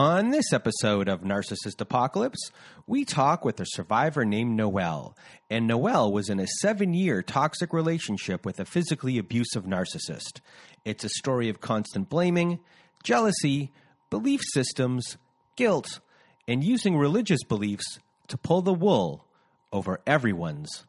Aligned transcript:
On 0.00 0.30
this 0.30 0.50
episode 0.54 1.10
of 1.10 1.20
Narcissist 1.20 1.78
Apocalypse, 1.78 2.50
we 2.86 3.04
talk 3.04 3.44
with 3.44 3.60
a 3.60 3.66
survivor 3.66 4.24
named 4.24 4.56
Noelle. 4.56 5.14
And 5.50 5.66
Noelle 5.66 6.10
was 6.10 6.30
in 6.30 6.40
a 6.40 6.46
seven 6.62 6.94
year 6.94 7.22
toxic 7.22 7.74
relationship 7.74 8.46
with 8.46 8.58
a 8.58 8.64
physically 8.64 9.18
abusive 9.18 9.64
narcissist. 9.64 10.40
It's 10.86 11.04
a 11.04 11.10
story 11.10 11.50
of 11.50 11.60
constant 11.60 12.08
blaming, 12.08 12.60
jealousy, 13.02 13.72
belief 14.08 14.40
systems, 14.54 15.18
guilt, 15.54 16.00
and 16.48 16.64
using 16.64 16.96
religious 16.96 17.44
beliefs 17.44 17.98
to 18.28 18.38
pull 18.38 18.62
the 18.62 18.72
wool 18.72 19.26
over 19.70 20.00
everyone's 20.06 20.86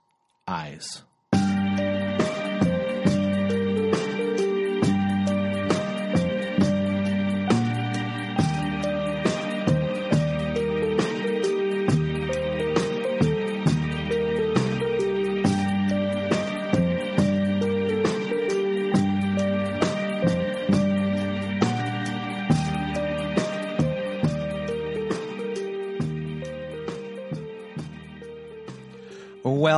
eyes. 0.48 1.04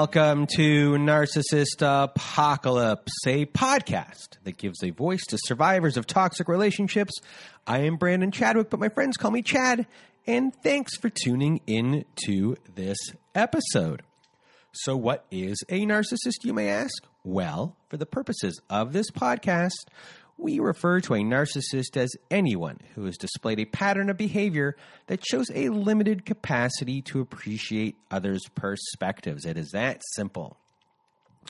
Welcome 0.04 0.48
to 0.58 0.96
Narcissist 0.96 1.82
Apocalypse, 1.82 3.14
a 3.26 3.46
podcast 3.46 4.38
that 4.44 4.58
gives 4.58 4.84
a 4.84 4.90
voice 4.90 5.22
to 5.30 5.38
survivors 5.46 5.96
of 5.96 6.06
toxic 6.06 6.50
relationships. 6.50 7.14
I 7.66 7.84
am 7.84 7.96
Brandon 7.96 8.30
Chadwick, 8.30 8.70
but 8.70 8.82
my 8.82 8.90
friends 8.90 9.16
call 9.16 9.32
me 9.32 9.42
Chad, 9.42 9.88
and 10.28 10.54
thanks 10.62 10.98
for 10.98 11.10
tuning 11.10 11.62
in 11.68 12.04
to 12.26 12.58
this 12.76 12.98
episode. 13.34 14.02
So, 14.74 14.98
what 14.98 15.24
is 15.32 15.64
a 15.70 15.86
narcissist, 15.86 16.44
you 16.44 16.54
may 16.54 16.68
ask? 16.68 16.92
Well, 17.24 17.78
for 17.88 17.96
the 17.96 18.06
purposes 18.06 18.60
of 18.70 18.92
this 18.92 19.10
podcast, 19.10 19.86
we 20.38 20.60
refer 20.60 21.00
to 21.02 21.14
a 21.14 21.20
narcissist 21.20 21.96
as 21.96 22.16
anyone 22.30 22.80
who 22.96 23.06
has 23.06 23.18
displayed 23.18 23.60
a 23.60 23.66
pattern 23.66 24.10
of 24.10 24.18
behavior 24.18 24.76
that 25.08 25.26
shows 25.26 25.50
a 25.54 25.70
limited 25.70 26.26
capacity 26.26 27.02
to 27.04 27.22
appreciate 27.22 27.96
others' 28.12 28.48
perspectives. 28.56 29.46
It 29.46 29.58
is 29.58 29.72
that 29.72 30.02
simple. 30.16 30.58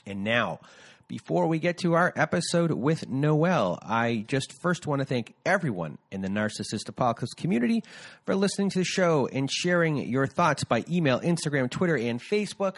And 0.06 0.22
now, 0.22 0.60
before 1.08 1.46
we 1.46 1.58
get 1.58 1.78
to 1.78 1.94
our 1.94 2.12
episode 2.16 2.70
with 2.70 3.08
Noelle, 3.08 3.78
I 3.82 4.24
just 4.26 4.54
first 4.62 4.86
want 4.86 5.00
to 5.00 5.04
thank 5.04 5.34
everyone 5.44 5.98
in 6.10 6.22
the 6.22 6.28
Narcissist 6.28 6.88
Apocalypse 6.88 7.34
community 7.34 7.82
for 8.24 8.34
listening 8.34 8.70
to 8.70 8.78
the 8.78 8.84
show 8.84 9.26
and 9.26 9.50
sharing 9.50 9.98
your 9.98 10.26
thoughts 10.26 10.64
by 10.64 10.84
email, 10.90 11.20
Instagram, 11.20 11.70
Twitter, 11.70 11.96
and 11.96 12.20
Facebook. 12.20 12.76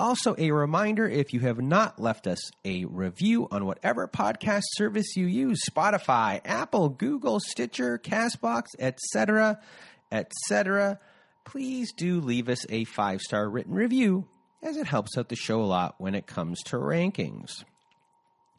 Also, 0.00 0.34
a 0.38 0.50
reminder 0.50 1.06
if 1.06 1.34
you 1.34 1.40
have 1.40 1.60
not 1.60 2.00
left 2.00 2.26
us 2.26 2.40
a 2.64 2.86
review 2.86 3.46
on 3.50 3.66
whatever 3.66 4.08
podcast 4.08 4.62
service 4.70 5.14
you 5.14 5.26
use 5.26 5.60
Spotify, 5.70 6.40
Apple, 6.42 6.88
Google, 6.88 7.38
Stitcher, 7.38 7.98
Castbox, 7.98 8.62
etc., 8.78 9.60
etc. 10.10 10.98
please 11.44 11.92
do 11.92 12.22
leave 12.22 12.48
us 12.48 12.64
a 12.70 12.84
five 12.84 13.20
star 13.20 13.46
written 13.50 13.74
review 13.74 14.26
as 14.62 14.78
it 14.78 14.86
helps 14.86 15.18
out 15.18 15.28
the 15.28 15.36
show 15.36 15.60
a 15.60 15.64
lot 15.64 15.96
when 15.98 16.14
it 16.14 16.26
comes 16.26 16.62
to 16.62 16.76
rankings. 16.76 17.50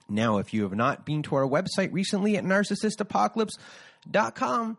Now, 0.08 0.38
if 0.38 0.54
you 0.54 0.62
have 0.62 0.76
not 0.76 1.08
been 1.08 1.24
to 1.24 1.34
our 1.34 1.48
website 1.48 1.92
recently 1.92 2.38
at 2.38 2.44
narcissistapocalypse.com, 2.44 4.78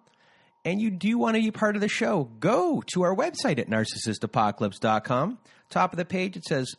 and 0.65 0.81
you 0.81 0.91
do 0.91 1.19
want 1.19 1.35
to 1.35 1.43
be 1.43 1.51
part 1.51 1.75
of 1.75 1.81
the 1.81 1.89
show, 1.89 2.31
go 2.39 2.85
to 2.93 3.03
our 3.03 3.17
website 3.17 3.59
at 3.59 3.69
narcissistapocalypse.com. 3.69 5.39
Top 5.73 5.95
of 5.95 5.97
the 5.97 6.05
page, 6.05 6.37
it 6.37 6.45
says 6.45 6.75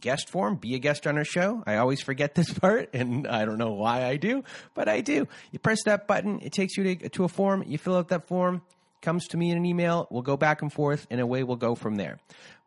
guest 0.00 0.30
form, 0.30 0.54
be 0.54 0.76
a 0.76 0.78
guest 0.78 1.04
on 1.08 1.18
our 1.18 1.24
show. 1.24 1.64
I 1.66 1.78
always 1.78 2.00
forget 2.00 2.36
this 2.36 2.52
part, 2.58 2.90
and 2.94 3.26
I 3.26 3.44
don't 3.44 3.58
know 3.58 3.72
why 3.72 4.04
I 4.04 4.18
do, 4.18 4.44
but 4.72 4.88
I 4.88 5.00
do. 5.00 5.26
You 5.50 5.58
press 5.58 5.82
that 5.84 6.06
button, 6.06 6.38
it 6.40 6.52
takes 6.52 6.76
you 6.76 6.94
to, 6.94 7.08
to 7.08 7.24
a 7.24 7.28
form, 7.28 7.64
you 7.66 7.76
fill 7.76 7.96
out 7.96 8.06
that 8.10 8.28
form, 8.28 8.62
comes 9.02 9.26
to 9.28 9.36
me 9.36 9.50
in 9.50 9.56
an 9.56 9.66
email, 9.66 10.06
we'll 10.10 10.22
go 10.22 10.36
back 10.36 10.62
and 10.62 10.72
forth, 10.72 11.08
and 11.10 11.20
away 11.20 11.42
we'll 11.42 11.56
go 11.56 11.74
from 11.74 11.96
there. 11.96 12.20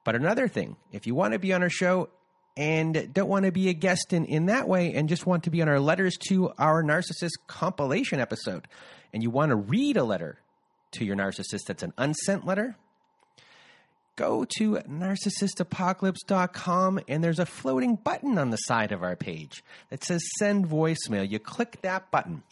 But 0.04 0.16
another 0.16 0.50
thing, 0.50 0.76
if 0.92 1.08
you 1.08 1.16
want 1.16 1.32
to 1.32 1.40
be 1.40 1.54
on 1.54 1.64
our 1.64 1.70
show 1.70 2.10
and 2.58 3.14
don't 3.14 3.30
want 3.30 3.46
to 3.46 3.54
be 3.54 3.70
a 3.70 3.74
guest 3.74 4.12
in, 4.12 4.26
in 4.26 4.48
that 4.48 4.68
way 4.68 4.94
and 4.94 5.08
just 5.08 5.26
want 5.26 5.46
to 5.46 5.50
be 5.50 5.62
on 5.62 5.70
our 5.70 5.80
letters 5.80 6.18
to 6.28 6.52
our 6.58 6.84
narcissist 6.84 7.38
compilation 7.48 8.20
episode, 8.20 8.68
and 9.14 9.24
you 9.24 9.30
want 9.30 9.52
to 9.52 9.56
read 9.56 9.96
a 9.96 10.04
letter 10.04 10.40
to 10.92 11.06
your 11.06 11.16
narcissist 11.16 11.68
that's 11.68 11.84
an 11.84 11.94
unsent 11.98 12.46
letter, 12.46 12.76
go 14.16 14.46
to 14.58 14.76
narcissistapocalypse.com 14.76 17.00
and 17.08 17.24
there's 17.24 17.40
a 17.40 17.46
floating 17.46 17.96
button 17.96 18.38
on 18.38 18.50
the 18.52 18.58
side 18.58 18.92
of 18.92 19.02
our 19.04 19.16
page 19.16 19.64
that 19.90 20.04
says 20.04 20.22
send 20.38 20.68
voicemail. 20.68 21.30
You 21.30 21.40
click 21.40 21.82
that 21.82 22.12
button. 22.12 22.44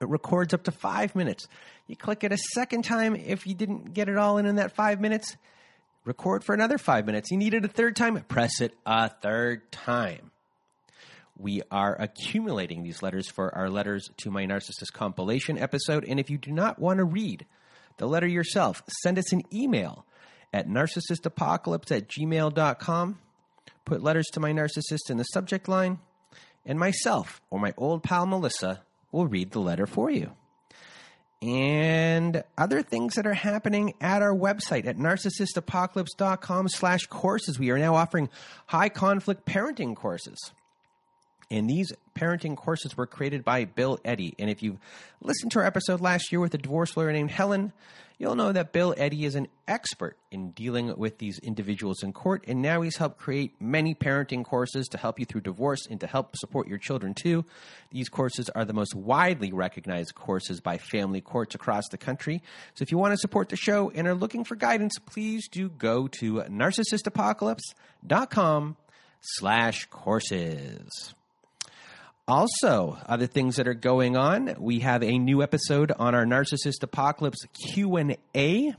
It 0.00 0.08
records 0.08 0.54
up 0.54 0.62
to 0.64 0.70
five 0.70 1.16
minutes. 1.16 1.48
You 1.86 1.96
click 1.96 2.22
it 2.22 2.32
a 2.32 2.38
second 2.54 2.84
time 2.84 3.16
if 3.16 3.46
you 3.46 3.54
didn't 3.54 3.94
get 3.94 4.08
it 4.08 4.16
all 4.16 4.38
in 4.38 4.46
in 4.46 4.56
that 4.56 4.76
five 4.76 5.00
minutes. 5.00 5.36
Record 6.04 6.44
for 6.44 6.54
another 6.54 6.78
five 6.78 7.06
minutes. 7.06 7.30
You 7.30 7.36
need 7.36 7.54
it 7.54 7.64
a 7.64 7.68
third 7.68 7.96
time, 7.96 8.22
press 8.28 8.60
it 8.60 8.74
a 8.86 9.08
third 9.08 9.70
time. 9.72 10.30
We 11.36 11.62
are 11.70 12.00
accumulating 12.00 12.82
these 12.82 13.02
letters 13.02 13.30
for 13.30 13.54
our 13.54 13.70
Letters 13.70 14.10
to 14.18 14.30
My 14.30 14.44
Narcissist 14.44 14.92
compilation 14.92 15.56
episode. 15.56 16.04
And 16.04 16.18
if 16.18 16.30
you 16.30 16.38
do 16.38 16.50
not 16.50 16.80
want 16.80 16.98
to 16.98 17.04
read 17.04 17.46
the 17.98 18.06
letter 18.06 18.26
yourself, 18.26 18.82
send 19.02 19.18
us 19.18 19.32
an 19.32 19.42
email 19.52 20.04
at 20.52 20.68
narcissistapocalypse 20.68 21.90
at 21.90 22.08
gmail.com. 22.08 23.18
Put 23.84 24.02
letters 24.02 24.26
to 24.32 24.40
my 24.40 24.52
narcissist 24.52 25.10
in 25.10 25.16
the 25.16 25.24
subject 25.24 25.68
line, 25.68 25.98
and 26.66 26.78
myself 26.78 27.40
or 27.50 27.58
my 27.58 27.72
old 27.76 28.02
pal 28.02 28.26
Melissa 28.26 28.82
will 29.12 29.26
read 29.26 29.52
the 29.52 29.60
letter 29.60 29.86
for 29.86 30.10
you. 30.10 30.32
And 31.40 32.42
other 32.56 32.82
things 32.82 33.14
that 33.14 33.26
are 33.26 33.34
happening 33.34 33.94
at 34.00 34.22
our 34.22 34.34
website 34.34 34.86
at 34.86 34.98
narcissistapocalypse.com 34.98 36.68
slash 36.68 37.06
courses. 37.06 37.58
We 37.58 37.70
are 37.70 37.78
now 37.78 37.94
offering 37.94 38.28
high 38.66 38.88
conflict 38.88 39.46
parenting 39.46 39.94
courses. 39.94 40.50
And 41.50 41.70
these 41.70 41.92
parenting 42.14 42.56
courses 42.56 42.96
were 42.96 43.06
created 43.06 43.44
by 43.44 43.64
Bill 43.64 43.98
Eddy. 44.04 44.34
And 44.38 44.50
if 44.50 44.62
you've 44.62 44.78
listened 45.22 45.52
to 45.52 45.60
our 45.60 45.64
episode 45.64 46.00
last 46.00 46.30
year 46.32 46.40
with 46.40 46.52
a 46.54 46.58
divorce 46.58 46.96
lawyer 46.96 47.12
named 47.12 47.30
Helen, 47.30 47.72
you'll 48.18 48.34
know 48.34 48.52
that 48.52 48.72
Bill 48.72 48.94
Eddy 48.96 49.24
is 49.24 49.34
an 49.34 49.48
expert 49.66 50.18
in 50.30 50.50
dealing 50.50 50.96
with 50.96 51.18
these 51.18 51.38
individuals 51.38 52.02
in 52.02 52.12
court. 52.12 52.44
And 52.48 52.60
now 52.60 52.82
he's 52.82 52.96
helped 52.96 53.18
create 53.18 53.60
many 53.60 53.94
parenting 53.94 54.44
courses 54.44 54.88
to 54.88 54.98
help 54.98 55.18
you 55.18 55.24
through 55.24 55.42
divorce 55.42 55.86
and 55.88 56.00
to 56.00 56.06
help 56.06 56.36
support 56.36 56.68
your 56.68 56.78
children 56.78 57.14
too. 57.14 57.44
These 57.90 58.08
courses 58.08 58.48
are 58.50 58.64
the 58.64 58.72
most 58.72 58.94
widely 58.94 59.52
recognized 59.52 60.14
courses 60.14 60.60
by 60.60 60.78
family 60.78 61.20
courts 61.20 61.54
across 61.54 61.88
the 61.88 61.98
country. 61.98 62.42
So 62.74 62.82
if 62.82 62.90
you 62.90 62.98
want 62.98 63.12
to 63.12 63.18
support 63.18 63.48
the 63.48 63.56
show 63.56 63.90
and 63.94 64.06
are 64.06 64.14
looking 64.14 64.44
for 64.44 64.56
guidance, 64.56 64.98
please 64.98 65.48
do 65.48 65.68
go 65.68 66.08
to 66.20 66.42
narcissistapocalypse.com 66.42 68.76
slash 69.20 69.86
courses. 69.86 71.14
Also, 72.28 72.98
other 73.06 73.26
things 73.26 73.56
that 73.56 73.66
are 73.66 73.72
going 73.72 74.14
on. 74.14 74.54
We 74.58 74.80
have 74.80 75.02
a 75.02 75.18
new 75.18 75.42
episode 75.42 75.92
on 75.98 76.14
our 76.14 76.26
Narcissist 76.26 76.82
Apocalypse 76.82 77.38
Q 77.54 77.96
and 77.96 78.18
A. 78.36 78.74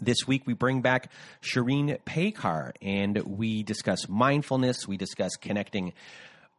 This 0.00 0.26
week 0.26 0.42
we 0.44 0.54
bring 0.54 0.80
back 0.80 1.12
Shirin 1.40 2.00
Peykar 2.00 2.72
and 2.82 3.16
we 3.18 3.62
discuss 3.62 4.08
mindfulness. 4.08 4.88
We 4.88 4.96
discuss 4.96 5.36
connecting 5.36 5.92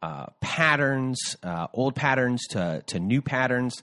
uh, 0.00 0.28
patterns, 0.40 1.36
uh, 1.42 1.66
old 1.74 1.94
patterns 1.94 2.46
to, 2.52 2.82
to 2.86 2.98
new 2.98 3.20
patterns. 3.20 3.82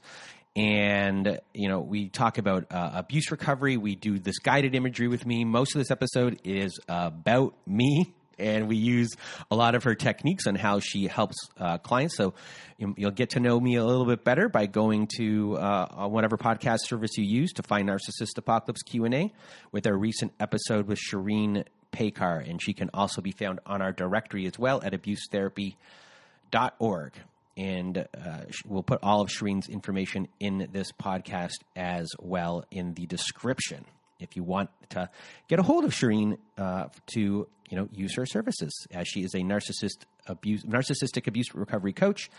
And, 0.55 1.39
you 1.53 1.69
know, 1.69 1.81
we 1.81 2.09
talk 2.09 2.39
about 2.39 2.65
uh, 2.71 2.93
abuse 2.95 3.29
recovery. 3.29 3.77
We 3.77 3.93
do 3.93 4.17
this 4.17 4.39
guided 4.39 4.73
imagery 4.73 5.07
with 5.07 5.23
me. 5.27 5.45
Most 5.45 5.75
of 5.75 5.81
this 5.81 5.91
episode 5.91 6.39
is 6.43 6.79
about 6.89 7.53
me 7.67 8.11
and 8.39 8.67
we 8.67 8.75
use 8.75 9.15
a 9.49 9.55
lot 9.55 9.73
of 9.75 9.83
her 9.83 9.95
techniques 9.95 10.45
on 10.47 10.55
how 10.55 10.79
she 10.79 11.07
helps 11.07 11.35
uh, 11.57 11.77
clients. 11.77 12.15
So 12.15 12.33
you'll 12.77 13.11
get 13.11 13.31
to 13.31 13.39
know 13.39 13.59
me 13.59 13.75
a 13.75 13.85
little 13.85 14.05
bit 14.05 14.23
better 14.23 14.47
by 14.49 14.67
going 14.67 15.07
to 15.17 15.57
uh, 15.57 16.07
whatever 16.07 16.37
podcast 16.37 16.81
service 16.81 17.17
you 17.17 17.25
use 17.25 17.53
to 17.53 17.63
find 17.63 17.89
Narcissist 17.89 18.37
Apocalypse 18.37 18.83
Q 18.83 19.05
and 19.05 19.13
A 19.13 19.33
with 19.71 19.87
our 19.87 19.97
recent 19.97 20.33
episode 20.39 20.87
with 20.87 20.99
Shirin 20.99 21.65
Peykar, 21.91 22.49
and 22.49 22.61
she 22.61 22.73
can 22.73 22.89
also 22.93 23.21
be 23.21 23.31
found 23.31 23.59
on 23.65 23.81
our 23.81 23.91
directory 23.91 24.45
as 24.45 24.59
well 24.59 24.81
at 24.83 24.93
abusetherapy.org. 24.93 27.13
And 27.55 27.97
uh, 27.97 28.41
we'll 28.67 28.83
put 28.83 28.99
all 29.01 29.21
of 29.21 29.29
Shirin's 29.29 29.67
information 29.67 30.27
in 30.39 30.67
this 30.71 30.91
podcast 30.91 31.63
as 31.75 32.07
well 32.19 32.65
in 32.69 32.93
the 32.93 33.07
description 33.07 33.85
if 34.19 34.35
you 34.35 34.43
want 34.43 34.69
to 34.89 35.09
get 35.47 35.59
a 35.59 35.63
hold 35.63 35.85
of 35.85 35.91
Shirin 35.91 36.37
uh, 36.57 36.87
to 37.13 37.47
you 37.69 37.77
know 37.77 37.87
use 37.91 38.15
her 38.15 38.25
services, 38.25 38.87
as 38.91 39.07
she 39.07 39.23
is 39.23 39.33
a 39.33 39.39
narcissist 39.39 40.05
abuse 40.27 40.63
narcissistic 40.63 41.27
abuse 41.27 41.53
recovery 41.53 41.93
coach. 41.93 42.29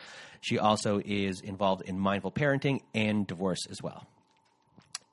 She 0.40 0.58
also 0.58 1.00
is 1.04 1.40
involved 1.40 1.82
in 1.82 1.98
mindful 1.98 2.32
parenting 2.32 2.80
and 2.94 3.26
divorce 3.26 3.66
as 3.70 3.82
well. 3.82 4.06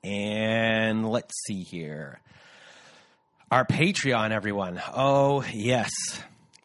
And 0.04 1.08
let's 1.08 1.34
see 1.46 1.62
here. 1.62 2.20
Our 3.50 3.64
Patreon, 3.64 4.30
everyone. 4.30 4.80
Oh, 4.92 5.44
yes. 5.52 5.90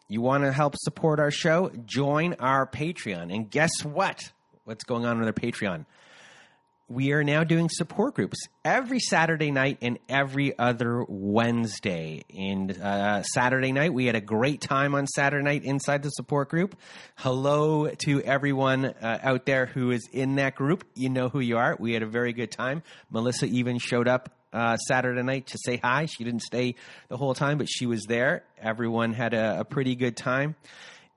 You 0.08 0.20
want 0.20 0.44
to 0.44 0.52
help 0.52 0.76
support 0.76 1.20
our 1.20 1.30
show? 1.30 1.70
Join 1.86 2.34
our 2.34 2.66
Patreon. 2.66 3.34
And 3.34 3.50
guess 3.50 3.84
what? 3.84 4.20
What's 4.64 4.84
going 4.84 5.06
on 5.06 5.18
with 5.18 5.26
our 5.26 5.32
Patreon? 5.32 5.86
We 6.92 7.12
are 7.12 7.24
now 7.24 7.42
doing 7.42 7.70
support 7.70 8.14
groups 8.14 8.36
every 8.64 9.00
Saturday 9.00 9.50
night 9.50 9.78
and 9.80 9.98
every 10.10 10.58
other 10.58 11.04
Wednesday. 11.08 12.22
And 12.36 12.78
uh, 12.78 13.22
Saturday 13.22 13.72
night, 13.72 13.94
we 13.94 14.04
had 14.04 14.14
a 14.14 14.20
great 14.20 14.60
time 14.60 14.94
on 14.94 15.06
Saturday 15.06 15.42
night 15.42 15.64
inside 15.64 16.02
the 16.02 16.10
support 16.10 16.50
group. 16.50 16.76
Hello 17.16 17.88
to 18.04 18.20
everyone 18.20 18.84
uh, 18.84 19.18
out 19.22 19.46
there 19.46 19.66
who 19.66 19.90
is 19.90 20.06
in 20.12 20.36
that 20.36 20.54
group. 20.54 20.84
You 20.94 21.08
know 21.08 21.30
who 21.30 21.40
you 21.40 21.56
are. 21.56 21.76
We 21.80 21.94
had 21.94 22.02
a 22.02 22.06
very 22.06 22.34
good 22.34 22.50
time. 22.50 22.82
Melissa 23.10 23.46
even 23.46 23.78
showed 23.78 24.06
up 24.06 24.30
uh, 24.52 24.76
Saturday 24.76 25.22
night 25.22 25.46
to 25.48 25.58
say 25.64 25.80
hi. 25.82 26.04
She 26.04 26.24
didn't 26.24 26.42
stay 26.42 26.74
the 27.08 27.16
whole 27.16 27.32
time, 27.32 27.56
but 27.56 27.68
she 27.70 27.86
was 27.86 28.04
there. 28.06 28.44
Everyone 28.60 29.14
had 29.14 29.32
a, 29.32 29.60
a 29.60 29.64
pretty 29.64 29.94
good 29.94 30.16
time. 30.16 30.56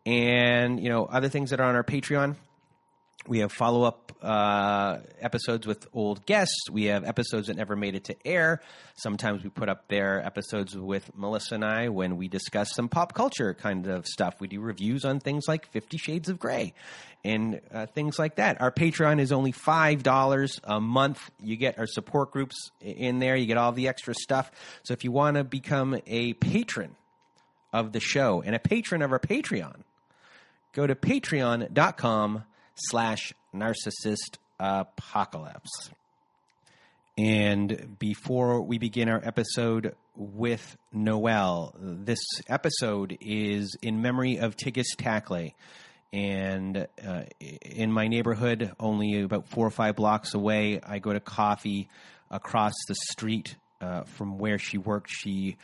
And, 0.05 0.81
you 0.81 0.89
know, 0.89 1.03
other 1.03 1.27
things 1.27 1.49
that 1.49 1.59
are 1.59 1.67
on 1.67 1.75
our 1.75 1.83
Patreon 1.83 2.35
we 3.27 3.39
have 3.39 3.51
follow 3.51 3.83
up 3.83 4.11
uh, 4.21 4.99
episodes 5.19 5.67
with 5.67 5.87
old 5.93 6.25
guests. 6.25 6.69
We 6.71 6.85
have 6.85 7.03
episodes 7.03 7.47
that 7.47 7.57
never 7.57 7.75
made 7.75 7.95
it 7.95 8.05
to 8.05 8.15
air. 8.25 8.61
Sometimes 8.95 9.43
we 9.43 9.49
put 9.49 9.69
up 9.69 9.87
there 9.87 10.23
episodes 10.25 10.75
with 10.75 11.15
Melissa 11.15 11.55
and 11.55 11.65
I 11.65 11.89
when 11.89 12.17
we 12.17 12.27
discuss 12.27 12.73
some 12.73 12.89
pop 12.89 13.13
culture 13.13 13.53
kind 13.53 13.87
of 13.87 14.05
stuff. 14.05 14.35
We 14.39 14.47
do 14.47 14.61
reviews 14.61 15.05
on 15.05 15.19
things 15.19 15.45
like 15.47 15.71
Fifty 15.71 15.97
Shades 15.97 16.29
of 16.29 16.39
Grey 16.39 16.73
and 17.25 17.59
uh, 17.73 17.87
things 17.87 18.19
like 18.19 18.35
that. 18.35 18.61
Our 18.61 18.71
Patreon 18.71 19.19
is 19.19 19.31
only 19.31 19.51
$5 19.51 20.59
a 20.63 20.79
month. 20.79 21.31
You 21.41 21.55
get 21.55 21.79
our 21.79 21.87
support 21.87 22.31
groups 22.31 22.69
in 22.79 23.17
there, 23.17 23.35
you 23.35 23.47
get 23.47 23.57
all 23.57 23.71
the 23.71 23.87
extra 23.87 24.13
stuff. 24.13 24.51
So 24.83 24.93
if 24.93 25.03
you 25.03 25.11
want 25.11 25.37
to 25.37 25.43
become 25.43 25.99
a 26.05 26.33
patron 26.33 26.95
of 27.73 27.93
the 27.93 27.99
show 27.99 28.43
and 28.43 28.55
a 28.55 28.59
patron 28.59 29.01
of 29.01 29.11
our 29.11 29.19
Patreon, 29.19 29.81
go 30.71 30.85
to 30.85 30.93
patreon.com 30.93 32.43
slash 32.75 33.33
narcissist 33.53 34.37
apocalypse. 34.59 35.89
And 37.17 37.97
before 37.97 38.61
we 38.61 38.77
begin 38.77 39.07
our 39.07 39.21
episode 39.23 39.95
with 40.15 40.75
Noelle, 40.91 41.73
this 41.79 42.19
episode 42.49 43.17
is 43.21 43.77
in 43.81 44.01
memory 44.01 44.37
of 44.37 44.57
Tigist 44.57 44.97
Takle. 44.97 45.51
And 46.11 46.87
uh, 47.05 47.23
in 47.39 47.91
my 47.91 48.07
neighborhood, 48.07 48.73
only 48.79 49.21
about 49.21 49.47
four 49.47 49.65
or 49.65 49.71
five 49.71 49.95
blocks 49.95 50.33
away, 50.33 50.81
I 50.85 50.99
go 50.99 51.13
to 51.13 51.19
coffee 51.19 51.89
across 52.29 52.73
the 52.87 52.95
street 53.11 53.55
uh, 53.79 54.03
from 54.03 54.37
where 54.37 54.57
she 54.57 54.77
worked. 54.77 55.09
She 55.09 55.57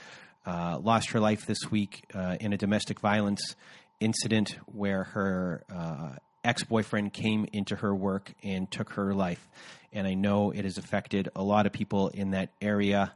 uh, 0.46 0.80
lost 0.82 1.12
her 1.12 1.20
life 1.20 1.46
this 1.46 1.70
week 1.70 2.06
uh, 2.14 2.38
in 2.40 2.54
a 2.54 2.58
domestic 2.58 3.00
violence 3.02 3.56
incident 4.00 4.58
where 4.66 5.04
her 5.04 5.64
uh, 5.74 6.16
ex 6.44 6.64
boyfriend 6.64 7.14
came 7.14 7.48
into 7.54 7.76
her 7.78 7.94
work 7.94 8.32
and 8.44 8.70
took 8.70 8.92
her 8.92 9.14
life. 9.14 9.48
And 9.94 10.08
I 10.08 10.14
know 10.14 10.52
it 10.52 10.64
has 10.64 10.78
affected 10.78 11.30
a 11.36 11.44
lot 11.44 11.66
of 11.66 11.74
people 11.74 12.10
in 12.10 12.32
that 12.32 12.50
area. 12.62 13.14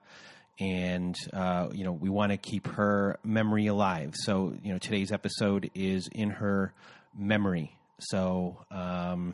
And, 0.59 1.15
uh, 1.33 1.69
you 1.73 1.83
know, 1.83 1.91
we 1.91 2.09
want 2.09 2.31
to 2.31 2.37
keep 2.37 2.67
her 2.67 3.19
memory 3.23 3.67
alive. 3.67 4.13
So, 4.15 4.53
you 4.63 4.71
know, 4.71 4.79
today's 4.79 5.11
episode 5.11 5.69
is 5.73 6.07
in 6.11 6.31
her 6.31 6.73
memory. 7.17 7.75
So, 7.99 8.57
um, 8.71 9.33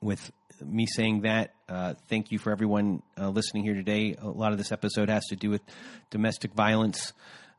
with 0.00 0.30
me 0.64 0.86
saying 0.86 1.22
that, 1.22 1.54
uh, 1.68 1.94
thank 2.08 2.30
you 2.30 2.38
for 2.38 2.52
everyone 2.52 3.02
uh, 3.18 3.28
listening 3.28 3.64
here 3.64 3.74
today. 3.74 4.16
A 4.20 4.28
lot 4.28 4.52
of 4.52 4.58
this 4.58 4.72
episode 4.72 5.08
has 5.08 5.26
to 5.26 5.36
do 5.36 5.50
with 5.50 5.62
domestic 6.10 6.52
violence. 6.54 7.12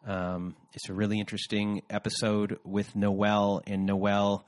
Um, 0.06 0.56
it's 0.74 0.90
a 0.90 0.94
really 0.94 1.20
interesting 1.20 1.82
episode 1.90 2.60
with 2.64 2.96
Noelle 2.96 3.62
and 3.68 3.86
Noelle 3.86 4.46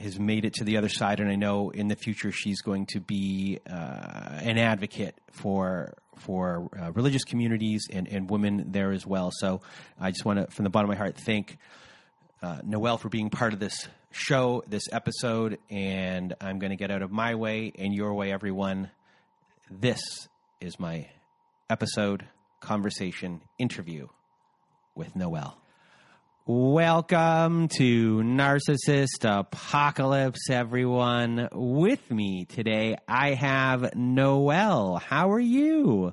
has 0.00 0.18
made 0.18 0.44
it 0.44 0.54
to 0.54 0.64
the 0.64 0.76
other 0.76 0.88
side, 0.88 1.20
and 1.20 1.30
I 1.30 1.36
know 1.36 1.70
in 1.70 1.88
the 1.88 1.96
future 1.96 2.32
she's 2.32 2.62
going 2.62 2.86
to 2.86 3.00
be 3.00 3.58
uh, 3.68 4.38
an 4.42 4.58
advocate 4.58 5.14
for 5.30 5.94
for 6.16 6.68
uh, 6.78 6.92
religious 6.92 7.24
communities 7.24 7.86
and, 7.90 8.06
and 8.06 8.28
women 8.30 8.72
there 8.72 8.92
as 8.92 9.06
well. 9.06 9.30
So 9.32 9.62
I 9.98 10.10
just 10.10 10.24
want 10.24 10.38
to, 10.38 10.54
from 10.54 10.64
the 10.64 10.70
bottom 10.70 10.90
of 10.90 10.94
my 10.94 10.98
heart, 10.98 11.16
thank 11.16 11.56
uh, 12.42 12.58
Noelle 12.62 12.98
for 12.98 13.08
being 13.08 13.30
part 13.30 13.54
of 13.54 13.58
this 13.58 13.88
show, 14.10 14.62
this 14.66 14.84
episode, 14.92 15.58
and 15.70 16.34
I'm 16.40 16.58
going 16.58 16.70
to 16.70 16.76
get 16.76 16.90
out 16.90 17.02
of 17.02 17.10
my 17.10 17.34
way 17.34 17.72
and 17.78 17.94
your 17.94 18.12
way, 18.12 18.32
everyone. 18.32 18.90
This 19.70 20.00
is 20.60 20.78
my 20.78 21.08
episode, 21.70 22.26
conversation, 22.60 23.40
interview 23.58 24.08
with 24.94 25.16
Noelle. 25.16 25.56
Welcome 26.52 27.68
to 27.78 28.16
Narcissist 28.22 29.22
Apocalypse, 29.22 30.50
everyone. 30.50 31.48
With 31.52 32.10
me 32.10 32.44
today, 32.44 32.96
I 33.06 33.34
have 33.34 33.94
Noelle. 33.94 34.96
How 34.96 35.30
are 35.30 35.38
you? 35.38 36.12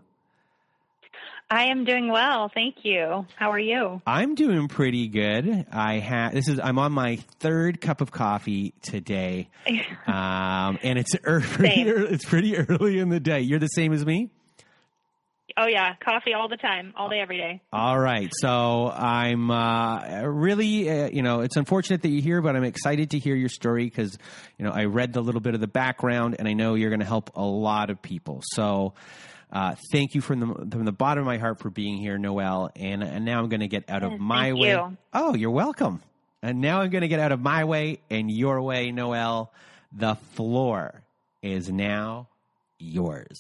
I 1.49 1.71
am 1.71 1.85
doing 1.85 2.11
well, 2.11 2.51
thank 2.53 2.85
you. 2.85 3.25
How 3.35 3.49
are 3.49 3.59
you? 3.59 3.99
I'm 4.05 4.35
doing 4.35 4.67
pretty 4.67 5.07
good. 5.07 5.65
I 5.71 5.95
have 5.95 6.35
this 6.35 6.47
is 6.47 6.59
I'm 6.59 6.77
on 6.77 6.91
my 6.91 7.15
third 7.39 7.81
cup 7.81 8.01
of 8.01 8.11
coffee 8.11 8.75
today, 8.83 9.49
um, 10.05 10.77
and 10.83 10.99
it's 10.99 11.15
early, 11.23 11.47
it's 11.81 12.25
pretty 12.25 12.57
early 12.57 12.99
in 12.99 13.09
the 13.09 13.19
day. 13.19 13.39
You're 13.39 13.57
the 13.57 13.65
same 13.69 13.91
as 13.91 14.05
me. 14.05 14.29
Oh 15.59 15.65
yeah, 15.65 15.95
coffee 15.95 16.33
all 16.35 16.47
the 16.47 16.57
time, 16.57 16.93
all 16.95 17.09
day, 17.09 17.19
every 17.19 17.37
day. 17.37 17.61
All 17.73 17.97
right, 17.97 18.31
so 18.31 18.91
I'm 18.91 19.49
uh, 19.49 20.21
really, 20.21 20.87
uh, 20.87 21.09
you 21.09 21.23
know, 21.23 21.39
it's 21.39 21.55
unfortunate 21.55 22.03
that 22.03 22.09
you're 22.09 22.21
here, 22.21 22.41
but 22.43 22.55
I'm 22.55 22.63
excited 22.63 23.09
to 23.11 23.19
hear 23.19 23.35
your 23.35 23.49
story 23.49 23.85
because, 23.85 24.15
you 24.59 24.65
know, 24.65 24.71
I 24.71 24.85
read 24.85 25.13
the 25.13 25.21
little 25.21 25.41
bit 25.41 25.55
of 25.55 25.59
the 25.59 25.67
background, 25.67 26.35
and 26.37 26.47
I 26.47 26.53
know 26.53 26.75
you're 26.75 26.91
going 26.91 26.99
to 26.99 27.07
help 27.07 27.31
a 27.35 27.43
lot 27.43 27.89
of 27.89 28.01
people. 28.01 28.41
So. 28.53 28.93
Uh, 29.49 29.75
thank 29.93 30.13
you 30.13 30.19
from 30.19 30.41
the 30.41 30.45
from 30.45 30.83
the 30.83 30.91
bottom 30.91 31.21
of 31.21 31.25
my 31.25 31.37
heart 31.37 31.61
for 31.61 31.69
being 31.69 31.95
here, 31.95 32.17
Noelle. 32.17 32.69
And, 32.75 33.01
and 33.01 33.23
now 33.23 33.39
I'm 33.39 33.47
going 33.47 33.61
to 33.61 33.69
get 33.69 33.89
out 33.89 34.03
of 34.03 34.19
my 34.19 34.49
thank 34.49 34.59
way. 34.59 34.71
You. 34.71 34.97
Oh, 35.13 35.35
you're 35.35 35.51
welcome. 35.51 36.01
And 36.41 36.59
now 36.59 36.81
I'm 36.81 36.89
going 36.89 37.03
to 37.03 37.07
get 37.07 37.21
out 37.21 37.31
of 37.31 37.39
my 37.39 37.63
way 37.63 38.01
and 38.09 38.29
your 38.29 38.61
way, 38.61 38.91
Noelle. 38.91 39.53
The 39.93 40.15
floor 40.33 41.01
is 41.41 41.69
now 41.69 42.27
yours. 42.77 43.39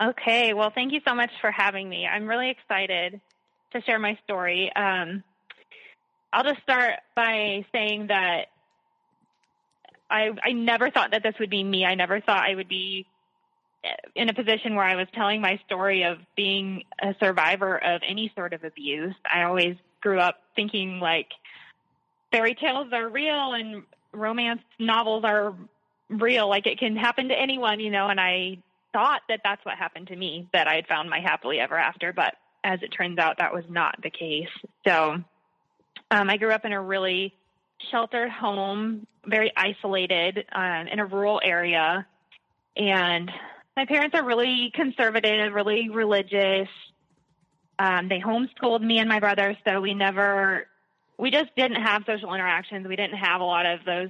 Okay, 0.00 0.54
well, 0.54 0.70
thank 0.72 0.92
you 0.92 1.00
so 1.06 1.14
much 1.14 1.30
for 1.40 1.50
having 1.50 1.88
me. 1.88 2.06
I'm 2.06 2.26
really 2.28 2.50
excited 2.50 3.20
to 3.72 3.82
share 3.82 3.98
my 3.98 4.16
story. 4.24 4.72
Um, 4.74 5.24
I'll 6.32 6.44
just 6.44 6.62
start 6.62 6.94
by 7.16 7.64
saying 7.72 8.08
that 8.08 8.46
I, 10.10 10.30
I 10.42 10.52
never 10.52 10.90
thought 10.90 11.10
that 11.10 11.22
this 11.22 11.34
would 11.40 11.50
be 11.50 11.64
me. 11.64 11.84
I 11.84 11.94
never 11.94 12.20
thought 12.20 12.48
I 12.48 12.54
would 12.54 12.68
be 12.68 13.06
in 14.14 14.28
a 14.28 14.34
position 14.34 14.74
where 14.74 14.84
I 14.84 14.96
was 14.96 15.06
telling 15.14 15.40
my 15.40 15.60
story 15.66 16.02
of 16.04 16.18
being 16.36 16.84
a 17.00 17.14
survivor 17.20 17.76
of 17.82 18.02
any 18.06 18.32
sort 18.36 18.52
of 18.52 18.64
abuse. 18.64 19.14
I 19.30 19.42
always 19.42 19.76
grew 20.00 20.20
up 20.20 20.36
thinking 20.54 21.00
like 21.00 21.28
fairy 22.30 22.54
tales 22.54 22.92
are 22.92 23.08
real 23.08 23.52
and 23.52 23.82
romance 24.12 24.62
novels 24.78 25.24
are 25.24 25.54
real. 26.08 26.48
Like 26.48 26.66
it 26.66 26.78
can 26.78 26.96
happen 26.96 27.28
to 27.28 27.38
anyone, 27.38 27.80
you 27.80 27.90
know. 27.90 28.08
And 28.08 28.20
I 28.20 28.58
thought 28.98 29.22
that 29.28 29.42
that's 29.44 29.64
what 29.64 29.76
happened 29.76 30.08
to 30.08 30.16
me, 30.16 30.48
that 30.52 30.66
I 30.66 30.74
had 30.74 30.88
found 30.88 31.08
my 31.08 31.20
happily 31.20 31.60
ever 31.60 31.78
after. 31.78 32.12
But 32.12 32.34
as 32.64 32.80
it 32.82 32.88
turns 32.88 33.18
out, 33.18 33.38
that 33.38 33.54
was 33.54 33.62
not 33.68 33.94
the 34.02 34.10
case. 34.10 34.48
So 34.84 35.22
um, 36.10 36.30
I 36.30 36.36
grew 36.36 36.50
up 36.50 36.64
in 36.64 36.72
a 36.72 36.82
really 36.82 37.32
sheltered 37.92 38.28
home, 38.28 39.06
very 39.24 39.52
isolated 39.56 40.44
um, 40.50 40.88
in 40.88 40.98
a 40.98 41.06
rural 41.06 41.40
area. 41.44 42.06
And 42.76 43.30
my 43.76 43.84
parents 43.84 44.16
are 44.16 44.24
really 44.24 44.72
conservative, 44.74 45.52
really 45.52 45.90
religious. 45.90 46.68
Um, 47.78 48.08
they 48.08 48.18
homeschooled 48.18 48.82
me 48.82 48.98
and 48.98 49.08
my 49.08 49.20
brother, 49.20 49.56
so 49.64 49.80
we 49.80 49.94
never, 49.94 50.66
we 51.18 51.30
just 51.30 51.54
didn't 51.56 51.80
have 51.80 52.02
social 52.04 52.34
interactions. 52.34 52.88
We 52.88 52.96
didn't 52.96 53.18
have 53.18 53.40
a 53.40 53.44
lot 53.44 53.64
of 53.64 53.84
those 53.86 54.08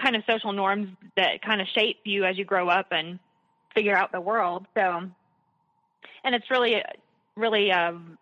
kind 0.00 0.14
of 0.14 0.22
social 0.28 0.52
norms 0.52 0.90
that 1.16 1.42
kind 1.42 1.60
of 1.60 1.66
shape 1.74 1.98
you 2.04 2.24
as 2.24 2.38
you 2.38 2.44
grow 2.44 2.68
up 2.68 2.92
and 2.92 3.18
figure 3.74 3.96
out 3.96 4.12
the 4.12 4.20
world. 4.20 4.66
So, 4.74 5.02
and 6.24 6.34
it's 6.34 6.50
really, 6.50 6.82
really, 7.36 7.72
um, 7.72 8.18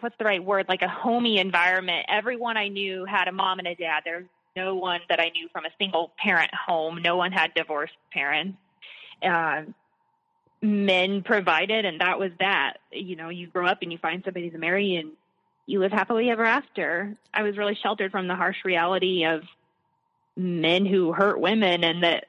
what's 0.00 0.16
the 0.18 0.24
right 0.24 0.42
word? 0.42 0.66
Like 0.68 0.82
a 0.82 0.88
homey 0.88 1.38
environment. 1.38 2.06
Everyone 2.08 2.56
I 2.56 2.68
knew 2.68 3.04
had 3.04 3.28
a 3.28 3.32
mom 3.32 3.58
and 3.58 3.68
a 3.68 3.74
dad. 3.74 4.02
There's 4.04 4.26
no 4.56 4.74
one 4.74 5.00
that 5.08 5.20
I 5.20 5.30
knew 5.30 5.48
from 5.52 5.64
a 5.64 5.70
single 5.78 6.12
parent 6.18 6.50
home. 6.54 7.00
No 7.02 7.16
one 7.16 7.32
had 7.32 7.54
divorced 7.54 7.96
parents. 8.12 8.58
Uh, 9.22 9.62
men 10.62 11.22
provided, 11.22 11.84
and 11.84 12.00
that 12.00 12.18
was 12.18 12.30
that. 12.40 12.74
You 12.92 13.16
know, 13.16 13.28
you 13.28 13.46
grow 13.46 13.66
up 13.66 13.78
and 13.82 13.92
you 13.92 13.98
find 13.98 14.22
somebody 14.24 14.50
to 14.50 14.58
marry, 14.58 14.96
and 14.96 15.12
you 15.66 15.80
live 15.80 15.92
happily 15.92 16.30
ever 16.30 16.44
after. 16.44 17.16
I 17.32 17.42
was 17.42 17.56
really 17.56 17.78
sheltered 17.82 18.10
from 18.10 18.28
the 18.28 18.34
harsh 18.34 18.64
reality 18.64 19.24
of 19.24 19.42
men 20.36 20.84
who 20.86 21.12
hurt 21.12 21.40
women, 21.40 21.84
and 21.84 22.02
that 22.02 22.26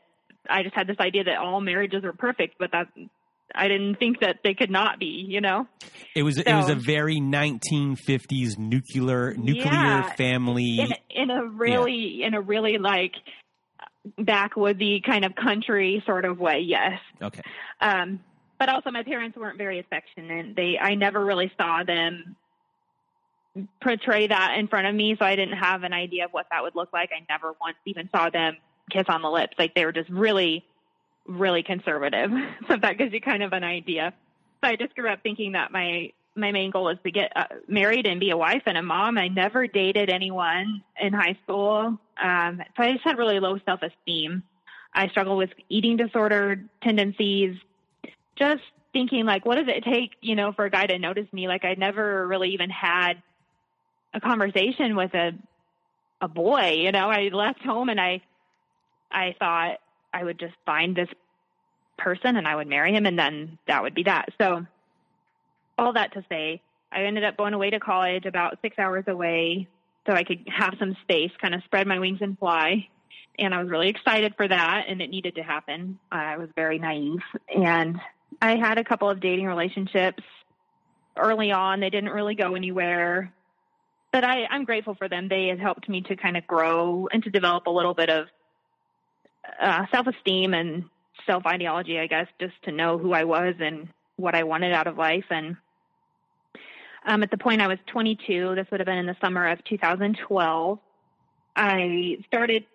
I 0.50 0.64
just 0.64 0.76
had 0.76 0.88
this 0.88 0.98
idea 1.00 1.26
that 1.26 1.38
all 1.38 1.62
marriages 1.62 2.04
are 2.04 2.14
perfect, 2.14 2.56
but 2.60 2.72
that 2.72 2.88
I 3.54 3.68
didn't 3.68 3.96
think 3.96 4.22
that 4.22 4.40
they 4.44 4.54
could 4.54 4.72
not 4.72 5.00
be, 5.00 5.26
you 5.28 5.42
know. 5.42 5.68
It 6.16 6.24
was 6.24 6.36
so, 6.36 6.44
it 6.46 6.54
was 6.54 6.70
a 6.70 6.76
very 6.76 7.18
1950s 7.18 8.58
nuclear 8.58 9.34
nuclear 9.34 9.66
yeah, 9.66 10.14
family 10.14 10.80
in, 10.80 10.94
in 11.10 11.30
a 11.30 11.46
really 11.46 12.18
yeah. 12.20 12.28
in 12.28 12.34
a 12.34 12.42
really 12.42 12.78
like 12.78 13.14
backwoodsy 14.20 15.04
kind 15.04 15.26
of 15.26 15.36
country 15.36 16.02
sort 16.06 16.26
of 16.26 16.40
way. 16.40 16.64
Yes. 16.66 17.00
Okay. 17.22 17.42
Um, 17.80 18.20
but 18.58 18.70
also 18.70 18.92
my 18.92 19.04
parents 19.04 19.38
weren't 19.38 19.58
very 19.58 19.80
affectionate. 19.80 20.56
They 20.56 20.78
I 20.80 20.96
never 20.96 21.24
really 21.24 21.52
saw 21.58 21.84
them 21.84 22.36
portray 23.82 24.28
that 24.28 24.56
in 24.58 24.68
front 24.68 24.88
of 24.88 24.96
me, 24.96 25.16
so 25.20 25.26
I 25.26 25.36
didn't 25.36 25.58
have 25.58 25.84
an 25.84 25.94
idea 25.94 26.26
of 26.26 26.32
what 26.32 26.48
that 26.52 26.64
would 26.64 26.76
look 26.76 26.94
like. 26.94 27.10
I 27.12 27.26
never 27.30 27.54
once 27.60 27.78
even 27.86 28.10
saw 28.12 28.30
them 28.30 28.56
kiss 28.90 29.06
on 29.08 29.22
the 29.22 29.30
lips. 29.30 29.54
Like 29.58 29.76
they 29.76 29.86
were 29.86 29.92
just 29.92 30.10
really 30.10 30.66
really 31.28 31.64
conservative. 31.64 32.32
so 32.68 32.78
that 32.82 32.98
gives 32.98 33.14
you 33.14 33.22
kind 33.22 33.44
of 33.44 33.54
an 33.54 33.64
idea. 33.64 34.14
So 34.64 34.70
I 34.70 34.76
just 34.76 34.96
grew 34.96 35.10
up 35.10 35.22
thinking 35.24 35.54
that 35.54 35.72
my 35.72 36.12
my 36.34 36.52
main 36.52 36.72
goal 36.72 36.86
was 36.86 36.98
to 37.04 37.12
get 37.12 37.34
uh, 37.36 37.46
married 37.68 38.08
and 38.08 38.20
be 38.20 38.30
a 38.30 38.38
wife 38.38 38.64
and 38.66 38.78
a 38.78 38.82
mom. 38.82 39.18
I 39.18 39.28
never 39.28 39.68
dated 39.68 40.10
anyone 40.10 40.82
in 41.00 41.12
high 41.12 41.38
school, 41.44 42.00
um, 42.22 42.62
so 42.78 42.84
I 42.84 42.94
just 42.94 43.04
had 43.04 43.18
really 43.18 43.40
low 43.40 43.58
self 43.66 43.82
esteem. 43.82 44.44
I 44.94 45.08
struggled 45.10 45.38
with 45.38 45.50
eating 45.70 45.98
disorder 45.98 46.64
tendencies. 46.84 47.58
Just 48.38 48.64
thinking 48.94 49.26
like, 49.26 49.46
what 49.46 49.56
does 49.56 49.68
it 49.68 49.84
take, 49.84 50.12
you 50.22 50.36
know, 50.36 50.52
for 50.54 50.66
a 50.66 50.70
guy 50.70 50.86
to 50.86 51.00
notice 51.00 51.28
me? 51.32 51.48
Like 51.48 51.66
I 51.66 51.76
never 51.76 52.28
really 52.28 52.50
even 52.52 52.70
had 52.70 53.22
a 54.14 54.22
conversation 54.22 54.96
with 54.96 55.14
a 55.14 55.32
a 56.22 56.28
boy. 56.28 56.76
You 56.78 56.92
know, 56.92 57.10
I 57.10 57.30
left 57.34 57.64
home 57.64 57.90
and 57.90 58.00
I 58.00 58.22
I 59.12 59.36
thought 59.40 59.78
I 60.14 60.24
would 60.24 60.40
just 60.40 60.54
find 60.66 60.96
this 60.96 61.10
person 61.98 62.36
and 62.36 62.48
I 62.48 62.56
would 62.56 62.68
marry 62.68 62.94
him 62.94 63.06
and 63.06 63.18
then 63.18 63.58
that 63.68 63.84
would 63.84 63.94
be 63.94 64.04
that. 64.04 64.30
So 64.40 64.66
all 65.78 65.94
that 65.94 66.14
to 66.14 66.26
say, 66.30 66.62
I 66.92 67.04
ended 67.04 67.24
up 67.24 67.38
going 67.38 67.54
away 67.54 67.70
to 67.70 67.80
college 67.80 68.26
about 68.26 68.58
six 68.62 68.78
hours 68.78 69.06
away 69.08 69.68
so 70.08 70.14
I 70.14 70.24
could 70.24 70.48
have 70.48 70.76
some 70.80 70.98
space, 71.04 71.32
kind 71.42 71.54
of 71.54 71.64
spread 71.64 71.88
my 71.88 72.00
wings 72.00 72.20
and 72.22 72.38
fly. 72.38 72.88
And 73.40 73.54
I 73.54 73.62
was 73.62 73.70
really 73.70 73.90
excited 73.90 74.34
for 74.36 74.48
that 74.48 74.86
and 74.88 75.02
it 75.02 75.10
needed 75.10 75.36
to 75.36 75.44
happen. 75.44 76.00
I 76.12 76.38
was 76.38 76.50
very 76.56 76.80
naive 76.80 77.22
and 77.56 78.00
I 78.42 78.58
had 78.58 78.78
a 78.78 78.84
couple 78.84 79.10
of 79.10 79.20
dating 79.20 79.46
relationships 79.46 80.24
early 81.18 81.52
on. 81.52 81.80
They 81.80 81.90
didn't 81.90 82.10
really 82.10 82.36
go 82.36 82.56
anywhere, 82.56 83.34
but 84.12 84.24
I, 84.24 84.46
I'm 84.50 84.66
grateful 84.66 84.96
for 84.96 85.08
them. 85.08 85.28
They 85.28 85.48
had 85.48 85.60
helped 85.60 85.88
me 85.88 86.02
to 86.02 86.16
kind 86.16 86.36
of 86.36 86.46
grow 86.48 87.08
and 87.12 87.24
to 87.24 87.30
develop 87.30 87.68
a 87.68 87.72
little 87.72 87.94
bit 87.94 88.10
of 88.10 88.28
uh, 89.60 89.86
self 89.92 90.08
esteem 90.08 90.54
and 90.54 90.86
self 91.26 91.46
ideology, 91.46 92.00
I 92.00 92.08
guess, 92.08 92.28
just 92.40 92.54
to 92.64 92.72
know 92.72 92.98
who 92.98 93.14
I 93.14 93.24
was 93.24 93.56
and 93.60 93.90
what 94.18 94.36
I 94.36 94.44
wanted 94.44 94.74
out 94.74 94.88
of 94.88 94.98
life. 94.98 95.26
And 95.30 95.58
um, 97.06 97.24
at 97.24 97.32
the 97.32 97.38
point 97.38 97.62
I 97.62 97.68
was 97.68 97.80
22, 97.88 98.56
this 98.56 98.68
would 98.72 98.80
have 98.80 98.88
been 98.88 98.98
in 98.98 99.06
the 99.08 99.18
summer 99.22 99.48
of 99.48 99.64
2012, 99.66 100.80
I 101.56 102.18
started 102.28 102.66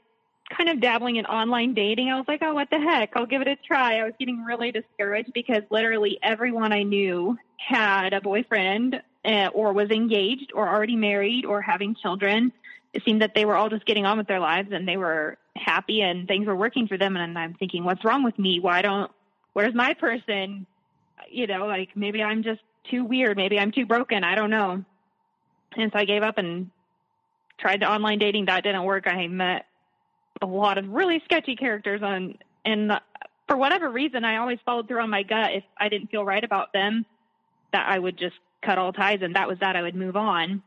kind 0.56 0.68
of 0.68 0.80
dabbling 0.80 1.16
in 1.16 1.26
online 1.26 1.74
dating. 1.74 2.08
I 2.08 2.16
was 2.16 2.24
like, 2.28 2.40
oh, 2.42 2.54
what 2.54 2.68
the 2.70 2.78
heck? 2.78 3.10
I'll 3.16 3.26
give 3.26 3.42
it 3.42 3.48
a 3.48 3.56
try. 3.56 3.98
I 3.98 4.04
was 4.04 4.12
getting 4.18 4.44
really 4.44 4.70
discouraged 4.70 5.32
because 5.32 5.62
literally 5.70 6.18
everyone 6.22 6.72
I 6.72 6.82
knew 6.82 7.36
had 7.56 8.12
a 8.12 8.20
boyfriend 8.20 9.00
uh, 9.24 9.48
or 9.52 9.72
was 9.72 9.90
engaged 9.90 10.52
or 10.54 10.68
already 10.68 10.96
married 10.96 11.44
or 11.44 11.60
having 11.60 11.96
children. 12.00 12.52
It 12.96 13.02
seemed 13.04 13.20
that 13.20 13.34
they 13.34 13.44
were 13.44 13.54
all 13.54 13.68
just 13.68 13.84
getting 13.84 14.06
on 14.06 14.16
with 14.16 14.26
their 14.26 14.40
lives 14.40 14.70
and 14.72 14.88
they 14.88 14.96
were 14.96 15.36
happy 15.54 16.00
and 16.00 16.26
things 16.26 16.46
were 16.46 16.56
working 16.56 16.88
for 16.88 16.96
them. 16.96 17.14
And 17.14 17.38
I'm 17.38 17.52
thinking, 17.52 17.84
what's 17.84 18.02
wrong 18.06 18.24
with 18.24 18.38
me? 18.38 18.58
Why 18.58 18.80
don't, 18.80 19.10
where's 19.52 19.74
my 19.74 19.92
person? 19.92 20.66
You 21.30 21.46
know, 21.46 21.66
like 21.66 21.90
maybe 21.94 22.22
I'm 22.22 22.42
just 22.42 22.62
too 22.90 23.04
weird. 23.04 23.36
Maybe 23.36 23.58
I'm 23.58 23.70
too 23.70 23.84
broken. 23.84 24.24
I 24.24 24.34
don't 24.34 24.48
know. 24.48 24.82
And 25.76 25.92
so 25.92 25.98
I 25.98 26.06
gave 26.06 26.22
up 26.22 26.38
and 26.38 26.70
tried 27.58 27.82
the 27.82 27.90
online 27.90 28.18
dating. 28.18 28.46
That 28.46 28.62
didn't 28.64 28.84
work. 28.84 29.06
I 29.06 29.26
met 29.26 29.66
a 30.40 30.46
lot 30.46 30.78
of 30.78 30.88
really 30.88 31.20
sketchy 31.26 31.54
characters 31.54 32.02
on, 32.02 32.38
and 32.64 32.92
for 33.46 33.58
whatever 33.58 33.90
reason, 33.90 34.24
I 34.24 34.38
always 34.38 34.58
followed 34.64 34.88
through 34.88 35.02
on 35.02 35.10
my 35.10 35.22
gut. 35.22 35.52
If 35.52 35.64
I 35.76 35.90
didn't 35.90 36.10
feel 36.10 36.24
right 36.24 36.42
about 36.42 36.72
them, 36.72 37.04
that 37.72 37.86
I 37.88 37.98
would 37.98 38.18
just 38.18 38.36
cut 38.62 38.78
all 38.78 38.92
ties 38.92 39.20
and 39.20 39.36
that 39.36 39.48
was 39.48 39.58
that 39.60 39.76
I 39.76 39.82
would 39.82 39.94
move 39.94 40.16
on. 40.16 40.62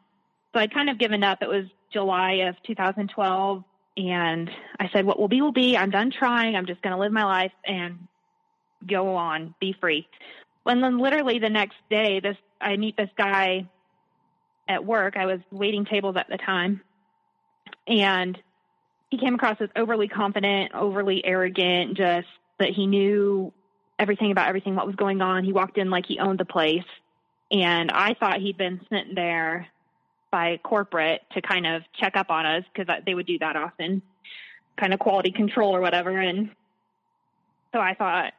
So 0.53 0.59
I'd 0.59 0.73
kind 0.73 0.89
of 0.89 0.99
given 0.99 1.23
up. 1.23 1.41
It 1.41 1.49
was 1.49 1.65
July 1.91 2.45
of 2.47 2.55
2012 2.63 3.63
and 3.97 4.49
I 4.79 4.89
said, 4.93 5.05
what 5.05 5.19
will 5.19 5.27
be 5.27 5.41
will 5.41 5.51
be. 5.51 5.75
I'm 5.75 5.89
done 5.89 6.11
trying. 6.11 6.55
I'm 6.55 6.65
just 6.65 6.81
going 6.81 6.93
to 6.93 6.99
live 6.99 7.11
my 7.11 7.25
life 7.25 7.51
and 7.65 8.07
go 8.87 9.15
on, 9.15 9.53
be 9.59 9.75
free. 9.79 10.07
And 10.65 10.83
then 10.83 10.99
literally 10.99 11.39
the 11.39 11.49
next 11.49 11.77
day, 11.89 12.19
this 12.19 12.37
I 12.61 12.77
meet 12.77 12.95
this 12.95 13.09
guy 13.17 13.67
at 14.67 14.85
work. 14.85 15.17
I 15.17 15.25
was 15.25 15.39
waiting 15.51 15.85
tables 15.85 16.15
at 16.15 16.27
the 16.29 16.37
time, 16.37 16.81
and 17.87 18.37
he 19.09 19.17
came 19.17 19.35
across 19.35 19.57
as 19.59 19.69
overly 19.75 20.07
confident, 20.07 20.73
overly 20.75 21.25
arrogant, 21.25 21.97
just 21.97 22.27
that 22.59 22.69
he 22.69 22.85
knew 22.85 23.51
everything 23.97 24.31
about 24.31 24.47
everything, 24.47 24.75
what 24.75 24.85
was 24.85 24.95
going 24.95 25.21
on. 25.21 25.43
He 25.43 25.53
walked 25.53 25.77
in 25.77 25.89
like 25.89 26.05
he 26.05 26.19
owned 26.19 26.39
the 26.39 26.45
place, 26.45 26.83
and 27.51 27.89
I 27.91 28.13
thought 28.13 28.39
he'd 28.39 28.57
been 28.57 28.81
sent 28.89 29.15
there 29.15 29.67
by 30.31 30.57
corporate 30.63 31.21
to 31.33 31.41
kind 31.41 31.65
of 31.65 31.83
check 31.99 32.15
up 32.15 32.29
on 32.29 32.45
us 32.45 32.63
because 32.73 32.93
they 33.05 33.13
would 33.13 33.25
do 33.25 33.39
that 33.39 33.55
often, 33.55 34.01
kind 34.77 34.93
of 34.93 34.99
quality 34.99 35.31
control 35.31 35.75
or 35.75 35.81
whatever. 35.81 36.11
And 36.19 36.51
so 37.73 37.79
I 37.79 37.93
thought 37.93 38.33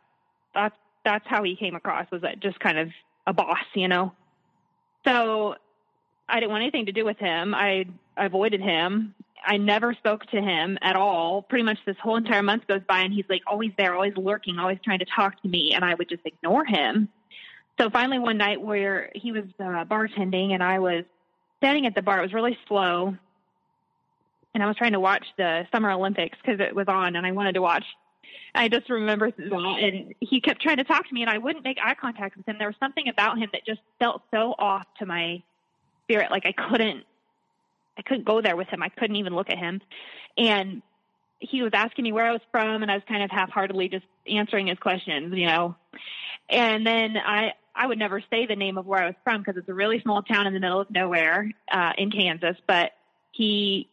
that's 0.55 0.75
that's 1.05 1.27
how 1.27 1.43
he 1.43 1.57
came 1.57 1.75
across 1.75 2.11
was 2.11 2.23
that 2.23 2.41
just 2.41 2.61
kind 2.61 2.79
of 2.79 2.91
a 3.27 3.33
boss, 3.33 3.65
you 3.75 3.89
know. 3.89 4.13
So 5.07 5.55
I 6.29 6.41
didn't 6.41 6.51
want 6.51 6.63
anything 6.63 6.87
to 6.87 6.93
do 6.93 7.05
with 7.05 7.19
him. 7.19 7.55
I 7.55 7.87
avoided 8.17 8.61
him. 8.61 9.15
I 9.45 9.57
never 9.57 9.95
spoke 9.95 10.27
to 10.27 10.41
him 10.41 10.79
at 10.83 10.97
all. 10.97 11.43
Pretty 11.43 11.65
much 11.65 11.79
this 11.87 11.97
whole 12.03 12.17
entire 12.17 12.43
month 12.43 12.67
goes 12.67 12.83
by, 12.87 13.01
and 13.01 13.13
he's 13.13 13.25
like 13.31 13.43
always 13.47 13.71
there, 13.79 13.95
always 13.95 14.15
lurking, 14.17 14.59
always 14.59 14.79
trying 14.85 14.99
to 14.99 15.07
talk 15.07 15.41
to 15.43 15.49
me, 15.49 15.73
and 15.73 15.85
I 15.85 15.95
would 15.95 16.09
just 16.09 16.27
ignore 16.27 16.67
him. 16.67 17.09
So 17.81 17.89
finally, 17.89 18.19
one 18.19 18.37
night 18.37 18.61
where 18.61 19.11
he 19.15 19.33
was 19.33 19.45
uh, 19.59 19.85
bartending 19.87 20.53
and 20.53 20.63
I 20.63 20.81
was 20.81 21.05
standing 21.61 21.87
at 21.87 21.95
the 21.95 22.03
bar. 22.03 22.19
It 22.19 22.23
was 22.23 22.33
really 22.33 22.59
slow. 22.67 23.17
And 24.53 24.63
I 24.63 24.67
was 24.67 24.77
trying 24.77 24.93
to 24.93 25.01
watch 25.01 25.25
the 25.37 25.67
Summer 25.71 25.91
Olympics 25.91 26.37
because 26.43 26.61
it 26.61 26.75
was 26.75 26.87
on 26.89 27.15
and 27.15 27.25
I 27.27 27.33
wanted 27.33 27.55
to 27.55 27.63
watch. 27.63 27.85
I 28.55 28.69
just 28.69 28.91
remember 28.91 29.31
that. 29.31 29.79
And 29.81 30.15
he 30.21 30.41
kept 30.41 30.61
trying 30.61 30.79
to 30.79 30.85
talk 30.85 31.07
to 31.07 31.15
me 31.15 31.23
and 31.23 31.31
I 31.31 31.39
wouldn't 31.39 31.65
make 31.65 31.79
eye 31.83 31.95
contact 31.95 32.37
with 32.37 32.49
him. 32.49 32.57
There 32.59 32.67
was 32.67 32.77
something 32.81 33.09
about 33.09 33.39
him 33.39 33.49
that 33.53 33.65
just 33.65 33.81
felt 34.01 34.23
so 34.33 34.55
off 34.59 34.87
to 34.99 35.07
my 35.07 35.43
spirit. 36.05 36.31
Like 36.33 36.47
I 36.47 36.53
couldn't, 36.53 37.05
I 37.97 38.03
couldn't 38.03 38.25
go 38.25 38.41
there 38.41 38.57
with 38.57 38.69
him. 38.69 38.83
I 38.83 38.89
couldn't 38.89 39.17
even 39.17 39.37
look 39.37 39.51
at 39.51 39.59
him. 39.59 39.81
And 40.37 40.83
he 41.39 41.63
was 41.63 41.71
asking 41.73 42.05
me 42.05 42.13
where 42.13 42.27
I 42.27 42.33
was 42.33 42.43
from 42.51 42.83
and 42.83 42.91
I 42.91 42.95
was 42.95 43.05
kind 43.07 43.23
of 43.23 43.31
half 43.31 43.51
heartedly 43.51 43.89
just 43.89 44.07
answering 44.27 44.67
his 44.67 44.79
questions, 44.79 45.33
you 45.37 45.47
know. 45.47 45.77
And 46.49 46.85
then 46.85 47.17
I, 47.17 47.53
I 47.75 47.87
would 47.87 47.99
never 47.99 48.23
say 48.31 48.47
the 48.47 48.57
name 48.57 48.79
of 48.79 48.87
where 48.87 49.03
I 49.03 49.07
was 49.07 49.15
from 49.25 49.41
because 49.41 49.57
it's 49.57 49.69
a 49.69 49.75
really 49.75 50.01
small 50.01 50.23
town 50.23 50.47
in 50.47 50.55
the 50.55 50.61
middle 50.61 50.81
of 50.81 50.91
nowhere 50.91 51.51
uh, 51.71 51.93
in 51.97 52.11
Kansas. 52.11 52.57
But 52.67 52.93
he 53.33 53.89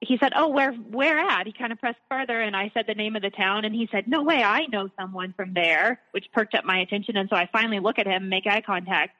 he 0.00 0.18
said, 0.18 0.32
"Oh, 0.34 0.48
where 0.48 0.72
where 0.72 1.18
at?" 1.18 1.46
He 1.46 1.52
kind 1.52 1.72
of 1.72 1.80
pressed 1.80 1.98
further, 2.10 2.40
and 2.40 2.56
I 2.56 2.70
said 2.74 2.86
the 2.86 2.94
name 2.94 3.16
of 3.16 3.22
the 3.22 3.30
town, 3.30 3.64
and 3.64 3.74
he 3.74 3.88
said, 3.90 4.08
"No 4.08 4.22
way, 4.22 4.42
I 4.42 4.66
know 4.66 4.90
someone 4.98 5.32
from 5.36 5.54
there," 5.54 6.00
which 6.10 6.26
perked 6.32 6.54
up 6.54 6.64
my 6.64 6.78
attention, 6.78 7.16
and 7.16 7.28
so 7.28 7.36
I 7.36 7.48
finally 7.52 7.78
look 7.78 7.98
at 7.98 8.06
him, 8.06 8.28
make 8.28 8.46
eye 8.46 8.60
contact, 8.60 9.14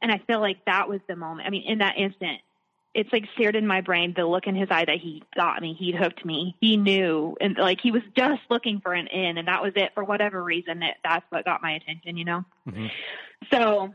and 0.00 0.10
I 0.12 0.18
feel 0.26 0.40
like 0.40 0.64
that 0.66 0.88
was 0.88 1.00
the 1.08 1.16
moment. 1.16 1.46
I 1.46 1.50
mean, 1.50 1.64
in 1.66 1.78
that 1.78 1.98
instant, 1.98 2.40
it's 2.94 3.12
like 3.12 3.24
seared 3.36 3.54
in 3.54 3.66
my 3.66 3.80
brain 3.80 4.14
the 4.16 4.26
look 4.26 4.46
in 4.46 4.56
his 4.56 4.68
eye 4.70 4.84
that 4.84 4.98
he 4.98 5.22
got 5.36 5.62
me, 5.62 5.76
he'd 5.78 5.94
hooked 5.94 6.24
me, 6.24 6.56
he 6.60 6.76
knew, 6.76 7.36
and 7.40 7.56
like 7.56 7.80
he 7.80 7.92
was 7.92 8.02
just 8.16 8.42
looking 8.50 8.80
for 8.80 8.92
an 8.92 9.06
in, 9.06 9.38
and 9.38 9.46
that 9.48 9.62
was 9.62 9.72
it 9.76 9.92
for 9.94 10.02
whatever 10.02 10.42
reason. 10.42 10.80
That 10.80 10.96
that's 11.04 11.24
what 11.30 11.44
got 11.44 11.62
my 11.62 11.72
attention, 11.72 12.16
you 12.16 12.24
know. 12.24 12.44
Mm-hmm. 12.68 12.86
So 13.52 13.94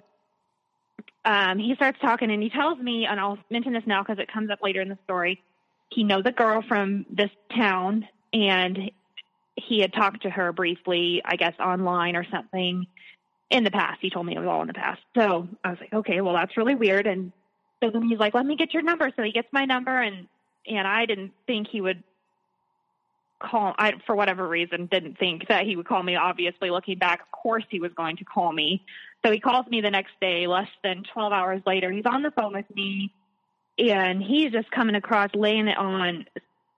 um, 1.26 1.60
he 1.60 1.76
starts 1.76 2.00
talking 2.00 2.32
and 2.32 2.42
he 2.42 2.50
tells 2.50 2.80
me, 2.80 3.06
and 3.06 3.20
I'll 3.20 3.38
mention 3.50 3.74
this 3.74 3.84
now 3.86 4.02
because 4.04 4.20
it 4.20 4.32
comes 4.32 4.50
up 4.50 4.60
later 4.62 4.82
in 4.82 4.90
the 4.90 4.98
story. 5.04 5.42
He 5.90 6.04
knows 6.04 6.24
a 6.26 6.32
girl 6.32 6.64
from 6.68 7.06
this 7.10 7.32
town, 7.56 8.08
and 8.32 8.92
he 9.56 9.80
had 9.80 9.94
talked 9.94 10.24
to 10.24 10.30
her 10.30 10.54
briefly, 10.54 11.22
I 11.24 11.36
guess, 11.36 11.54
online 11.60 12.16
or 12.16 12.26
something 12.30 12.88
in 13.50 13.64
the 13.64 13.72
past. 13.72 14.00
He 14.02 14.10
told 14.10 14.26
me 14.26 14.36
it 14.36 14.40
was 14.40 14.48
all 14.48 14.62
in 14.62 14.68
the 14.68 14.74
past. 14.74 15.02
So 15.18 15.48
I 15.64 15.70
was 15.72 15.80
like, 15.80 15.94
okay, 15.94 16.22
well, 16.22 16.34
that's 16.34 16.58
really 16.58 16.76
weird. 16.76 17.08
And 17.08 17.32
so 17.86 17.92
then 17.92 18.10
he's 18.10 18.20
like, 18.20 18.34
let 18.34 18.46
me 18.46 18.56
get 18.56 18.74
your 18.74 18.84
number. 18.84 19.12
So 19.16 19.24
he 19.24 19.32
gets 19.32 19.48
my 19.52 19.66
number, 19.66 19.96
and 19.96 20.28
and 20.68 20.88
I 20.88 21.06
didn't 21.06 21.32
think 21.46 21.68
he 21.68 21.82
would 21.82 22.04
call 23.40 23.76
I 23.78 23.94
for 24.06 24.16
whatever 24.16 24.48
reason 24.48 24.88
didn't 24.88 25.18
think 25.18 25.48
that 25.50 25.66
he 25.66 25.76
would 25.76 25.88
call 25.88 26.02
me. 26.02 26.16
Obviously 26.16 26.70
looking 26.70 26.98
back 26.98 27.22
of 27.22 27.32
course 27.32 27.66
he 27.70 27.80
was 27.80 27.92
going 27.94 28.18
to 28.18 28.26
call 28.26 28.52
me. 28.52 28.84
So 29.24 29.32
he 29.32 29.40
calls 29.40 29.68
me 29.68 29.82
the 29.82 29.92
next 29.92 30.12
day 30.22 30.48
less 30.48 30.70
than 30.84 31.04
12 31.14 31.34
hours 31.34 31.62
later. 31.66 31.92
He's 31.92 32.06
on 32.06 32.24
the 32.24 32.32
phone 32.32 32.54
with 32.54 32.74
me 32.74 33.14
and 33.78 34.22
he's 34.22 34.52
just 34.52 34.72
coming 34.72 34.96
across 34.96 35.30
laying 35.36 35.68
it 35.68 35.78
on 35.78 36.26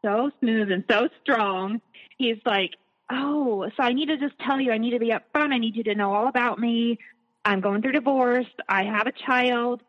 so 0.03 0.31
smooth 0.39 0.71
and 0.71 0.83
so 0.89 1.09
strong. 1.21 1.79
He's 2.17 2.37
like 2.45 2.71
oh 3.09 3.69
so 3.77 3.83
I 3.83 3.93
need 3.93 4.07
to 4.07 4.17
just 4.17 4.37
tell 4.39 4.59
you 4.59 4.71
I 4.71 4.77
need 4.79 4.91
to 4.91 4.99
be 4.99 5.09
upfront. 5.11 5.53
I 5.53 5.59
need 5.59 5.75
you 5.75 5.83
to 5.83 5.95
know 5.95 6.13
all 6.13 6.27
about 6.27 6.59
me. 6.59 6.99
I'm 7.45 7.61
going 7.61 7.81
through 7.81 7.93
divorce. 7.93 8.47
I 8.67 8.83
have 8.83 9.07
a 9.07 9.11
child 9.11 9.81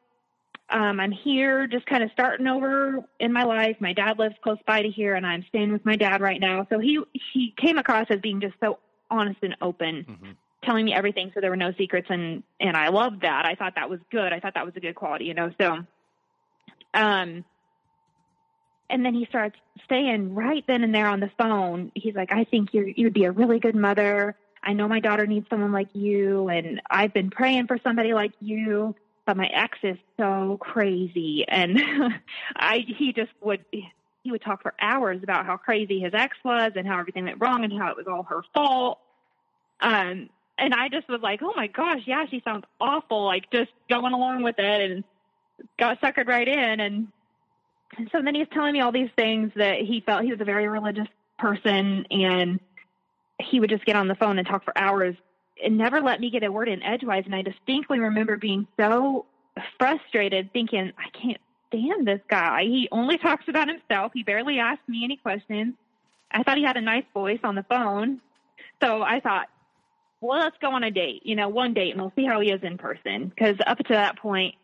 um, 0.71 1.01
I'm 1.01 1.13
here 1.13 1.67
just 1.67 1.87
kind 1.87 2.03
of 2.03 2.11
starting 2.13 2.47
over 2.47 3.03
in 3.21 3.33
my 3.33 3.45
life. 3.45 3.77
My 3.81 3.93
dad 3.95 4.19
lives 4.19 4.35
close 4.43 4.59
by 4.67 4.83
to 4.83 4.89
here, 4.91 5.15
and 5.15 5.27
I'm 5.27 5.45
staying 5.49 5.73
with 5.73 5.85
my 5.87 5.97
dad 5.97 6.21
right 6.21 6.41
now. 6.41 6.67
So 6.71 6.79
he 6.79 7.01
he 7.33 7.55
came 7.57 7.79
across 7.79 8.07
as 8.11 8.21
being 8.21 8.41
just 8.41 8.55
so 8.63 8.79
honest 9.11 9.39
and 9.43 9.57
open, 9.63 10.07
Mm-hmm. 10.09 10.31
telling 10.65 10.85
me 10.85 10.93
everything, 10.93 11.31
so 11.35 11.41
there 11.41 11.51
were 11.51 11.57
no 11.57 11.73
secrets, 11.79 12.09
and 12.11 12.43
and 12.61 12.77
I 12.77 12.89
loved 12.89 13.23
that. 13.23 13.47
I 13.47 13.55
thought 13.55 13.77
that 13.77 13.89
was 13.89 14.01
good. 14.11 14.33
I 14.33 14.41
thought 14.41 14.55
that 14.55 14.67
was 14.67 14.75
a 14.77 14.81
good 14.81 14.95
quality, 14.95 15.25
you 15.25 15.35
know. 15.35 15.51
So, 15.59 15.79
um, 16.95 17.45
and 18.91 19.05
then 19.05 19.15
he 19.15 19.27
starts 19.27 19.57
saying 19.89 20.35
right 20.35 20.65
then 20.67 20.83
and 20.83 20.95
there 20.95 21.09
on 21.09 21.21
the 21.21 21.31
phone, 21.39 21.93
he's 21.95 22.15
like, 22.15 22.33
"I 22.33 22.45
think 22.45 22.75
you 22.75 22.93
you'd 22.97 23.15
be 23.15 23.25
a 23.25 23.33
really 23.33 23.59
good 23.59 23.75
mother. 23.77 24.37
I 24.63 24.75
know 24.75 24.89
my 24.89 25.01
daughter 25.01 25.27
needs 25.27 25.47
someone 25.49 25.73
like 25.73 25.89
you, 25.95 26.49
and 26.49 26.83
I've 26.91 27.15
been 27.15 27.31
praying 27.31 27.69
for 27.69 27.79
somebody 27.83 28.13
like 28.13 28.33
you." 28.41 28.95
But 29.29 29.37
my 29.37 29.47
ex 29.49 29.77
is 29.83 29.99
so 30.17 30.57
crazy. 30.59 31.45
And 31.47 31.79
i 32.57 32.79
he 32.79 33.13
just 33.13 33.31
would 33.43 33.63
he 33.71 34.31
would 34.31 34.41
talk 34.41 34.63
for 34.63 34.73
hours 34.81 35.21
about 35.23 35.45
how 35.45 35.59
crazy 35.59 36.01
his 36.01 36.15
ex 36.15 36.35
was 36.43 36.73
and 36.77 36.87
how 36.87 36.99
everything 36.99 37.27
went 37.27 37.37
wrong 37.39 37.63
and 37.63 37.73
how 37.79 37.91
it 37.91 37.97
was 37.99 38.07
all 38.09 38.23
her 38.23 38.41
fault. 38.55 38.99
Um 39.83 40.31
and 40.57 40.73
i 40.75 40.89
just 40.89 41.11
was 41.11 41.21
like 41.23 41.41
oh 41.43 41.53
my 41.55 41.67
gosh 41.67 42.01
yeah 42.07 42.25
she 42.31 42.41
sounds 42.43 42.65
awful 42.81 43.27
like 43.27 43.51
just 43.53 43.71
going 43.91 44.15
along 44.15 44.43
with 44.43 44.59
it 44.59 44.91
and 44.91 45.05
got 45.79 46.01
suckered 46.01 46.27
right 46.27 46.49
in. 46.49 46.81
And 46.81 47.09
and 47.99 48.09
so 48.11 48.23
then 48.23 48.35
he's 48.35 48.49
telling 48.51 48.73
me 48.73 48.81
all 48.81 48.93
these 48.93 49.11
things 49.15 49.53
that 49.57 49.81
he 49.81 50.01
felt 50.07 50.25
he 50.25 50.31
was 50.31 50.41
a 50.41 50.47
very 50.47 50.69
religious 50.69 51.09
person 51.39 52.07
and 52.11 52.61
he 53.39 53.61
would 53.61 53.69
just 53.69 53.85
get 53.85 53.95
on 53.95 54.09
the 54.09 54.15
phone 54.15 54.39
and 54.39 54.49
talk 54.49 54.65
for 54.65 54.77
hours 54.77 55.17
never 55.69 56.01
let 56.01 56.21
me 56.21 56.31
get 56.31 56.43
a 56.45 56.53
word 56.53 56.69
in 56.69 56.83
edgewise. 56.83 57.25
And 57.25 57.35
I 57.35 57.43
distinctly 57.43 57.99
remember 57.99 58.37
being 58.37 58.67
so 58.79 59.27
frustrated, 59.79 60.53
thinking, 60.53 60.93
I 60.99 61.11
can't 61.11 61.41
stand 61.69 62.07
this 62.07 62.21
guy. 62.29 62.65
He 62.65 62.89
only 62.93 63.19
talks 63.19 63.49
about 63.49 63.69
himself. 63.69 64.13
He 64.15 64.23
barely 64.23 64.59
asks 64.59 64.87
me 64.89 65.05
any 65.05 65.17
questions. 65.17 65.75
I 66.31 66.43
thought 66.43 66.59
he 66.59 66.65
had 66.65 66.77
a 66.77 66.83
nice 66.83 67.05
voice 67.15 67.41
on 67.43 67.55
the 67.55 67.63
phone. 67.65 68.21
So 68.83 69.03
I 69.03 69.21
thought, 69.21 69.49
well, 70.21 70.41
let's 70.41 70.57
go 70.61 70.73
on 70.73 70.85
a 70.85 70.91
date, 70.91 71.23
you 71.25 71.37
know, 71.37 71.49
one 71.49 71.75
date, 71.75 71.93
and 71.93 72.01
we'll 72.01 72.13
see 72.17 72.25
how 72.25 72.41
he 72.41 72.51
is 72.51 72.63
in 72.63 72.77
person. 72.77 73.29
Because 73.29 73.57
up 73.67 73.79
to 73.79 73.93
that 73.93 74.19
point, 74.19 74.57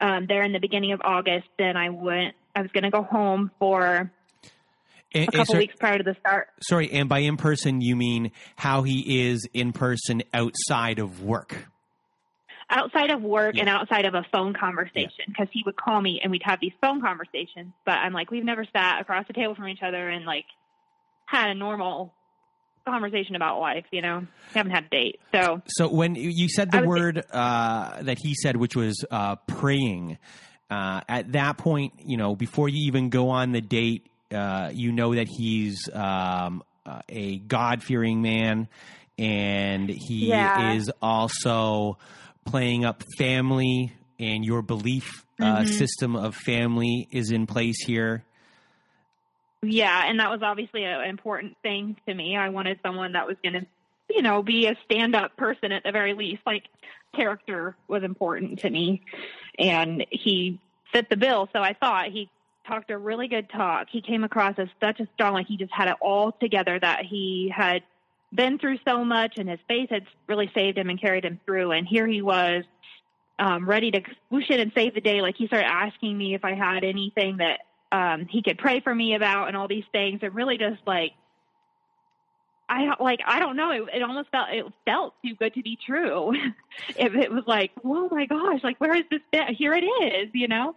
um, 0.00 0.26
there 0.26 0.42
in 0.42 0.52
the 0.52 0.58
beginning 0.58 0.92
of 0.92 1.00
August, 1.04 1.48
then 1.58 1.76
I 1.76 1.90
went, 1.90 2.34
I 2.56 2.62
was 2.62 2.70
going 2.72 2.84
to 2.84 2.90
go 2.90 3.02
home 3.02 3.50
for 3.58 4.10
a 5.14 5.26
couple 5.26 5.56
weeks 5.56 5.74
prior 5.78 5.98
to 5.98 6.04
the 6.04 6.16
start. 6.20 6.48
sorry, 6.62 6.90
and 6.92 7.08
by 7.08 7.18
in 7.20 7.36
person 7.36 7.80
you 7.80 7.96
mean 7.96 8.32
how 8.56 8.82
he 8.82 9.28
is 9.30 9.46
in 9.52 9.72
person 9.72 10.22
outside 10.34 10.98
of 10.98 11.22
work. 11.22 11.66
outside 12.70 13.10
of 13.10 13.20
work 13.22 13.54
Yeah. 13.54 13.62
and 13.62 13.68
outside 13.68 14.04
of 14.06 14.14
a 14.14 14.24
phone 14.32 14.54
conversation 14.54 15.26
because 15.28 15.48
he 15.52 15.62
would 15.66 15.76
call 15.76 16.00
me 16.00 16.20
and 16.22 16.30
we'd 16.30 16.42
have 16.44 16.58
these 16.60 16.72
phone 16.80 17.02
conversations 17.02 17.72
but 17.84 17.92
i'm 17.96 18.12
like 18.14 18.30
we've 18.30 18.44
never 18.44 18.64
sat 18.74 19.00
across 19.00 19.26
the 19.26 19.34
table 19.34 19.54
from 19.54 19.68
each 19.68 19.82
other 19.82 20.08
and 20.08 20.24
like 20.24 20.46
had 21.26 21.50
a 21.50 21.54
normal 21.54 22.14
conversation 22.88 23.36
about 23.36 23.60
life 23.60 23.84
you 23.90 24.00
know 24.00 24.20
we 24.20 24.54
haven't 24.54 24.72
had 24.72 24.84
a 24.84 24.88
date 24.88 25.20
so 25.34 25.60
So 25.66 25.88
when 25.88 26.14
you 26.14 26.48
said 26.48 26.70
the 26.70 26.82
word 26.82 27.22
uh, 27.30 28.02
that 28.02 28.18
he 28.20 28.34
said, 28.34 28.56
which 28.56 28.74
was 28.74 29.04
uh, 29.10 29.36
praying, 29.46 30.18
uh, 30.70 31.00
at 31.08 31.32
that 31.32 31.58
point, 31.58 31.92
you 32.04 32.16
know, 32.16 32.34
before 32.34 32.68
you 32.68 32.86
even 32.86 33.08
go 33.10 33.28
on 33.30 33.52
the 33.52 33.60
date, 33.60 34.06
uh, 34.32 34.70
you 34.72 34.92
know 34.92 35.14
that 35.14 35.28
he's 35.28 35.88
um, 35.92 36.62
uh, 36.86 37.00
a 37.08 37.38
God 37.38 37.82
fearing 37.82 38.22
man, 38.22 38.68
and 39.18 39.88
he 39.88 40.28
Yeah. 40.30 40.72
is 40.74 40.90
also 41.00 41.98
playing 42.44 42.84
up 42.84 43.02
family, 43.18 43.92
and 44.18 44.44
your 44.44 44.62
belief 44.62 45.24
uh, 45.40 45.62
Mm-hmm. 45.62 45.64
system 45.64 46.16
of 46.16 46.34
family 46.34 47.08
is 47.10 47.30
in 47.30 47.46
place 47.46 47.82
here. 47.84 48.24
yeah 49.64 50.04
and 50.08 50.18
that 50.20 50.30
was 50.30 50.40
obviously 50.42 50.84
an 50.84 51.02
important 51.08 51.56
thing 51.62 51.96
to 52.08 52.14
me 52.14 52.36
i 52.36 52.48
wanted 52.48 52.78
someone 52.82 53.12
that 53.12 53.26
was 53.28 53.36
going 53.44 53.52
to 53.52 53.66
you 54.10 54.20
know 54.22 54.42
be 54.42 54.66
a 54.66 54.76
stand 54.84 55.14
up 55.14 55.36
person 55.36 55.70
at 55.72 55.82
the 55.84 55.92
very 55.92 56.14
least 56.14 56.42
like 56.44 56.64
character 57.14 57.76
was 57.88 58.02
important 58.02 58.58
to 58.58 58.68
me 58.70 59.02
and 59.58 60.04
he 60.10 60.60
fit 60.92 61.08
the 61.10 61.16
bill 61.16 61.48
so 61.52 61.60
i 61.60 61.74
thought 61.74 62.06
he 62.10 62.28
talked 62.72 62.90
a 62.90 62.98
really 62.98 63.28
good 63.28 63.48
talk 63.50 63.88
he 63.90 64.00
came 64.00 64.24
across 64.24 64.54
as 64.58 64.68
such 64.80 65.00
a 65.00 65.08
strong 65.14 65.34
like 65.34 65.46
he 65.46 65.56
just 65.56 65.72
had 65.72 65.88
it 65.88 65.96
all 66.00 66.32
together 66.32 66.78
that 66.80 67.04
he 67.04 67.52
had 67.54 67.82
been 68.34 68.58
through 68.58 68.78
so 68.86 69.04
much 69.04 69.34
and 69.36 69.48
his 69.48 69.58
faith 69.68 69.90
had 69.90 70.04
really 70.26 70.50
saved 70.54 70.78
him 70.78 70.88
and 70.88 71.00
carried 71.00 71.24
him 71.24 71.38
through 71.44 71.72
and 71.72 71.86
here 71.86 72.06
he 72.06 72.22
was 72.22 72.64
um, 73.38 73.68
ready 73.68 73.90
to 73.90 74.00
swoosh 74.28 74.50
in 74.50 74.60
and 74.60 74.72
save 74.74 74.94
the 74.94 75.00
day. 75.00 75.20
Like 75.20 75.36
he 75.36 75.46
started 75.46 75.66
asking 75.66 76.16
me 76.16 76.34
if 76.34 76.44
I 76.44 76.54
had 76.54 76.84
anything 76.84 77.38
that 77.38 77.60
um, 77.90 78.26
he 78.26 78.42
could 78.42 78.58
pray 78.58 78.80
for 78.80 78.94
me 78.94 79.14
about 79.14 79.48
and 79.48 79.56
all 79.56 79.68
these 79.68 79.84
things. 79.92 80.20
And 80.22 80.34
really 80.34 80.58
just 80.58 80.80
like, 80.86 81.12
I 82.68 82.94
like, 83.00 83.20
I 83.26 83.40
don't 83.40 83.56
know. 83.56 83.70
It, 83.72 83.82
it 83.96 84.02
almost 84.02 84.30
felt, 84.30 84.48
it 84.50 84.64
felt 84.84 85.14
too 85.24 85.34
good 85.34 85.54
to 85.54 85.62
be 85.62 85.76
true. 85.84 86.32
it, 86.96 87.14
it 87.14 87.32
was 87.32 87.44
like, 87.46 87.72
oh 87.84 88.08
my 88.10 88.26
gosh, 88.26 88.62
like 88.62 88.80
where 88.80 88.94
is 88.94 89.04
this? 89.10 89.20
Bit? 89.32 89.50
Here 89.58 89.74
it 89.74 89.84
is, 89.84 90.30
you 90.32 90.48
know? 90.48 90.76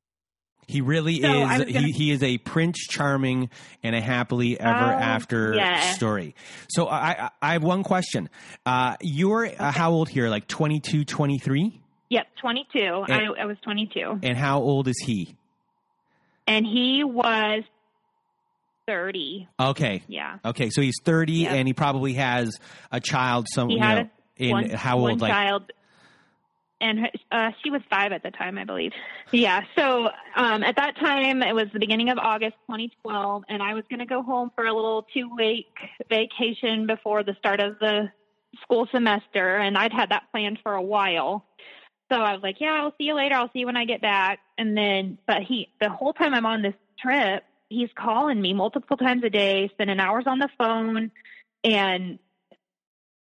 He 0.71 0.81
really 0.81 1.21
So 1.21 1.27
is. 1.43 1.49
gonna- 1.49 1.65
he, 1.65 1.91
he 1.91 2.11
is 2.11 2.23
a 2.23 2.37
Prince 2.39 2.79
Charming 2.87 3.49
and 3.83 3.95
a 3.95 4.01
happily 4.01 4.59
ever 4.59 4.71
Oh, 4.93 4.97
after 4.99 5.53
yeah. 5.53 5.91
story. 5.93 6.33
So 6.69 6.87
I, 6.87 7.25
I 7.25 7.29
I 7.41 7.53
have 7.53 7.63
one 7.63 7.83
question. 7.83 8.29
Uh, 8.65 8.95
you're 9.01 9.45
uh, 9.59 9.71
how 9.71 9.91
old 9.91 10.09
here? 10.09 10.29
Like 10.29 10.47
22, 10.47 11.03
23? 11.05 11.81
Yep, 12.09 12.27
22. 12.41 12.79
I, 13.07 13.25
I 13.39 13.45
was 13.45 13.57
22. 13.63 14.19
And 14.23 14.37
how 14.37 14.59
old 14.59 14.87
is 14.87 14.97
he? 15.05 15.35
And 16.47 16.65
he 16.65 17.03
was 17.05 17.63
30. 18.87 19.47
Okay. 19.59 20.01
Yeah. 20.07 20.39
Okay. 20.43 20.69
So 20.69 20.81
he's 20.81 20.95
30 21.03 21.33
Yeah. 21.33 21.53
and 21.53 21.67
he 21.67 21.73
probably 21.73 22.13
has 22.13 22.57
a 22.91 22.99
child 22.99 23.47
some 23.49 23.69
He 23.69 23.77
had 23.79 23.95
know, 23.95 24.09
a, 24.39 24.43
in 24.43 24.51
one, 24.51 24.69
how 24.71 24.97
one 24.97 25.11
old? 25.11 25.21
Like 25.21 25.31
child 25.31 25.71
and 26.81 27.09
uh, 27.31 27.51
she 27.63 27.69
was 27.69 27.81
five 27.89 28.11
at 28.11 28.23
the 28.23 28.31
time, 28.31 28.57
I 28.57 28.65
believe. 28.65 28.91
Yeah. 29.31 29.61
So 29.77 30.09
um, 30.35 30.63
at 30.63 30.75
that 30.75 30.97
time, 30.97 31.41
it 31.43 31.53
was 31.53 31.67
the 31.71 31.79
beginning 31.79 32.09
of 32.09 32.17
August 32.17 32.55
2012, 32.67 33.43
and 33.47 33.61
I 33.61 33.73
was 33.73 33.83
going 33.89 33.99
to 33.99 34.05
go 34.05 34.23
home 34.23 34.51
for 34.55 34.65
a 34.65 34.73
little 34.73 35.05
two 35.13 35.29
week 35.35 35.67
vacation 36.09 36.87
before 36.87 37.23
the 37.23 37.35
start 37.39 37.59
of 37.59 37.79
the 37.79 38.09
school 38.63 38.87
semester, 38.91 39.57
and 39.57 39.77
I'd 39.77 39.93
had 39.93 40.09
that 40.09 40.23
planned 40.31 40.59
for 40.63 40.73
a 40.73 40.81
while. 40.81 41.45
So 42.11 42.19
I 42.19 42.33
was 42.33 42.43
like, 42.43 42.57
"Yeah, 42.59 42.73
I'll 42.73 42.93
see 42.97 43.05
you 43.05 43.15
later. 43.15 43.35
I'll 43.35 43.51
see 43.53 43.59
you 43.59 43.65
when 43.67 43.77
I 43.77 43.85
get 43.85 44.01
back." 44.01 44.39
And 44.57 44.75
then, 44.75 45.17
but 45.27 45.43
he, 45.47 45.69
the 45.79 45.89
whole 45.89 46.11
time 46.11 46.33
I'm 46.33 46.45
on 46.45 46.61
this 46.61 46.73
trip, 46.99 47.43
he's 47.69 47.89
calling 47.97 48.41
me 48.41 48.53
multiple 48.53 48.97
times 48.97 49.23
a 49.23 49.29
day, 49.29 49.69
spending 49.73 49.99
hours 49.99 50.25
on 50.27 50.39
the 50.39 50.49
phone, 50.57 51.11
and 51.63 52.19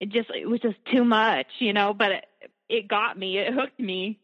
it 0.00 0.08
just 0.08 0.30
it 0.30 0.46
was 0.46 0.60
just 0.60 0.78
too 0.92 1.04
much, 1.04 1.46
you 1.60 1.72
know. 1.72 1.94
But 1.94 2.10
it, 2.12 2.24
it 2.70 2.88
got 2.88 3.18
me, 3.18 3.38
it 3.38 3.52
hooked 3.52 3.78
me. 3.78 4.18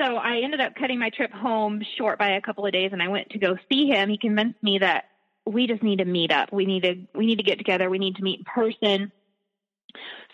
So 0.00 0.16
I 0.16 0.42
ended 0.44 0.60
up 0.60 0.74
cutting 0.76 0.98
my 0.98 1.10
trip 1.10 1.32
home 1.32 1.82
short 1.96 2.18
by 2.18 2.30
a 2.30 2.40
couple 2.40 2.64
of 2.64 2.72
days, 2.72 2.90
and 2.92 3.02
I 3.02 3.08
went 3.08 3.30
to 3.30 3.38
go 3.38 3.56
see 3.70 3.88
him. 3.88 4.08
He 4.08 4.16
convinced 4.16 4.62
me 4.62 4.78
that 4.78 5.06
we 5.44 5.66
just 5.66 5.82
need 5.82 5.98
to 5.98 6.04
meet 6.04 6.30
up. 6.30 6.52
We 6.52 6.66
need 6.66 6.84
to 6.84 6.94
we 7.14 7.26
need 7.26 7.38
to 7.38 7.42
get 7.42 7.58
together. 7.58 7.90
We 7.90 7.98
need 7.98 8.16
to 8.16 8.22
meet 8.22 8.40
in 8.40 8.44
person. 8.44 9.12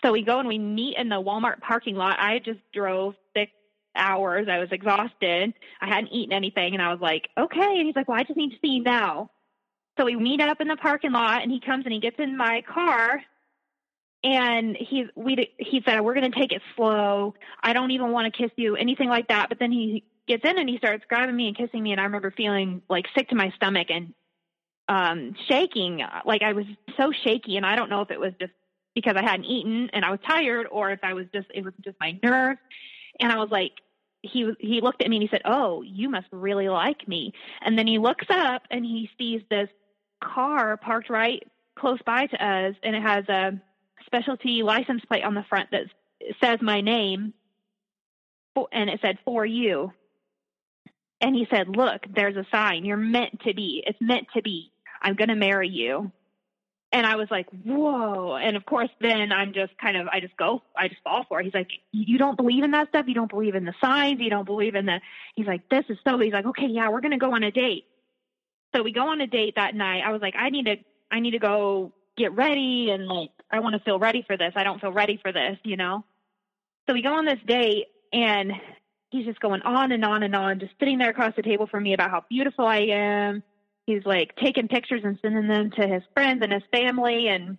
So 0.04 0.12
we 0.12 0.22
go 0.22 0.38
and 0.38 0.48
we 0.48 0.58
meet 0.58 0.96
in 0.98 1.08
the 1.08 1.22
Walmart 1.22 1.60
parking 1.60 1.94
lot. 1.94 2.18
I 2.18 2.40
just 2.40 2.60
drove 2.74 3.14
six 3.34 3.52
hours. 3.96 4.48
I 4.50 4.58
was 4.58 4.68
exhausted. 4.70 5.54
I 5.80 5.86
hadn't 5.86 6.12
eaten 6.12 6.34
anything, 6.34 6.74
and 6.74 6.82
I 6.82 6.90
was 6.92 7.00
like, 7.00 7.28
okay. 7.38 7.78
And 7.78 7.86
he's 7.86 7.96
like, 7.96 8.08
well, 8.08 8.18
I 8.18 8.24
just 8.24 8.36
need 8.36 8.50
to 8.50 8.58
see 8.60 8.72
you 8.72 8.82
now. 8.82 9.30
So 9.98 10.04
we 10.04 10.16
meet 10.16 10.40
up 10.40 10.60
in 10.60 10.68
the 10.68 10.76
parking 10.76 11.12
lot, 11.12 11.42
and 11.42 11.50
he 11.50 11.60
comes 11.60 11.84
and 11.86 11.94
he 11.94 12.00
gets 12.00 12.16
in 12.18 12.36
my 12.36 12.62
car, 12.62 13.22
and 14.24 14.74
he 14.76 15.06
we 15.14 15.52
he 15.58 15.82
said 15.84 16.00
we're 16.00 16.14
going 16.14 16.32
to 16.32 16.38
take 16.38 16.52
it 16.52 16.62
slow. 16.74 17.34
I 17.62 17.74
don't 17.74 17.90
even 17.90 18.10
want 18.10 18.32
to 18.32 18.42
kiss 18.42 18.50
you, 18.56 18.74
anything 18.74 19.08
like 19.08 19.28
that. 19.28 19.50
But 19.50 19.58
then 19.58 19.70
he 19.70 20.04
gets 20.26 20.48
in 20.48 20.58
and 20.58 20.68
he 20.68 20.78
starts 20.78 21.04
grabbing 21.08 21.36
me 21.36 21.48
and 21.48 21.56
kissing 21.56 21.82
me, 21.82 21.92
and 21.92 22.00
I 22.00 22.04
remember 22.04 22.30
feeling 22.30 22.82
like 22.88 23.04
sick 23.14 23.28
to 23.28 23.34
my 23.34 23.50
stomach 23.50 23.88
and 23.90 24.14
um 24.88 25.34
shaking, 25.48 26.02
like 26.24 26.42
I 26.42 26.54
was 26.54 26.64
so 26.96 27.12
shaky, 27.12 27.56
and 27.58 27.66
I 27.66 27.76
don't 27.76 27.90
know 27.90 28.00
if 28.00 28.10
it 28.10 28.18
was 28.18 28.32
just 28.40 28.52
because 28.94 29.14
I 29.16 29.22
hadn't 29.22 29.44
eaten 29.44 29.90
and 29.92 30.04
I 30.04 30.10
was 30.10 30.20
tired, 30.26 30.66
or 30.70 30.90
if 30.90 31.00
I 31.02 31.12
was 31.12 31.26
just 31.32 31.46
it 31.54 31.62
was 31.62 31.74
just 31.84 31.96
my 32.00 32.18
nerves. 32.22 32.60
And 33.20 33.30
I 33.30 33.36
was 33.36 33.50
like, 33.50 33.72
he 34.22 34.52
he 34.58 34.80
looked 34.80 35.02
at 35.02 35.10
me 35.10 35.16
and 35.16 35.22
he 35.22 35.28
said, 35.28 35.42
"Oh, 35.44 35.82
you 35.82 36.08
must 36.08 36.26
really 36.32 36.70
like 36.70 37.06
me." 37.06 37.34
And 37.60 37.78
then 37.78 37.86
he 37.86 37.98
looks 37.98 38.26
up 38.30 38.62
and 38.70 38.84
he 38.84 39.10
sees 39.18 39.42
this 39.50 39.68
car 40.22 40.78
parked 40.78 41.10
right 41.10 41.42
close 41.78 41.98
by 42.06 42.26
to 42.26 42.44
us, 42.44 42.74
and 42.82 42.96
it 42.96 43.02
has 43.02 43.28
a 43.28 43.60
specialty 44.06 44.62
license 44.62 45.04
plate 45.06 45.24
on 45.24 45.34
the 45.34 45.44
front 45.48 45.70
that 45.72 45.84
says 46.42 46.58
my 46.62 46.80
name, 46.80 47.34
and 48.72 48.90
it 48.90 49.00
said 49.02 49.18
for 49.24 49.44
you. 49.44 49.92
And 51.20 51.34
he 51.34 51.46
said, 51.50 51.68
"Look, 51.68 52.02
there's 52.14 52.36
a 52.36 52.46
sign. 52.50 52.84
You're 52.84 52.96
meant 52.96 53.40
to 53.42 53.54
be. 53.54 53.82
It's 53.86 54.00
meant 54.00 54.26
to 54.34 54.42
be. 54.42 54.72
I'm 55.00 55.14
going 55.14 55.28
to 55.28 55.34
marry 55.34 55.68
you." 55.68 56.12
And 56.92 57.06
I 57.06 57.16
was 57.16 57.28
like, 57.30 57.48
"Whoa!" 57.64 58.36
And 58.36 58.56
of 58.56 58.64
course, 58.66 58.90
then 59.00 59.32
I'm 59.32 59.52
just 59.52 59.76
kind 59.78 59.96
of, 59.96 60.06
I 60.08 60.20
just 60.20 60.36
go, 60.36 60.62
I 60.76 60.88
just 60.88 61.02
fall 61.02 61.24
for 61.28 61.40
it. 61.40 61.44
He's 61.44 61.54
like, 61.54 61.70
"You 61.92 62.18
don't 62.18 62.36
believe 62.36 62.62
in 62.62 62.72
that 62.72 62.88
stuff. 62.88 63.06
You 63.08 63.14
don't 63.14 63.30
believe 63.30 63.54
in 63.54 63.64
the 63.64 63.74
signs. 63.80 64.20
You 64.20 64.30
don't 64.30 64.44
believe 64.44 64.74
in 64.74 64.86
the." 64.86 65.00
He's 65.34 65.46
like, 65.46 65.68
"This 65.68 65.84
is 65.88 65.98
so." 66.06 66.18
He's 66.18 66.32
like, 66.32 66.46
"Okay, 66.46 66.66
yeah, 66.66 66.90
we're 66.90 67.00
going 67.00 67.12
to 67.12 67.18
go 67.18 67.34
on 67.34 67.42
a 67.42 67.50
date." 67.50 67.86
So 68.74 68.82
we 68.82 68.92
go 68.92 69.08
on 69.08 69.20
a 69.20 69.26
date 69.26 69.54
that 69.56 69.74
night. 69.74 70.02
I 70.04 70.10
was 70.10 70.20
like, 70.20 70.34
"I 70.36 70.50
need 70.50 70.66
to, 70.66 70.76
I 71.10 71.20
need 71.20 71.32
to 71.32 71.38
go 71.38 71.92
get 72.16 72.34
ready 72.34 72.90
and 72.90 73.06
like 73.06 73.30
I 73.50 73.60
want 73.60 73.74
to 73.74 73.80
feel 73.80 73.98
ready 73.98 74.24
for 74.26 74.36
this. 74.36 74.52
I 74.56 74.64
don't 74.64 74.80
feel 74.80 74.92
ready 74.92 75.18
for 75.20 75.32
this, 75.32 75.58
you 75.64 75.76
know? 75.76 76.04
So 76.86 76.94
we 76.94 77.02
go 77.02 77.14
on 77.14 77.24
this 77.24 77.38
date 77.46 77.86
and 78.12 78.52
he's 79.10 79.26
just 79.26 79.40
going 79.40 79.62
on 79.62 79.92
and 79.92 80.04
on 80.04 80.22
and 80.22 80.34
on, 80.34 80.60
just 80.60 80.72
sitting 80.78 80.98
there 80.98 81.10
across 81.10 81.34
the 81.36 81.42
table 81.42 81.66
from 81.66 81.82
me 81.82 81.94
about 81.94 82.10
how 82.10 82.24
beautiful 82.28 82.66
I 82.66 82.86
am. 82.90 83.42
He's 83.86 84.04
like 84.04 84.34
taking 84.36 84.68
pictures 84.68 85.02
and 85.04 85.18
sending 85.22 85.48
them 85.48 85.70
to 85.72 85.86
his 85.86 86.02
friends 86.14 86.40
and 86.42 86.52
his 86.52 86.62
family 86.72 87.28
and 87.28 87.58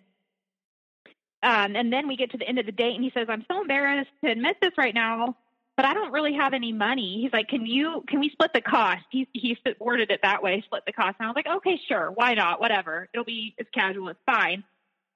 um 1.44 1.76
and 1.76 1.94
then 1.94 2.08
we 2.08 2.18
get 2.18 2.32
to 2.32 2.38
the 2.38 2.48
end 2.48 2.60
of 2.60 2.66
the 2.66 2.72
date 2.72 2.96
and 2.96 3.04
he 3.04 3.12
says, 3.14 3.28
I'm 3.30 3.46
so 3.50 3.62
embarrassed 3.62 4.10
to 4.24 4.32
admit 4.32 4.58
this 4.62 4.72
right 4.78 4.94
now, 4.94 5.38
but 5.76 5.86
I 5.86 5.94
don't 5.94 6.12
really 6.12 6.34
have 6.34 6.54
any 6.54 6.72
money. 6.72 7.22
He's 7.22 7.34
like, 7.34 7.48
Can 7.48 7.66
you 7.66 8.04
can 8.08 8.20
we 8.20 8.30
split 8.30 8.52
the 8.54 8.62
cost? 8.62 9.04
He 9.10 9.28
he 9.34 9.58
worded 9.80 10.12
it 10.12 10.22
that 10.24 10.42
way, 10.44 10.62
split 10.66 10.84
the 10.86 10.94
cost. 10.94 11.16
And 11.20 11.26
I 11.26 11.30
was 11.30 11.36
like, 11.36 11.48
Okay, 11.58 11.80
sure, 11.88 12.12
why 12.14 12.34
not? 12.34 12.60
Whatever. 12.60 13.10
It'll 13.14 13.26
be 13.26 13.56
it's 13.58 13.70
casual, 13.72 14.10
it's 14.10 14.20
fine 14.26 14.64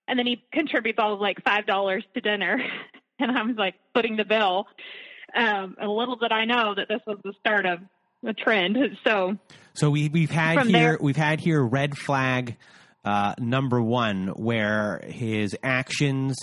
and 0.10 0.18
then 0.18 0.26
he 0.26 0.44
contributes 0.52 0.98
all 1.00 1.14
of 1.14 1.22
like 1.22 1.42
five 1.46 1.66
dollars 1.66 2.04
to 2.14 2.20
dinner 2.20 2.62
and 3.20 3.32
i 3.32 3.44
was 3.44 3.56
like 3.56 3.76
footing 3.94 4.18
the 4.18 4.26
bill 4.26 4.68
um 5.36 5.78
and 5.80 5.90
little 5.90 6.18
did 6.18 6.32
i 6.32 6.44
know 6.44 6.74
that 6.76 6.88
this 6.90 7.00
was 7.08 7.18
the 7.24 7.34
start 7.40 7.66
of 7.66 7.80
a 8.28 8.34
trend 8.34 8.78
so 9.06 9.38
so 9.74 9.90
we 9.90 10.10
we've 10.10 10.32
had 10.32 10.66
here 10.66 10.72
there, 10.72 10.98
we've 11.00 11.16
had 11.16 11.40
here 11.40 11.64
red 11.64 11.98
flag 11.98 12.58
uh 13.06 13.34
number 13.40 13.82
one 13.82 14.28
where 14.30 15.02
his 15.06 15.56
actions 15.64 16.36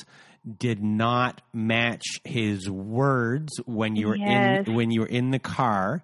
did 0.59 0.83
not 0.83 1.43
match 1.53 2.21
his 2.25 2.71
words 2.71 3.53
when 3.67 3.97
you 3.97 4.09
were 4.09 4.17
yes. 4.17 4.67
in 4.67 4.75
when 4.75 4.91
you 4.91 5.01
were 5.01 5.07
in 5.07 5.31
the 5.31 5.39
car 5.39 6.03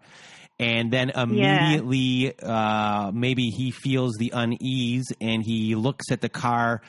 and 0.59 0.92
then 0.92 1.11
immediately 1.11 2.35
yeah. 2.38 3.07
uh, 3.07 3.11
maybe 3.14 3.50
he 3.50 3.70
feels 3.70 4.16
the 4.16 4.33
unease 4.35 5.07
and 5.20 5.44
he 5.44 5.74
looks 5.74 6.11
at 6.11 6.20
the 6.20 6.28
car 6.28 6.83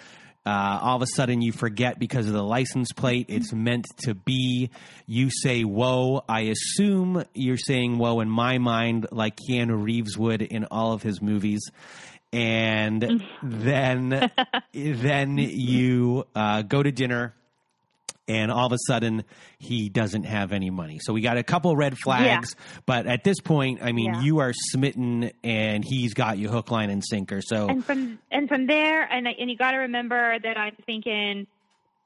uh, 0.46 0.80
all 0.82 0.98
of 0.98 1.02
a 1.02 1.08
sudden, 1.08 1.42
you 1.42 1.54
forget 1.54 1.98
because 1.98 2.28
of 2.28 2.34
the 2.34 2.44
license 2.44 2.92
plate. 2.92 3.28
It's 3.30 3.54
meant 3.54 3.86
to 4.00 4.14
be. 4.14 4.72
You 5.06 5.30
say 5.32 5.64
"whoa." 5.64 6.26
I 6.28 6.42
assume 6.42 7.24
you're 7.34 7.56
saying 7.56 7.98
"whoa" 7.98 8.20
in 8.20 8.30
my 8.30 8.58
mind, 8.58 9.08
like 9.12 9.38
Keanu 9.38 9.82
Reeves 9.82 10.18
would 10.18 10.42
in 10.42 10.66
all 10.66 10.92
of 10.92 11.02
his 11.02 11.22
movies. 11.22 11.62
And 12.34 13.24
then, 13.44 14.32
then 14.74 15.38
you 15.38 16.28
uh, 16.36 16.64
go 16.64 16.84
to 16.84 16.92
dinner 16.92 17.34
and 18.28 18.52
all 18.52 18.66
of 18.66 18.72
a 18.72 18.78
sudden 18.88 19.24
he 19.60 19.90
doesn't 19.90 20.24
have 20.24 20.52
any 20.52 20.70
money. 20.70 21.00
So 21.02 21.14
we 21.14 21.22
got 21.22 21.38
a 21.38 21.44
couple 21.44 21.76
red 21.76 21.98
flags, 21.98 22.56
yeah. 22.58 22.82
but 22.86 23.08
at 23.08 23.24
this 23.24 23.40
point, 23.40 23.80
I 23.82 23.92
mean, 23.92 24.14
yeah. 24.14 24.22
you 24.22 24.40
are 24.40 24.54
smitten 24.54 25.32
and 25.44 25.84
he's 25.84 26.14
got 26.14 26.38
you 26.38 26.50
hook, 26.50 26.72
line, 26.72 26.90
and 26.90 27.04
sinker. 27.04 27.42
So 27.42 27.68
and 27.68 27.84
from 27.84 28.20
and 28.32 28.48
from 28.48 28.68
there, 28.68 29.04
and 29.04 29.28
and 29.28 29.50
you 29.50 29.58
got 29.58 29.72
to 29.72 29.78
remember 29.78 30.38
that 30.40 30.58
I'm 30.58 30.76
thinking. 30.86 31.48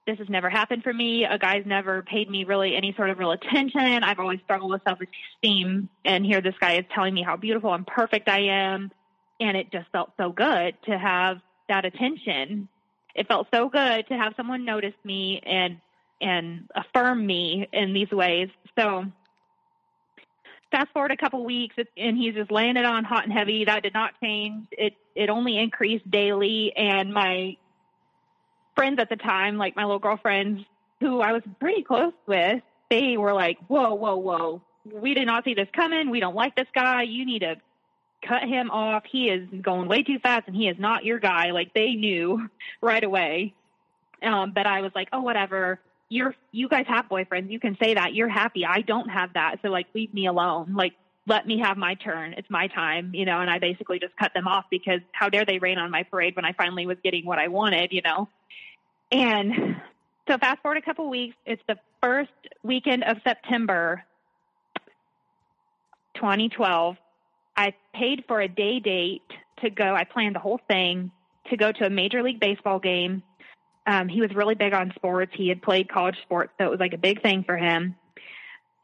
This 0.06 0.20
has 0.20 0.30
never 0.30 0.50
happened 0.50 0.84
for 0.84 0.94
me. 0.94 1.26
A 1.26 1.38
guy's 1.38 1.66
never 1.66 2.02
paid 2.02 2.30
me 2.30 2.46
really 2.46 2.78
any 2.78 2.94
sort 2.96 3.10
of 3.10 3.20
real 3.20 3.32
attention. 3.32 4.06
I've 4.06 4.20
always 4.20 4.40
struggled 4.46 4.72
with 4.72 4.82
self 4.88 5.00
esteem. 5.02 5.90
And 6.06 6.26
here 6.26 6.40
this 6.40 6.56
guy 6.62 6.78
is 6.78 6.86
telling 6.96 7.14
me 7.14 7.24
how 7.24 7.36
beautiful 7.36 7.74
and 7.74 7.86
perfect 7.86 8.30
I 8.30 8.44
am. 8.44 8.90
And 9.42 9.58
it 9.58 9.70
just 9.70 9.92
felt 9.92 10.14
so 10.16 10.32
good 10.32 10.76
to 10.86 10.98
have 10.98 11.40
that 11.68 11.84
attention. 11.84 12.70
It 13.16 13.28
felt 13.28 13.48
so 13.54 13.68
good 13.68 14.08
to 14.08 14.14
have 14.14 14.34
someone 14.38 14.64
notice 14.64 14.94
me 15.04 15.42
and 15.46 15.82
and 16.22 16.70
affirm 16.76 17.26
me 17.26 17.68
in 17.72 17.94
these 17.94 18.12
ways. 18.12 18.50
So 18.78 19.06
fast 20.72 20.92
forward 20.92 21.12
a 21.12 21.18
couple 21.18 21.44
weeks 21.46 21.76
and 21.96 22.18
he's 22.18 22.34
just 22.34 22.52
laying 22.52 22.78
it 22.78 22.86
on 22.86 23.04
hot 23.04 23.24
and 23.24 23.34
heavy. 23.34 23.66
That 23.66 23.84
did 23.84 23.94
not 23.94 24.14
change. 24.22 24.68
It 24.72 24.94
it 25.16 25.30
only 25.30 25.58
increased 25.58 26.10
daily 26.10 26.74
and 26.76 27.14
my 27.14 27.58
friends 28.76 29.00
at 29.00 29.10
the 29.10 29.16
time, 29.16 29.58
like 29.58 29.76
my 29.76 29.84
little 29.84 30.00
girlfriends 30.00 30.64
who 31.00 31.22
I 31.22 31.32
was 31.32 31.42
pretty 31.60 31.84
close 31.84 32.14
with, 32.26 32.62
they 32.90 33.18
were 33.18 33.34
like, 33.34 33.58
Whoa, 33.68 33.94
whoa, 33.94 34.18
whoa. 34.18 34.62
We 34.92 35.14
did 35.14 35.26
not 35.26 35.44
see 35.44 35.54
this 35.54 35.68
coming. 35.74 36.10
We 36.10 36.20
don't 36.20 36.36
like 36.36 36.56
this 36.56 36.68
guy. 36.74 37.04
You 37.04 37.26
need 37.26 37.40
to 37.40 37.58
cut 38.26 38.44
him 38.44 38.72
off. 38.72 39.04
He 39.10 39.30
is 39.30 39.48
going 39.62 39.88
way 39.88 40.04
too 40.04 40.20
fast 40.20 40.48
and 40.48 40.56
he 40.56 40.68
is 40.68 40.78
not 40.80 41.06
your 41.06 41.20
guy. 41.20 41.52
Like 41.52 41.74
they 41.74 41.94
knew 41.94 42.50
right 42.82 43.04
away. 43.04 43.54
Um, 44.24 44.52
but 44.54 44.66
I 44.66 44.82
was 44.82 44.92
like, 44.96 45.10
oh, 45.14 45.22
whatever 45.22 45.80
you're 46.10 46.34
you 46.52 46.70
guys 46.70 46.86
have 46.88 47.06
boyfriends 47.10 47.52
you 47.52 47.60
can 47.60 47.78
say 47.82 47.94
that 47.94 48.14
you're 48.14 48.30
happy 48.30 48.66
i 48.66 48.82
don't 48.82 49.10
have 49.10 49.34
that 49.34 49.58
so 49.62 49.70
like 49.70 49.88
leave 49.94 50.14
me 50.14 50.28
alone 50.28 50.74
like 50.74 50.94
let 51.26 51.46
me 51.46 51.60
have 51.60 51.78
my 51.78 51.96
turn 51.96 52.34
it's 52.38 52.50
my 52.50 52.68
time 52.68 53.12
you 53.14 53.26
know 53.26 53.40
and 53.40 53.50
i 53.50 53.60
basically 53.60 54.00
just 54.00 54.16
cut 54.18 54.32
them 54.34 54.48
off 54.48 54.66
because 54.72 55.02
how 55.12 55.30
dare 55.30 55.46
they 55.46 55.60
rain 55.60 55.78
on 55.78 55.92
my 55.92 56.04
parade 56.04 56.36
when 56.36 56.46
i 56.46 56.54
finally 56.54 56.86
was 56.86 56.98
getting 57.04 57.26
what 57.26 57.40
i 57.40 57.48
wanted 57.48 57.92
you 57.92 58.02
know? 58.02 58.28
And 59.10 59.78
so 60.28 60.38
fast 60.38 60.62
forward 60.62 60.78
a 60.78 60.82
couple 60.82 61.10
weeks 61.10 61.36
it's 61.46 61.62
the 61.68 61.78
first 62.02 62.32
weekend 62.64 63.04
of 63.04 63.18
september 63.26 64.04
2012 66.16 66.96
i 67.58 67.74
paid 67.94 68.24
for 68.28 68.40
a 68.40 68.48
day 68.48 68.80
date 68.80 69.22
to 69.62 69.70
go 69.70 69.94
i 69.94 70.04
planned 70.06 70.36
the 70.36 70.40
whole 70.40 70.60
thing 70.70 71.12
to 71.50 71.58
go 71.58 71.72
to 71.72 71.86
a 71.86 71.90
major 71.90 72.24
league 72.24 72.40
baseball 72.40 72.80
game 72.80 73.24
um, 73.88 74.10
he 74.10 74.22
was 74.22 74.36
really 74.36 74.56
big 74.56 74.74
on 74.74 74.92
sports. 74.96 75.32
He 75.36 75.48
had 75.48 75.62
played 75.62 75.90
college 75.90 76.18
sports, 76.22 76.52
so 76.58 76.66
it 76.66 76.70
was 76.70 76.80
like 76.80 76.94
a 76.94 76.98
big 76.98 77.22
thing 77.22 77.44
for 77.44 77.58
him. 77.58 77.96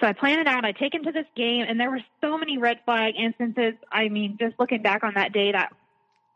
So 0.01 0.07
I 0.07 0.13
planned 0.13 0.41
it 0.41 0.47
out. 0.47 0.65
I 0.65 0.71
take 0.71 0.93
him 0.93 1.03
to 1.03 1.11
this 1.11 1.27
game, 1.35 1.65
and 1.67 1.79
there 1.79 1.91
were 1.91 2.01
so 2.21 2.37
many 2.37 2.57
red 2.57 2.79
flag 2.85 3.13
instances. 3.17 3.73
I 3.91 4.09
mean, 4.09 4.37
just 4.39 4.55
looking 4.57 4.81
back 4.81 5.03
on 5.03 5.13
that 5.15 5.33
day, 5.33 5.51
that 5.51 5.73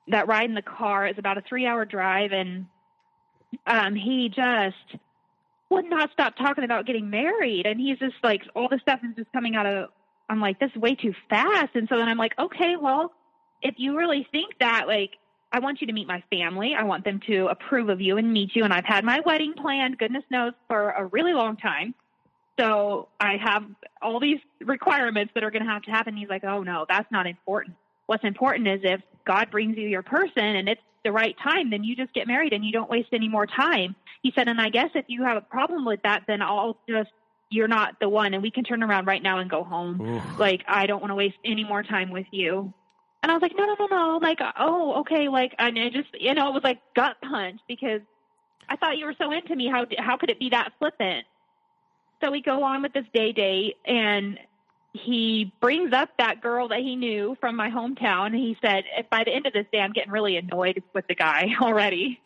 that 0.10 0.28
ride 0.28 0.50
in 0.50 0.56
the 0.56 0.62
car 0.62 1.08
is 1.08 1.16
about 1.18 1.38
a 1.38 1.42
three 1.42 1.66
hour 1.66 1.86
drive, 1.86 2.32
and 2.34 2.68
um, 3.66 3.96
he 3.96 4.30
just 4.30 5.02
would 5.70 5.90
not 5.90 6.12
stop 6.12 6.38
talking 6.38 6.64
about 6.64 6.86
getting 6.86 7.10
married. 7.10 7.66
And 7.66 7.80
he's 7.80 8.00
just 8.00 8.16
like, 8.24 8.42
all 8.56 8.70
this 8.70 8.82
stuff 8.82 9.00
is 9.04 9.16
just 9.16 9.32
coming 9.34 9.56
out 9.56 9.66
of, 9.66 9.90
I'm 10.30 10.40
like, 10.40 10.60
this 10.60 10.72
is 10.74 10.82
way 10.82 10.96
too 10.96 11.14
fast. 11.30 11.76
And 11.76 11.88
so 11.90 11.98
then 11.98 12.08
I'm 12.08 12.18
like, 12.18 12.34
okay, 12.40 12.76
well, 12.82 13.12
if 13.62 13.76
you 13.78 13.98
really 13.98 14.28
think 14.32 14.54
that, 14.60 14.88
like, 14.88 15.12
I 15.52 15.60
want 15.60 15.82
you 15.82 15.88
to 15.88 15.94
meet 15.94 16.08
my 16.08 16.24
family. 16.30 16.76
I 16.78 16.84
want 16.84 17.06
them 17.06 17.22
to 17.28 17.48
approve 17.48 17.90
of 17.90 18.02
you 18.02 18.18
and 18.18 18.32
meet 18.34 18.56
you. 18.56 18.64
And 18.64 18.74
I've 18.74 18.86
had 18.86 19.04
my 19.04 19.22
wedding 19.26 19.54
planned, 19.54 19.98
goodness 19.98 20.24
knows, 20.30 20.54
for 20.68 20.92
a 20.92 21.06
really 21.06 21.34
long 21.34 21.56
time. 21.58 21.96
So 22.60 23.08
I 23.20 23.38
have 23.38 23.64
all 24.02 24.20
these 24.20 24.40
requirements 24.62 25.32
that 25.36 25.44
are 25.44 25.52
going 25.52 25.64
to 25.64 25.70
have 25.70 25.84
to 25.84 25.92
happen. 25.92 26.18
He's 26.18 26.30
like, 26.30 26.44
oh 26.44 26.64
no, 26.64 26.86
that's 26.90 27.10
not 27.12 27.28
important. 27.28 27.76
What's 28.08 28.24
important 28.24 28.68
is 28.68 28.82
if 28.84 29.02
God 29.26 29.52
brings 29.52 29.78
you 29.78 29.88
your 29.88 30.02
person 30.02 30.44
and 30.44 30.68
it's 30.68 30.82
the 31.04 31.12
right 31.12 31.36
time, 31.42 31.70
then 31.70 31.84
you 31.84 31.96
just 31.96 32.14
get 32.14 32.28
married 32.28 32.54
and 32.54 32.66
you 32.66 32.72
don't 32.72 32.90
waste 32.90 33.10
any 33.14 33.30
more 33.30 33.46
time. 33.46 33.96
He 34.24 34.32
said, 34.36 34.48
and 34.48 34.60
I 34.60 34.70
guess 34.70 34.90
if 34.96 35.06
you 35.08 35.24
have 35.24 35.38
a 35.38 35.42
problem 35.42 35.86
with 35.86 36.02
that, 36.04 36.24
then 36.28 36.42
I'll 36.42 36.78
just, 36.90 37.12
you're 37.50 37.68
not 37.68 38.00
the 38.02 38.10
one 38.10 38.34
and 38.34 38.42
we 38.44 38.52
can 38.52 38.64
turn 38.64 38.84
around 38.84 39.06
right 39.08 39.22
now 39.22 39.38
and 39.38 39.50
go 39.50 39.64
home. 39.64 40.02
Oof. 40.02 40.40
Like, 40.40 40.64
I 40.68 40.88
don't 40.88 41.00
want 41.00 41.12
to 41.12 41.16
waste 41.16 41.38
any 41.46 41.64
more 41.64 41.84
time 41.84 42.10
with 42.12 42.26
you. 42.32 42.74
And 43.28 43.34
I 43.34 43.36
was 43.36 43.42
like, 43.42 43.58
no, 43.58 43.66
no, 43.66 43.76
no, 43.78 43.88
no. 43.88 44.20
Like, 44.22 44.40
oh, 44.58 45.02
okay. 45.02 45.28
Like, 45.28 45.54
and 45.60 45.78
it 45.78 45.92
just, 45.92 46.08
you 46.18 46.34
know, 46.34 46.48
it 46.48 46.54
was 46.54 46.64
like 46.64 46.80
gut 46.96 47.18
punch 47.22 47.60
because 47.68 48.00
I 48.70 48.78
thought 48.78 48.98
you 48.98 49.06
were 49.06 49.16
so 49.18 49.34
into 49.34 49.54
me. 49.54 49.68
How, 49.68 49.86
how 49.98 50.16
could 50.16 50.30
it 50.30 50.40
be 50.40 50.52
that 50.52 50.72
flippant? 50.80 51.26
So 52.24 52.32
we 52.32 52.42
go 52.42 52.64
on 52.64 52.84
with 52.84 52.94
this 52.94 53.04
day 53.14 53.34
date 53.34 53.76
and 53.86 54.40
he 54.94 55.52
brings 55.60 55.92
up 55.92 56.12
that 56.20 56.40
girl 56.40 56.70
that 56.70 56.80
he 56.80 56.96
knew 56.96 57.36
from 57.42 57.58
my 57.58 57.70
hometown. 57.70 58.28
And 58.28 58.36
he 58.36 58.56
said, 58.62 58.86
"If 58.98 59.10
by 59.10 59.26
the 59.26 59.32
end 59.32 59.46
of 59.46 59.52
this 59.52 59.66
day, 59.74 59.82
I'm 59.82 59.92
getting 59.92 60.14
really 60.14 60.38
annoyed 60.38 60.82
with 60.94 61.06
the 61.08 61.16
guy 61.16 61.50
already. 61.62 62.22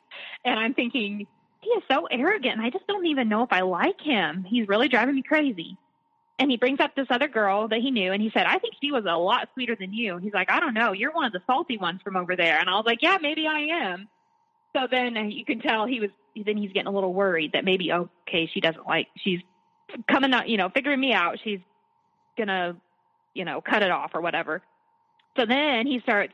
And 0.46 0.60
I'm 0.60 0.76
thinking, 0.76 1.26
he 1.62 1.70
is 1.72 1.84
so 1.90 2.06
arrogant. 2.12 2.62
I 2.62 2.70
just 2.70 2.86
don't 2.86 3.08
even 3.08 3.28
know 3.28 3.42
if 3.42 3.52
I 3.52 3.62
like 3.62 4.00
him. 4.00 4.46
He's 4.48 4.68
really 4.68 4.88
driving 4.88 5.16
me 5.16 5.24
crazy. 5.24 5.78
And 6.42 6.50
he 6.50 6.58
brings 6.58 6.80
up 6.80 6.96
this 6.96 7.06
other 7.12 7.28
girl 7.28 7.68
that 7.68 7.82
he 7.82 7.92
knew. 7.92 8.12
And 8.12 8.20
he 8.20 8.32
said, 8.32 8.48
I 8.48 8.58
think 8.58 8.74
she 8.82 8.92
was 8.92 9.06
a 9.08 9.16
lot 9.16 9.50
sweeter 9.54 9.76
than 9.80 9.94
you. 9.94 10.18
He's 10.18 10.34
like, 10.34 10.50
I 10.50 10.60
don't 10.60 10.74
know. 10.74 10.92
You're 10.92 11.12
one 11.12 11.26
of 11.26 11.34
the 11.34 11.42
salty 11.46 11.78
ones 11.78 12.02
from 12.04 12.18
over 12.18 12.36
there. 12.36 12.58
And 12.60 12.68
I 12.68 12.74
was 12.74 12.84
like, 12.84 13.04
yeah, 13.04 13.20
maybe 13.22 13.46
I 13.46 13.60
am. 13.60 14.08
So 14.76 14.88
then 14.90 15.30
you 15.30 15.46
can 15.46 15.60
tell 15.60 15.86
he 15.86 16.00
was, 16.00 16.10
then 16.36 16.58
he's 16.58 16.72
getting 16.72 16.88
a 16.88 16.92
little 16.92 17.14
worried 17.14 17.52
that 17.52 17.64
maybe, 17.64 17.94
okay, 17.94 18.50
she 18.52 18.60
doesn't 18.60 18.88
like, 18.88 19.08
she's 19.18 19.40
coming 20.08 20.34
out, 20.34 20.50
you 20.50 20.58
know, 20.58 20.70
figuring 20.70 21.00
me 21.00 21.14
out. 21.14 21.38
She's 21.44 21.60
gonna, 22.36 22.76
you 23.36 23.46
know, 23.46 23.62
cut 23.62 23.84
it 23.84 23.92
off 23.92 24.16
or 24.16 24.22
whatever. 24.22 24.64
So 25.38 25.46
then 25.46 25.86
he 25.86 26.00
starts 26.00 26.34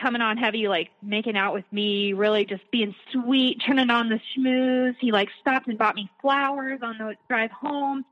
coming 0.00 0.22
on 0.22 0.36
heavy, 0.36 0.68
like 0.68 0.90
making 1.02 1.36
out 1.36 1.52
with 1.52 1.64
me, 1.72 2.12
really 2.12 2.44
just 2.44 2.62
being 2.70 2.94
sweet, 3.10 3.60
turning 3.66 3.90
on 3.90 4.08
the 4.08 4.20
schmooze. 4.36 4.94
He 5.00 5.10
like 5.10 5.30
stopped 5.40 5.66
and 5.66 5.76
bought 5.76 5.96
me 5.96 6.08
flowers 6.20 6.78
on 6.80 6.98
the 6.98 7.16
drive 7.28 7.50
home, 7.50 8.04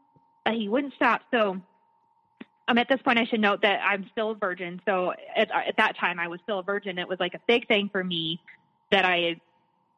but 0.45 0.55
he 0.55 0.69
wouldn't 0.69 0.95
stop. 0.95 1.23
So 1.33 1.61
um, 2.69 2.79
at 2.79 2.89
this 2.89 3.01
point, 3.03 3.19
I 3.19 3.25
should 3.25 3.41
note 3.41 3.63
that 3.63 3.81
I'm 3.85 4.09
still 4.13 4.31
a 4.31 4.35
virgin. 4.35 4.81
So 4.87 5.13
at, 5.37 5.51
at 5.51 5.77
that 5.77 5.99
time, 5.99 6.19
I 6.19 6.29
was 6.29 6.41
still 6.43 6.61
a 6.61 6.63
virgin. 6.63 6.99
It 6.99 7.09
was 7.09 7.21
like 7.21 7.35
a 7.35 7.41
big 7.47 7.69
thing 7.69 7.89
for 7.91 8.03
me 8.03 8.41
that 8.91 9.05
I 9.05 9.41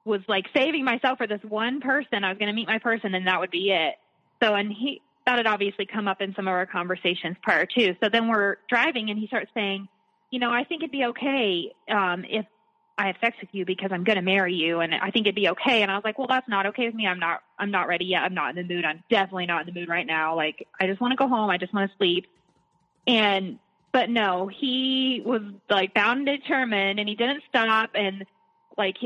was 0.04 0.20
like 0.28 0.46
saving 0.54 0.84
myself 0.84 1.18
for 1.18 1.26
this 1.26 1.40
one 1.42 1.80
person. 1.80 2.24
I 2.24 2.28
was 2.30 2.38
going 2.38 2.48
to 2.48 2.54
meet 2.54 2.68
my 2.68 2.78
person, 2.78 3.14
and 3.14 3.26
that 3.26 3.40
would 3.40 3.50
be 3.50 3.70
it. 3.70 3.94
So, 4.42 4.54
and 4.54 4.72
he, 4.72 5.00
that 5.26 5.38
had 5.38 5.46
obviously 5.46 5.86
come 5.86 6.08
up 6.08 6.20
in 6.20 6.34
some 6.34 6.46
of 6.46 6.52
our 6.52 6.66
conversations 6.66 7.36
prior 7.42 7.66
to. 7.66 7.96
So 8.02 8.08
then 8.08 8.28
we're 8.28 8.56
driving 8.68 9.10
and 9.10 9.18
he 9.18 9.26
starts 9.26 9.50
saying, 9.54 9.88
you 10.30 10.38
know, 10.38 10.50
I 10.50 10.64
think 10.64 10.82
it'd 10.82 10.92
be 10.92 11.04
okay 11.06 11.72
um, 11.90 12.24
if 12.28 12.46
I 12.98 13.08
have 13.08 13.16
sex 13.20 13.36
with 13.40 13.50
you 13.52 13.64
because 13.66 13.90
I'm 13.92 14.04
going 14.04 14.16
to 14.16 14.22
marry 14.22 14.54
you, 14.54 14.80
and 14.80 14.94
I 14.94 15.10
think 15.10 15.26
it'd 15.26 15.34
be 15.34 15.48
okay. 15.50 15.82
And 15.82 15.90
I 15.90 15.96
was 15.96 16.04
like, 16.04 16.18
well, 16.18 16.28
that's 16.28 16.48
not 16.48 16.66
okay 16.66 16.86
with 16.86 16.94
me. 16.94 17.06
I'm 17.06 17.18
not. 17.18 17.42
I'm 17.58 17.70
not 17.70 17.88
ready 17.88 18.06
yet. 18.06 18.22
I'm 18.22 18.34
not 18.34 18.56
in 18.56 18.66
the 18.66 18.74
mood. 18.74 18.84
I'm 18.84 19.02
definitely 19.10 19.46
not 19.46 19.66
in 19.66 19.74
the 19.74 19.78
mood 19.80 19.88
right 19.88 20.06
now. 20.06 20.34
Like, 20.34 20.66
I 20.80 20.86
just 20.86 21.00
want 21.00 21.12
to 21.12 21.16
go 21.16 21.28
home. 21.28 21.50
I 21.50 21.58
just 21.58 21.74
want 21.74 21.90
to 21.90 21.96
sleep. 21.96 22.26
And 23.06 23.58
but 23.92 24.08
no, 24.08 24.48
he 24.48 25.22
was 25.24 25.42
like 25.68 25.94
bound 25.94 26.26
and 26.26 26.40
determined, 26.40 26.98
and 26.98 27.08
he 27.08 27.14
didn't 27.14 27.42
stop. 27.48 27.90
And 27.94 28.24
like 28.78 28.96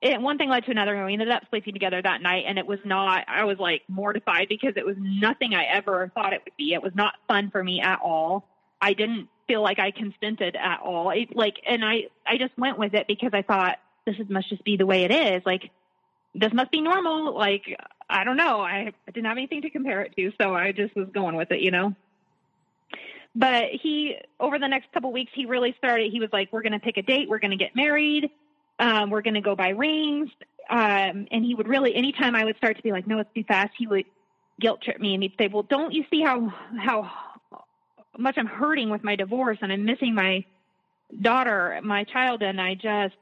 it, 0.00 0.20
one 0.20 0.38
thing 0.38 0.48
led 0.48 0.64
to 0.64 0.70
another 0.70 0.94
and 0.94 1.06
we 1.06 1.12
ended 1.12 1.30
up 1.30 1.42
sleeping 1.50 1.72
together 1.72 2.00
that 2.00 2.22
night 2.22 2.44
and 2.46 2.58
it 2.58 2.66
was 2.66 2.78
not 2.84 3.24
i 3.26 3.44
was 3.44 3.58
like 3.58 3.82
mortified 3.88 4.48
because 4.48 4.74
it 4.76 4.86
was 4.86 4.96
nothing 4.98 5.54
i 5.54 5.64
ever 5.64 6.10
thought 6.14 6.32
it 6.32 6.42
would 6.44 6.56
be 6.56 6.72
it 6.72 6.82
was 6.82 6.92
not 6.94 7.14
fun 7.26 7.50
for 7.50 7.62
me 7.62 7.80
at 7.80 7.98
all 8.00 8.46
i 8.80 8.92
didn't 8.92 9.28
feel 9.46 9.62
like 9.62 9.78
i 9.78 9.90
consented 9.90 10.56
at 10.56 10.80
all. 10.80 11.10
It, 11.10 11.34
like 11.34 11.56
and 11.66 11.84
i 11.84 12.04
i 12.26 12.36
just 12.38 12.56
went 12.58 12.78
with 12.78 12.94
it 12.94 13.06
because 13.06 13.30
i 13.32 13.42
thought 13.42 13.78
this 14.06 14.16
is, 14.18 14.28
must 14.28 14.48
just 14.48 14.64
be 14.64 14.76
the 14.76 14.86
way 14.86 15.04
it 15.04 15.10
is. 15.10 15.42
Like 15.44 15.70
this 16.34 16.52
must 16.52 16.70
be 16.70 16.80
normal. 16.80 17.34
Like 17.36 17.64
i 18.10 18.24
don't 18.24 18.36
know. 18.36 18.60
I, 18.60 18.92
I 19.06 19.10
didn't 19.10 19.26
have 19.26 19.36
anything 19.36 19.62
to 19.62 19.70
compare 19.70 20.02
it 20.02 20.14
to 20.16 20.32
so 20.40 20.54
i 20.54 20.72
just 20.72 20.94
was 20.96 21.08
going 21.12 21.36
with 21.36 21.50
it 21.50 21.60
you 21.60 21.70
know? 21.70 21.94
But 23.34 23.66
he 23.82 24.16
over 24.40 24.58
the 24.58 24.68
next 24.68 24.92
couple 24.92 25.12
weeks 25.12 25.32
he 25.34 25.46
really 25.46 25.74
started 25.78 26.10
he 26.12 26.20
was 26.20 26.30
like 26.32 26.52
we're 26.52 26.62
going 26.62 26.72
to 26.72 26.80
pick 26.80 26.96
a 26.96 27.02
date. 27.02 27.28
We're 27.28 27.38
going 27.38 27.52
to 27.52 27.56
get 27.56 27.76
married. 27.76 28.30
Um, 28.78 29.10
we're 29.10 29.22
going 29.22 29.34
to 29.34 29.40
go 29.40 29.56
buy 29.56 29.70
rings. 29.70 30.30
Um, 30.70 31.26
and 31.30 31.44
he 31.44 31.54
would 31.54 31.66
really, 31.66 31.94
anytime 31.94 32.34
I 32.34 32.44
would 32.44 32.56
start 32.56 32.76
to 32.76 32.82
be 32.82 32.92
like, 32.92 33.06
no, 33.06 33.18
it's 33.18 33.32
too 33.34 33.44
fast, 33.44 33.72
he 33.76 33.86
would 33.86 34.04
guilt 34.60 34.82
trip 34.82 35.00
me. 35.00 35.14
And 35.14 35.22
he'd 35.22 35.34
say, 35.38 35.48
well, 35.48 35.62
don't 35.62 35.92
you 35.92 36.04
see 36.10 36.22
how, 36.22 36.52
how 36.78 37.10
much 38.18 38.36
I'm 38.36 38.46
hurting 38.46 38.90
with 38.90 39.04
my 39.04 39.16
divorce 39.16 39.58
and 39.62 39.72
I'm 39.72 39.84
missing 39.84 40.14
my 40.14 40.44
daughter, 41.22 41.80
my 41.82 42.04
child. 42.04 42.42
And 42.42 42.60
I 42.60 42.74
just, 42.74 43.16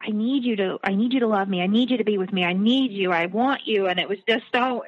I 0.00 0.10
need 0.10 0.44
you 0.44 0.56
to, 0.56 0.78
I 0.84 0.94
need 0.94 1.12
you 1.12 1.20
to 1.20 1.26
love 1.26 1.48
me. 1.48 1.62
I 1.62 1.66
need 1.66 1.90
you 1.90 1.96
to 1.96 2.04
be 2.04 2.18
with 2.18 2.32
me. 2.32 2.44
I 2.44 2.52
need 2.52 2.92
you. 2.92 3.12
I 3.12 3.26
want 3.26 3.62
you. 3.66 3.86
And 3.86 3.98
it 3.98 4.08
was 4.08 4.18
just 4.28 4.44
so, 4.54 4.84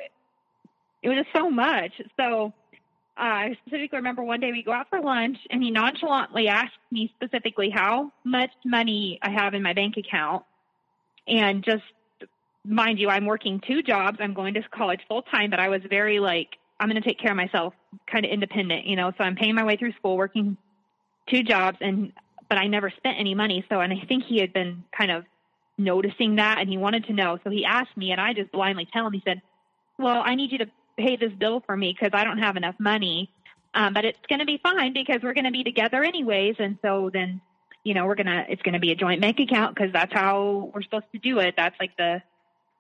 it 1.03 1.09
was 1.09 1.19
just 1.19 1.31
so 1.35 1.51
much. 1.51 1.93
So, 2.17 2.53
uh, 3.19 3.23
I 3.23 3.57
specifically 3.67 3.99
remember 3.99 4.23
one 4.23 4.39
day 4.39 4.53
we 4.53 4.63
go 4.63 4.73
out 4.73 4.89
for 4.91 5.01
lunch 5.01 5.39
and 5.51 5.61
he 5.61 5.73
nonchalantly 5.73 6.47
asked 6.47 6.79
me 6.93 7.13
specifically 7.17 7.69
how 7.69 8.13
much 8.23 8.51
money 8.65 9.19
I 9.21 9.31
have 9.31 9.55
in 9.55 9.63
my 9.63 9.73
bank 9.73 9.97
account. 9.97 10.45
And 11.27 11.65
just 11.65 11.83
mind 12.65 13.01
you, 13.01 13.09
I'm 13.09 13.27
working 13.27 13.61
two 13.67 13.83
jobs. 13.83 14.19
I'm 14.21 14.35
going 14.35 14.55
to 14.55 14.63
college 14.63 15.01
full 15.09 15.23
time, 15.23 15.51
but 15.51 15.59
I 15.59 15.69
was 15.69 15.83
very 15.91 16.21
like, 16.21 16.59
I'm 16.79 16.89
going 16.89 17.01
to 17.01 17.07
take 17.07 17.19
care 17.19 17.33
of 17.33 17.37
myself, 17.37 17.75
kind 18.11 18.25
of 18.25 18.31
independent, 18.31 18.87
you 18.87 18.97
know. 18.97 19.13
So 19.17 19.25
I'm 19.25 19.37
paying 19.37 19.55
my 19.55 19.65
way 19.65 19.77
through 19.77 19.93
school, 19.93 20.17
working 20.17 20.57
two 21.29 21.43
jobs, 21.43 21.79
and 21.81 22.13
but 22.49 22.59
I 22.59 22.67
never 22.67 22.91
spent 22.91 23.19
any 23.19 23.35
money. 23.35 23.65
So, 23.69 23.81
and 23.81 23.93
I 23.93 24.05
think 24.07 24.25
he 24.25 24.41
had 24.41 24.53
been 24.53 24.85
kind 24.97 25.11
of 25.11 25.25
noticing 25.77 26.37
that, 26.37 26.59
and 26.59 26.69
he 26.69 26.77
wanted 26.79 27.07
to 27.07 27.13
know. 27.13 27.39
So 27.45 27.51
he 27.51 27.65
asked 27.65 27.97
me, 27.97 28.13
and 28.13 28.21
I 28.21 28.33
just 28.33 28.53
blindly 28.53 28.89
tell 28.93 29.07
him. 29.07 29.13
He 29.13 29.23
said, 29.25 29.43
"Well, 29.99 30.23
I 30.25 30.35
need 30.35 30.53
you 30.53 30.59
to 30.59 30.67
pay 30.99 31.17
this 31.17 31.33
bill 31.33 31.63
for 31.65 31.77
me 31.77 31.97
because 31.99 32.11
I 32.13 32.25
don't 32.25 32.39
have 32.39 32.57
enough 32.57 32.75
money. 32.79 33.31
Um, 33.75 33.95
but 33.95 34.05
it's 34.05 34.19
going 34.29 34.41
to 34.41 34.45
be 34.45 34.59
fine 34.63 34.93
because 34.93 35.21
we're 35.23 35.35
going 35.35 35.45
to 35.45 35.51
be 35.51 35.65
together 35.65 36.03
anyways. 36.03 36.57
And 36.59 36.79
so 36.83 37.11
then, 37.13 37.41
you 37.85 37.95
know, 37.95 38.07
we're 38.07 38.17
going 38.17 38.27
to, 38.27 38.45
it's 38.49 38.63
going 38.63 38.73
to 38.73 38.81
be 38.81 38.93
a 38.93 38.97
joint 38.97 39.21
bank 39.21 39.39
account 39.39 39.75
because 39.75 39.93
that's 39.93 40.13
how 40.13 40.71
we're 40.75 40.83
supposed 40.83 41.07
to 41.13 41.19
do 41.19 41.39
it. 41.39 41.55
That's 41.57 41.77
like 41.79 41.97
the 41.97 42.23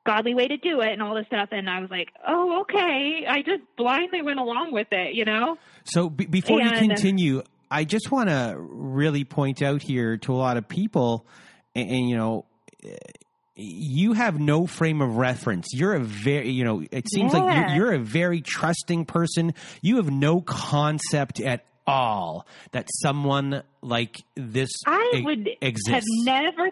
godly 0.08 0.34
way 0.34 0.48
to 0.48 0.56
do 0.56 0.80
it 0.80 0.92
and 0.92 1.02
all 1.02 1.14
this 1.14 1.26
stuff. 1.26 1.50
And 1.52 1.68
I 1.68 1.80
was 1.80 1.90
like, 1.90 2.08
oh, 2.26 2.62
okay. 2.62 3.26
I 3.28 3.42
just 3.42 3.62
blindly 3.76 4.22
went 4.22 4.40
along 4.40 4.72
with 4.72 4.88
it, 4.90 5.14
you 5.14 5.24
know? 5.26 5.58
So 5.84 6.08
b- 6.08 6.24
before 6.26 6.60
And- 6.60 6.70
you 6.70 6.88
continue, 6.88 7.42
I 7.70 7.84
just 7.84 8.10
want 8.10 8.30
to 8.30 8.56
really 8.58 9.24
point 9.24 9.60
out 9.60 9.82
here 9.82 10.16
to 10.18 10.32
a 10.32 10.38
lot 10.46 10.56
of 10.56 10.66
people, 10.66 11.26
and, 11.74 11.90
and 11.90 12.08
you 12.08 12.16
know, 12.16 12.46
you 13.54 14.12
have 14.14 14.38
no 14.38 14.66
frame 14.66 15.02
of 15.02 15.16
reference. 15.16 15.66
You're 15.74 15.94
a 15.94 16.00
very, 16.00 16.50
you 16.50 16.64
know, 16.64 16.82
it 16.90 17.08
seems 17.10 17.32
like 17.34 17.56
you're, 17.56 17.76
you're 17.76 17.92
a 17.94 17.98
very 17.98 18.40
trusting 18.40 19.04
person. 19.04 19.52
You 19.82 19.96
have 19.96 20.10
no 20.10 20.40
concept 20.40 21.40
at 21.40 21.64
all 21.86 22.46
that 22.72 22.86
someone 23.02 23.62
like 23.82 24.22
this 24.36 24.70
I 24.86 25.12
e- 25.16 25.22
would 25.22 25.48
exists. 25.60 25.90
have 25.90 26.04
never 26.24 26.70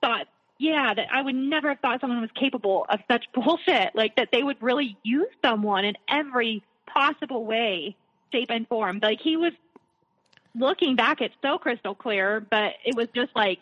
thought, 0.00 0.26
yeah, 0.58 0.94
that 0.94 1.08
I 1.12 1.22
would 1.22 1.34
never 1.34 1.68
have 1.70 1.80
thought 1.80 2.00
someone 2.00 2.20
was 2.20 2.30
capable 2.34 2.86
of 2.88 3.00
such 3.10 3.26
bullshit. 3.34 3.94
Like 3.94 4.16
that 4.16 4.28
they 4.32 4.42
would 4.42 4.62
really 4.62 4.96
use 5.02 5.28
someone 5.44 5.84
in 5.84 5.94
every 6.08 6.62
possible 6.86 7.44
way, 7.44 7.96
shape, 8.32 8.50
and 8.50 8.66
form. 8.66 9.00
Like 9.02 9.20
he 9.20 9.36
was 9.36 9.52
looking 10.54 10.96
back, 10.96 11.20
it's 11.20 11.34
so 11.42 11.58
crystal 11.58 11.94
clear, 11.94 12.40
but 12.40 12.74
it 12.84 12.96
was 12.96 13.08
just 13.14 13.34
like 13.36 13.58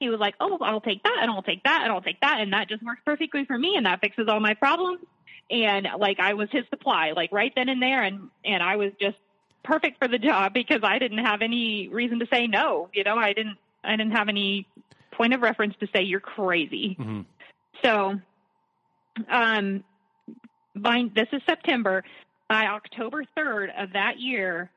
he 0.00 0.08
was 0.08 0.20
like, 0.20 0.34
"Oh, 0.40 0.58
I'll 0.60 0.80
take 0.80 1.02
that, 1.02 1.18
and 1.22 1.30
I'll 1.30 1.42
take 1.42 1.62
that, 1.64 1.80
and 1.82 1.92
I'll 1.92 2.02
take 2.02 2.20
that," 2.20 2.40
and 2.40 2.52
that 2.52 2.68
just 2.68 2.82
works 2.82 3.00
perfectly 3.04 3.44
for 3.44 3.58
me, 3.58 3.76
and 3.76 3.86
that 3.86 4.00
fixes 4.00 4.28
all 4.28 4.40
my 4.40 4.54
problems. 4.54 5.00
And 5.50 5.88
like 5.98 6.20
I 6.20 6.34
was 6.34 6.48
his 6.50 6.64
supply, 6.68 7.12
like 7.12 7.32
right 7.32 7.52
then 7.54 7.68
and 7.68 7.80
there, 7.80 8.02
and 8.02 8.30
and 8.44 8.62
I 8.62 8.76
was 8.76 8.92
just 9.00 9.16
perfect 9.62 9.98
for 9.98 10.08
the 10.08 10.18
job 10.18 10.52
because 10.54 10.80
I 10.82 10.98
didn't 10.98 11.24
have 11.24 11.42
any 11.42 11.88
reason 11.88 12.20
to 12.20 12.26
say 12.32 12.46
no. 12.46 12.88
You 12.92 13.04
know, 13.04 13.16
I 13.16 13.32
didn't 13.32 13.56
I 13.84 13.96
didn't 13.96 14.12
have 14.12 14.28
any 14.28 14.66
point 15.18 15.34
of 15.34 15.42
reference 15.42 15.74
to 15.80 15.88
say 15.94 16.02
you're 16.02 16.20
crazy. 16.20 16.96
Mhm. 16.98 17.26
So, 17.84 18.18
um, 19.28 19.84
by 20.74 21.04
this 21.14 21.28
is 21.32 21.42
September. 21.46 22.04
By 22.48 22.66
October 22.66 23.24
third 23.36 23.70
of 23.76 23.92
that 23.92 24.18
year, 24.18 24.70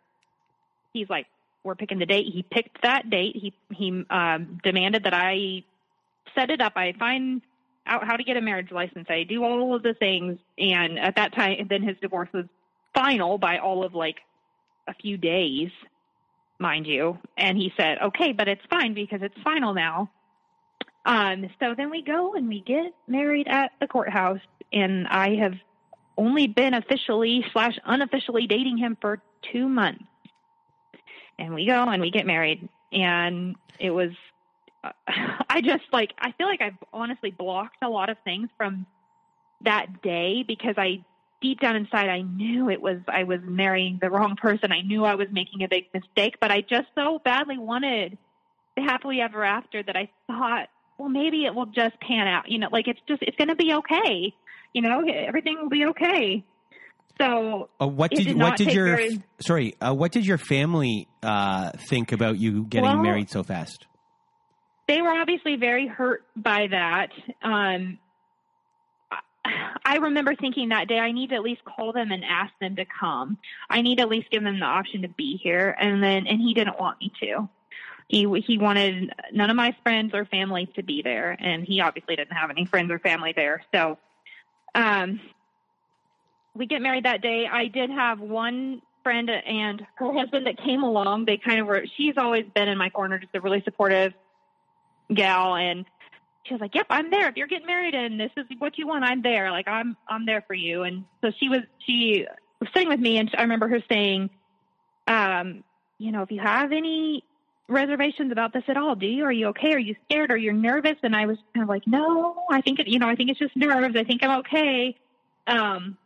he's 0.93 1.10
like, 1.10 1.27
"We're 1.63 1.75
picking 1.75 1.99
the 1.99 2.06
date." 2.06 2.25
He 2.34 2.43
picked 2.43 2.82
that 2.82 3.10
date. 3.10 3.36
He 3.38 3.54
he 3.71 4.04
um, 4.10 4.60
demanded 4.63 5.04
that 5.06 5.13
I 5.13 5.63
set 6.36 6.49
it 6.49 6.60
up. 6.60 6.73
I 6.75 6.91
find 6.93 7.41
out 7.88 8.06
how 8.06 8.15
to 8.15 8.23
get 8.23 8.38
a 8.38 8.41
marriage 8.41 8.71
license. 8.71 9.08
I 9.10 9.23
do 9.23 9.43
all 9.43 9.75
of 9.75 9.84
the 9.84 9.93
things. 9.93 10.38
And 10.58 10.99
at 10.99 11.15
that 11.15 11.34
time, 11.34 11.67
then 11.69 11.82
his 11.82 11.97
divorce 12.01 12.30
was 12.34 12.45
final 12.93 13.38
by 13.38 13.58
all 13.58 13.84
of 13.84 13.95
like 13.95 14.17
a 14.88 14.93
few 14.93 15.17
days, 15.17 15.69
mind 16.60 16.86
you. 16.86 17.17
And 17.38 17.58
he 17.58 17.73
said, 17.77 17.97
okay, 18.01 18.34
but 18.34 18.47
it's 18.47 18.62
fine 18.69 18.93
because 18.93 19.21
it's 19.21 19.39
final 19.43 19.73
now. 19.73 20.10
Um, 21.06 21.50
so 21.60 21.74
then 21.76 21.90
we 21.90 22.04
go 22.04 22.36
and 22.36 22.48
we 22.48 22.62
get 22.62 22.94
married 23.08 23.48
at 23.48 23.72
the 23.80 23.88
courthouse, 23.88 24.40
and 24.72 25.08
I 25.08 25.36
have 25.36 25.56
only 26.18 26.48
been 26.48 26.74
officially 26.74 27.44
slash 27.52 27.78
unofficially 27.84 28.48
dating 28.48 28.78
him 28.78 28.98
for 29.02 29.22
two 29.52 29.68
months. 29.68 30.04
And 31.40 31.56
we 31.56 31.66
go 31.66 31.88
and 31.88 32.02
we 32.02 32.12
get 32.12 32.28
married, 32.28 32.68
and 32.92 33.56
it 33.80 33.92
was. 33.92 34.12
Uh, 34.84 34.92
I 35.50 35.62
just 35.62 35.84
like 35.92 36.14
I 36.20 36.32
feel 36.34 36.48
like 36.48 36.62
I've 36.62 36.78
honestly 36.94 37.32
blocked 37.32 37.78
a 37.82 37.90
lot 37.90 38.10
of 38.10 38.18
things 38.24 38.50
from 38.58 38.86
that 39.64 40.02
day 40.02 40.44
because 40.48 40.76
I 40.78 41.04
deep 41.42 41.60
down 41.60 41.76
inside 41.76 42.10
I 42.10 42.22
knew 42.22 42.70
it 42.70 42.82
was 42.82 43.00
I 43.08 43.24
was 43.24 43.40
marrying 43.44 43.98
the 44.00 44.10
wrong 44.10 44.36
person. 44.36 44.72
I 44.72 44.82
knew 44.82 45.04
I 45.04 45.16
was 45.16 45.28
making 45.32 45.64
a 45.64 45.68
big 45.68 45.86
mistake, 45.94 46.36
but 46.40 46.52
I 46.52 46.62
just 46.62 46.88
so 46.96 47.20
badly 47.20 47.58
wanted 47.58 48.18
the 48.76 48.84
happily 48.84 49.20
ever 49.20 49.44
after 49.44 49.82
that 49.82 49.96
I 49.98 50.10
thought 50.28 50.70
well, 51.02 51.10
maybe 51.10 51.46
it 51.46 51.56
will 51.56 51.66
just 51.66 52.00
pan 52.00 52.28
out. 52.28 52.50
You 52.50 52.60
know, 52.60 52.68
like 52.72 52.88
it's 52.88 53.00
just 53.08 53.24
it's 53.24 53.36
going 53.36 53.48
to 53.48 53.56
be 53.56 53.74
okay. 53.74 54.34
You 54.74 54.82
know, 54.82 55.04
everything 55.04 55.58
will 55.60 55.70
be 55.70 55.86
okay. 55.88 56.46
So, 57.20 57.70
uh, 57.82 57.88
what 57.88 58.12
did, 58.12 58.28
did 58.28 58.38
what 58.38 58.56
did 58.56 58.72
your 58.72 58.86
very, 58.86 59.24
sorry 59.40 59.76
uh, 59.82 59.94
what 59.94 60.12
did 60.12 60.26
your 60.26 60.38
family 60.38 61.08
uh, 61.24 61.72
think 61.90 62.12
about 62.12 62.38
you 62.38 62.66
getting 62.66 62.90
well, 62.90 63.02
married 63.02 63.30
so 63.30 63.44
fast? 63.44 63.88
They 64.88 65.02
were 65.02 65.12
obviously 65.12 65.56
very 65.56 65.88
hurt 65.88 66.24
by 66.36 66.68
that. 66.70 67.10
Um, 67.42 67.98
I 69.84 69.98
remember 69.98 70.36
thinking 70.36 70.70
that 70.70 70.88
day, 70.88 71.00
I 71.00 71.12
need 71.12 71.32
to 71.32 71.36
at 71.36 71.42
least 71.42 71.62
call 71.66 71.94
them 71.94 72.12
and 72.12 72.24
ask 72.24 72.54
them 72.62 72.76
to 72.76 72.86
come. 73.00 73.38
I 73.70 73.82
need 73.82 73.98
to 73.98 74.04
at 74.04 74.10
least 74.10 74.30
give 74.30 74.44
them 74.44 74.60
the 74.60 74.66
option 74.66 75.02
to 75.02 75.10
be 75.10 75.40
here. 75.42 75.76
And 75.80 76.04
then, 76.04 76.28
and 76.28 76.40
he 76.40 76.54
didn't 76.54 76.80
want 76.80 77.00
me 77.00 77.12
to 77.24 77.50
he 78.12 78.41
he 78.45 78.58
wanted 78.58 79.13
none 79.32 79.50
of 79.50 79.56
my 79.56 79.74
friends 79.84 80.13
or 80.13 80.26
family 80.26 80.67
to 80.76 80.84
be 80.84 81.02
there, 81.02 81.36
and 81.39 81.63
he 81.63 81.80
obviously 81.80 82.17
didn't 82.17 82.34
have 82.34 82.50
any 82.50 82.65
friends 82.65 82.91
or 82.91 83.00
family 83.00 83.34
there. 83.34 83.63
So, 83.74 83.97
um, 84.76 85.21
we 86.54 86.65
get 86.65 86.82
married 86.82 87.06
that 87.06 87.21
day. 87.21 87.47
I 87.50 87.67
did 87.67 87.89
have 87.89 88.19
one 88.19 88.82
friend 89.02 89.30
and 89.30 89.86
her 89.95 90.12
husband 90.12 90.45
that 90.45 90.58
came 90.58 90.84
along. 90.84 91.26
They 91.26 91.38
kind 91.38 91.62
of 91.62 91.67
were. 91.67 91.86
She's 91.95 92.15
always 92.17 92.45
been 92.54 92.67
in 92.67 92.78
my 92.78 92.89
corner, 92.89 93.17
just 93.17 93.34
a 93.34 93.39
really 93.39 93.62
supportive 93.63 94.13
gal, 95.13 95.56
and 95.56 95.86
she 96.43 96.54
was 96.54 96.60
like, 96.60 96.76
"Yep, 96.76 96.88
I'm 96.89 97.12
there. 97.12 97.30
If 97.30 97.38
you're 97.38 97.47
getting 97.47 97.67
married 97.67 97.95
and 97.95 98.19
this 98.19 98.32
is 98.36 98.45
what 98.60 98.78
you 98.78 98.88
want, 98.88 99.06
I'm 99.06 99.21
there. 99.21 99.52
Like 99.52 99.69
I'm 99.69 99.95
I'm 100.10 100.26
there 100.26 100.43
for 100.45 100.54
you." 100.54 100.84
And 100.84 101.06
so 101.21 101.32
she 101.39 101.47
was 101.47 101.62
she 101.88 102.28
was 102.60 102.69
sitting 102.74 102.89
with 102.89 103.00
me, 103.00 103.19
and 103.19 103.32
I 103.38 103.43
remember 103.43 103.69
her 103.69 103.82
saying, 103.89 104.30
um, 105.08 105.63
"You 105.97 106.12
know, 106.12 106.24
if 106.24 106.32
you 106.32 106.41
have 106.41 106.74
any 106.74 107.24
reservations 107.72 108.32
about 108.32 108.54
this 108.54 108.64
at 108.68 108.78
all, 108.78 108.96
do 108.96 109.06
you? 109.06 109.24
Are 109.26 109.32
you 109.32 109.48
okay? 109.48 109.74
Are 109.74 109.80
you 109.80 109.96
scared? 110.06 110.32
Are 110.32 110.38
you 110.38 110.54
nervous? 110.54 110.98
And 111.04 111.16
I 111.16 111.26
was 111.26 111.38
kind 111.54 111.64
of 111.64 111.70
like, 111.70 111.88
no, 111.88 112.44
I 112.52 112.62
think 112.62 112.80
it, 112.80 112.88
you 112.88 113.00
know, 113.00 113.08
I 113.08 113.16
think 113.16 113.30
it's 113.30 113.40
just 113.40 113.56
nerves. 113.56 113.96
I 113.96 114.04
think 114.04 114.24
I'm 114.24 114.40
okay. 114.40 114.98
Um, 115.48 115.98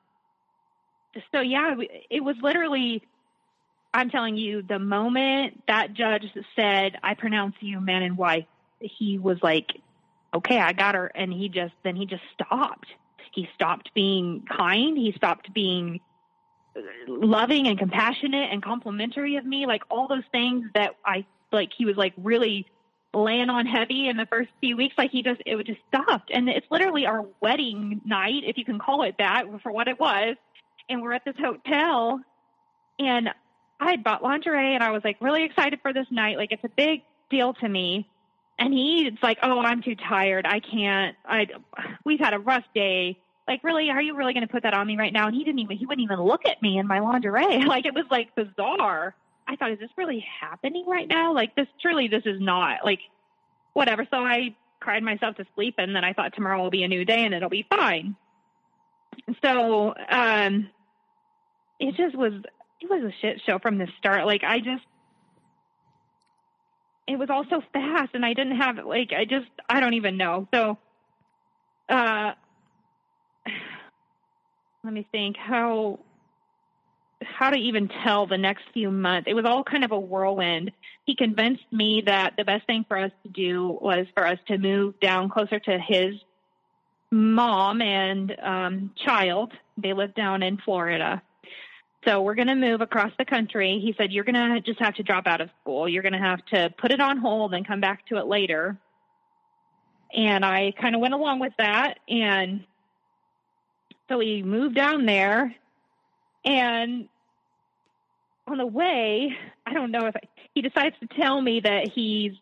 so 1.32 1.42
yeah, 1.42 1.76
it 2.10 2.24
was 2.24 2.36
literally, 2.42 3.04
I'm 3.94 4.10
telling 4.10 4.38
you, 4.38 4.62
the 4.62 4.80
moment 4.80 5.64
that 5.68 5.94
judge 5.94 6.26
said, 6.56 6.98
I 7.04 7.14
pronounce 7.14 7.56
you 7.60 7.80
man 7.80 8.04
and 8.04 8.18
wife, 8.18 8.46
he 8.80 9.18
was 9.18 9.38
like, 9.42 9.72
okay, 10.34 10.60
I 10.60 10.74
got 10.74 10.96
her. 10.96 11.08
And 11.08 11.32
he 11.32 11.50
just, 11.50 11.74
then 11.84 11.96
he 11.96 12.06
just 12.06 12.24
stopped. 12.34 12.88
He 13.34 13.50
stopped 13.56 13.92
being 13.94 14.46
kind. 14.50 14.98
He 14.98 15.14
stopped 15.16 15.54
being 15.54 16.00
loving 17.08 17.68
and 17.68 17.80
compassionate 17.80 18.50
and 18.52 18.62
complimentary 18.62 19.38
of 19.38 19.46
me, 19.46 19.66
like 19.66 19.84
all 19.90 20.08
those 20.08 20.24
things 20.32 20.68
that 20.74 20.96
I 21.06 21.26
like 21.52 21.72
he 21.78 21.86
was 21.86 21.96
like 21.96 22.14
really 22.18 22.66
laying 23.14 23.50
on 23.50 23.66
heavy 23.66 24.10
in 24.10 24.18
the 24.18 24.26
first 24.26 24.50
few 24.60 24.76
weeks. 24.76 24.96
Like 24.98 25.12
he 25.12 25.24
just, 25.24 25.42
it 25.46 25.56
would 25.56 25.66
just 25.66 25.80
stopped. 25.88 26.32
And 26.34 26.50
it's 26.50 26.68
literally 26.70 27.06
our 27.06 27.26
wedding 27.42 28.02
night, 28.06 28.44
if 28.46 28.58
you 28.58 28.66
can 28.66 28.78
call 28.80 29.04
it 29.04 29.16
that, 29.20 29.46
for 29.64 29.72
what 29.72 29.88
it 29.88 30.00
was. 30.00 30.36
And 30.90 31.02
we're 31.02 31.14
at 31.14 31.26
this 31.26 31.36
hotel, 31.40 32.20
and 33.00 33.30
I 33.80 33.92
had 33.92 34.04
bought 34.04 34.24
lingerie, 34.24 34.76
and 34.76 34.84
I 34.84 34.92
was 34.92 35.04
like 35.04 35.18
really 35.20 35.44
excited 35.44 35.80
for 35.82 35.94
this 35.94 36.08
night. 36.12 36.38
Like 36.38 36.52
it's 36.52 36.64
a 36.64 36.70
big 36.70 37.02
deal 37.30 37.54
to 37.56 37.68
me. 37.68 38.08
And 38.58 38.74
he's 38.74 39.14
like, 39.22 39.40
"Oh, 39.44 39.60
I'm 39.60 39.82
too 39.82 39.96
tired. 39.96 40.46
I 40.46 40.60
can't. 40.60 41.16
I 41.26 41.48
we've 42.06 42.20
had 42.20 42.34
a 42.34 42.40
rough 42.40 42.64
day. 42.74 43.18
Like, 43.48 43.64
really, 43.64 43.90
are 43.90 44.02
you 44.02 44.16
really 44.16 44.34
going 44.34 44.48
to 44.48 44.52
put 44.52 44.64
that 44.64 44.74
on 44.74 44.88
me 44.88 44.96
right 44.96 45.12
now?" 45.12 45.28
And 45.28 45.36
he 45.36 45.44
didn't 45.44 45.60
even 45.60 45.78
he 45.78 45.86
wouldn't 45.86 46.04
even 46.04 46.22
look 46.22 46.46
at 46.46 46.62
me 46.62 46.78
in 46.78 46.88
my 46.88 47.00
lingerie. 47.00 47.64
Like 47.68 47.86
it 47.86 47.94
was 47.94 48.06
like 48.10 48.34
bizarre. 48.36 49.16
I 49.48 49.56
thought, 49.56 49.72
is 49.72 49.80
this 49.80 49.90
really 49.98 50.26
happening 50.42 50.86
right 50.88 51.08
now? 51.08 51.34
Like 51.34 51.56
this, 51.56 51.68
truly, 51.82 52.08
this 52.08 52.24
is 52.26 52.40
not 52.40 52.80
like 52.84 53.00
whatever. 53.74 54.08
So 54.10 54.18
I 54.18 54.56
cried 54.80 55.04
myself 55.04 55.36
to 55.38 55.46
sleep 55.56 55.76
and 55.78 55.96
then 55.96 56.04
I 56.04 56.14
thought 56.14 56.34
tomorrow 56.34 56.62
will 56.62 56.72
be 56.72 56.84
a 56.84 56.88
new 56.88 57.06
day 57.06 57.26
and 57.26 57.34
it'll 57.34 57.50
be 57.50 57.66
fine. 57.70 58.16
So, 59.44 59.94
um, 60.10 60.70
it 61.80 61.96
just 61.96 62.16
was, 62.18 62.34
it 62.82 62.90
was 62.90 63.04
a 63.04 63.14
shit 63.22 63.42
show 63.46 63.60
from 63.60 63.78
the 63.78 63.88
start. 64.00 64.26
Like 64.26 64.44
I 64.44 64.60
just, 64.60 64.84
it 67.08 67.18
was 67.18 67.30
all 67.30 67.46
so 67.50 67.62
fast 67.72 68.12
and 68.14 68.26
I 68.26 68.34
didn't 68.34 68.58
have 68.58 68.78
like, 68.86 69.12
I 69.16 69.26
just, 69.26 69.50
I 69.70 69.80
don't 69.80 69.94
even 69.94 70.18
know. 70.18 70.48
So, 70.54 70.78
uh, 71.90 72.32
let 74.84 74.94
me 74.94 75.08
think 75.12 75.38
how 75.38 76.00
how 77.28 77.50
to 77.50 77.58
even 77.58 77.90
tell 78.04 78.28
the 78.28 78.38
next 78.38 78.64
few 78.74 78.92
months. 78.92 79.28
It 79.30 79.34
was 79.34 79.46
all 79.46 79.64
kind 79.64 79.84
of 79.84 79.92
a 79.92 80.00
whirlwind. 80.00 80.72
He 81.06 81.16
convinced 81.16 81.64
me 81.72 82.04
that 82.06 82.34
the 82.38 82.44
best 82.44 82.66
thing 82.68 82.86
for 82.88 82.98
us 82.98 83.12
to 83.24 83.30
do 83.30 83.78
was 83.82 84.08
for 84.14 84.26
us 84.26 84.40
to 84.48 84.58
move 84.58 85.00
down 85.00 85.30
closer 85.30 85.60
to 85.60 85.80
his 85.80 86.16
mom 87.12 87.82
and 87.82 88.36
um, 88.42 88.92
child. 88.96 89.54
They 89.78 89.94
live 89.94 90.16
down 90.16 90.44
in 90.44 90.58
Florida. 90.58 91.22
So 92.06 92.22
we're 92.22 92.36
going 92.36 92.48
to 92.48 92.56
move 92.56 92.82
across 92.82 93.12
the 93.18 93.26
country. 93.26 93.82
He 93.84 93.96
said, 93.98 94.12
You're 94.12 94.24
going 94.24 94.36
to 94.36 94.62
just 94.62 94.80
have 94.80 94.96
to 94.96 95.04
drop 95.04 95.26
out 95.26 95.42
of 95.42 95.50
school. 95.62 95.90
You're 95.90 96.04
going 96.04 96.14
to 96.14 96.20
have 96.20 96.46
to 96.48 96.74
put 96.78 96.92
it 96.92 97.02
on 97.02 97.18
hold 97.18 97.54
and 97.54 97.68
come 97.68 97.82
back 97.82 98.06
to 98.08 98.18
it 98.18 98.28
later. 98.28 98.78
And 100.14 100.46
I 100.46 100.72
kind 100.80 100.96
of 100.96 101.02
went 101.02 101.14
along 101.14 101.40
with 101.40 101.54
that. 101.58 102.00
And 102.08 102.64
so 104.08 104.20
we 104.20 104.44
moved 104.44 104.76
down 104.76 105.06
there 105.06 105.56
and 106.46 107.10
on 108.48 108.58
the 108.58 108.66
way, 108.66 109.36
I 109.66 109.74
don't 109.74 109.92
know 109.92 110.06
if 110.08 110.16
I, 110.16 110.22
he 110.54 110.62
decides 110.62 110.96
to 111.00 111.08
tell 111.08 111.42
me 111.42 111.62
that 111.62 111.90
he's 111.94 112.34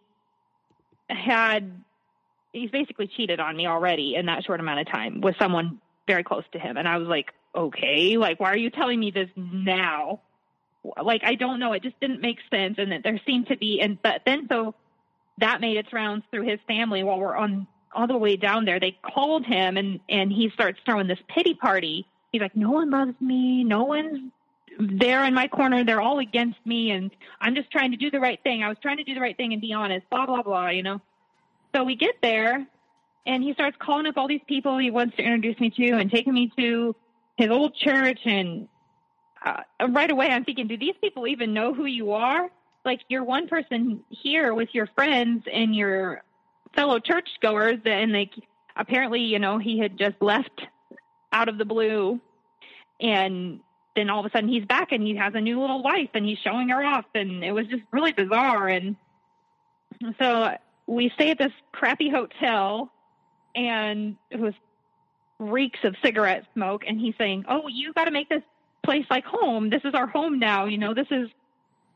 had 1.10 1.84
he's 2.52 2.70
basically 2.72 3.08
cheated 3.08 3.40
on 3.40 3.56
me 3.56 3.68
already 3.68 4.16
in 4.16 4.28
that 4.28 4.44
short 4.44 4.60
amount 4.60 4.80
of 4.80 4.88
time 4.88 5.22
with 5.22 5.36
someone 5.40 5.80
very 6.08 6.24
close 6.24 6.44
to 6.52 6.60
him. 6.60 6.78
And 6.78 6.88
I 6.88 6.98
was 6.98 7.08
like, 7.08 7.32
okay, 7.56 8.18
like 8.18 8.40
why 8.40 8.52
are 8.52 8.58
you 8.58 8.70
telling 8.70 9.00
me 9.00 9.12
this 9.12 9.30
now? 9.36 10.22
Like 11.02 11.22
I 11.24 11.36
don't 11.36 11.60
know, 11.60 11.74
it 11.74 11.84
just 11.84 12.00
didn't 12.00 12.22
make 12.22 12.40
sense. 12.52 12.76
And 12.78 12.92
that 12.92 13.04
there 13.04 13.20
seemed 13.26 13.48
to 13.48 13.58
be, 13.58 13.80
and 13.82 14.02
but 14.02 14.22
then 14.26 14.48
so 14.50 14.76
that 15.40 15.62
made 15.62 15.78
its 15.78 15.92
rounds 15.94 16.26
through 16.32 16.48
his 16.48 16.60
family 16.68 17.04
while 17.04 17.20
we're 17.20 17.36
on 17.36 17.68
all 17.96 18.08
the 18.08 18.18
way 18.18 18.36
down 18.36 18.66
there. 18.66 18.80
They 18.80 18.98
called 19.02 19.46
him 19.46 19.78
and 19.78 20.00
and 20.10 20.32
he 20.32 20.50
starts 20.50 20.80
throwing 20.86 21.08
this 21.08 21.20
pity 21.28 21.54
party 21.54 22.08
he's 22.34 22.42
like, 22.42 22.56
no 22.58 22.72
one 22.72 22.90
loves 22.90 23.14
me. 23.22 23.64
No 23.64 23.86
one's 23.86 24.32
there 24.80 25.24
in 25.24 25.34
my 25.34 25.48
corner. 25.48 25.84
They're 25.84 26.02
all 26.02 26.20
against 26.20 26.64
me. 26.66 26.92
And 26.92 27.12
I'm 27.42 27.56
just 27.56 27.72
trying 27.72 27.92
to 27.92 27.98
do 27.98 28.12
the 28.12 28.20
right 28.20 28.42
thing. 28.44 28.64
I 28.64 28.70
was 28.70 28.78
trying 28.82 28.98
to 28.98 29.04
do 29.04 29.14
the 29.14 29.22
right 29.22 29.36
thing 29.36 29.54
and 29.54 29.62
be 29.62 29.74
honest, 29.74 30.10
blah, 30.10 30.26
blah, 30.26 30.42
blah, 30.42 30.70
you 30.70 30.84
know? 30.84 31.02
So 31.76 31.84
we 31.84 31.96
get 31.96 32.16
there 32.22 32.66
and 33.26 33.44
he 33.44 33.54
starts 33.54 33.78
calling 33.80 34.06
up 34.06 34.18
all 34.18 34.28
these 34.28 34.42
people 34.48 34.78
he 34.78 34.92
wants 34.92 35.16
to 35.18 35.24
introduce 35.24 35.60
me 35.60 35.70
to 35.72 35.92
and 35.94 36.12
taking 36.12 36.34
me 36.34 36.52
to 36.58 36.96
his 37.38 37.50
old 37.50 37.76
church. 37.76 38.20
And 38.26 38.68
uh, 39.44 39.64
right 39.90 40.12
away 40.12 40.28
I'm 40.28 40.44
thinking, 40.44 40.68
do 40.68 40.78
these 40.78 40.96
people 41.02 41.28
even 41.28 41.54
know 41.54 41.74
who 41.74 41.86
you 41.86 42.12
are? 42.12 42.50
Like 42.86 43.02
you're 43.08 43.24
one 43.24 43.48
person 43.48 44.04
here 44.10 44.54
with 44.54 44.70
your 44.74 44.88
friends 44.88 45.46
and 45.52 45.76
your 45.76 46.24
fellow 46.76 47.00
churchgoers 47.00 47.80
and 47.86 48.12
like 48.12 48.32
apparently, 48.76 49.22
you 49.22 49.40
know, 49.40 49.58
he 49.58 49.80
had 49.80 49.98
just 49.98 50.16
left 50.22 50.62
out 51.32 51.50
of 51.50 51.58
the 51.58 51.66
blue. 51.66 52.20
And 53.00 53.60
then 53.96 54.10
all 54.10 54.20
of 54.20 54.26
a 54.26 54.30
sudden 54.32 54.50
he's 54.50 54.66
back 54.66 54.92
and 54.92 55.04
he 55.04 55.16
has 55.16 55.34
a 55.36 55.42
new 55.42 55.60
little 55.60 55.84
wife 55.84 56.10
and 56.14 56.26
he's 56.26 56.40
showing 56.40 56.70
her 56.70 56.84
off. 56.84 57.06
And 57.14 57.44
it 57.44 57.52
was 57.52 57.68
just 57.68 57.84
really 57.92 58.12
bizarre. 58.12 58.68
And 58.68 58.96
so 60.20 60.56
we 60.88 61.12
stay 61.16 61.32
at 61.32 61.38
this 61.38 61.52
crappy 61.72 62.10
hotel 62.10 62.92
and 63.56 64.16
it 64.32 64.40
was 64.40 64.54
reeks 65.40 65.80
of 65.84 65.96
cigarette 66.04 66.46
smoke. 66.54 66.84
And 66.88 67.00
he's 67.00 67.14
saying, 67.18 67.46
Oh, 67.48 67.68
you 67.68 67.94
got 67.94 68.06
to 68.06 68.12
make 68.12 68.30
this 68.30 68.44
place 68.84 69.06
like 69.10 69.26
home. 69.26 69.70
This 69.70 69.82
is 69.86 69.94
our 69.94 70.08
home 70.08 70.40
now. 70.40 70.66
You 70.66 70.78
know, 70.78 70.94
this 70.94 71.08
is, 71.12 71.30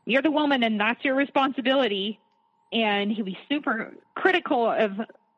you're 0.04 0.22
the 0.22 0.30
woman 0.30 0.62
and 0.62 0.80
that's 0.80 1.04
your 1.04 1.14
responsibility. 1.14 2.20
And 2.72 3.10
he 3.10 3.22
was 3.22 3.34
super 3.48 3.92
critical 4.14 4.70
of 4.70 4.92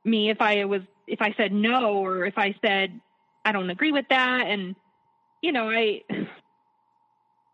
me 0.05 0.31
if 0.31 0.41
I 0.41 0.65
was 0.65 0.83
if 1.07 1.21
I 1.21 1.35
said 1.37 1.53
no 1.53 1.97
or 1.97 2.25
if 2.25 2.39
I 2.39 2.55
said 2.65 3.01
I 3.45 3.53
don't 3.53 3.71
agree 3.71 3.93
with 3.93 4.07
that 4.11 4.47
and 4.47 4.75
you 5.43 5.53
know 5.53 5.71
I 5.71 6.03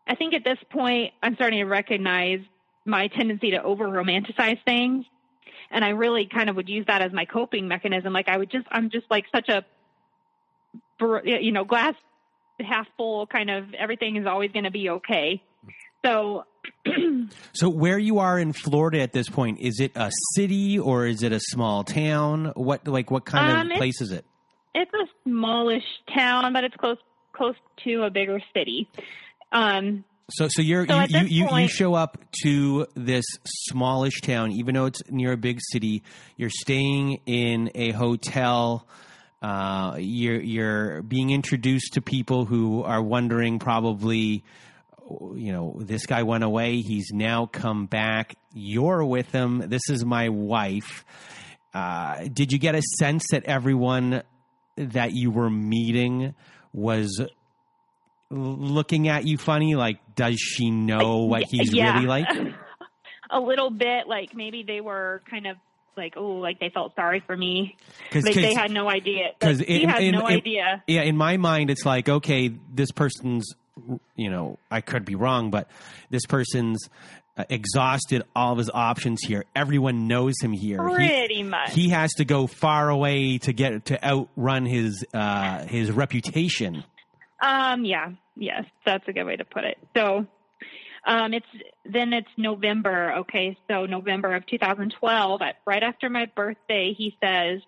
I 0.07 0.15
think 0.15 0.35
at 0.35 0.45
this 0.45 0.59
point 0.71 1.13
I'm 1.23 1.35
starting 1.35 1.59
to 1.61 1.65
recognize 1.65 2.41
my 2.85 3.09
tendency 3.09 3.51
to 3.51 3.63
over 3.63 3.87
romanticize 3.87 4.59
things 4.65 5.05
and 5.71 5.85
I 5.85 5.91
really 5.91 6.29
kind 6.33 6.49
of 6.49 6.57
would 6.57 6.69
use 6.69 6.87
that 6.87 7.03
as 7.03 7.13
my 7.13 7.25
coping 7.25 7.69
mechanism 7.69 8.13
like 8.13 8.29
I 8.29 8.37
would 8.37 8.51
just 8.51 8.67
I'm 8.71 8.91
just 8.91 9.07
like 9.11 9.25
such 9.35 9.49
a 9.49 9.65
you 11.25 11.53
know 11.53 11.65
glass 11.65 11.95
half 12.61 12.87
full 12.97 13.27
kind 13.27 13.51
of 13.51 13.75
everything 13.75 14.17
is 14.17 14.27
always 14.27 14.51
going 14.53 14.65
to 14.65 14.71
be 14.71 14.89
okay 14.89 15.43
so 16.05 16.45
so 17.53 17.69
where 17.69 17.99
you 17.99 18.19
are 18.19 18.39
in 18.39 18.53
Florida 18.53 19.01
at 19.01 19.13
this 19.13 19.29
point, 19.29 19.61
is 19.61 19.81
it 19.81 19.93
a 19.95 20.11
city 20.35 20.79
or 20.79 21.07
is 21.07 21.23
it 21.23 21.33
a 21.33 21.41
small 21.41 21.85
town? 21.85 22.53
What 22.55 22.87
like 22.87 23.11
what 23.11 23.25
kind 23.25 23.59
um, 23.59 23.71
of 23.71 23.77
place 23.77 24.01
is 24.01 24.13
it? 24.13 24.25
It's 24.75 24.93
a 24.93 25.07
smallish 25.25 25.85
town, 26.15 26.53
but 26.53 26.65
it's 26.65 26.77
close 26.77 26.99
close 27.33 27.57
to 27.85 28.03
a 28.03 28.11
bigger 28.11 28.41
city. 28.55 28.89
Um, 29.57 30.05
so 30.31 30.49
so 30.51 30.61
you're 30.61 30.87
so 30.87 31.03
you, 31.09 31.21
you, 31.21 31.47
point, 31.47 31.63
you 31.63 31.69
show 31.69 31.95
up 31.95 32.19
to 32.43 32.87
this 32.95 33.25
smallish 33.45 34.21
town, 34.21 34.53
even 34.53 34.75
though 34.75 34.87
it's 34.87 35.01
near 35.09 35.33
a 35.33 35.37
big 35.37 35.61
city. 35.73 36.03
You're 36.37 36.51
staying 36.51 37.21
in 37.27 37.71
a 37.75 37.93
hotel. 37.93 38.87
Uh, 39.41 39.97
you're 39.99 40.41
you're 40.41 41.03
being 41.03 41.31
introduced 41.31 41.95
to 41.95 42.03
people 42.03 42.45
who 42.45 42.83
are 42.83 43.03
wondering 43.03 43.59
probably 43.59 44.45
you 45.35 45.53
know, 45.53 45.77
this 45.79 46.07
guy 46.07 46.25
went 46.25 46.45
away. 46.45 46.81
He's 46.81 47.11
now 47.13 47.47
come 47.47 47.87
back. 47.87 48.35
You're 48.53 49.05
with 49.05 49.31
him. 49.31 49.69
This 49.69 49.89
is 49.89 50.05
my 50.05 50.29
wife. 50.29 51.05
Uh, 51.73 52.27
did 52.33 52.53
you 52.53 52.59
get 52.59 52.75
a 52.75 52.83
sense 52.99 53.27
that 53.31 53.45
everyone 53.45 54.23
that 54.77 55.13
you 55.13 55.31
were 55.31 55.51
meeting 55.51 56.35
was 56.73 57.23
looking 58.31 59.09
at 59.09 59.27
you 59.27 59.39
funny? 59.39 59.75
Like, 59.75 59.99
does 60.15 60.39
she 60.39 60.71
know 60.71 61.25
what 61.25 61.45
he's 61.45 61.73
yeah. 61.73 61.95
really 61.95 62.07
like? 62.07 62.29
a 63.31 63.41
little 63.41 63.71
bit. 63.71 64.07
Like 64.07 64.35
maybe 64.35 64.63
they 64.63 64.81
were 64.81 65.23
kind 65.31 65.47
of 65.47 65.57
like, 65.97 66.15
oh, 66.17 66.35
like 66.35 66.61
they 66.61 66.71
felt 66.71 66.95
sorry 66.95 67.23
for 67.27 67.37
me. 67.37 67.77
Cause, 68.11 68.25
like 68.25 68.35
cause, 68.35 68.43
they 68.43 68.55
had 68.55 68.71
no 68.71 68.89
idea. 68.89 69.31
Because 69.39 69.61
he 69.61 69.85
had 69.85 70.03
in, 70.03 70.13
no 70.13 70.27
in, 70.27 70.37
idea. 70.39 70.83
Yeah, 70.87 71.03
in 71.03 71.17
my 71.17 71.37
mind, 71.37 71.71
it's 71.71 71.87
like, 71.87 72.09
okay, 72.09 72.55
this 72.73 72.91
person's 72.91 73.55
you 74.15 74.31
know, 74.31 74.59
I 74.71 74.81
could 74.81 75.05
be 75.05 75.15
wrong, 75.15 75.51
but 75.51 75.69
this 76.11 76.25
person's 76.27 76.89
uh, 77.37 77.45
exhausted 77.51 78.23
all 78.35 78.53
of 78.53 78.59
his 78.59 78.71
options 78.73 79.23
here. 79.23 79.45
Everyone 79.55 80.09
knows 80.09 80.35
him 80.41 80.53
here. 80.53 80.83
Pretty 80.83 81.35
he, 81.37 81.43
much. 81.43 81.73
He 81.73 81.91
has 81.91 82.15
to 82.15 82.25
go 82.25 82.47
far 82.47 82.89
away 82.89 83.39
to 83.39 83.53
get 83.53 83.87
to 83.87 84.05
outrun 84.05 84.65
his 84.65 85.05
uh, 85.13 85.67
his 85.67 85.91
reputation. 85.91 86.85
Um. 87.41 87.85
Yeah. 87.85 88.13
Yes, 88.37 88.65
that's 88.85 89.07
a 89.09 89.13
good 89.13 89.25
way 89.25 89.37
to 89.37 89.45
put 89.45 89.65
it. 89.65 89.79
So, 89.97 90.27
um, 91.07 91.33
it's 91.33 91.47
then 91.85 92.13
it's 92.13 92.29
November. 92.37 93.15
Okay, 93.21 93.57
so 93.69 93.87
November 93.87 94.35
of 94.35 94.47
2012, 94.47 95.41
right 95.67 95.83
after 95.83 96.11
my 96.11 96.27
birthday, 96.27 96.95
he 96.97 97.17
says, 97.23 97.61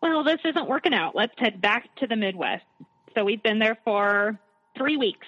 "Well, 0.00 0.22
this 0.24 0.40
isn't 0.44 0.68
working 0.68 0.94
out. 0.94 1.16
Let's 1.16 1.34
head 1.38 1.60
back 1.60 1.94
to 1.96 2.06
the 2.06 2.16
Midwest." 2.16 2.64
So 3.14 3.24
we've 3.24 3.42
been 3.42 3.58
there 3.58 3.78
for 3.84 4.38
three 4.76 4.96
weeks, 4.96 5.26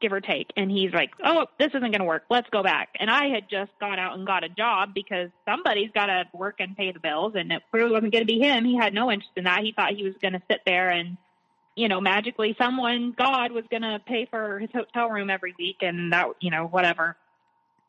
give 0.00 0.12
or 0.12 0.20
take. 0.20 0.50
And 0.56 0.70
he's 0.70 0.92
like, 0.92 1.10
oh, 1.22 1.46
this 1.58 1.68
isn't 1.68 1.80
going 1.80 1.98
to 2.00 2.04
work. 2.04 2.24
Let's 2.30 2.48
go 2.50 2.62
back. 2.62 2.88
And 2.98 3.10
I 3.10 3.28
had 3.28 3.48
just 3.50 3.70
gone 3.78 3.98
out 3.98 4.16
and 4.16 4.26
got 4.26 4.44
a 4.44 4.48
job 4.48 4.90
because 4.94 5.30
somebody's 5.46 5.90
got 5.94 6.06
to 6.06 6.24
work 6.32 6.56
and 6.58 6.76
pay 6.76 6.92
the 6.92 7.00
bills. 7.00 7.34
And 7.36 7.52
it 7.52 7.62
really 7.72 7.92
wasn't 7.92 8.12
going 8.12 8.26
to 8.26 8.32
be 8.32 8.40
him. 8.40 8.64
He 8.64 8.76
had 8.76 8.94
no 8.94 9.10
interest 9.10 9.32
in 9.36 9.44
that. 9.44 9.62
He 9.62 9.72
thought 9.72 9.92
he 9.92 10.04
was 10.04 10.14
going 10.20 10.32
to 10.32 10.42
sit 10.50 10.60
there 10.64 10.90
and, 10.90 11.16
you 11.76 11.88
know, 11.88 12.00
magically 12.00 12.54
someone, 12.58 13.14
God, 13.16 13.52
was 13.52 13.64
going 13.70 13.82
to 13.82 14.00
pay 14.04 14.26
for 14.30 14.58
his 14.58 14.70
hotel 14.72 15.08
room 15.08 15.30
every 15.30 15.54
week 15.58 15.78
and 15.80 16.12
that, 16.12 16.26
you 16.40 16.50
know, 16.50 16.66
whatever. 16.66 17.16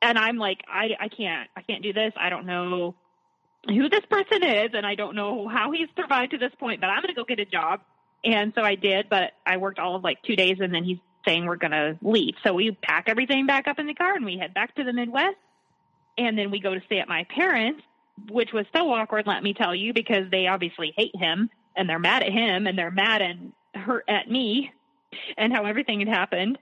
And 0.01 0.17
I'm 0.17 0.37
like, 0.37 0.61
I, 0.67 0.89
I 0.99 1.07
can't, 1.09 1.49
I 1.55 1.61
can't 1.61 1.83
do 1.83 1.93
this. 1.93 2.13
I 2.15 2.29
don't 2.29 2.45
know 2.45 2.95
who 3.67 3.89
this 3.89 4.05
person 4.09 4.43
is 4.43 4.71
and 4.73 4.85
I 4.85 4.95
don't 4.95 5.15
know 5.15 5.47
how 5.47 5.71
he's 5.71 5.87
survived 5.95 6.31
to 6.31 6.37
this 6.37 6.53
point, 6.59 6.81
but 6.81 6.87
I'm 6.87 7.01
going 7.01 7.13
to 7.13 7.19
go 7.19 7.25
get 7.25 7.39
a 7.39 7.45
job 7.45 7.81
and 8.23 8.53
so 8.55 8.61
I 8.61 8.75
did, 8.75 9.09
but 9.09 9.33
I 9.45 9.57
worked 9.57 9.79
all 9.79 9.95
of 9.95 10.03
like 10.03 10.21
two 10.23 10.35
days 10.35 10.57
and 10.59 10.73
then 10.73 10.83
he's 10.83 10.99
saying 11.25 11.45
we're 11.45 11.55
going 11.55 11.71
to 11.71 11.97
leave. 12.01 12.35
So 12.43 12.53
we 12.53 12.71
pack 12.71 13.05
everything 13.07 13.45
back 13.45 13.67
up 13.67 13.79
in 13.79 13.87
the 13.87 13.93
car 13.93 14.15
and 14.15 14.25
we 14.25 14.37
head 14.37 14.53
back 14.53 14.75
to 14.75 14.83
the 14.83 14.93
Midwest. 14.93 15.37
And 16.17 16.37
then 16.37 16.51
we 16.51 16.59
go 16.59 16.73
to 16.73 16.81
stay 16.85 16.99
at 16.99 17.07
my 17.07 17.25
parents, 17.35 17.81
which 18.29 18.51
was 18.53 18.65
so 18.75 18.91
awkward, 18.91 19.25
let 19.27 19.41
me 19.41 19.53
tell 19.53 19.73
you, 19.73 19.93
because 19.93 20.29
they 20.29 20.47
obviously 20.47 20.93
hate 20.95 21.15
him 21.15 21.49
and 21.75 21.89
they're 21.89 21.99
mad 21.99 22.21
at 22.23 22.31
him 22.31 22.67
and 22.67 22.77
they're 22.77 22.91
mad 22.91 23.21
and 23.21 23.53
hurt 23.73 24.05
at 24.07 24.29
me 24.29 24.71
and 25.37 25.53
how 25.53 25.65
everything 25.65 25.99
had 25.99 26.09
happened. 26.09 26.57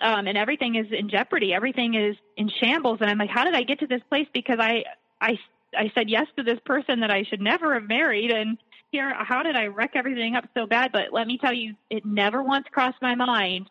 Um, 0.00 0.26
and 0.26 0.36
everything 0.36 0.74
is 0.74 0.86
in 0.90 1.08
jeopardy. 1.08 1.54
Everything 1.54 1.94
is 1.94 2.16
in 2.36 2.50
shambles. 2.60 2.98
And 3.00 3.08
I'm 3.08 3.18
like, 3.18 3.30
how 3.30 3.44
did 3.44 3.54
I 3.54 3.62
get 3.62 3.80
to 3.80 3.86
this 3.86 4.02
place? 4.08 4.26
Because 4.32 4.58
I, 4.60 4.84
I, 5.20 5.38
I 5.76 5.92
said 5.94 6.10
yes 6.10 6.26
to 6.36 6.42
this 6.42 6.58
person 6.64 7.00
that 7.00 7.10
I 7.10 7.22
should 7.22 7.40
never 7.40 7.74
have 7.74 7.88
married. 7.88 8.30
And 8.30 8.58
here, 8.90 9.14
how 9.14 9.42
did 9.42 9.56
I 9.56 9.66
wreck 9.66 9.92
everything 9.94 10.34
up 10.34 10.48
so 10.54 10.66
bad? 10.66 10.90
But 10.92 11.12
let 11.12 11.26
me 11.26 11.38
tell 11.38 11.52
you, 11.52 11.74
it 11.90 12.04
never 12.04 12.42
once 12.42 12.66
crossed 12.70 13.00
my 13.00 13.14
mind 13.14 13.70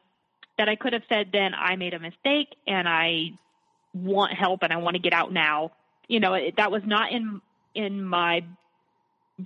that 0.58 0.70
I 0.70 0.76
could 0.76 0.94
have 0.94 1.04
said 1.10 1.30
then 1.32 1.54
I 1.54 1.76
made 1.76 1.94
a 1.94 2.00
mistake 2.00 2.56
and 2.68 2.88
I 2.88 3.32
want 3.94 4.34
help 4.34 4.64
and 4.64 4.72
I 4.72 4.78
want 4.78 4.96
to 4.96 5.02
get 5.02 5.14
out 5.14 5.32
now. 5.32 5.72
You 6.08 6.20
know, 6.20 6.34
it, 6.34 6.56
that 6.58 6.72
was 6.72 6.84
not 6.86 7.12
in 7.12 7.42
in 7.76 8.04
my 8.04 8.44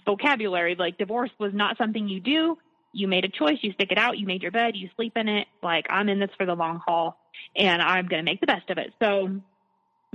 vocabulary. 0.05 0.75
Like 0.77 0.97
divorce 0.97 1.31
was 1.39 1.53
not 1.53 1.77
something 1.77 2.07
you 2.07 2.19
do. 2.19 2.57
You 2.93 3.07
made 3.07 3.25
a 3.25 3.29
choice. 3.29 3.57
You 3.61 3.73
stick 3.73 3.91
it 3.91 3.97
out. 3.97 4.17
You 4.17 4.25
made 4.25 4.41
your 4.41 4.51
bed. 4.51 4.75
You 4.75 4.89
sleep 4.95 5.17
in 5.17 5.27
it. 5.27 5.47
Like 5.61 5.87
I'm 5.89 6.09
in 6.09 6.19
this 6.19 6.31
for 6.37 6.45
the 6.45 6.55
long 6.55 6.81
haul, 6.85 7.17
and 7.55 7.81
I'm 7.81 8.07
going 8.07 8.23
to 8.23 8.29
make 8.29 8.41
the 8.41 8.47
best 8.47 8.69
of 8.69 8.77
it. 8.77 8.93
So, 9.01 9.41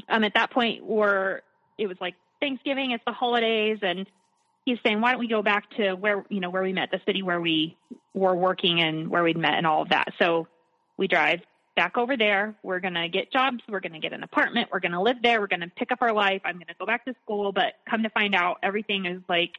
I'm 0.09 0.25
at 0.25 0.35
that 0.35 0.51
point 0.51 0.85
where 0.85 1.43
it 1.77 1.87
was 1.87 1.99
like 2.01 2.15
Thanksgiving. 2.41 2.93
It's 2.93 3.05
the 3.07 3.13
holidays, 3.13 3.79
and 3.83 4.07
he's 4.65 4.79
saying, 4.83 5.01
why 5.01 5.13
don't 5.13 5.21
we 5.21 5.29
go 5.29 5.43
back 5.43 5.69
to 5.77 5.95
where, 5.95 6.25
you 6.29 6.41
know, 6.41 6.51
where 6.51 6.63
we 6.63 6.73
met, 6.73 6.91
the 6.91 7.01
city 7.07 7.23
where 7.23 7.41
we 7.41 7.77
were 8.15 8.35
working 8.35 8.81
and 8.81 9.09
where 9.09 9.23
we'd 9.23 9.37
met 9.37 9.55
and 9.55 9.67
all 9.67 9.83
of 9.83 9.91
that. 9.91 10.09
So 10.19 10.49
we 10.97 11.09
drive 11.09 11.41
back 11.77 11.99
over 11.99 12.17
there. 12.17 12.55
We're 12.63 12.81
going 12.81 12.95
to 12.95 13.09
get 13.09 13.33
jobs. 13.33 13.61
We're 13.69 13.81
going 13.81 13.93
to 13.93 13.99
get 13.99 14.13
an 14.13 14.23
apartment. 14.23 14.71
We're 14.73 14.81
going 14.81 14.93
to 14.93 15.01
live 15.01 15.17
there. 15.23 15.41
We're 15.41 15.47
going 15.47 15.61
to 15.61 15.71
pick 15.77 15.93
up 15.93 15.99
our 16.01 16.13
life. 16.13 16.43
I'm 16.45 16.55
going 16.55 16.67
to 16.67 16.75
go 16.79 16.87
back 16.87 17.05
to 17.05 17.15
school. 17.25 17.53
But 17.53 17.75
come 17.89 18.03
to 18.03 18.11
find 18.11 18.35
out, 18.35 18.59
everything 18.63 19.07
is 19.07 19.21
like 19.29 19.53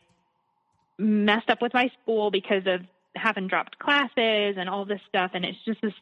messed 0.97 1.49
up 1.49 1.61
with 1.61 1.73
my 1.73 1.91
school 2.01 2.31
because 2.31 2.63
of 2.65 2.81
having 3.15 3.47
dropped 3.47 3.79
classes 3.79 4.55
and 4.57 4.69
all 4.69 4.85
this 4.85 5.01
stuff. 5.07 5.31
And 5.33 5.45
it's 5.45 5.57
just 5.65 5.81
this. 5.81 5.93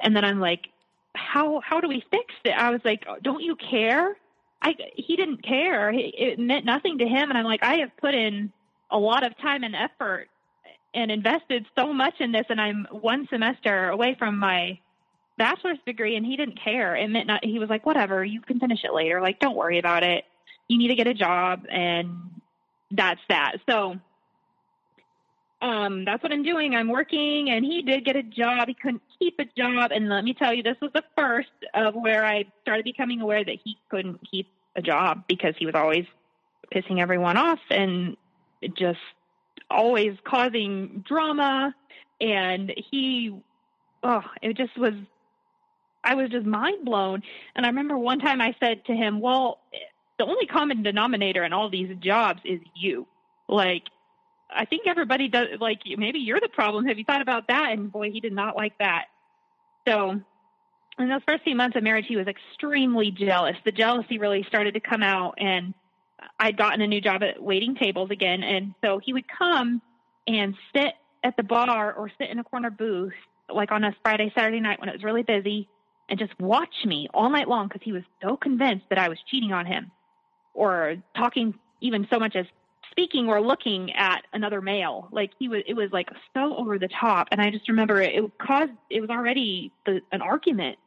And 0.00 0.14
then 0.16 0.24
I'm 0.24 0.40
like, 0.40 0.68
how, 1.14 1.60
how 1.64 1.80
do 1.80 1.88
we 1.88 2.04
fix 2.10 2.34
it? 2.44 2.50
I 2.50 2.70
was 2.70 2.80
like, 2.84 3.04
don't 3.22 3.42
you 3.42 3.56
care? 3.56 4.16
I 4.62 4.74
he 4.94 5.16
didn't 5.16 5.44
care. 5.44 5.92
It 5.94 6.38
meant 6.38 6.64
nothing 6.64 6.98
to 6.98 7.06
him, 7.06 7.28
and 7.28 7.38
I'm 7.38 7.44
like, 7.44 7.62
I 7.62 7.76
have 7.76 7.96
put 7.98 8.14
in 8.14 8.52
a 8.90 8.98
lot 8.98 9.26
of 9.26 9.36
time 9.38 9.64
and 9.64 9.74
effort 9.76 10.28
and 10.94 11.10
invested 11.10 11.66
so 11.78 11.92
much 11.92 12.14
in 12.20 12.32
this, 12.32 12.46
and 12.48 12.60
I'm 12.60 12.86
one 12.90 13.28
semester 13.30 13.90
away 13.90 14.16
from 14.18 14.38
my 14.38 14.78
bachelor's 15.36 15.78
degree, 15.86 16.16
and 16.16 16.24
he 16.24 16.36
didn't 16.36 16.58
care. 16.62 16.96
It 16.96 17.08
meant 17.08 17.26
not. 17.26 17.44
He 17.44 17.58
was 17.58 17.68
like, 17.68 17.84
whatever, 17.84 18.24
you 18.24 18.40
can 18.40 18.58
finish 18.58 18.80
it 18.82 18.94
later. 18.94 19.20
Like, 19.20 19.40
don't 19.40 19.56
worry 19.56 19.78
about 19.78 20.02
it. 20.02 20.24
You 20.68 20.78
need 20.78 20.88
to 20.88 20.94
get 20.94 21.06
a 21.06 21.14
job, 21.14 21.66
and 21.70 22.40
that's 22.90 23.20
that. 23.28 23.56
So 23.68 23.96
um, 25.62 26.04
that's 26.04 26.22
what 26.22 26.32
I'm 26.32 26.42
doing. 26.42 26.74
I'm 26.74 26.88
working, 26.88 27.50
and 27.50 27.64
he 27.64 27.82
did 27.82 28.04
get 28.04 28.16
a 28.16 28.22
job. 28.22 28.68
He 28.68 28.74
couldn't 28.74 29.02
keep 29.18 29.38
a 29.38 29.44
job, 29.56 29.90
and 29.90 30.08
let 30.08 30.24
me 30.24 30.34
tell 30.34 30.52
you, 30.52 30.62
this 30.62 30.76
was 30.82 30.90
the 30.94 31.04
first 31.16 31.48
of 31.74 31.94
where 31.94 32.24
I 32.26 32.44
started 32.62 32.84
becoming 32.84 33.20
aware 33.20 33.44
that 33.44 33.56
he 33.64 33.78
couldn't 33.90 34.20
keep 34.30 34.48
a 34.76 34.82
job 34.82 35.24
because 35.28 35.54
he 35.58 35.64
was 35.64 35.74
always 35.74 36.04
pissing 36.74 37.00
everyone 37.00 37.36
off 37.36 37.58
and 37.70 38.16
just 38.76 38.98
always 39.70 40.16
causing 40.24 41.02
drama. 41.06 41.74
And 42.20 42.72
he, 42.90 43.34
oh, 44.02 44.22
it 44.42 44.56
just 44.56 44.76
was. 44.78 44.94
I 46.04 46.14
was 46.14 46.30
just 46.30 46.46
mind 46.46 46.84
blown. 46.84 47.22
And 47.56 47.66
I 47.66 47.68
remember 47.70 47.98
one 47.98 48.20
time 48.20 48.40
I 48.40 48.54
said 48.60 48.84
to 48.86 48.92
him, 48.92 49.20
"Well, 49.20 49.58
the 50.18 50.24
only 50.24 50.46
common 50.46 50.82
denominator 50.82 51.44
in 51.44 51.52
all 51.52 51.68
these 51.68 51.94
jobs 51.98 52.40
is 52.44 52.60
you. 52.74 53.06
Like 53.48 53.84
I 54.50 54.64
think 54.64 54.86
everybody 54.86 55.28
does. 55.28 55.48
Like 55.60 55.80
maybe 55.96 56.18
you're 56.18 56.40
the 56.40 56.48
problem. 56.48 56.86
Have 56.86 56.98
you 56.98 57.04
thought 57.04 57.22
about 57.22 57.48
that? 57.48 57.72
And 57.72 57.90
boy, 57.90 58.10
he 58.10 58.20
did 58.20 58.32
not 58.32 58.56
like 58.56 58.78
that. 58.78 59.06
So 59.86 60.20
in 60.98 61.08
those 61.08 61.20
first 61.26 61.44
few 61.44 61.54
months 61.54 61.76
of 61.76 61.82
marriage, 61.82 62.06
he 62.08 62.16
was 62.16 62.26
extremely 62.26 63.10
jealous. 63.10 63.56
The 63.64 63.72
jealousy 63.72 64.18
really 64.18 64.44
started 64.44 64.74
to 64.74 64.80
come 64.80 65.02
out, 65.02 65.34
and 65.38 65.74
I'd 66.40 66.56
gotten 66.56 66.80
a 66.80 66.86
new 66.86 67.00
job 67.00 67.22
at 67.22 67.42
waiting 67.42 67.74
tables 67.74 68.10
again, 68.10 68.42
and 68.42 68.74
so 68.82 68.98
he 68.98 69.12
would 69.12 69.26
come 69.28 69.82
and 70.26 70.54
sit 70.74 70.94
at 71.22 71.36
the 71.36 71.42
bar 71.42 71.92
or 71.92 72.10
sit 72.18 72.30
in 72.30 72.38
a 72.38 72.44
corner 72.44 72.70
booth, 72.70 73.12
like 73.52 73.70
on 73.72 73.84
a 73.84 73.94
Friday, 74.02 74.32
Saturday 74.34 74.60
night 74.60 74.80
when 74.80 74.88
it 74.88 74.92
was 74.92 75.04
really 75.04 75.22
busy, 75.22 75.68
and 76.08 76.18
just 76.18 76.38
watch 76.40 76.84
me 76.84 77.08
all 77.12 77.28
night 77.28 77.48
long 77.48 77.68
because 77.68 77.82
he 77.84 77.92
was 77.92 78.02
so 78.22 78.36
convinced 78.36 78.86
that 78.88 78.98
I 78.98 79.08
was 79.08 79.18
cheating 79.30 79.52
on 79.52 79.66
him, 79.66 79.90
or 80.54 80.96
talking 81.14 81.54
even 81.80 82.06
so 82.10 82.18
much 82.18 82.34
as 82.34 82.46
speaking 82.90 83.28
or 83.28 83.40
looking 83.40 83.92
at 83.92 84.22
another 84.32 84.60
male. 84.60 85.08
Like 85.12 85.32
he 85.38 85.48
was, 85.48 85.62
it 85.66 85.74
was 85.74 85.90
like 85.92 86.08
so 86.34 86.56
over 86.56 86.78
the 86.78 86.88
top. 86.88 87.28
And 87.30 87.40
I 87.40 87.50
just 87.50 87.68
remember 87.68 88.00
it, 88.00 88.14
it 88.14 88.38
caused, 88.38 88.72
it 88.90 89.00
was 89.00 89.10
already 89.10 89.72
the, 89.84 90.00
an 90.12 90.22
argument 90.22 90.78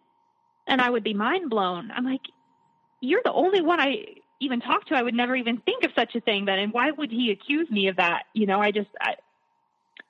and 0.69 0.79
I 0.81 0.89
would 0.89 1.03
be 1.03 1.13
mind 1.13 1.49
blown. 1.49 1.91
I'm 1.91 2.05
like, 2.05 2.21
you're 3.01 3.21
the 3.25 3.33
only 3.33 3.61
one 3.61 3.79
I 3.79 4.05
even 4.39 4.61
talked 4.61 4.89
to. 4.89 4.95
I 4.95 5.01
would 5.01 5.15
never 5.15 5.35
even 5.35 5.57
think 5.57 5.83
of 5.83 5.91
such 5.95 6.15
a 6.15 6.21
thing 6.21 6.45
then. 6.45 6.59
And 6.59 6.71
why 6.71 6.91
would 6.91 7.11
he 7.11 7.31
accuse 7.31 7.69
me 7.69 7.87
of 7.87 7.97
that? 7.97 8.23
You 8.33 8.45
know, 8.45 8.61
I 8.61 8.71
just, 8.71 8.89
I, 9.01 9.15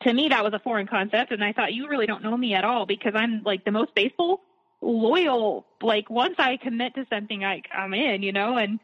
to 0.03 0.13
me, 0.13 0.29
that 0.29 0.43
was 0.43 0.53
a 0.53 0.59
foreign 0.59 0.85
concept. 0.85 1.31
And 1.31 1.43
I 1.43 1.53
thought, 1.53 1.73
you 1.73 1.87
really 1.87 2.05
don't 2.05 2.23
know 2.23 2.35
me 2.35 2.53
at 2.53 2.65
all 2.65 2.85
because 2.85 3.13
I'm 3.15 3.41
like 3.43 3.63
the 3.65 3.71
most 3.71 3.91
faithful, 3.95 4.41
loyal. 4.81 5.65
Like 5.81 6.09
once 6.09 6.35
I 6.37 6.57
commit 6.57 6.93
to 6.95 7.07
something, 7.09 7.43
I, 7.43 7.63
I'm 7.73 7.93
in, 7.93 8.21
you 8.21 8.33
know, 8.33 8.57
and 8.57 8.79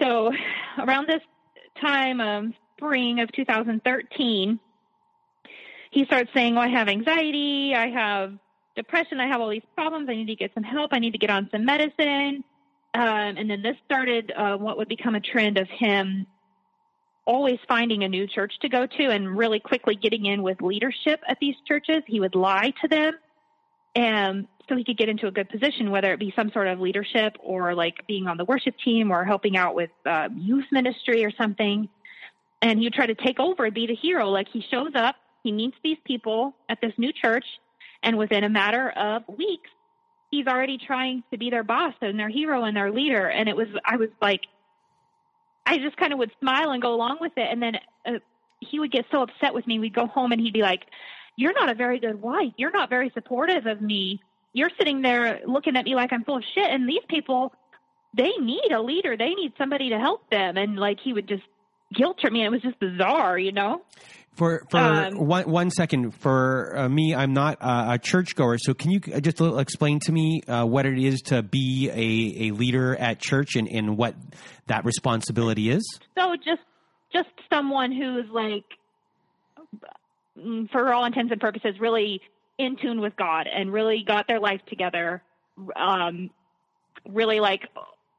so 0.00 0.32
around 0.78 1.08
this 1.08 1.22
time 1.80 2.20
of 2.20 2.52
spring 2.76 3.20
of 3.20 3.30
2013, 3.32 4.60
he 5.90 6.04
starts 6.06 6.30
saying, 6.34 6.56
"Oh, 6.56 6.60
I 6.60 6.68
have 6.68 6.88
anxiety. 6.88 7.74
I 7.74 7.88
have 7.90 8.38
depression. 8.74 9.20
I 9.20 9.26
have 9.26 9.40
all 9.40 9.50
these 9.50 9.62
problems. 9.74 10.08
I 10.08 10.14
need 10.14 10.28
to 10.28 10.36
get 10.36 10.52
some 10.54 10.62
help. 10.62 10.92
I 10.92 10.98
need 10.98 11.12
to 11.12 11.18
get 11.18 11.30
on 11.30 11.48
some 11.50 11.64
medicine." 11.64 12.44
Um, 12.94 13.36
and 13.36 13.50
then 13.50 13.62
this 13.62 13.76
started 13.84 14.32
uh, 14.36 14.56
what 14.56 14.76
would 14.76 14.88
become 14.88 15.14
a 15.14 15.20
trend 15.20 15.58
of 15.58 15.68
him 15.68 16.26
always 17.24 17.58
finding 17.68 18.04
a 18.04 18.08
new 18.08 18.26
church 18.26 18.52
to 18.60 18.68
go 18.68 18.86
to 18.86 19.04
and 19.10 19.36
really 19.36 19.60
quickly 19.60 19.94
getting 19.94 20.26
in 20.26 20.42
with 20.42 20.60
leadership 20.60 21.20
at 21.28 21.38
these 21.40 21.54
churches. 21.66 22.02
He 22.06 22.20
would 22.20 22.34
lie 22.34 22.72
to 22.82 22.88
them. 22.88 23.14
And 23.94 24.48
so 24.68 24.76
he 24.76 24.84
could 24.84 24.96
get 24.96 25.08
into 25.08 25.26
a 25.26 25.30
good 25.30 25.48
position, 25.48 25.90
whether 25.90 26.12
it 26.12 26.20
be 26.20 26.32
some 26.36 26.50
sort 26.52 26.68
of 26.68 26.80
leadership 26.80 27.36
or 27.42 27.74
like 27.74 28.06
being 28.06 28.26
on 28.26 28.36
the 28.36 28.44
worship 28.44 28.74
team 28.84 29.10
or 29.10 29.24
helping 29.24 29.56
out 29.56 29.74
with 29.74 29.90
uh, 30.06 30.28
youth 30.34 30.64
ministry 30.70 31.24
or 31.24 31.30
something. 31.30 31.88
And 32.60 32.78
he 32.78 32.86
would 32.86 32.94
try 32.94 33.06
to 33.06 33.14
take 33.14 33.40
over 33.40 33.64
and 33.64 33.74
be 33.74 33.86
the 33.86 33.94
hero. 33.94 34.28
Like 34.28 34.48
he 34.52 34.64
shows 34.70 34.92
up, 34.94 35.16
he 35.42 35.52
meets 35.52 35.76
these 35.82 35.98
people 36.04 36.54
at 36.68 36.80
this 36.80 36.92
new 36.96 37.12
church, 37.12 37.44
and 38.02 38.16
within 38.16 38.44
a 38.44 38.48
matter 38.48 38.90
of 38.90 39.22
weeks, 39.28 39.70
he's 40.30 40.46
already 40.46 40.78
trying 40.78 41.22
to 41.30 41.38
be 41.38 41.50
their 41.50 41.64
boss 41.64 41.94
and 42.00 42.18
their 42.18 42.28
hero 42.28 42.64
and 42.64 42.76
their 42.76 42.90
leader. 42.90 43.28
And 43.28 43.48
it 43.48 43.56
was, 43.56 43.68
I 43.84 43.96
was 43.96 44.08
like, 44.20 44.40
I 45.66 45.78
just 45.78 45.96
kind 45.96 46.12
of 46.12 46.18
would 46.18 46.32
smile 46.40 46.70
and 46.70 46.82
go 46.82 46.94
along 46.94 47.18
with 47.20 47.32
it. 47.36 47.48
And 47.50 47.62
then 47.62 47.76
uh, 48.06 48.18
he 48.60 48.80
would 48.80 48.90
get 48.90 49.06
so 49.10 49.22
upset 49.22 49.54
with 49.54 49.66
me. 49.66 49.78
We'd 49.78 49.94
go 49.94 50.06
home 50.06 50.32
and 50.32 50.40
he'd 50.40 50.52
be 50.52 50.62
like, 50.62 50.82
You're 51.36 51.52
not 51.52 51.68
a 51.68 51.74
very 51.74 52.00
good 52.00 52.20
wife. 52.20 52.52
You're 52.56 52.72
not 52.72 52.88
very 52.88 53.10
supportive 53.14 53.66
of 53.66 53.80
me. 53.80 54.20
You're 54.52 54.70
sitting 54.78 55.02
there 55.02 55.40
looking 55.46 55.76
at 55.76 55.84
me 55.84 55.94
like 55.94 56.12
I'm 56.12 56.24
full 56.24 56.36
of 56.36 56.44
shit. 56.54 56.70
And 56.70 56.88
these 56.88 57.02
people, 57.08 57.52
they 58.14 58.30
need 58.40 58.70
a 58.72 58.80
leader. 58.80 59.16
They 59.16 59.30
need 59.30 59.52
somebody 59.56 59.90
to 59.90 59.98
help 59.98 60.28
them. 60.30 60.56
And 60.56 60.76
like 60.76 60.98
he 61.02 61.12
would 61.12 61.28
just 61.28 61.44
guilt 61.94 62.18
trip 62.18 62.32
me. 62.32 62.44
It 62.44 62.50
was 62.50 62.62
just 62.62 62.78
bizarre, 62.78 63.38
you 63.38 63.52
know? 63.52 63.82
For 64.34 64.64
for 64.70 64.78
um, 64.78 65.26
one 65.26 65.50
one 65.50 65.70
second, 65.70 66.12
for 66.12 66.74
uh, 66.74 66.88
me, 66.88 67.14
I'm 67.14 67.34
not 67.34 67.58
uh, 67.60 67.88
a 67.90 67.98
churchgoer. 67.98 68.56
So 68.56 68.72
can 68.72 68.90
you 68.90 69.00
just 69.00 69.40
explain 69.42 70.00
to 70.00 70.12
me 70.12 70.40
uh, 70.48 70.64
what 70.64 70.86
it 70.86 70.98
is 70.98 71.20
to 71.26 71.42
be 71.42 71.90
a, 71.90 72.48
a 72.48 72.54
leader 72.54 72.96
at 72.96 73.20
church 73.20 73.56
and, 73.56 73.68
and 73.68 73.98
what 73.98 74.14
that 74.68 74.86
responsibility 74.86 75.68
is? 75.68 75.82
So 76.18 76.34
just 76.36 76.62
just 77.12 77.28
someone 77.52 77.92
who's 77.92 78.24
like, 78.32 78.64
mm, 80.38 80.70
for 80.70 80.94
all 80.94 81.04
intents 81.04 81.30
and 81.30 81.40
purposes, 81.40 81.74
really 81.78 82.22
in 82.62 82.76
tune 82.76 83.00
with 83.00 83.16
God 83.16 83.46
and 83.46 83.72
really 83.72 84.04
got 84.06 84.26
their 84.28 84.40
life 84.40 84.60
together. 84.68 85.22
Um, 85.76 86.30
really 87.08 87.40
like 87.40 87.68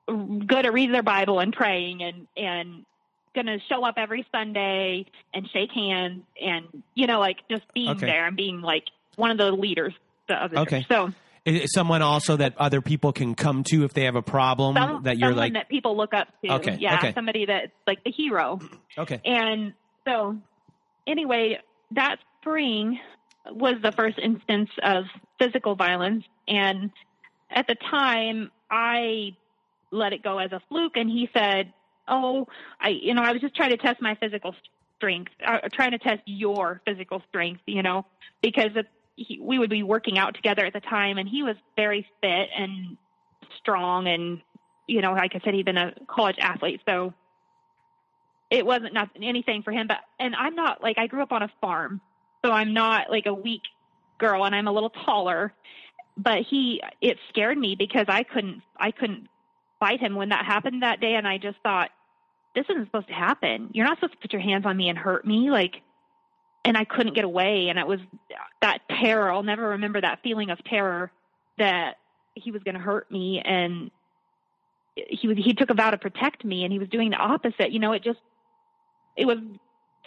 good 0.07 0.65
at 0.65 0.73
reading 0.73 0.91
their 0.91 1.03
Bible 1.03 1.39
and 1.39 1.53
praying 1.53 2.03
and 2.03 2.27
and 2.35 2.85
going 3.33 3.47
to 3.47 3.57
show 3.67 3.83
up 3.83 3.95
every 3.97 4.25
Sunday 4.31 5.05
and 5.33 5.49
shake 5.51 5.71
hands 5.71 6.23
and, 6.41 6.83
you 6.95 7.07
know, 7.07 7.19
like 7.19 7.37
just 7.49 7.63
being 7.73 7.89
okay. 7.89 8.05
there 8.05 8.27
and 8.27 8.37
being 8.37 8.61
like 8.61 8.85
one 9.15 9.31
of 9.31 9.37
the 9.37 9.51
leaders 9.51 9.93
of 10.29 10.51
the 10.51 10.59
okay. 10.61 10.79
church. 10.79 10.87
So, 10.89 11.11
is 11.45 11.73
someone 11.73 12.01
also 12.01 12.37
that 12.37 12.53
other 12.57 12.81
people 12.81 13.11
can 13.11 13.35
come 13.35 13.63
to 13.65 13.83
if 13.83 13.93
they 13.93 14.05
have 14.05 14.15
a 14.15 14.21
problem 14.21 14.75
some, 14.75 15.03
that 15.03 15.17
you're 15.17 15.33
like 15.33 15.53
that 15.53 15.67
people 15.67 15.97
look 15.97 16.13
up 16.13 16.29
to. 16.43 16.53
Okay. 16.53 16.77
Yeah. 16.79 16.95
Okay. 16.95 17.13
Somebody 17.13 17.45
that's 17.45 17.71
like 17.85 18.03
the 18.05 18.11
hero. 18.11 18.59
Okay. 18.97 19.19
And 19.25 19.73
so 20.07 20.37
anyway, 21.05 21.59
that 21.91 22.17
spring 22.39 22.99
was 23.51 23.75
the 23.81 23.91
first 23.91 24.17
instance 24.19 24.69
of 24.81 25.05
physical 25.39 25.75
violence. 25.75 26.23
And 26.47 26.91
at 27.49 27.67
the 27.67 27.75
time 27.75 28.51
I 28.69 29.35
let 29.91 30.13
it 30.13 30.23
go 30.23 30.39
as 30.39 30.51
a 30.51 30.61
fluke. 30.69 30.97
And 30.97 31.09
he 31.09 31.29
said, 31.33 31.71
oh, 32.07 32.47
I, 32.79 32.89
you 32.89 33.13
know, 33.13 33.21
I 33.21 33.31
was 33.31 33.41
just 33.41 33.55
trying 33.55 33.69
to 33.71 33.77
test 33.77 34.01
my 34.01 34.15
physical 34.15 34.55
strength, 34.97 35.31
uh, 35.45 35.59
trying 35.71 35.91
to 35.91 35.99
test 35.99 36.21
your 36.25 36.81
physical 36.85 37.21
strength, 37.29 37.61
you 37.65 37.83
know, 37.83 38.05
because 38.41 38.71
he, 39.15 39.39
we 39.41 39.59
would 39.59 39.69
be 39.69 39.83
working 39.83 40.17
out 40.17 40.35
together 40.35 40.65
at 40.65 40.73
the 40.73 40.79
time, 40.79 41.17
and 41.17 41.29
he 41.29 41.43
was 41.43 41.55
very 41.75 42.07
fit 42.21 42.49
and 42.57 42.97
strong, 43.59 44.07
and 44.07 44.41
you 44.87 45.01
know, 45.01 45.13
like 45.13 45.31
I 45.35 45.41
said, 45.43 45.53
he'd 45.53 45.65
been 45.65 45.77
a 45.77 45.93
college 46.07 46.37
athlete, 46.39 46.81
so 46.87 47.13
it 48.49 48.65
wasn't 48.65 48.93
nothing 48.93 49.23
anything 49.23 49.63
for 49.63 49.71
him. 49.71 49.87
But 49.87 49.99
and 50.19 50.35
I'm 50.35 50.55
not 50.55 50.81
like 50.81 50.97
I 50.97 51.07
grew 51.07 51.21
up 51.21 51.31
on 51.31 51.43
a 51.43 51.51
farm, 51.61 52.01
so 52.45 52.51
I'm 52.51 52.73
not 52.73 53.09
like 53.09 53.25
a 53.25 53.33
weak 53.33 53.63
girl, 54.19 54.45
and 54.45 54.55
I'm 54.55 54.67
a 54.67 54.71
little 54.71 54.89
taller. 54.89 55.53
But 56.15 56.43
he, 56.47 56.79
it 57.01 57.17
scared 57.29 57.57
me 57.57 57.75
because 57.75 58.05
I 58.07 58.21
couldn't, 58.21 58.61
I 58.77 58.91
couldn't 58.91 59.27
fight 59.79 59.99
him 59.99 60.15
when 60.15 60.29
that 60.29 60.45
happened 60.45 60.83
that 60.83 61.01
day. 61.01 61.15
And 61.15 61.27
I 61.27 61.39
just 61.39 61.57
thought, 61.63 61.89
this 62.53 62.65
isn't 62.69 62.85
supposed 62.85 63.07
to 63.07 63.15
happen. 63.15 63.71
You're 63.73 63.87
not 63.87 63.97
supposed 63.97 64.13
to 64.13 64.19
put 64.19 64.31
your 64.31 64.41
hands 64.41 64.65
on 64.67 64.77
me 64.77 64.89
and 64.89 64.97
hurt 64.97 65.25
me. 65.25 65.49
Like, 65.49 65.81
and 66.63 66.77
I 66.77 66.85
couldn't 66.85 67.15
get 67.15 67.25
away. 67.25 67.69
And 67.69 67.79
it 67.79 67.87
was 67.87 67.99
that 68.61 68.81
terror. 68.89 69.31
I'll 69.31 69.41
never 69.41 69.69
remember 69.69 70.01
that 70.01 70.19
feeling 70.21 70.51
of 70.51 70.63
terror 70.63 71.11
that 71.57 71.95
he 72.35 72.51
was 72.51 72.61
going 72.61 72.75
to 72.75 72.81
hurt 72.81 73.09
me. 73.09 73.41
And 73.43 73.89
he 74.95 75.27
was, 75.27 75.37
he 75.37 75.55
took 75.55 75.71
a 75.71 75.73
vow 75.73 75.89
to 75.89 75.97
protect 75.97 76.45
me 76.45 76.63
and 76.63 76.71
he 76.71 76.77
was 76.77 76.89
doing 76.89 77.09
the 77.09 77.17
opposite. 77.17 77.71
You 77.71 77.79
know, 77.79 77.93
it 77.93 78.03
just, 78.03 78.19
it 79.17 79.25
was 79.25 79.39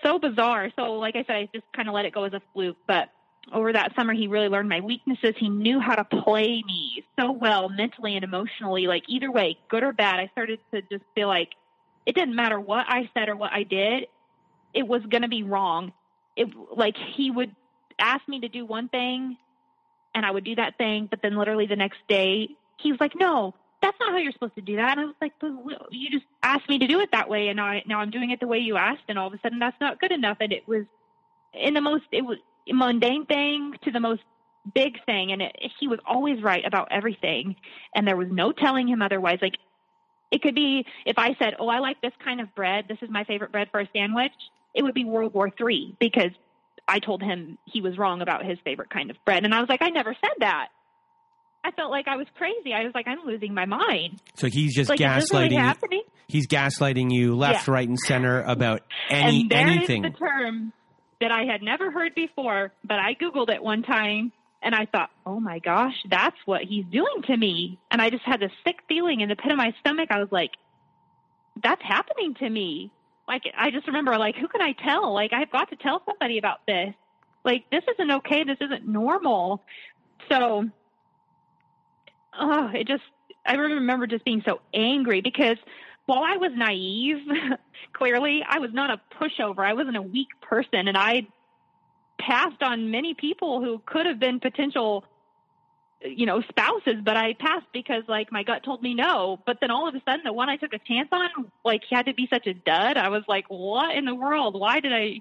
so 0.06 0.18
bizarre. 0.18 0.70
So, 0.76 0.92
like 0.94 1.16
I 1.16 1.24
said, 1.26 1.36
I 1.36 1.48
just 1.52 1.66
kind 1.74 1.88
of 1.88 1.94
let 1.94 2.04
it 2.04 2.14
go 2.14 2.24
as 2.24 2.32
a 2.32 2.40
fluke. 2.52 2.76
But 2.86 3.08
over 3.52 3.72
that 3.72 3.94
summer, 3.96 4.12
he 4.12 4.28
really 4.28 4.48
learned 4.48 4.68
my 4.68 4.80
weaknesses. 4.80 5.34
He 5.38 5.48
knew 5.48 5.80
how 5.80 5.94
to 5.94 6.04
play 6.04 6.62
me 6.66 7.04
so 7.18 7.32
well 7.32 7.68
mentally 7.68 8.14
and 8.14 8.24
emotionally. 8.24 8.86
Like 8.86 9.04
either 9.08 9.30
way, 9.30 9.58
good 9.68 9.82
or 9.82 9.92
bad, 9.92 10.20
I 10.20 10.28
started 10.32 10.60
to 10.72 10.82
just 10.82 11.04
feel 11.14 11.28
like 11.28 11.50
it 12.06 12.14
didn't 12.14 12.36
matter 12.36 12.60
what 12.60 12.86
I 12.88 13.10
said 13.14 13.28
or 13.28 13.36
what 13.36 13.52
I 13.52 13.64
did, 13.64 14.06
it 14.72 14.86
was 14.86 15.02
going 15.10 15.22
to 15.22 15.28
be 15.28 15.42
wrong. 15.42 15.92
It 16.36 16.48
like 16.76 16.94
he 17.16 17.30
would 17.30 17.54
ask 17.98 18.26
me 18.28 18.40
to 18.40 18.48
do 18.48 18.64
one 18.64 18.88
thing 18.88 19.36
and 20.14 20.24
I 20.24 20.30
would 20.30 20.44
do 20.44 20.54
that 20.56 20.78
thing, 20.78 21.08
but 21.10 21.20
then 21.22 21.36
literally 21.36 21.66
the 21.66 21.76
next 21.76 21.98
day 22.08 22.48
he 22.78 22.90
was 22.90 23.00
like, 23.00 23.12
"No, 23.18 23.54
that's 23.86 24.00
not 24.00 24.10
how 24.10 24.18
you're 24.18 24.32
supposed 24.32 24.56
to 24.56 24.62
do 24.62 24.76
that." 24.76 24.98
And 24.98 25.00
I 25.00 25.04
was 25.04 25.14
like, 25.20 25.32
"You 25.90 26.10
just 26.10 26.26
asked 26.42 26.68
me 26.68 26.78
to 26.78 26.86
do 26.86 27.00
it 27.00 27.10
that 27.12 27.28
way, 27.28 27.48
and 27.48 27.56
now, 27.56 27.66
I, 27.66 27.82
now 27.86 28.00
I'm 28.00 28.10
doing 28.10 28.30
it 28.30 28.40
the 28.40 28.46
way 28.46 28.58
you 28.58 28.76
asked, 28.76 29.04
and 29.08 29.18
all 29.18 29.28
of 29.28 29.32
a 29.32 29.38
sudden 29.40 29.58
that's 29.58 29.80
not 29.80 30.00
good 30.00 30.12
enough." 30.12 30.38
And 30.40 30.52
it 30.52 30.66
was 30.68 30.84
in 31.54 31.74
the 31.74 31.80
most 31.80 32.04
it 32.12 32.24
was 32.24 32.38
mundane 32.68 33.26
thing 33.26 33.74
to 33.84 33.90
the 33.90 34.00
most 34.00 34.22
big 34.74 35.04
thing. 35.04 35.32
And 35.32 35.42
it, 35.42 35.56
he 35.78 35.88
was 35.88 36.00
always 36.06 36.42
right 36.42 36.64
about 36.64 36.88
everything 36.90 37.56
and 37.94 38.06
there 38.06 38.16
was 38.16 38.28
no 38.30 38.52
telling 38.52 38.88
him 38.88 39.02
otherwise. 39.02 39.38
Like 39.40 39.56
it 40.30 40.42
could 40.42 40.54
be 40.54 40.84
if 41.04 41.18
i 41.18 41.36
said 41.38 41.54
oh 41.60 41.68
i 41.68 41.78
like 41.78 42.00
this 42.00 42.12
kind 42.24 42.40
of 42.40 42.54
bread. 42.54 42.86
This 42.88 42.98
is 43.02 43.10
my 43.10 43.24
favorite 43.24 43.52
bread 43.52 43.68
for 43.70 43.80
a 43.80 43.88
sandwich 43.94 44.32
it 44.74 44.82
would 44.82 44.94
be 44.94 45.04
world 45.04 45.32
war 45.34 45.50
three 45.56 45.96
because 46.00 46.32
i 46.88 46.98
told 46.98 47.22
him 47.22 47.58
he 47.64 47.80
was 47.80 47.96
wrong 47.96 48.20
about 48.20 48.44
his 48.44 48.58
favorite 48.64 48.90
kind 48.90 49.10
of 49.10 49.16
bread. 49.24 49.44
And 49.44 49.54
i 49.54 49.60
was 49.60 49.68
like 49.68 49.82
i 49.82 49.90
never 49.90 50.14
said 50.20 50.34
that 50.40 50.68
i 51.66 51.70
felt 51.72 51.90
like 51.90 52.06
i 52.08 52.16
was 52.16 52.26
crazy 52.36 52.72
i 52.72 52.84
was 52.84 52.92
like 52.94 53.06
i'm 53.08 53.26
losing 53.26 53.52
my 53.52 53.66
mind 53.66 54.20
so 54.34 54.46
he's 54.46 54.74
just 54.74 54.90
like, 54.90 54.98
gaslighting 54.98 55.74
really 55.82 56.02
he's 56.28 56.46
gaslighting 56.46 57.12
you 57.12 57.34
left 57.34 57.66
yeah. 57.66 57.74
right 57.74 57.88
and 57.88 57.98
center 57.98 58.42
about 58.42 58.82
any 59.10 59.42
and 59.42 59.50
there 59.50 59.66
anything 59.66 60.04
is 60.04 60.12
the 60.12 60.18
term 60.18 60.72
that 61.20 61.32
I 61.32 61.44
had 61.44 61.62
never 61.62 61.90
heard 61.90 62.14
before, 62.14 62.72
but 62.84 62.98
I 62.98 63.14
Googled 63.14 63.50
it 63.50 63.62
one 63.62 63.82
time 63.82 64.32
and 64.62 64.74
I 64.74 64.86
thought, 64.86 65.10
oh 65.24 65.40
my 65.40 65.58
gosh, 65.58 65.94
that's 66.10 66.36
what 66.44 66.62
he's 66.62 66.84
doing 66.86 67.22
to 67.26 67.36
me. 67.36 67.78
And 67.90 68.02
I 68.02 68.10
just 68.10 68.24
had 68.24 68.40
this 68.40 68.52
sick 68.64 68.76
feeling 68.88 69.20
in 69.20 69.28
the 69.28 69.36
pit 69.36 69.52
of 69.52 69.58
my 69.58 69.72
stomach. 69.80 70.08
I 70.10 70.18
was 70.18 70.28
like, 70.30 70.52
that's 71.62 71.82
happening 71.82 72.34
to 72.40 72.48
me. 72.48 72.90
Like, 73.28 73.42
I 73.56 73.70
just 73.70 73.86
remember, 73.86 74.16
like, 74.18 74.36
who 74.36 74.46
can 74.46 74.60
I 74.60 74.72
tell? 74.72 75.12
Like, 75.12 75.32
I've 75.32 75.50
got 75.50 75.70
to 75.70 75.76
tell 75.76 76.02
somebody 76.04 76.38
about 76.38 76.66
this. 76.66 76.94
Like, 77.44 77.64
this 77.70 77.82
isn't 77.94 78.10
okay. 78.10 78.44
This 78.44 78.58
isn't 78.60 78.86
normal. 78.86 79.62
So, 80.30 80.68
oh, 82.38 82.70
it 82.74 82.86
just, 82.86 83.02
I 83.44 83.54
remember 83.54 84.06
just 84.06 84.24
being 84.24 84.42
so 84.44 84.60
angry 84.74 85.20
because 85.20 85.56
while 86.06 86.22
I 86.24 86.36
was 86.36 86.52
naive, 86.54 87.18
clearly, 87.92 88.42
I 88.48 88.58
was 88.58 88.70
not 88.72 88.90
a 88.90 89.00
pushover. 89.20 89.60
I 89.60 89.74
wasn't 89.74 89.96
a 89.96 90.02
weak 90.02 90.28
person, 90.40 90.88
and 90.88 90.96
I 90.96 91.26
passed 92.18 92.62
on 92.62 92.90
many 92.90 93.14
people 93.14 93.60
who 93.62 93.82
could 93.84 94.06
have 94.06 94.18
been 94.18 94.40
potential 94.40 95.04
you 96.04 96.26
know, 96.26 96.42
spouses, 96.42 96.96
but 97.02 97.16
I 97.16 97.34
passed 97.34 97.66
because 97.72 98.02
like 98.08 98.30
my 98.30 98.42
gut 98.42 98.62
told 98.64 98.82
me 98.82 98.94
no. 98.94 99.40
But 99.46 99.58
then 99.60 99.70
all 99.70 99.88
of 99.88 99.94
a 99.94 100.00
sudden, 100.04 100.20
the 100.24 100.32
one 100.32 100.48
I 100.48 100.56
took 100.56 100.72
a 100.72 100.78
chance 100.78 101.08
on, 101.12 101.50
like 101.64 101.82
he 101.88 101.94
had 101.94 102.06
to 102.06 102.14
be 102.14 102.28
such 102.30 102.46
a 102.46 102.54
dud. 102.54 102.96
I 102.96 103.08
was 103.08 103.22
like, 103.28 103.46
what 103.48 103.96
in 103.96 104.04
the 104.04 104.14
world? 104.14 104.58
Why 104.58 104.80
did 104.80 104.92
I 104.92 105.20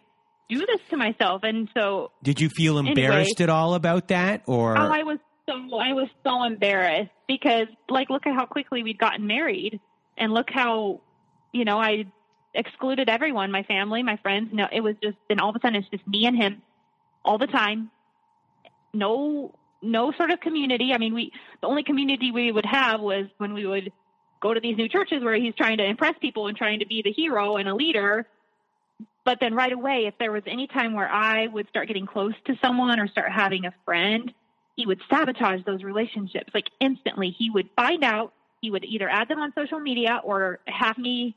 do 0.50 0.60
this 0.60 0.82
to 0.90 0.98
myself? 0.98 1.44
And 1.44 1.70
so, 1.74 2.12
did 2.24 2.40
you 2.42 2.50
feel 2.50 2.78
embarrassed 2.78 3.40
anyway, 3.40 3.44
at 3.44 3.50
all 3.50 3.74
about 3.74 4.10
that, 4.10 4.44
or 4.48 4.78
oh, 4.78 4.82
I 4.82 5.04
was 5.04 5.20
so 5.48 5.78
I 5.78 5.94
was 5.94 6.08
so 6.24 6.44
embarrassed 6.44 7.12
because 7.28 7.68
like 7.90 8.10
look 8.10 8.26
at 8.26 8.34
how 8.34 8.46
quickly 8.46 8.84
we'd 8.84 8.98
gotten 8.98 9.28
married, 9.28 9.80
and 10.18 10.34
look 10.34 10.50
how, 10.50 11.02
you 11.52 11.66
know, 11.66 11.80
I 11.80 12.06
excluded 12.54 13.10
everyone, 13.10 13.52
my 13.52 13.64
family, 13.64 14.04
my 14.04 14.18
friends. 14.18 14.50
No, 14.54 14.68
it 14.72 14.82
was 14.82 14.96
just 15.04 15.18
then 15.28 15.40
all 15.40 15.50
of 15.50 15.56
a 15.56 15.60
sudden 15.60 15.76
it's 15.76 15.90
just 15.90 16.08
me 16.08 16.26
and 16.26 16.36
him 16.36 16.62
all 17.24 17.38
the 17.38 17.48
time. 17.48 17.92
No 18.94 19.54
no 19.82 20.12
sort 20.14 20.32
of 20.32 20.40
community. 20.40 20.92
I 20.94 20.98
mean, 20.98 21.14
we 21.14 21.32
the 21.62 21.68
only 21.68 21.84
community 21.84 22.32
we 22.32 22.52
would 22.52 22.66
have 22.66 23.02
was 23.02 23.28
when 23.38 23.54
we 23.54 23.66
would 23.66 23.92
go 24.42 24.54
to 24.54 24.60
these 24.60 24.78
new 24.78 24.90
churches 24.90 25.24
where 25.24 25.36
he's 25.36 25.56
trying 25.56 25.78
to 25.78 25.86
impress 25.86 26.16
people 26.20 26.48
and 26.48 26.58
trying 26.58 26.80
to 26.80 26.86
be 26.86 27.02
the 27.02 27.12
hero 27.12 27.56
and 27.56 27.68
a 27.68 27.76
leader. 27.76 28.28
But 29.24 29.40
then 29.42 29.56
right 29.56 29.72
away, 29.72 30.06
if 30.06 30.14
there 30.20 30.32
was 30.32 30.44
any 30.46 30.68
time 30.68 30.94
where 30.94 31.10
I 31.10 31.48
would 31.48 31.68
start 31.70 31.88
getting 31.88 32.06
close 32.06 32.34
to 32.46 32.56
someone 32.62 33.00
or 33.00 33.08
start 33.08 33.32
having 33.32 33.66
a 33.66 33.74
friend, 33.84 34.32
he 34.76 34.86
would 34.86 35.02
sabotage 35.10 35.64
those 35.66 35.84
relationships. 35.84 36.52
Like 36.54 36.70
instantly, 36.80 37.30
he 37.38 37.50
would 37.50 37.70
find 37.76 38.04
out. 38.04 38.34
He 38.62 38.72
would 38.72 38.86
either 38.86 39.08
add 39.08 39.28
them 39.28 39.40
on 39.40 39.54
social 39.56 39.80
media 39.80 40.22
or 40.24 40.60
have 40.68 40.98
me 40.98 41.36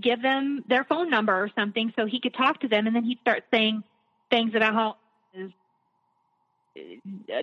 give 0.00 0.22
them 0.22 0.64
their 0.68 0.84
phone 0.84 1.10
number 1.10 1.34
or 1.34 1.50
something 1.54 1.92
so 1.96 2.06
he 2.06 2.18
could 2.18 2.34
talk 2.34 2.60
to 2.60 2.68
them. 2.68 2.86
And 2.86 2.96
then 2.96 3.04
he'd 3.04 3.20
start 3.20 3.44
saying 3.52 3.82
things 4.30 4.54
about 4.54 4.72
how 4.74 4.96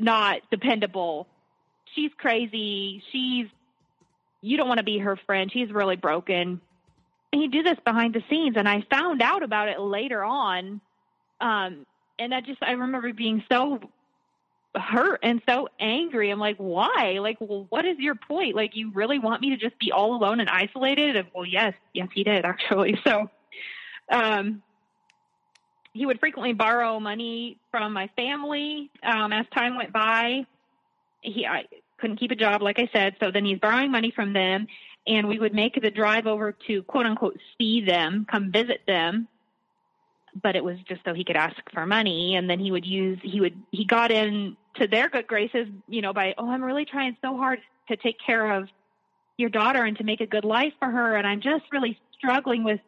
not 0.02 0.42
dependable. 0.50 1.28
She's 1.96 2.12
crazy. 2.18 3.04
She's 3.12 3.48
you 4.42 4.58
don't 4.58 4.68
want 4.68 4.80
to 4.80 4.84
be 4.84 5.00
her 5.00 5.18
friend. 5.26 5.52
She's 5.52 5.72
really 5.72 5.96
broken. 5.96 6.62
And 7.32 7.42
he 7.42 7.48
did 7.48 7.66
this 7.66 7.78
behind 7.86 8.16
the 8.16 8.24
scenes, 8.30 8.56
and 8.58 8.68
I 8.68 8.84
found 8.90 9.22
out 9.22 9.44
about 9.44 9.68
it 9.68 9.80
later 9.80 10.24
on. 10.24 10.82
Um, 11.40 11.86
and 12.18 12.34
I 12.34 12.42
just 12.42 12.62
I 12.62 12.72
remember 12.72 13.14
being 13.14 13.44
so 13.52 13.80
hurt 14.76 15.20
and 15.24 15.42
so 15.48 15.68
angry. 15.80 16.30
I'm 16.30 16.40
like, 16.40 16.58
why? 16.58 17.20
Like, 17.22 17.38
well, 17.40 17.66
what 17.70 17.86
is 17.86 17.98
your 17.98 18.16
point? 18.16 18.56
Like, 18.56 18.76
you 18.76 18.92
really 18.92 19.20
want 19.20 19.42
me 19.42 19.50
to 19.52 19.58
just 19.58 19.78
be 19.80 19.92
all 19.92 20.16
alone 20.16 20.40
and 20.40 20.50
isolated? 20.50 21.16
And 21.16 21.28
well, 21.34 21.46
yes, 21.46 21.74
yes, 21.94 22.08
he 22.14 22.24
did 22.24 22.46
actually. 22.46 23.00
So, 23.04 23.30
um, 24.10 24.62
he 25.94 26.06
would 26.06 26.20
frequently 26.20 26.54
borrow 26.54 27.00
money 27.00 27.58
from 27.72 27.94
my 27.94 28.10
family 28.16 28.92
um, 29.04 29.34
as 29.34 29.46
time 29.54 29.76
went 29.76 29.92
by. 29.92 30.46
He 31.22 31.46
I 31.46 31.66
couldn't 32.00 32.18
keep 32.18 32.32
a 32.32 32.36
job, 32.36 32.62
like 32.62 32.80
I 32.80 32.90
said, 32.94 33.16
so 33.20 33.32
then 33.32 33.44
he's 33.44 33.60
borrowing 33.60 33.92
money 33.92 34.12
from 34.16 34.34
them, 34.34 34.68
and 35.08 35.28
we 35.28 35.40
would 35.40 35.54
make 35.54 35.82
the 35.82 35.92
drive 35.92 36.28
over 36.28 36.56
to 36.68 36.84
quote 36.84 37.06
unquote 37.06 37.40
see 37.58 37.82
them, 37.82 38.26
come 38.30 38.52
visit 38.52 38.82
them. 38.88 39.28
But 40.42 40.56
it 40.56 40.64
was 40.64 40.78
just 40.88 41.02
so 41.04 41.14
he 41.14 41.24
could 41.24 41.36
ask 41.36 41.58
for 41.74 41.86
money, 41.86 42.36
and 42.36 42.50
then 42.50 42.60
he 42.60 42.72
would 42.72 42.86
use 42.86 43.20
he 43.24 43.42
would 43.42 43.62
he 43.72 43.84
got 43.84 44.12
in 44.12 44.56
to 44.76 44.88
their 44.88 45.10
good 45.10 45.28
graces, 45.28 45.68
you 45.88 46.02
know, 46.02 46.14
by 46.14 46.34
oh 46.38 46.50
I'm 46.50 46.64
really 46.64 46.86
trying 46.86 47.18
so 47.22 47.38
hard 47.38 47.60
to 47.90 47.98
take 47.98 48.18
care 48.26 48.54
of 48.54 48.68
your 49.38 49.50
daughter 49.50 49.84
and 49.84 49.98
to 49.98 50.04
make 50.04 50.22
a 50.22 50.26
good 50.26 50.44
life 50.44 50.74
for 50.80 50.90
her, 50.90 51.16
and 51.16 51.26
I'm 51.26 51.42
just 51.42 51.64
really 51.72 51.98
struggling 52.18 52.64
with 52.64 52.80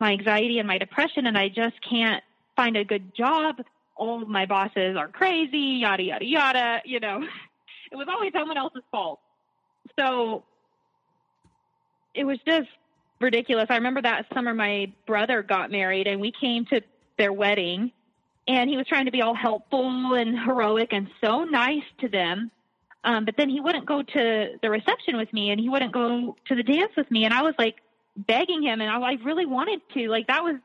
my 0.00 0.12
anxiety 0.12 0.58
and 0.58 0.68
my 0.68 0.78
depression, 0.78 1.26
and 1.26 1.36
I 1.36 1.48
just 1.48 1.74
can't 1.88 2.22
find 2.56 2.76
a 2.76 2.84
good 2.84 3.14
job. 3.14 3.56
All 3.96 4.24
my 4.24 4.46
bosses 4.46 4.96
are 4.96 5.08
crazy, 5.08 5.80
yada, 5.80 6.02
yada, 6.02 6.24
yada. 6.24 6.82
You 6.84 7.00
know, 7.00 7.20
it 7.92 7.96
was 7.96 8.06
always 8.08 8.32
someone 8.32 8.56
else's 8.56 8.84
fault. 8.90 9.20
So 9.98 10.44
it 12.14 12.24
was 12.24 12.38
just 12.46 12.68
ridiculous. 13.20 13.66
I 13.70 13.74
remember 13.74 14.02
that 14.02 14.26
summer 14.32 14.54
my 14.54 14.92
brother 15.06 15.42
got 15.42 15.70
married 15.70 16.06
and 16.06 16.20
we 16.20 16.32
came 16.32 16.64
to 16.66 16.80
their 17.16 17.32
wedding 17.32 17.92
and 18.48 18.68
he 18.68 18.76
was 18.76 18.86
trying 18.86 19.04
to 19.04 19.12
be 19.12 19.22
all 19.22 19.34
helpful 19.34 20.14
and 20.14 20.38
heroic 20.38 20.92
and 20.92 21.08
so 21.22 21.44
nice 21.44 21.84
to 22.00 22.08
them. 22.08 22.50
Um, 23.04 23.24
but 23.24 23.36
then 23.36 23.48
he 23.48 23.60
wouldn't 23.60 23.86
go 23.86 24.02
to 24.02 24.58
the 24.60 24.70
reception 24.70 25.16
with 25.16 25.32
me 25.32 25.50
and 25.50 25.60
he 25.60 25.68
wouldn't 25.68 25.92
go 25.92 26.34
to 26.46 26.54
the 26.54 26.62
dance 26.62 26.92
with 26.96 27.10
me. 27.10 27.24
And 27.24 27.32
I 27.32 27.42
was 27.42 27.54
like 27.58 27.76
begging 28.16 28.62
him 28.62 28.80
and 28.80 28.90
I, 28.90 28.98
I 28.98 29.12
really 29.22 29.46
wanted 29.46 29.80
to. 29.94 30.08
Like 30.08 30.26
that 30.26 30.42
was 30.42 30.56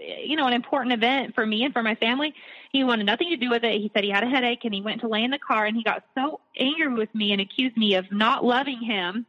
you 0.00 0.36
know, 0.36 0.46
an 0.46 0.52
important 0.52 0.92
event 0.92 1.34
for 1.34 1.44
me 1.44 1.64
and 1.64 1.72
for 1.72 1.82
my 1.82 1.94
family. 1.94 2.34
He 2.72 2.84
wanted 2.84 3.04
nothing 3.04 3.30
to 3.30 3.36
do 3.36 3.50
with 3.50 3.64
it. 3.64 3.80
He 3.80 3.90
said 3.92 4.04
he 4.04 4.10
had 4.10 4.24
a 4.24 4.28
headache 4.28 4.64
and 4.64 4.72
he 4.72 4.80
went 4.80 5.00
to 5.02 5.08
lay 5.08 5.22
in 5.22 5.30
the 5.30 5.38
car 5.38 5.66
and 5.66 5.76
he 5.76 5.82
got 5.82 6.04
so 6.14 6.40
angry 6.58 6.94
with 6.94 7.14
me 7.14 7.32
and 7.32 7.40
accused 7.40 7.76
me 7.76 7.94
of 7.94 8.10
not 8.10 8.44
loving 8.44 8.80
him 8.80 9.26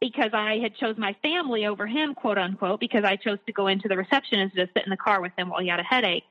because 0.00 0.30
I 0.32 0.58
had 0.58 0.76
chose 0.76 0.96
my 0.98 1.14
family 1.22 1.66
over 1.66 1.86
him, 1.86 2.14
quote 2.14 2.38
unquote, 2.38 2.80
because 2.80 3.04
I 3.04 3.16
chose 3.16 3.38
to 3.46 3.52
go 3.52 3.66
into 3.66 3.88
the 3.88 3.96
reception 3.96 4.38
and 4.38 4.52
just 4.54 4.72
sit 4.74 4.84
in 4.84 4.90
the 4.90 4.96
car 4.96 5.20
with 5.20 5.32
him 5.36 5.48
while 5.48 5.60
he 5.60 5.68
had 5.68 5.80
a 5.80 5.84
headache. 5.84 6.24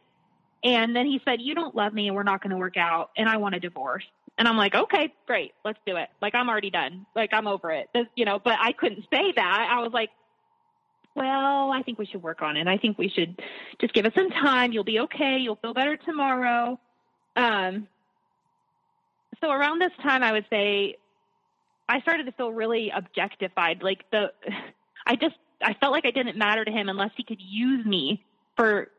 And 0.63 0.95
then 0.95 1.05
he 1.05 1.21
said, 1.25 1.41
"You 1.41 1.55
don't 1.55 1.75
love 1.75 1.93
me, 1.93 2.07
and 2.07 2.15
we're 2.15 2.23
not 2.23 2.41
going 2.41 2.51
to 2.51 2.57
work 2.57 2.77
out, 2.77 3.11
and 3.17 3.29
I 3.29 3.37
want 3.37 3.55
a 3.55 3.59
divorce." 3.59 4.05
And 4.37 4.47
I'm 4.47 4.57
like, 4.57 4.73
"Okay, 4.75 5.13
great, 5.27 5.53
let's 5.63 5.79
do 5.85 5.95
it." 5.97 6.09
Like 6.21 6.35
I'm 6.35 6.49
already 6.49 6.71
done. 6.71 7.05
Like 7.15 7.33
I'm 7.33 7.47
over 7.47 7.71
it. 7.71 7.89
This, 7.93 8.05
you 8.15 8.25
know, 8.25 8.39
but 8.43 8.57
I 8.59 8.71
couldn't 8.71 9.05
say 9.11 9.31
that. 9.35 9.67
I 9.71 9.81
was 9.81 9.91
like, 9.93 10.09
well, 11.15 11.71
I 11.71 11.81
think 11.81 11.97
we 11.97 12.05
should 12.05 12.21
work 12.21 12.41
on 12.41 12.57
it. 12.57 12.67
I 12.67 12.77
think 12.77 12.97
we 12.97 13.09
should 13.09 13.41
just 13.79 13.93
give 13.93 14.05
it 14.05 14.13
some 14.13 14.29
time. 14.29 14.73
You'll 14.73 14.83
be 14.83 14.99
okay. 15.01 15.37
You'll 15.39 15.55
feel 15.55 15.73
better 15.73 15.95
tomorrow. 15.95 16.77
Um, 17.37 17.87
so 19.41 19.49
around 19.49 19.79
this 19.79 19.93
time, 20.03 20.23
I 20.23 20.33
would 20.33 20.45
say 20.49 20.97
I 21.87 22.01
started 22.01 22.25
to 22.25 22.33
feel 22.33 22.51
really 22.51 22.91
objectified. 22.93 23.81
Like 23.81 24.03
the, 24.11 24.33
I 25.07 25.15
just, 25.15 25.35
I 25.61 25.73
felt 25.75 25.93
like 25.93 26.05
I 26.05 26.11
didn't 26.11 26.37
matter 26.37 26.65
to 26.65 26.71
him 26.71 26.89
unless 26.89 27.11
he 27.15 27.23
could 27.23 27.41
use 27.41 27.85
me 27.85 28.25
for 28.57 28.89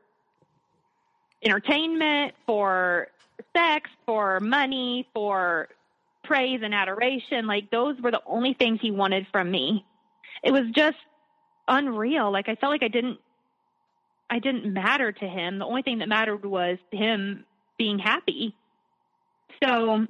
entertainment, 1.43 2.35
for 2.47 3.09
sex, 3.57 3.91
for 4.05 4.41
money, 4.41 5.09
for 5.15 5.69
praise 6.25 6.61
and 6.63 6.75
adoration. 6.75 7.47
Like 7.47 7.71
those 7.71 8.01
were 8.01 8.11
the 8.11 8.23
only 8.27 8.55
things 8.55 8.81
he 8.81 8.91
wanted 8.91 9.27
from 9.33 9.51
me. 9.51 9.85
It 10.43 10.53
was 10.53 10.65
just 10.75 10.97
unreal. 11.69 12.31
Like 12.31 12.49
I 12.49 12.57
felt 12.57 12.73
like 12.73 12.83
I 12.83 12.89
didn't 12.89 13.19
I 14.29 14.41
didn't 14.41 14.73
matter 14.73 15.13
to 15.13 15.29
him. 15.29 15.59
The 15.59 15.65
only 15.65 15.83
thing 15.83 15.99
that 15.99 16.09
mattered 16.09 16.45
was 16.45 16.79
him 16.91 17.45
being 17.79 17.99
happy. 17.99 18.55
So 19.63 20.07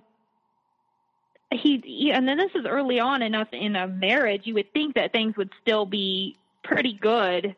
he, 1.53 1.83
he 1.85 2.13
and 2.13 2.27
then 2.27 2.39
this 2.39 2.51
is 2.55 2.65
early 2.67 2.99
on 2.99 3.23
enough 3.23 3.49
in 3.53 3.77
a 3.77 3.87
marriage 3.87 4.43
you 4.45 4.55
would 4.55 4.73
think 4.73 4.95
that 4.95 5.13
things 5.13 5.37
would 5.37 5.51
still 5.63 5.87
be 5.87 6.37
pretty 6.65 6.95
good 6.95 7.55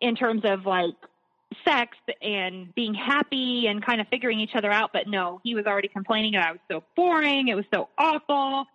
in 0.00 0.14
terms 0.14 0.42
of 0.44 0.66
like 0.66 0.94
sex 1.64 1.96
and 2.22 2.74
being 2.74 2.94
happy 2.94 3.66
and 3.66 3.84
kind 3.84 4.00
of 4.00 4.08
figuring 4.08 4.40
each 4.40 4.54
other 4.54 4.70
out 4.70 4.90
but 4.92 5.06
no 5.06 5.40
he 5.44 5.54
was 5.54 5.66
already 5.66 5.88
complaining 5.88 6.32
that 6.32 6.46
i 6.46 6.52
was 6.52 6.60
so 6.70 6.82
boring 6.94 7.48
it 7.48 7.54
was 7.54 7.64
so 7.72 7.88
awful 7.98 8.66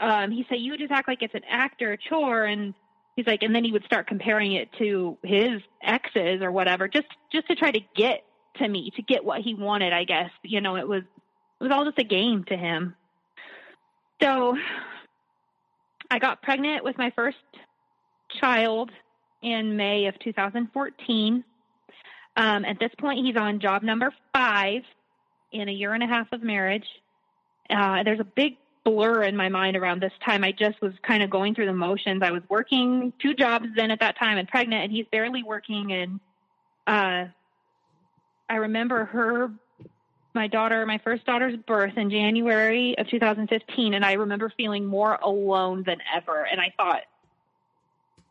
um 0.00 0.30
he 0.30 0.44
said 0.48 0.56
you 0.56 0.76
just 0.76 0.90
act 0.90 1.08
like 1.08 1.22
it's 1.22 1.34
an 1.34 1.44
actor 1.48 1.96
chore 2.08 2.44
and 2.44 2.74
he's 3.20 3.26
like, 3.26 3.42
and 3.42 3.54
then 3.54 3.64
he 3.64 3.72
would 3.72 3.84
start 3.84 4.06
comparing 4.06 4.52
it 4.52 4.70
to 4.78 5.18
his 5.22 5.60
exes 5.82 6.42
or 6.42 6.50
whatever, 6.50 6.88
just 6.88 7.08
just 7.32 7.46
to 7.48 7.54
try 7.54 7.70
to 7.70 7.80
get 7.94 8.24
to 8.56 8.68
me, 8.68 8.90
to 8.96 9.02
get 9.02 9.24
what 9.24 9.40
he 9.40 9.54
wanted. 9.54 9.92
I 9.92 10.04
guess 10.04 10.30
you 10.42 10.60
know 10.60 10.76
it 10.76 10.88
was 10.88 11.02
it 11.60 11.64
was 11.64 11.72
all 11.72 11.84
just 11.84 11.98
a 11.98 12.04
game 12.04 12.44
to 12.44 12.56
him. 12.56 12.94
So 14.22 14.56
I 16.10 16.18
got 16.18 16.42
pregnant 16.42 16.84
with 16.84 16.98
my 16.98 17.10
first 17.14 17.38
child 18.40 18.90
in 19.42 19.76
May 19.76 20.06
of 20.06 20.18
2014. 20.18 21.44
Um, 22.36 22.64
at 22.64 22.78
this 22.78 22.92
point, 22.98 23.24
he's 23.24 23.36
on 23.36 23.60
job 23.60 23.82
number 23.82 24.12
five 24.32 24.82
in 25.52 25.68
a 25.68 25.72
year 25.72 25.94
and 25.94 26.02
a 26.02 26.06
half 26.06 26.32
of 26.32 26.42
marriage. 26.42 26.86
Uh, 27.68 28.02
there's 28.02 28.20
a 28.20 28.24
big 28.24 28.56
blur 28.84 29.24
in 29.24 29.36
my 29.36 29.48
mind 29.48 29.76
around 29.76 30.00
this 30.00 30.12
time. 30.24 30.44
I 30.44 30.52
just 30.52 30.80
was 30.80 30.92
kind 31.02 31.22
of 31.22 31.30
going 31.30 31.54
through 31.54 31.66
the 31.66 31.72
motions. 31.72 32.22
I 32.22 32.30
was 32.30 32.42
working 32.48 33.12
two 33.20 33.34
jobs 33.34 33.66
then 33.76 33.90
at 33.90 34.00
that 34.00 34.18
time 34.18 34.38
and 34.38 34.48
pregnant, 34.48 34.84
and 34.84 34.92
he's 34.92 35.06
barely 35.12 35.42
working. 35.42 35.92
And 35.92 36.20
uh, 36.86 37.30
I 38.48 38.56
remember 38.56 39.04
her, 39.06 39.50
my 40.34 40.46
daughter, 40.46 40.86
my 40.86 40.98
first 40.98 41.26
daughter's 41.26 41.56
birth 41.66 41.96
in 41.96 42.10
January 42.10 42.96
of 42.98 43.08
2015, 43.08 43.94
and 43.94 44.04
I 44.04 44.14
remember 44.14 44.52
feeling 44.56 44.86
more 44.86 45.14
alone 45.14 45.82
than 45.84 45.98
ever. 46.14 46.44
And 46.44 46.60
I 46.60 46.72
thought, 46.76 47.02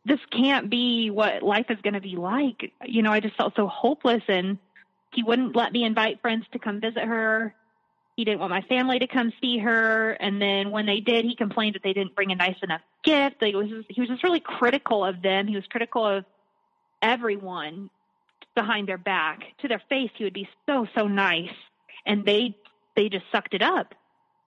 this 0.10 0.20
can't 0.32 0.70
be 0.70 1.10
what 1.10 1.42
life 1.44 1.68
is 1.70 1.78
going 1.82 1.94
to 1.94 2.02
be 2.02 2.16
like. 2.16 2.74
You 2.86 3.02
know, 3.02 3.12
I 3.12 3.22
just 3.22 3.38
felt 3.38 3.56
so 3.56 3.68
hopeless, 3.68 4.24
and 4.28 4.58
he 5.14 5.24
wouldn't 5.24 5.56
let 5.56 5.72
me 5.72 5.86
invite 5.86 6.22
friends 6.22 6.46
to 6.52 6.60
come 6.60 6.82
visit 6.82 7.04
her 7.04 7.56
he 8.20 8.26
didn't 8.26 8.42
want 8.42 8.50
my 8.50 8.64
family 8.64 9.00
to 9.00 9.08
come 9.08 9.32
see 9.40 9.60
her. 9.60 10.12
And 10.12 10.42
then 10.42 10.72
when 10.72 10.86
they 10.86 11.00
did, 11.00 11.24
he 11.24 11.38
complained 11.38 11.76
that 11.76 11.84
they 11.84 11.94
didn't 11.94 12.16
bring 12.16 12.34
a 12.34 12.36
nice 12.36 12.58
enough 12.62 12.82
gift. 13.02 13.38
Like, 13.42 13.54
was 13.54 13.70
just, 13.70 13.90
he 13.90 14.02
was 14.02 14.10
just 14.10 14.26
really 14.26 14.42
critical 14.42 15.06
of 15.06 15.22
them. 15.22 15.48
He 15.48 15.56
was 15.56 15.64
critical 15.70 16.06
of 16.06 16.26
everyone 17.02 17.90
behind 18.56 18.90
their 18.90 18.98
back. 18.98 19.44
To 19.62 19.70
their 19.70 19.82
face, 19.88 20.12
he 20.18 20.26
would 20.26 20.34
be 20.34 20.50
so, 20.66 20.86
so 20.98 21.08
nice. 21.08 21.56
And 22.06 22.26
they, 22.26 22.58
they 22.98 23.08
just 23.08 23.24
sucked 23.32 23.54
it 23.54 23.62
up. 23.62 23.96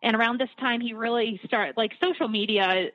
And 0.03 0.17
around 0.17 0.39
this 0.39 0.51
time, 0.61 0.83
he 0.83 0.93
really 0.93 1.41
started 1.47 1.79
like 1.79 1.93
social 1.99 2.29
media. 2.29 2.91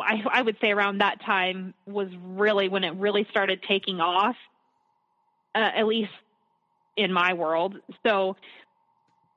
I, 0.00 0.22
I 0.30 0.42
would 0.42 0.56
say 0.60 0.70
around 0.70 0.98
that 0.98 1.20
time 1.24 1.74
was 1.86 2.08
really 2.24 2.68
when 2.68 2.84
it 2.84 2.94
really 2.94 3.26
started 3.30 3.62
taking 3.62 4.00
off, 4.00 4.36
uh, 5.54 5.70
at 5.74 5.86
least 5.86 6.10
in 6.96 7.12
my 7.12 7.34
world. 7.34 7.76
So 8.04 8.36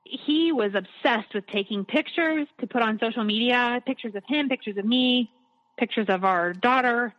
he 0.04 0.50
was 0.52 0.72
obsessed 0.74 1.34
with 1.34 1.46
taking 1.46 1.84
pictures 1.84 2.48
to 2.60 2.66
put 2.66 2.82
on 2.82 2.98
social 2.98 3.22
media, 3.22 3.80
pictures 3.86 4.14
of 4.14 4.24
him, 4.26 4.48
pictures 4.48 4.76
of 4.76 4.84
me, 4.84 5.30
pictures 5.78 6.06
of 6.08 6.24
our 6.24 6.52
daughter. 6.52 7.14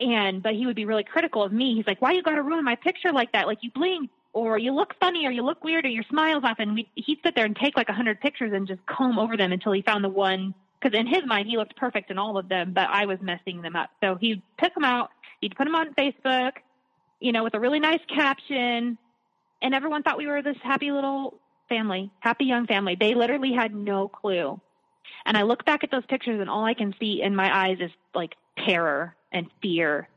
And 0.00 0.42
but 0.42 0.54
he 0.54 0.66
would 0.66 0.76
be 0.76 0.84
really 0.84 1.04
critical 1.04 1.42
of 1.42 1.52
me. 1.52 1.74
He's 1.74 1.86
like, 1.86 2.00
"Why 2.00 2.12
you 2.12 2.22
got 2.22 2.34
to 2.34 2.42
ruin 2.42 2.64
my 2.64 2.74
picture 2.74 3.12
like 3.12 3.32
that? 3.32 3.46
Like 3.46 3.58
you 3.62 3.70
blink, 3.70 4.10
or 4.32 4.58
you 4.58 4.72
look 4.72 4.94
funny, 4.98 5.26
or 5.26 5.30
you 5.30 5.42
look 5.42 5.62
weird, 5.62 5.84
or 5.84 5.88
your 5.88 6.04
smile's 6.04 6.42
off." 6.42 6.56
And 6.58 6.74
we, 6.74 6.88
he'd 6.94 7.18
sit 7.22 7.34
there 7.34 7.44
and 7.44 7.54
take 7.54 7.76
like 7.76 7.90
a 7.90 7.92
hundred 7.92 8.20
pictures 8.20 8.52
and 8.54 8.66
just 8.66 8.84
comb 8.86 9.18
over 9.18 9.36
them 9.36 9.52
until 9.52 9.72
he 9.72 9.82
found 9.82 10.02
the 10.02 10.08
one. 10.08 10.54
Because 10.80 10.98
in 10.98 11.06
his 11.06 11.26
mind, 11.26 11.48
he 11.48 11.56
looked 11.56 11.76
perfect 11.76 12.10
in 12.10 12.18
all 12.18 12.38
of 12.38 12.48
them, 12.48 12.72
but 12.72 12.88
I 12.88 13.06
was 13.06 13.18
messing 13.20 13.60
them 13.62 13.76
up. 13.76 13.90
So 14.02 14.14
he'd 14.14 14.42
pick 14.56 14.74
them 14.74 14.84
out. 14.84 15.10
He'd 15.40 15.56
put 15.56 15.64
them 15.64 15.74
on 15.74 15.94
Facebook, 15.94 16.52
you 17.20 17.32
know, 17.32 17.44
with 17.44 17.54
a 17.54 17.60
really 17.60 17.80
nice 17.80 18.00
caption, 18.14 18.98
and 19.62 19.74
everyone 19.74 20.02
thought 20.02 20.18
we 20.18 20.26
were 20.26 20.42
this 20.42 20.56
happy 20.62 20.90
little 20.90 21.38
family, 21.68 22.10
happy 22.20 22.44
young 22.44 22.66
family. 22.66 22.96
They 22.98 23.14
literally 23.14 23.52
had 23.52 23.74
no 23.74 24.08
clue. 24.08 24.60
And 25.26 25.36
I 25.36 25.42
look 25.42 25.64
back 25.64 25.84
at 25.84 25.90
those 25.90 26.04
pictures 26.08 26.40
and 26.40 26.48
all 26.48 26.64
I 26.64 26.74
can 26.74 26.94
see 26.98 27.20
in 27.22 27.36
my 27.36 27.54
eyes 27.54 27.78
is 27.80 27.90
like 28.14 28.34
terror 28.66 29.14
and 29.32 29.46
fear 29.60 30.08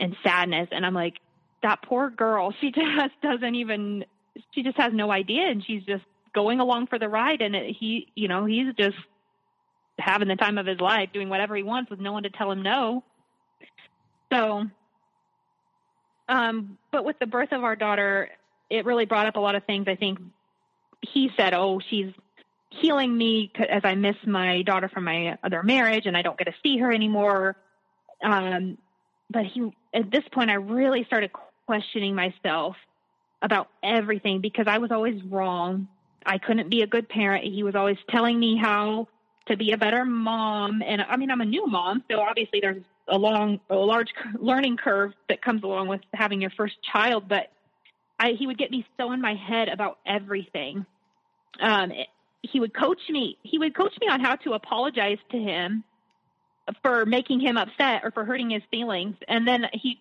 and 0.00 0.16
sadness. 0.22 0.68
And 0.72 0.86
I'm 0.86 0.94
like, 0.94 1.14
that 1.62 1.82
poor 1.82 2.10
girl, 2.10 2.54
she 2.60 2.70
just 2.74 3.20
doesn't 3.22 3.54
even, 3.54 4.04
she 4.52 4.62
just 4.62 4.76
has 4.78 4.92
no 4.92 5.10
idea. 5.10 5.46
And 5.48 5.64
she's 5.64 5.82
just 5.84 6.04
going 6.34 6.60
along 6.60 6.86
for 6.86 6.98
the 6.98 7.08
ride. 7.08 7.42
And 7.42 7.54
it, 7.54 7.76
he, 7.78 8.08
you 8.14 8.28
know, 8.28 8.46
he's 8.46 8.74
just 8.74 8.96
having 9.98 10.28
the 10.28 10.36
time 10.36 10.58
of 10.58 10.66
his 10.66 10.80
life 10.80 11.10
doing 11.12 11.28
whatever 11.28 11.56
he 11.56 11.62
wants 11.62 11.90
with 11.90 12.00
no 12.00 12.12
one 12.12 12.22
to 12.22 12.30
tell 12.30 12.50
him 12.50 12.62
no. 12.62 13.04
So, 14.32 14.64
um, 16.28 16.78
but 16.92 17.04
with 17.04 17.18
the 17.18 17.26
birth 17.26 17.52
of 17.52 17.64
our 17.64 17.76
daughter, 17.76 18.28
it 18.70 18.84
really 18.84 19.06
brought 19.06 19.26
up 19.26 19.36
a 19.36 19.40
lot 19.40 19.54
of 19.54 19.64
things. 19.64 19.86
I 19.88 19.96
think 19.96 20.18
he 21.00 21.30
said, 21.36 21.54
"Oh, 21.54 21.80
she's 21.88 22.12
healing 22.70 23.16
me 23.16 23.50
as 23.56 23.82
I 23.84 23.94
miss 23.94 24.16
my 24.26 24.62
daughter 24.62 24.88
from 24.88 25.04
my 25.04 25.38
other 25.42 25.62
marriage, 25.62 26.06
and 26.06 26.16
I 26.16 26.22
don't 26.22 26.38
get 26.38 26.44
to 26.44 26.54
see 26.62 26.78
her 26.78 26.92
anymore." 26.92 27.56
Um, 28.22 28.78
but 29.30 29.46
he, 29.46 29.72
at 29.94 30.10
this 30.10 30.24
point, 30.32 30.50
I 30.50 30.54
really 30.54 31.04
started 31.04 31.30
questioning 31.66 32.14
myself 32.14 32.76
about 33.40 33.68
everything 33.82 34.40
because 34.40 34.66
I 34.66 34.78
was 34.78 34.90
always 34.90 35.22
wrong. 35.24 35.88
I 36.26 36.38
couldn't 36.38 36.68
be 36.68 36.82
a 36.82 36.86
good 36.86 37.08
parent. 37.08 37.44
He 37.44 37.62
was 37.62 37.74
always 37.74 37.96
telling 38.10 38.38
me 38.38 38.56
how 38.56 39.08
to 39.48 39.56
be 39.56 39.72
a 39.72 39.78
better 39.78 40.04
mom, 40.04 40.82
and 40.86 41.02
I 41.02 41.16
mean, 41.16 41.30
I'm 41.30 41.40
a 41.40 41.46
new 41.46 41.66
mom, 41.66 42.04
so 42.10 42.20
obviously 42.20 42.60
there's 42.60 42.82
a 43.08 43.18
long, 43.18 43.60
a 43.70 43.74
large 43.74 44.08
learning 44.38 44.76
curve 44.76 45.12
that 45.28 45.42
comes 45.42 45.62
along 45.62 45.88
with 45.88 46.00
having 46.12 46.40
your 46.40 46.50
first 46.50 46.74
child, 46.92 47.28
but 47.28 47.50
I, 48.20 48.32
he 48.38 48.46
would 48.46 48.58
get 48.58 48.70
me 48.70 48.86
so 48.96 49.12
in 49.12 49.20
my 49.20 49.34
head 49.34 49.68
about 49.68 49.98
everything. 50.06 50.84
Um, 51.60 51.90
it, 51.90 52.08
he 52.42 52.60
would 52.60 52.74
coach 52.74 53.00
me. 53.08 53.36
He 53.42 53.58
would 53.58 53.74
coach 53.76 53.92
me 54.00 54.08
on 54.08 54.20
how 54.20 54.36
to 54.36 54.52
apologize 54.52 55.18
to 55.30 55.38
him 55.38 55.84
for 56.82 57.06
making 57.06 57.40
him 57.40 57.56
upset 57.56 58.02
or 58.04 58.10
for 58.10 58.24
hurting 58.24 58.50
his 58.50 58.62
feelings. 58.70 59.16
And 59.26 59.46
then 59.46 59.66
he, 59.72 60.00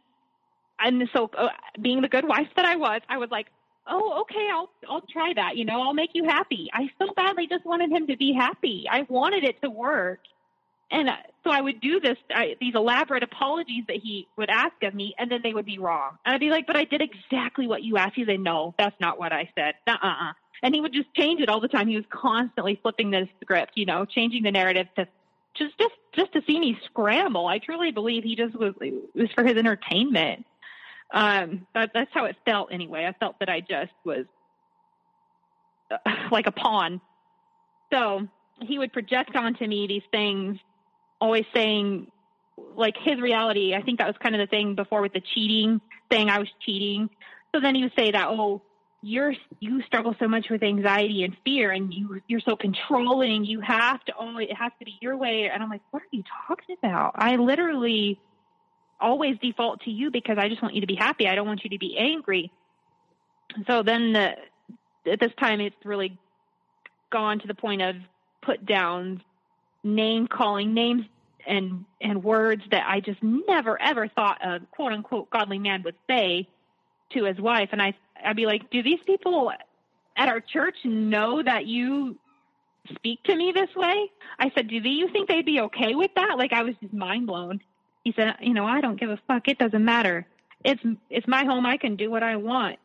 and 0.79 1.09
so 1.15 1.29
uh, 1.37 1.47
being 1.81 2.01
the 2.01 2.09
good 2.09 2.27
wife 2.27 2.47
that 2.55 2.65
I 2.65 2.75
was, 2.75 3.01
I 3.09 3.17
was 3.17 3.29
like, 3.31 3.47
oh, 3.89 4.21
okay, 4.21 4.47
I'll, 4.51 4.69
I'll 4.89 5.01
try 5.01 5.33
that. 5.35 5.57
You 5.57 5.65
know, 5.65 5.81
I'll 5.81 5.93
make 5.93 6.11
you 6.13 6.25
happy. 6.25 6.69
I 6.73 6.89
so 6.99 7.13
badly 7.15 7.47
just 7.47 7.65
wanted 7.65 7.91
him 7.91 8.07
to 8.07 8.17
be 8.17 8.33
happy. 8.33 8.85
I 8.89 9.05
wanted 9.09 9.43
it 9.43 9.61
to 9.61 9.69
work. 9.69 10.19
And 10.89 11.09
uh, 11.09 11.15
so 11.43 11.51
I 11.51 11.59
would 11.59 11.81
do 11.81 11.99
this, 11.99 12.17
I, 12.29 12.55
these 12.61 12.73
elaborate 12.73 13.23
apologies 13.23 13.83
that 13.87 13.97
he 13.97 14.27
would 14.37 14.49
ask 14.49 14.75
of 14.83 14.93
me, 14.93 15.13
and 15.17 15.29
then 15.29 15.41
they 15.43 15.53
would 15.53 15.65
be 15.65 15.79
wrong. 15.79 16.17
And 16.25 16.33
I'd 16.33 16.39
be 16.39 16.49
like, 16.49 16.65
but 16.65 16.77
I 16.77 16.85
did 16.85 17.01
exactly 17.01 17.67
what 17.67 17.83
you 17.83 17.97
asked. 17.97 18.15
He'd 18.15 18.27
say, 18.27 18.37
no, 18.37 18.73
that's 18.77 18.95
not 19.01 19.19
what 19.19 19.33
I 19.33 19.49
said. 19.53 19.75
Uh-uh. 19.85 20.31
And 20.63 20.73
he 20.73 20.81
would 20.81 20.93
just 20.93 21.13
change 21.13 21.41
it 21.41 21.49
all 21.49 21.59
the 21.59 21.67
time. 21.67 21.87
He 21.87 21.97
was 21.97 22.05
constantly 22.09 22.79
flipping 22.81 23.11
the 23.11 23.27
script, 23.41 23.73
you 23.75 23.85
know, 23.85 24.05
changing 24.05 24.43
the 24.43 24.51
narrative 24.51 24.87
to 24.95 25.07
just, 25.55 25.77
just, 25.77 25.95
just 26.13 26.33
to 26.33 26.41
see 26.47 26.59
me 26.59 26.79
scramble. 26.85 27.47
I 27.47 27.59
truly 27.59 27.91
believe 27.91 28.23
he 28.23 28.35
just 28.35 28.55
was, 28.55 28.73
it 28.79 28.93
was 29.13 29.29
for 29.35 29.43
his 29.43 29.57
entertainment. 29.57 30.45
Um, 31.11 31.67
that, 31.73 31.91
that's 31.93 32.11
how 32.13 32.25
it 32.25 32.35
felt 32.45 32.69
anyway. 32.71 33.05
I 33.05 33.13
felt 33.13 33.39
that 33.39 33.49
I 33.49 33.61
just 33.61 33.93
was 34.03 34.25
uh, 35.89 35.97
like 36.31 36.47
a 36.47 36.51
pawn. 36.51 37.01
So 37.93 38.27
he 38.61 38.77
would 38.77 38.91
project 38.91 39.35
onto 39.35 39.65
me 39.65 39.87
these 39.87 40.03
things 40.11 40.57
always 41.19 41.45
saying 41.53 42.11
like 42.75 42.95
his 42.97 43.19
reality. 43.21 43.73
I 43.73 43.81
think 43.81 43.99
that 43.99 44.07
was 44.07 44.15
kind 44.21 44.35
of 44.35 44.39
the 44.39 44.47
thing 44.47 44.75
before 44.75 45.01
with 45.01 45.13
the 45.13 45.21
cheating, 45.33 45.79
thing. 46.09 46.29
I 46.29 46.39
was 46.39 46.49
cheating. 46.65 47.09
So 47.53 47.61
then 47.61 47.75
he 47.75 47.83
would 47.83 47.93
say 47.97 48.11
that, 48.11 48.27
oh, 48.29 48.61
you're 49.01 49.33
you 49.59 49.81
struggle 49.83 50.15
so 50.19 50.27
much 50.27 50.47
with 50.49 50.63
anxiety 50.63 51.23
and 51.23 51.37
fear, 51.45 51.71
and 51.71 51.93
you 51.93 52.21
you're 52.27 52.41
so 52.41 52.55
controlling. 52.55 53.45
You 53.45 53.61
have 53.61 54.03
to 54.05 54.13
always 54.13 54.49
it 54.49 54.55
has 54.55 54.71
to 54.79 54.85
be 54.85 54.97
your 55.01 55.15
way. 55.15 55.49
And 55.53 55.61
I'm 55.61 55.69
like, 55.69 55.81
what 55.91 56.01
are 56.01 56.07
you 56.11 56.23
talking 56.47 56.75
about? 56.83 57.13
I 57.15 57.35
literally 57.35 58.19
always 58.99 59.37
default 59.41 59.81
to 59.81 59.91
you 59.91 60.11
because 60.11 60.37
I 60.37 60.49
just 60.49 60.61
want 60.61 60.75
you 60.75 60.81
to 60.81 60.87
be 60.87 60.95
happy. 60.95 61.27
I 61.27 61.35
don't 61.35 61.47
want 61.47 61.63
you 61.63 61.69
to 61.71 61.77
be 61.77 61.97
angry. 61.97 62.51
So 63.67 63.83
then 63.83 64.13
the, 64.13 64.35
at 65.11 65.19
this 65.19 65.31
time, 65.39 65.61
it's 65.61 65.75
really 65.85 66.17
gone 67.11 67.39
to 67.39 67.47
the 67.47 67.53
point 67.53 67.81
of 67.81 67.95
put 68.41 68.65
downs 68.65 69.19
name 69.83 70.27
calling 70.27 70.73
names 70.73 71.05
and 71.45 71.85
and 72.01 72.23
words 72.23 72.61
that 72.71 72.83
I 72.87 72.99
just 72.99 73.21
never 73.23 73.81
ever 73.81 74.07
thought 74.09 74.45
a 74.45 74.59
quote 74.71 74.91
unquote 74.91 75.29
godly 75.29 75.59
man 75.59 75.81
would 75.83 75.95
say 76.07 76.47
to 77.13 77.23
his 77.23 77.39
wife 77.39 77.69
and 77.71 77.81
I 77.81 77.93
I'd 78.23 78.35
be 78.35 78.45
like, 78.45 78.69
"Do 78.69 78.83
these 78.83 78.99
people 79.05 79.51
at 80.15 80.27
our 80.27 80.41
church 80.41 80.75
know 80.83 81.41
that 81.41 81.67
you 81.67 82.17
speak 82.93 83.23
to 83.23 83.35
me 83.35 83.51
this 83.53 83.73
way?" 83.75 84.11
I 84.39 84.51
said, 84.55 84.67
"Do 84.67 84.75
you 84.75 85.07
think 85.09 85.29
they'd 85.29 85.45
be 85.45 85.61
okay 85.61 85.95
with 85.95 86.11
that?" 86.15 86.37
Like 86.37 86.51
I 86.51 86.63
was 86.63 86.75
just 86.81 86.93
mind 86.93 87.27
blown. 87.27 87.61
He 88.07 88.13
said, 88.15 88.35
"You 88.39 88.53
know, 88.53 88.65
I 88.65 88.79
don't 88.79 88.97
give 88.97 89.09
a 89.09 89.19
fuck. 89.27 89.49
It 89.49 89.57
doesn't 89.59 89.83
matter. 89.83 90.25
It's 90.63 90.81
it's 91.09 91.27
my 91.27 91.43
home. 91.43 91.65
I 91.65 91.75
can 91.75 91.97
do 91.97 92.09
what 92.09 92.23
I 92.23 92.37
want." 92.37 92.79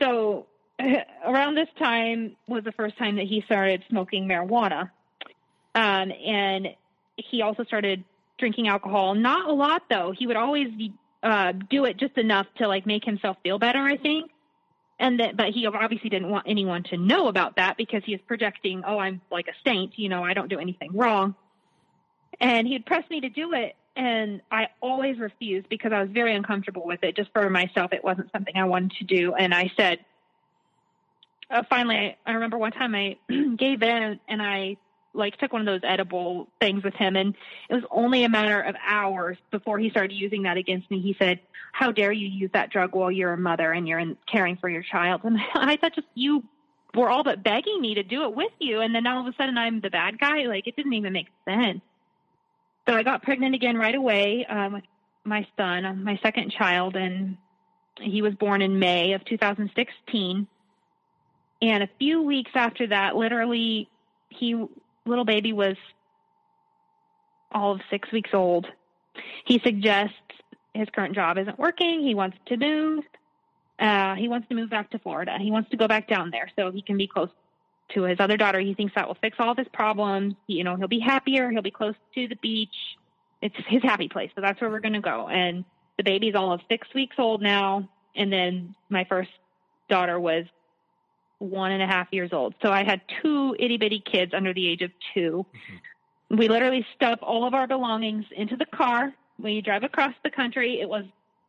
So 0.00 0.46
around 1.24 1.54
this 1.54 1.68
time 1.78 2.34
was 2.48 2.64
the 2.64 2.72
first 2.72 2.98
time 2.98 3.16
that 3.16 3.26
he 3.26 3.42
started 3.46 3.84
smoking 3.88 4.26
marijuana 4.26 4.90
um, 5.74 6.12
and 6.12 6.68
he 7.16 7.42
also 7.42 7.64
started 7.64 8.02
drinking 8.38 8.66
alcohol. 8.68 9.14
Not 9.14 9.48
a 9.48 9.52
lot 9.52 9.82
though. 9.88 10.12
He 10.16 10.26
would 10.26 10.36
always 10.36 10.68
uh, 11.22 11.52
do 11.70 11.84
it 11.84 11.98
just 11.98 12.18
enough 12.18 12.46
to 12.56 12.66
like 12.66 12.84
make 12.84 13.04
himself 13.04 13.36
feel 13.42 13.58
better, 13.58 13.78
I 13.78 13.96
think. 13.96 14.30
And 14.98 15.20
that, 15.20 15.36
but 15.36 15.50
he 15.54 15.66
obviously 15.66 16.10
didn't 16.10 16.30
want 16.30 16.46
anyone 16.48 16.82
to 16.90 16.96
know 16.96 17.28
about 17.28 17.56
that 17.56 17.76
because 17.76 18.02
he 18.04 18.12
was 18.12 18.20
projecting, 18.26 18.82
oh, 18.86 18.98
I'm 18.98 19.20
like 19.30 19.46
a 19.48 19.68
saint, 19.68 19.98
you 19.98 20.08
know, 20.08 20.24
I 20.24 20.34
don't 20.34 20.48
do 20.48 20.58
anything 20.58 20.90
wrong. 20.92 21.34
And 22.40 22.66
he'd 22.66 22.86
press 22.86 23.08
me 23.10 23.20
to 23.20 23.28
do 23.28 23.52
it, 23.52 23.76
and 23.96 24.40
I 24.50 24.68
always 24.80 25.18
refused 25.18 25.68
because 25.68 25.92
I 25.92 26.00
was 26.00 26.10
very 26.10 26.34
uncomfortable 26.34 26.86
with 26.86 27.02
it. 27.02 27.14
Just 27.16 27.30
for 27.32 27.48
myself, 27.50 27.92
it 27.92 28.02
wasn't 28.02 28.32
something 28.32 28.56
I 28.56 28.64
wanted 28.64 28.92
to 28.92 29.04
do. 29.04 29.34
And 29.34 29.54
I 29.54 29.70
said, 29.76 29.98
uh, 31.50 31.62
finally, 31.68 31.96
I, 31.96 32.16
I 32.26 32.32
remember 32.32 32.56
one 32.56 32.72
time 32.72 32.94
I 32.94 33.16
gave 33.56 33.82
in 33.82 34.18
and 34.28 34.42
I 34.42 34.76
like 35.14 35.36
took 35.36 35.52
one 35.52 35.60
of 35.60 35.66
those 35.66 35.86
edible 35.86 36.48
things 36.58 36.82
with 36.82 36.94
him. 36.94 37.16
And 37.16 37.34
it 37.68 37.74
was 37.74 37.84
only 37.90 38.24
a 38.24 38.30
matter 38.30 38.60
of 38.60 38.76
hours 38.82 39.36
before 39.50 39.78
he 39.78 39.90
started 39.90 40.14
using 40.14 40.44
that 40.44 40.56
against 40.56 40.90
me. 40.90 41.00
He 41.00 41.14
said 41.18 41.40
how 41.72 41.92
dare 41.92 42.12
you 42.12 42.28
use 42.28 42.50
that 42.54 42.70
drug 42.70 42.94
while 42.94 43.10
you're 43.10 43.32
a 43.32 43.38
mother 43.38 43.72
and 43.72 43.86
you're 43.86 43.98
in, 43.98 44.16
caring 44.26 44.56
for 44.56 44.70
your 44.70 44.82
child? 44.82 45.20
And 45.24 45.38
i 45.54 45.76
thought 45.76 45.94
just 45.94 46.06
you 46.14 46.44
were 46.94 47.10
all 47.10 47.24
but 47.24 47.42
begging 47.42 47.80
me 47.80 47.94
to 47.94 48.02
do 48.02 48.24
it 48.24 48.34
with 48.34 48.52
you. 48.58 48.80
And 48.80 48.94
then 48.94 49.06
all 49.06 49.20
of 49.20 49.26
a 49.26 49.36
sudden 49.36 49.58
i'm 49.58 49.82
the 49.82 49.90
bad 49.90 50.18
guy. 50.18 50.44
Like 50.44 50.66
it 50.66 50.76
didn't 50.76 50.94
even 50.94 51.12
make 51.12 51.28
sense 51.44 51.82
so 52.88 52.94
i 52.94 53.02
got 53.02 53.22
pregnant 53.22 53.54
again 53.54 53.76
right 53.76 53.94
away 53.94 54.44
um, 54.46 54.74
with 54.74 54.84
my 55.24 55.46
son 55.56 56.02
my 56.04 56.18
second 56.22 56.50
child 56.50 56.96
and 56.96 57.36
he 58.00 58.22
was 58.22 58.34
born 58.34 58.62
in 58.62 58.78
may 58.78 59.12
of 59.12 59.24
2016 59.24 60.46
and 61.60 61.82
a 61.82 61.88
few 61.98 62.22
weeks 62.22 62.50
after 62.54 62.86
that 62.86 63.14
literally 63.14 63.88
he 64.28 64.66
little 65.04 65.24
baby 65.24 65.52
was 65.52 65.76
all 67.52 67.72
of 67.72 67.80
six 67.90 68.10
weeks 68.12 68.30
old. 68.32 68.66
He 69.44 69.60
suggests 69.60 70.14
his 70.74 70.88
current 70.94 71.14
job 71.14 71.38
isn't 71.38 71.58
working. 71.58 72.02
He 72.02 72.14
wants 72.14 72.36
to 72.46 72.56
move. 72.56 73.04
Uh, 73.78 74.14
he 74.14 74.28
wants 74.28 74.48
to 74.48 74.54
move 74.54 74.70
back 74.70 74.90
to 74.90 74.98
Florida. 74.98 75.36
He 75.40 75.50
wants 75.50 75.70
to 75.70 75.76
go 75.76 75.88
back 75.88 76.08
down 76.08 76.30
there 76.30 76.50
so 76.56 76.70
he 76.70 76.82
can 76.82 76.96
be 76.96 77.06
close 77.06 77.30
to 77.94 78.02
his 78.02 78.20
other 78.20 78.36
daughter. 78.36 78.60
He 78.60 78.74
thinks 78.74 78.94
that 78.94 79.06
will 79.06 79.16
fix 79.20 79.36
all 79.38 79.50
of 79.50 79.58
his 79.58 79.68
problems. 79.72 80.34
You 80.46 80.64
know, 80.64 80.76
he'll 80.76 80.88
be 80.88 81.00
happier. 81.00 81.50
He'll 81.50 81.62
be 81.62 81.70
close 81.70 81.94
to 82.14 82.28
the 82.28 82.36
beach. 82.36 82.74
It's 83.40 83.56
his 83.68 83.82
happy 83.82 84.08
place. 84.08 84.30
So 84.34 84.40
that's 84.40 84.60
where 84.60 84.70
we're 84.70 84.80
going 84.80 84.92
to 84.94 85.00
go. 85.00 85.28
And 85.28 85.64
the 85.96 86.04
baby's 86.04 86.34
all 86.34 86.52
of 86.52 86.60
six 86.68 86.86
weeks 86.94 87.16
old 87.18 87.42
now. 87.42 87.88
And 88.14 88.32
then 88.32 88.74
my 88.88 89.04
first 89.04 89.30
daughter 89.88 90.18
was 90.18 90.46
one 91.38 91.72
and 91.72 91.82
a 91.82 91.86
half 91.86 92.08
years 92.12 92.32
old. 92.32 92.54
So 92.62 92.70
I 92.70 92.84
had 92.84 93.00
two 93.20 93.56
itty 93.58 93.76
bitty 93.76 94.00
kids 94.00 94.32
under 94.32 94.54
the 94.54 94.68
age 94.68 94.82
of 94.82 94.90
2 95.14 95.20
mm-hmm. 95.20 95.76
We 96.36 96.48
literally 96.48 96.86
stuff 96.96 97.18
all 97.20 97.46
of 97.46 97.52
our 97.52 97.66
belongings 97.66 98.24
into 98.34 98.56
the 98.56 98.64
car. 98.64 99.12
We 99.38 99.60
drive 99.60 99.82
across 99.82 100.14
the 100.24 100.30
country. 100.30 100.80
It 100.80 100.88
was 100.88 101.04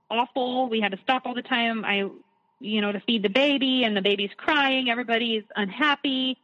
awful. 0.10 0.68
We 0.68 0.82
had 0.82 0.92
to 0.92 1.00
stop 1.02 1.26
all 1.26 1.34
the 1.34 1.42
time. 1.42 1.86
I, 1.86 2.10
you 2.64 2.80
know, 2.82 2.92
to 2.92 3.00
feed 3.02 3.24
the 3.24 3.30
baby, 3.30 3.84
and 3.84 3.96
the 3.96 4.02
baby's 4.02 4.32
crying. 4.38 4.90
Everybody's 4.90 5.44
unhappy. 5.56 6.38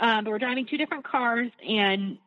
Um, 0.00 0.24
but 0.24 0.30
we're 0.30 0.38
driving 0.38 0.66
two 0.66 0.78
different 0.78 1.04
cars, 1.04 1.50
and 1.66 2.18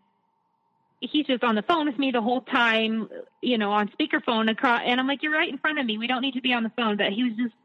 he's 1.00 1.26
just 1.26 1.44
on 1.44 1.56
the 1.56 1.64
phone 1.64 1.88
with 1.88 1.98
me 1.98 2.12
the 2.12 2.22
whole 2.22 2.42
time, 2.42 3.10
you 3.42 3.58
know, 3.58 3.72
on 3.72 3.90
speakerphone 3.90 4.50
across. 4.50 4.82
And 4.86 5.00
I'm 5.00 5.08
like, 5.08 5.24
"You're 5.24 5.34
right 5.34 5.50
in 5.50 5.58
front 5.58 5.80
of 5.80 5.86
me. 5.86 5.98
We 5.98 6.08
don't 6.08 6.22
need 6.22 6.36
to 6.36 6.42
be 6.42 6.54
on 6.54 6.64
the 6.64 6.72
phone." 6.78 6.98
But 6.98 7.12
he 7.14 7.24
was 7.24 7.34
just, 7.34 7.56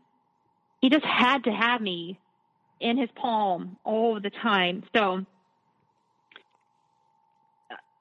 he 0.80 0.88
just 0.88 1.04
had 1.04 1.44
to 1.44 1.52
have 1.52 1.80
me 1.80 2.18
in 2.80 2.96
his 2.96 3.10
palm 3.14 3.76
all 3.84 4.18
the 4.18 4.30
time. 4.30 4.82
So 4.96 5.26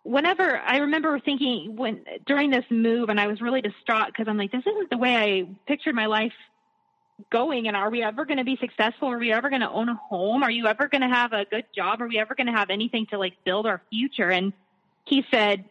whenever 0.04 0.58
I 0.58 0.78
remember 0.78 1.20
thinking 1.20 1.76
when 1.76 2.06
during 2.26 2.50
this 2.50 2.66
move, 2.70 3.10
and 3.10 3.20
I 3.20 3.28
was 3.28 3.42
really 3.42 3.62
distraught 3.62 4.08
because 4.08 4.28
I'm 4.30 4.38
like, 4.38 4.52
this 4.52 4.64
isn't 4.66 4.90
the 4.90 4.98
way 4.98 5.16
I 5.16 5.50
pictured 5.68 5.94
my 5.94 6.06
life 6.06 6.32
going. 7.32 7.68
And 7.68 7.76
are 7.76 7.90
we 7.90 8.04
ever 8.04 8.26
going 8.26 8.38
to 8.38 8.44
be 8.44 8.58
successful? 8.58 9.10
Are 9.10 9.18
we 9.18 9.32
ever 9.32 9.50
going 9.50 9.62
to 9.62 9.70
own 9.70 9.90
a 9.90 9.96
home? 9.96 10.44
Are 10.44 10.52
you 10.52 10.68
ever 10.68 10.88
going 10.88 11.02
to 11.02 11.08
have 11.08 11.34
a 11.34 11.46
good 11.46 11.66
job? 11.76 12.02
Are 12.02 12.08
we 12.08 12.18
ever 12.20 12.36
going 12.36 12.48
to 12.48 12.54
have 12.54 12.70
anything 12.70 13.06
to 13.08 13.18
like 13.18 13.34
build 13.44 13.66
our 13.66 13.82
future? 13.90 14.32
And 14.32 14.54
he 15.06 15.26
said, 15.32 15.66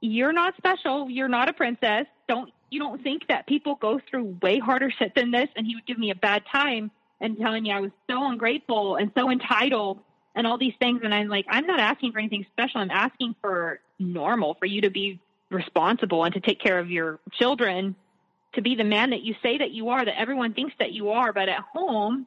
you're 0.00 0.32
not 0.32 0.56
special. 0.56 1.08
You're 1.08 1.28
not 1.28 1.48
a 1.48 1.52
princess. 1.52 2.06
Don't, 2.28 2.52
you 2.70 2.78
don't 2.78 3.02
think 3.02 3.28
that 3.28 3.46
people 3.46 3.76
go 3.76 4.00
through 4.10 4.38
way 4.42 4.58
harder 4.58 4.90
shit 4.90 5.14
than 5.14 5.30
this? 5.30 5.48
And 5.56 5.66
he 5.66 5.74
would 5.74 5.86
give 5.86 5.98
me 5.98 6.10
a 6.10 6.14
bad 6.14 6.44
time 6.50 6.90
and 7.20 7.38
telling 7.38 7.62
me 7.62 7.72
I 7.72 7.80
was 7.80 7.90
so 8.10 8.28
ungrateful 8.28 8.96
and 8.96 9.10
so 9.16 9.30
entitled 9.30 10.00
and 10.34 10.46
all 10.46 10.58
these 10.58 10.74
things. 10.78 11.00
And 11.04 11.14
I'm 11.14 11.28
like, 11.28 11.46
I'm 11.48 11.66
not 11.66 11.80
asking 11.80 12.12
for 12.12 12.18
anything 12.18 12.44
special. 12.52 12.80
I'm 12.80 12.90
asking 12.90 13.36
for 13.40 13.80
normal, 13.98 14.54
for 14.54 14.66
you 14.66 14.82
to 14.82 14.90
be 14.90 15.20
responsible 15.50 16.24
and 16.24 16.34
to 16.34 16.40
take 16.40 16.60
care 16.60 16.78
of 16.78 16.90
your 16.90 17.20
children, 17.32 17.94
to 18.54 18.62
be 18.62 18.74
the 18.74 18.84
man 18.84 19.10
that 19.10 19.22
you 19.22 19.34
say 19.42 19.58
that 19.58 19.70
you 19.70 19.90
are, 19.90 20.04
that 20.04 20.18
everyone 20.18 20.54
thinks 20.54 20.74
that 20.78 20.92
you 20.92 21.10
are. 21.10 21.32
But 21.32 21.48
at 21.48 21.60
home, 21.72 22.26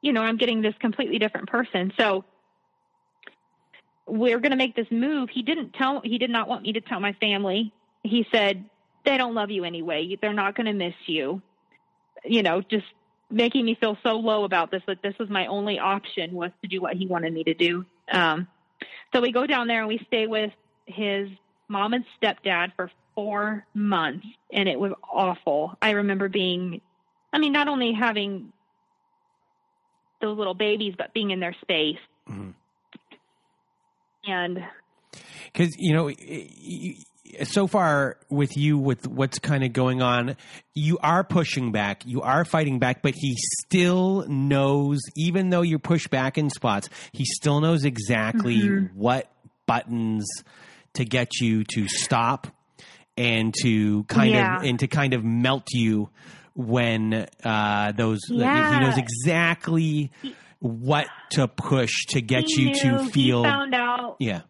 you 0.00 0.12
know, 0.12 0.22
I'm 0.22 0.36
getting 0.36 0.62
this 0.62 0.74
completely 0.80 1.18
different 1.18 1.48
person. 1.48 1.92
So 1.98 2.24
we're 4.06 4.40
going 4.40 4.52
to 4.52 4.56
make 4.56 4.74
this 4.74 4.86
move. 4.90 5.28
He 5.32 5.42
didn't 5.42 5.72
tell, 5.74 6.00
he 6.02 6.18
did 6.18 6.30
not 6.30 6.48
want 6.48 6.62
me 6.62 6.72
to 6.72 6.80
tell 6.80 7.00
my 7.00 7.12
family. 7.14 7.72
He 8.02 8.26
said, 8.32 8.64
they 9.04 9.16
don't 9.16 9.34
love 9.34 9.50
you 9.50 9.64
anyway. 9.64 10.16
They're 10.20 10.32
not 10.32 10.54
going 10.54 10.66
to 10.66 10.72
miss 10.72 10.94
you. 11.06 11.42
You 12.24 12.42
know, 12.42 12.62
just 12.62 12.86
making 13.30 13.64
me 13.64 13.76
feel 13.78 13.96
so 14.02 14.14
low 14.14 14.44
about 14.44 14.70
this 14.70 14.82
that 14.86 15.02
this 15.02 15.14
was 15.18 15.28
my 15.28 15.46
only 15.46 15.78
option 15.78 16.32
was 16.32 16.50
to 16.62 16.68
do 16.68 16.80
what 16.80 16.96
he 16.96 17.06
wanted 17.06 17.32
me 17.32 17.44
to 17.44 17.54
do. 17.54 17.84
Um, 18.10 18.48
so 19.14 19.20
we 19.20 19.32
go 19.32 19.46
down 19.46 19.66
there 19.68 19.80
and 19.80 19.88
we 19.88 20.00
stay 20.06 20.26
with 20.26 20.52
his 20.86 21.28
mom 21.68 21.92
and 21.92 22.04
stepdad 22.20 22.72
for 22.74 22.90
four 23.18 23.66
months, 23.74 24.24
and 24.52 24.68
it 24.68 24.78
was 24.78 24.92
awful. 25.12 25.76
I 25.82 25.90
remember 25.90 26.28
being, 26.28 26.80
I 27.32 27.38
mean, 27.38 27.50
not 27.50 27.66
only 27.66 27.92
having 27.92 28.52
those 30.20 30.38
little 30.38 30.54
babies, 30.54 30.94
but 30.96 31.12
being 31.14 31.32
in 31.32 31.40
their 31.40 31.56
space. 31.60 31.98
Mm-hmm. 32.30 32.50
And 34.30 34.64
because 35.52 35.74
you 35.76 35.94
know 35.94 36.12
so 37.42 37.66
far 37.66 38.18
with 38.30 38.56
you 38.56 38.78
with 38.78 39.08
what's 39.08 39.40
kind 39.40 39.64
of 39.64 39.72
going 39.72 40.00
on 40.02 40.36
you 40.74 40.98
are 41.02 41.24
pushing 41.24 41.72
back 41.72 42.02
you 42.06 42.20
are 42.22 42.44
fighting 42.44 42.78
back 42.78 43.00
but 43.02 43.14
he 43.14 43.36
still 43.62 44.26
knows 44.28 44.98
even 45.16 45.50
though 45.50 45.62
you 45.62 45.78
push 45.78 46.08
back 46.08 46.36
in 46.36 46.50
spots 46.50 46.88
he 47.12 47.24
still 47.24 47.60
knows 47.60 47.84
exactly 47.84 48.58
mm-hmm. 48.60 48.98
what 48.98 49.30
buttons 49.66 50.26
to 50.94 51.04
get 51.04 51.40
you 51.40 51.64
to 51.64 51.86
stop 51.88 52.48
and 53.18 53.52
to 53.62 54.04
kind 54.04 54.30
yeah. 54.30 54.58
of 54.58 54.62
and 54.62 54.78
to 54.78 54.86
kind 54.86 55.12
of 55.12 55.24
melt 55.24 55.66
you 55.72 56.08
when 56.54 57.26
uh, 57.44 57.92
those 57.92 58.20
yeah. 58.28 58.74
he 58.74 58.86
knows 58.86 58.96
exactly 58.96 60.10
what 60.60 61.06
to 61.30 61.48
push 61.48 62.06
to 62.06 62.20
get 62.20 62.48
you 62.48 62.66
knew, 62.66 62.74
to 62.74 63.04
feel 63.06 63.42
found 63.42 63.74
out 63.74 64.16
yeah 64.20 64.42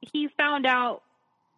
he 0.00 0.28
found 0.36 0.66
out 0.66 1.02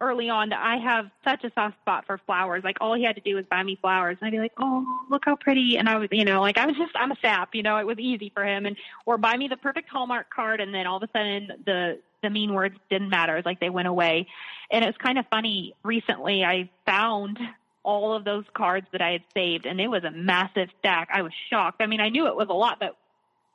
early 0.01 0.29
on 0.29 0.51
that 0.51 0.61
I 0.61 0.77
have 0.83 1.07
such 1.25 1.45
a 1.45 1.53
soft 1.55 1.79
spot 1.81 2.05
for 2.07 2.19
flowers. 2.27 2.63
Like 2.65 2.77
all 2.81 2.95
he 2.95 3.05
had 3.05 3.15
to 3.17 3.23
do 3.23 3.37
was 3.37 3.45
buy 3.51 3.63
me 3.63 3.79
flowers, 3.81 4.19
and 4.21 4.27
I'd 4.27 4.33
be 4.33 4.39
like, 4.39 4.53
"Oh, 4.59 4.85
look 5.09 5.23
how 5.25 5.37
pretty!" 5.37 5.77
And 5.79 5.89
I 5.89 5.97
was, 5.97 6.09
you 6.13 6.25
know, 6.25 6.41
like 6.41 6.59
I 6.59 6.67
was 6.67 6.77
just, 6.77 6.93
I'm 6.95 7.13
a 7.13 7.17
sap, 7.23 7.55
you 7.55 7.63
know. 7.63 7.79
It 7.79 7.87
was 7.87 7.99
easy 7.99 8.31
for 8.35 8.45
him, 8.45 8.67
and 8.67 8.77
or 9.07 9.17
buy 9.17 9.37
me 9.37 9.49
the 9.49 9.57
perfect 9.57 9.89
Hallmark 9.89 10.29
card, 10.31 10.61
and 10.61 10.75
then 10.75 10.87
all 10.87 10.99
of 10.99 11.03
a 11.03 11.09
sudden 11.17 11.49
the 11.65 12.01
the 12.25 12.31
mean 12.31 12.53
words 12.53 12.77
didn't 12.91 13.11
matter. 13.11 13.37
It's 13.37 13.47
like 13.47 13.61
they 13.61 13.71
went 13.71 13.89
away, 13.89 14.27
and 14.71 14.85
it 14.85 14.89
was 14.89 14.97
kind 14.97 15.19
of 15.19 15.27
funny. 15.31 15.75
Recently, 15.83 16.45
I 16.45 16.71
found 16.87 17.39
all 17.85 18.17
of 18.17 18.25
those 18.25 18.45
cards 18.55 18.87
that 18.93 19.03
I 19.03 19.13
had 19.13 19.23
saved, 19.35 19.67
and 19.67 19.81
it 19.81 19.89
was 19.89 20.05
a 20.05 20.11
massive 20.11 20.69
stack. 20.79 21.09
I 21.13 21.23
was 21.23 21.33
shocked. 21.51 21.81
I 21.81 21.87
mean, 21.87 22.01
I 22.01 22.09
knew 22.09 22.27
it 22.27 22.35
was 22.35 22.49
a 22.49 22.55
lot, 22.55 22.79
but 22.81 22.97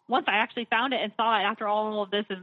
once 0.08 0.26
I 0.28 0.38
actually 0.38 0.66
found 0.70 0.94
it 0.94 1.00
and 1.02 1.12
saw 1.18 1.40
it 1.40 1.44
after 1.44 1.68
all 1.68 2.04
of 2.04 2.12
this 2.12 2.26
is 2.30 2.38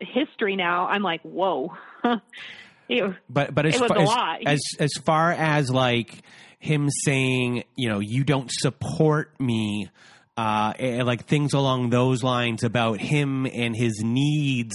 history 0.00 0.56
now, 0.56 0.86
I'm 0.86 1.02
like, 1.02 1.22
whoa. 1.22 1.72
it, 2.88 3.14
but 3.28 3.54
but 3.54 3.66
as, 3.66 3.76
far, 3.76 3.98
as, 3.98 4.46
as 4.46 4.60
as 4.78 4.92
far 5.04 5.32
as 5.32 5.70
like 5.70 6.22
him 6.58 6.88
saying, 7.04 7.64
you 7.76 7.88
know, 7.88 8.00
you 8.00 8.24
don't 8.24 8.50
support 8.50 9.38
me, 9.40 9.90
uh, 10.36 10.72
like 10.78 11.26
things 11.26 11.52
along 11.52 11.90
those 11.90 12.22
lines 12.22 12.62
about 12.64 13.00
him 13.00 13.46
and 13.46 13.76
his 13.76 14.00
needs 14.02 14.74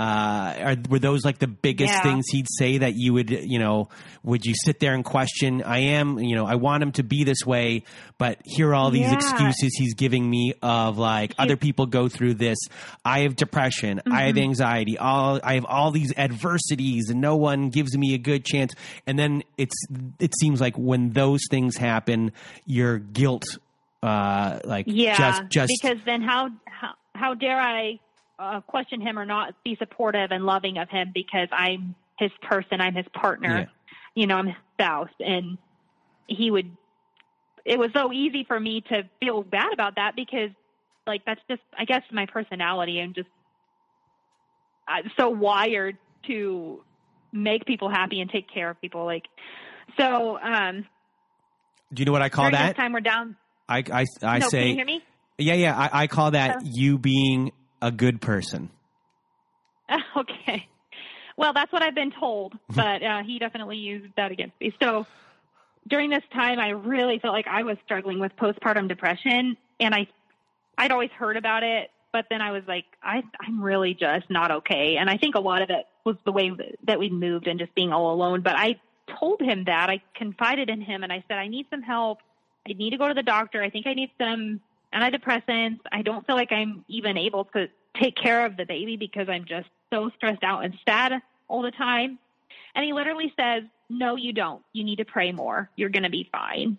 uh, 0.00 0.54
are, 0.62 0.76
were 0.88 0.98
those 0.98 1.26
like 1.26 1.38
the 1.38 1.46
biggest 1.46 1.92
yeah. 1.92 2.02
things 2.02 2.24
he'd 2.30 2.46
say 2.48 2.78
that 2.78 2.94
you 2.96 3.12
would, 3.12 3.28
you 3.28 3.58
know, 3.58 3.90
would 4.22 4.46
you 4.46 4.54
sit 4.64 4.80
there 4.80 4.94
and 4.94 5.04
question? 5.04 5.62
I 5.62 5.80
am, 5.80 6.18
you 6.18 6.36
know, 6.36 6.46
I 6.46 6.54
want 6.54 6.82
him 6.82 6.92
to 6.92 7.02
be 7.02 7.24
this 7.24 7.44
way, 7.44 7.82
but 8.16 8.38
here 8.44 8.70
are 8.70 8.74
all 8.74 8.90
these 8.90 9.02
yeah. 9.02 9.14
excuses 9.14 9.76
he's 9.76 9.92
giving 9.92 10.28
me 10.28 10.54
of 10.62 10.96
like 10.96 11.34
other 11.38 11.56
people 11.56 11.84
go 11.84 12.08
through 12.08 12.34
this. 12.34 12.56
I 13.04 13.20
have 13.20 13.36
depression. 13.36 13.98
Mm-hmm. 13.98 14.12
I 14.12 14.22
have 14.22 14.36
mm-hmm. 14.36 14.44
anxiety. 14.44 14.96
All 14.96 15.38
I 15.44 15.56
have 15.56 15.66
all 15.66 15.90
these 15.90 16.14
adversities, 16.16 17.10
and 17.10 17.20
no 17.20 17.36
one 17.36 17.68
gives 17.68 17.94
me 17.94 18.14
a 18.14 18.18
good 18.18 18.46
chance. 18.46 18.72
And 19.06 19.18
then 19.18 19.42
it's 19.58 19.76
it 20.18 20.32
seems 20.40 20.62
like 20.62 20.78
when 20.78 21.10
those 21.10 21.42
things 21.50 21.76
happen, 21.76 22.32
your 22.64 22.98
guilt, 22.98 23.44
uh, 24.02 24.60
like 24.64 24.86
yeah, 24.88 25.18
just 25.18 25.42
just 25.50 25.72
because 25.82 25.98
then 26.06 26.22
how 26.22 26.48
how 26.64 26.94
how 27.14 27.34
dare 27.34 27.60
I 27.60 27.98
uh, 28.40 28.60
question 28.62 29.00
him 29.00 29.18
or 29.18 29.26
not 29.26 29.54
be 29.64 29.76
supportive 29.76 30.30
and 30.30 30.44
loving 30.44 30.78
of 30.78 30.88
him 30.88 31.10
because 31.14 31.48
I'm 31.52 31.94
his 32.18 32.30
person, 32.42 32.80
I'm 32.80 32.94
his 32.94 33.06
partner, 33.12 33.60
yeah. 33.60 33.64
you 34.14 34.26
know, 34.26 34.36
I'm 34.36 34.46
his 34.46 34.56
spouse. 34.74 35.10
And 35.20 35.58
he 36.26 36.50
would, 36.50 36.74
it 37.64 37.78
was 37.78 37.90
so 37.94 38.12
easy 38.12 38.44
for 38.44 38.58
me 38.58 38.82
to 38.88 39.02
feel 39.20 39.42
bad 39.42 39.72
about 39.72 39.96
that 39.96 40.16
because, 40.16 40.50
like, 41.06 41.24
that's 41.26 41.40
just, 41.48 41.62
I 41.78 41.84
guess, 41.84 42.02
my 42.10 42.26
personality. 42.26 42.98
and 42.98 43.14
just 43.14 43.28
I'm 44.88 45.10
so 45.18 45.28
wired 45.28 45.98
to 46.26 46.82
make 47.32 47.64
people 47.64 47.90
happy 47.90 48.20
and 48.20 48.30
take 48.30 48.52
care 48.52 48.70
of 48.70 48.80
people. 48.80 49.04
Like, 49.04 49.24
so, 49.98 50.38
um, 50.38 50.86
do 51.92 52.00
you 52.00 52.06
know 52.06 52.12
what 52.12 52.22
I 52.22 52.28
call 52.28 52.50
that? 52.50 52.76
time 52.76 52.92
we're 52.92 53.00
down. 53.00 53.36
I, 53.68 53.84
I, 53.92 54.06
I 54.22 54.38
no, 54.38 54.48
say, 54.48 55.00
Yeah, 55.38 55.54
yeah. 55.54 55.76
I, 55.76 56.02
I 56.02 56.06
call 56.06 56.32
that 56.32 56.56
uh, 56.56 56.60
you 56.64 56.98
being 56.98 57.52
a 57.80 57.90
good 57.90 58.20
person? 58.20 58.70
Okay. 60.16 60.68
Well, 61.36 61.52
that's 61.52 61.72
what 61.72 61.82
I've 61.82 61.94
been 61.94 62.12
told, 62.12 62.52
but 62.68 63.02
uh, 63.02 63.22
he 63.22 63.38
definitely 63.38 63.78
used 63.78 64.12
that 64.16 64.30
against 64.30 64.60
me. 64.60 64.74
So 64.80 65.06
during 65.88 66.10
this 66.10 66.22
time, 66.32 66.58
I 66.58 66.70
really 66.70 67.18
felt 67.18 67.32
like 67.32 67.46
I 67.48 67.62
was 67.62 67.76
struggling 67.84 68.20
with 68.20 68.32
postpartum 68.36 68.88
depression, 68.88 69.56
and 69.80 69.94
I, 69.94 70.06
I'd 70.76 70.92
always 70.92 71.10
heard 71.10 71.36
about 71.36 71.62
it, 71.62 71.90
but 72.12 72.26
then 72.28 72.42
I 72.42 72.52
was 72.52 72.62
like, 72.68 72.84
I, 73.02 73.22
I'm 73.40 73.62
really 73.62 73.94
just 73.94 74.28
not 74.28 74.50
okay. 74.50 74.96
And 74.96 75.08
I 75.08 75.16
think 75.16 75.34
a 75.34 75.40
lot 75.40 75.62
of 75.62 75.70
it 75.70 75.86
was 76.04 76.16
the 76.24 76.32
way 76.32 76.52
that 76.86 76.98
we 76.98 77.08
moved 77.08 77.46
and 77.46 77.58
just 77.58 77.74
being 77.74 77.92
all 77.92 78.12
alone. 78.12 78.42
But 78.42 78.56
I 78.56 78.78
told 79.18 79.40
him 79.40 79.64
that 79.64 79.88
I 79.88 80.02
confided 80.14 80.68
in 80.68 80.80
him, 80.80 81.02
and 81.02 81.12
I 81.12 81.24
said, 81.26 81.38
I 81.38 81.48
need 81.48 81.66
some 81.70 81.82
help. 81.82 82.18
I 82.68 82.74
need 82.74 82.90
to 82.90 82.98
go 82.98 83.08
to 83.08 83.14
the 83.14 83.22
doctor. 83.22 83.62
I 83.62 83.70
think 83.70 83.86
I 83.86 83.94
need 83.94 84.10
some 84.20 84.60
antidepressants. 84.94 85.80
I 85.92 86.02
don't 86.02 86.26
feel 86.26 86.36
like 86.36 86.52
I'm 86.52 86.84
even 86.88 87.16
able 87.16 87.44
to 87.56 87.68
take 88.00 88.16
care 88.16 88.46
of 88.46 88.56
the 88.56 88.64
baby 88.64 88.96
because 88.96 89.28
I'm 89.28 89.44
just 89.44 89.68
so 89.92 90.10
stressed 90.16 90.42
out 90.42 90.64
and 90.64 90.74
sad 90.86 91.20
all 91.48 91.62
the 91.62 91.70
time. 91.70 92.18
And 92.74 92.84
he 92.84 92.92
literally 92.92 93.32
says, 93.38 93.64
No, 93.88 94.16
you 94.16 94.32
don't. 94.32 94.62
You 94.72 94.84
need 94.84 94.96
to 94.96 95.04
pray 95.04 95.32
more. 95.32 95.70
You're 95.76 95.90
going 95.90 96.04
to 96.04 96.10
be 96.10 96.28
fine. 96.30 96.78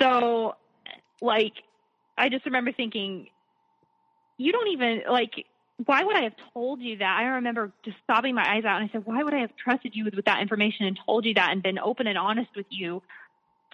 So, 0.00 0.56
like, 1.20 1.54
I 2.18 2.28
just 2.28 2.44
remember 2.44 2.72
thinking, 2.72 3.28
You 4.38 4.52
don't 4.52 4.68
even, 4.68 5.02
like, 5.08 5.46
why 5.84 6.02
would 6.02 6.16
I 6.16 6.22
have 6.22 6.34
told 6.54 6.80
you 6.80 6.96
that? 6.98 7.18
I 7.20 7.24
remember 7.24 7.70
just 7.84 7.98
sobbing 8.06 8.34
my 8.34 8.48
eyes 8.48 8.64
out 8.64 8.80
and 8.80 8.88
I 8.88 8.92
said, 8.92 9.06
Why 9.06 9.22
would 9.22 9.34
I 9.34 9.40
have 9.40 9.54
trusted 9.56 9.94
you 9.94 10.04
with, 10.04 10.14
with 10.14 10.24
that 10.24 10.40
information 10.40 10.86
and 10.86 10.98
told 11.06 11.24
you 11.24 11.34
that 11.34 11.50
and 11.52 11.62
been 11.62 11.78
open 11.78 12.06
and 12.06 12.18
honest 12.18 12.50
with 12.56 12.66
you 12.70 13.02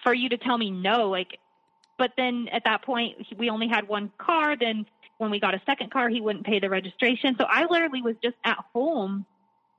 for 0.03 0.13
you 0.13 0.29
to 0.29 0.37
tell 0.37 0.57
me 0.57 0.69
no? 0.69 1.09
Like, 1.09 1.39
but 2.03 2.11
then 2.17 2.49
at 2.51 2.65
that 2.65 2.81
point, 2.81 3.15
we 3.37 3.49
only 3.49 3.69
had 3.69 3.87
one 3.87 4.11
car. 4.17 4.57
Then 4.57 4.85
when 5.19 5.31
we 5.31 5.39
got 5.39 5.53
a 5.53 5.61
second 5.65 5.89
car, 5.89 6.09
he 6.09 6.19
wouldn't 6.19 6.45
pay 6.45 6.59
the 6.59 6.69
registration. 6.69 7.37
So 7.39 7.45
I 7.49 7.63
literally 7.63 8.01
was 8.01 8.17
just 8.21 8.35
at 8.43 8.57
home 8.73 9.25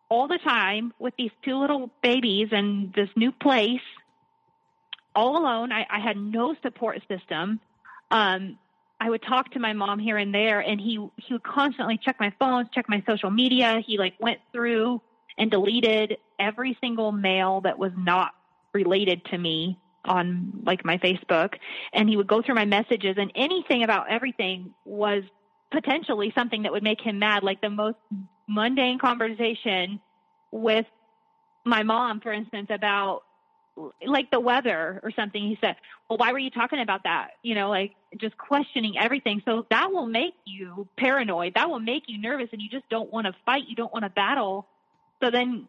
all 0.08 0.26
the 0.26 0.38
time 0.38 0.94
with 0.98 1.12
these 1.18 1.32
two 1.42 1.58
little 1.58 1.90
babies 2.02 2.48
and 2.50 2.94
this 2.94 3.10
new 3.14 3.30
place 3.30 3.82
all 5.14 5.36
alone. 5.36 5.70
I, 5.70 5.84
I 5.90 6.00
had 6.00 6.16
no 6.16 6.56
support 6.62 7.02
system. 7.10 7.60
Um, 8.10 8.58
I 8.98 9.10
would 9.10 9.22
talk 9.22 9.50
to 9.50 9.58
my 9.58 9.74
mom 9.74 9.98
here 9.98 10.16
and 10.16 10.34
there, 10.34 10.60
and 10.60 10.80
he 10.80 11.06
he 11.16 11.34
would 11.34 11.42
constantly 11.42 11.98
check 12.02 12.16
my 12.18 12.32
phones, 12.38 12.68
check 12.72 12.88
my 12.88 13.02
social 13.06 13.28
media. 13.28 13.82
He 13.86 13.98
like 13.98 14.14
went 14.18 14.40
through 14.50 15.02
and 15.36 15.50
deleted 15.50 16.16
every 16.38 16.78
single 16.80 17.12
male 17.12 17.60
that 17.60 17.78
was 17.78 17.92
not 17.98 18.32
related 18.72 19.26
to 19.26 19.36
me 19.36 19.78
on 20.04 20.62
like 20.64 20.84
my 20.84 20.98
Facebook, 20.98 21.54
and 21.92 22.08
he 22.08 22.16
would 22.16 22.26
go 22.26 22.42
through 22.42 22.54
my 22.54 22.64
messages, 22.64 23.16
and 23.18 23.32
anything 23.34 23.82
about 23.82 24.10
everything 24.10 24.74
was 24.84 25.22
potentially 25.70 26.32
something 26.34 26.62
that 26.62 26.72
would 26.72 26.82
make 26.82 27.00
him 27.00 27.18
mad. 27.18 27.42
Like 27.42 27.60
the 27.60 27.70
most 27.70 27.96
mundane 28.48 28.98
conversation 28.98 30.00
with 30.50 30.86
my 31.64 31.82
mom, 31.82 32.20
for 32.20 32.32
instance, 32.32 32.68
about 32.70 33.22
like 34.06 34.30
the 34.30 34.40
weather 34.40 35.00
or 35.02 35.10
something. 35.10 35.42
He 35.42 35.58
said, 35.60 35.76
Well, 36.08 36.18
why 36.18 36.32
were 36.32 36.38
you 36.38 36.50
talking 36.50 36.80
about 36.80 37.04
that? 37.04 37.30
You 37.42 37.54
know, 37.54 37.70
like 37.70 37.94
just 38.20 38.36
questioning 38.38 38.94
everything. 38.98 39.42
So 39.44 39.66
that 39.70 39.90
will 39.90 40.06
make 40.06 40.34
you 40.44 40.86
paranoid. 40.96 41.54
That 41.54 41.68
will 41.68 41.80
make 41.80 42.04
you 42.06 42.18
nervous 42.18 42.48
and 42.52 42.62
you 42.62 42.68
just 42.68 42.88
don't 42.88 43.12
want 43.12 43.26
to 43.26 43.34
fight. 43.44 43.62
You 43.68 43.74
don't 43.74 43.92
want 43.92 44.04
to 44.04 44.10
battle. 44.10 44.68
So 45.22 45.30
then 45.30 45.68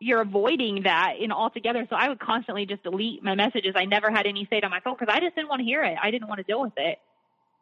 you're 0.00 0.22
avoiding 0.22 0.82
that 0.84 1.14
in 1.20 1.30
altogether. 1.30 1.86
So 1.88 1.94
I 1.94 2.08
would 2.08 2.18
constantly 2.18 2.66
just 2.66 2.82
delete 2.82 3.22
my 3.22 3.34
messages. 3.34 3.74
I 3.76 3.84
never 3.84 4.10
had 4.10 4.26
any 4.26 4.46
saved 4.50 4.64
on 4.64 4.70
my 4.70 4.80
phone 4.80 4.96
because 4.98 5.14
I 5.14 5.20
just 5.20 5.36
didn't 5.36 5.48
want 5.48 5.60
to 5.60 5.64
hear 5.64 5.84
it. 5.84 5.96
I 6.02 6.10
didn't 6.10 6.26
want 6.26 6.38
to 6.38 6.44
deal 6.44 6.60
with 6.60 6.72
it. 6.76 6.98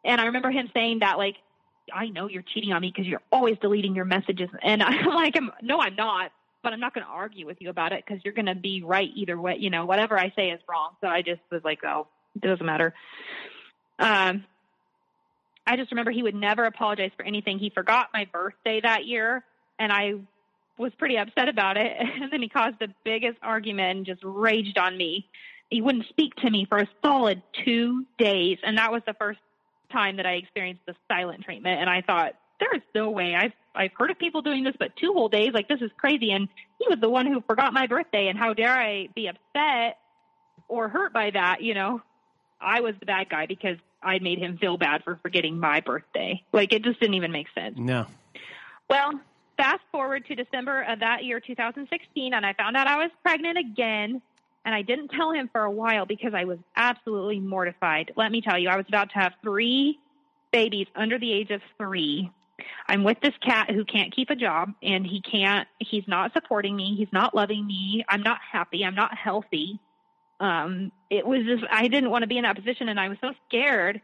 And 0.05 0.21
I 0.21 0.27
remember 0.27 0.51
him 0.51 0.71
saying 0.73 1.01
that, 1.01 1.19
like, 1.19 1.35
I 1.93 2.07
know 2.07 2.29
you're 2.29 2.45
cheating 2.55 2.73
on 2.73 2.81
me 2.81 2.93
because 2.95 3.07
you're 3.07 3.23
always 3.33 3.59
deleting 3.59 3.95
your 3.95 4.05
messages. 4.05 4.49
And 4.63 4.83
I'm 4.85 5.07
like, 5.07 5.37
no, 5.63 5.81
I'm 5.81 5.97
not 5.97 6.31
but 6.63 6.73
I'm 6.73 6.81
not 6.81 6.95
going 6.95 7.07
to 7.07 7.11
argue 7.11 7.47
with 7.47 7.59
you 7.61 7.71
about 7.71 7.93
it 7.93 8.05
because 8.05 8.23
you're 8.25 8.35
going 8.35 8.47
to 8.47 8.55
be 8.55 8.83
right 8.83 9.09
either 9.15 9.41
way. 9.41 9.57
You 9.59 9.71
know, 9.71 9.87
whatever 9.87 10.19
I 10.19 10.33
say 10.35 10.51
is 10.51 10.61
wrong. 10.69 10.91
So 11.01 11.07
I 11.07 11.23
just 11.23 11.41
was 11.51 11.63
like, 11.65 11.85
oh, 11.85 12.09
it 12.35 12.43
doesn't 12.43 12.65
matter. 12.65 12.95
Um, 13.99 14.45
I 15.67 15.77
just 15.77 15.91
remember 15.93 16.11
he 16.11 16.23
would 16.23 16.35
never 16.35 16.65
apologize 16.65 17.11
for 17.17 17.25
anything. 17.25 17.59
He 17.59 17.71
forgot 17.71 18.09
my 18.13 18.27
birthday 18.33 18.81
that 18.83 19.07
year, 19.07 19.45
and 19.79 19.93
I 19.93 20.15
was 20.79 20.93
pretty 20.99 21.17
upset 21.17 21.49
about 21.49 21.77
it. 21.77 21.97
And 22.21 22.33
then 22.33 22.43
he 22.43 22.49
caused 22.49 22.79
the 22.79 22.89
biggest 23.05 23.39
argument 23.43 23.99
and 23.99 24.07
just 24.07 24.21
raged 24.25 24.79
on 24.79 24.97
me. 24.97 25.29
He 25.71 25.81
wouldn't 25.81 26.07
speak 26.09 26.35
to 26.37 26.51
me 26.51 26.67
for 26.69 26.79
a 26.79 26.89
solid 27.03 27.43
two 27.65 28.07
days, 28.19 28.59
and 28.63 28.79
that 28.79 28.91
was 28.91 29.03
the 29.07 29.15
first 29.15 29.39
time 29.93 30.17
that 30.17 30.27
I 30.27 30.33
experienced 30.33 30.83
the 30.87 30.95
silent 31.09 31.45
treatment. 31.45 31.81
And 31.81 31.89
I 31.91 32.03
thought, 32.03 32.35
there 32.61 32.75
is 32.75 32.83
no 32.95 33.11
way. 33.11 33.35
I've 33.35 33.53
I've 33.75 33.93
heard 33.97 34.11
of 34.11 34.19
people 34.19 34.43
doing 34.43 34.65
this, 34.65 34.75
but 34.79 34.97
two 34.97 35.13
whole 35.13 35.29
days, 35.29 35.53
like 35.53 35.69
this 35.69 35.81
is 35.81 35.91
crazy. 35.97 36.33
And 36.33 36.49
he 36.79 36.87
was 36.89 36.99
the 37.01 37.09
one 37.09 37.27
who 37.27 37.43
forgot 37.43 37.73
my 37.73 37.87
birthday, 37.87 38.29
and 38.29 38.39
how 38.39 38.55
dare 38.55 38.75
I 38.75 39.09
be 39.15 39.29
upset 39.29 39.99
or 40.69 40.89
hurt 40.89 41.13
by 41.13 41.31
that? 41.31 41.63
You 41.63 41.75
know, 41.75 42.03
I 42.61 42.81
was 42.81 42.95
the 42.99 43.07
bad 43.07 43.29
guy 43.29 43.47
because 43.47 43.77
I 44.03 44.19
made 44.19 44.39
him 44.39 44.59
feel 44.59 44.77
bad 44.77 45.05
for 45.05 45.19
forgetting 45.23 45.59
my 45.59 45.81
birthday. 45.81 46.43
Like 46.53 46.73
it 46.73 46.83
just 46.83 47.01
didn't 47.01 47.15
even 47.15 47.33
make 47.33 47.47
sense. 47.55 47.79
No. 47.79 48.07
Well, 48.89 49.21
fast 49.59 49.83
forward 49.93 50.25
to 50.27 50.35
December 50.35 50.83
of 50.89 51.01
that 51.01 51.25
year, 51.25 51.41
2016, 51.41 52.33
and 52.33 52.47
I 52.47 52.55
found 52.55 52.77
out 52.77 52.87
I 52.87 52.97
was 52.97 53.11
pregnant 53.23 53.59
again. 53.59 54.23
And 54.65 54.75
I 54.75 54.83
didn't 54.83 55.09
tell 55.09 55.33
him 55.33 55.49
for 55.51 55.63
a 55.63 55.71
while 55.71 56.05
because 56.05 56.35
I 56.35 56.45
was 56.45 56.59
absolutely 56.77 57.41
mortified. 57.41 58.13
Let 58.17 58.31
me 58.31 58.43
tell 58.43 58.59
you, 58.59 58.69
I 58.69 58.77
was 58.77 58.85
about 58.87 59.09
to 59.11 59.15
have 59.19 59.33
three 59.41 59.99
babies 60.53 60.87
under 60.95 61.19
the 61.19 61.33
age 61.33 61.51
of 61.51 61.63
three 61.79 62.31
I'm 62.89 63.05
with 63.05 63.19
this 63.21 63.35
cat 63.41 63.71
who 63.71 63.85
can't 63.85 64.15
keep 64.15 64.31
a 64.31 64.37
job 64.37 64.73
and 64.83 65.07
he 65.07 65.21
can't, 65.21 65.69
he's 65.79 66.07
not 66.07 66.33
supporting 66.33 66.75
me. 66.75 66.95
He's 66.97 67.13
not 67.13 67.35
loving 67.35 67.67
me. 67.67 68.05
I'm 68.09 68.23
not 68.23 68.39
happy. 68.41 68.85
I'm 68.85 68.95
not 68.95 69.17
healthy. 69.17 69.79
Um, 70.41 70.93
it 71.11 71.27
was 71.27 71.45
just, 71.45 71.65
I 71.71 71.89
didn't 71.89 72.11
want 72.11 72.23
to 72.23 72.29
be 72.29 72.39
in 72.39 72.45
that 72.45 72.57
position 72.57 72.89
and 72.89 72.99
I 72.99 73.09
was 73.09 73.19
so 73.21 73.33
scared. 73.49 74.01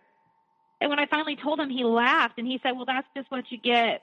And 0.80 0.90
when 0.90 0.98
I 0.98 1.07
finally 1.07 1.36
told 1.36 1.61
him, 1.61 1.70
he 1.70 1.84
laughed 1.84 2.38
and 2.38 2.46
he 2.46 2.61
said, 2.62 2.72
well, 2.72 2.84
that's 2.84 3.07
just 3.16 3.30
what 3.30 3.50
you 3.50 3.59
get. 3.59 4.02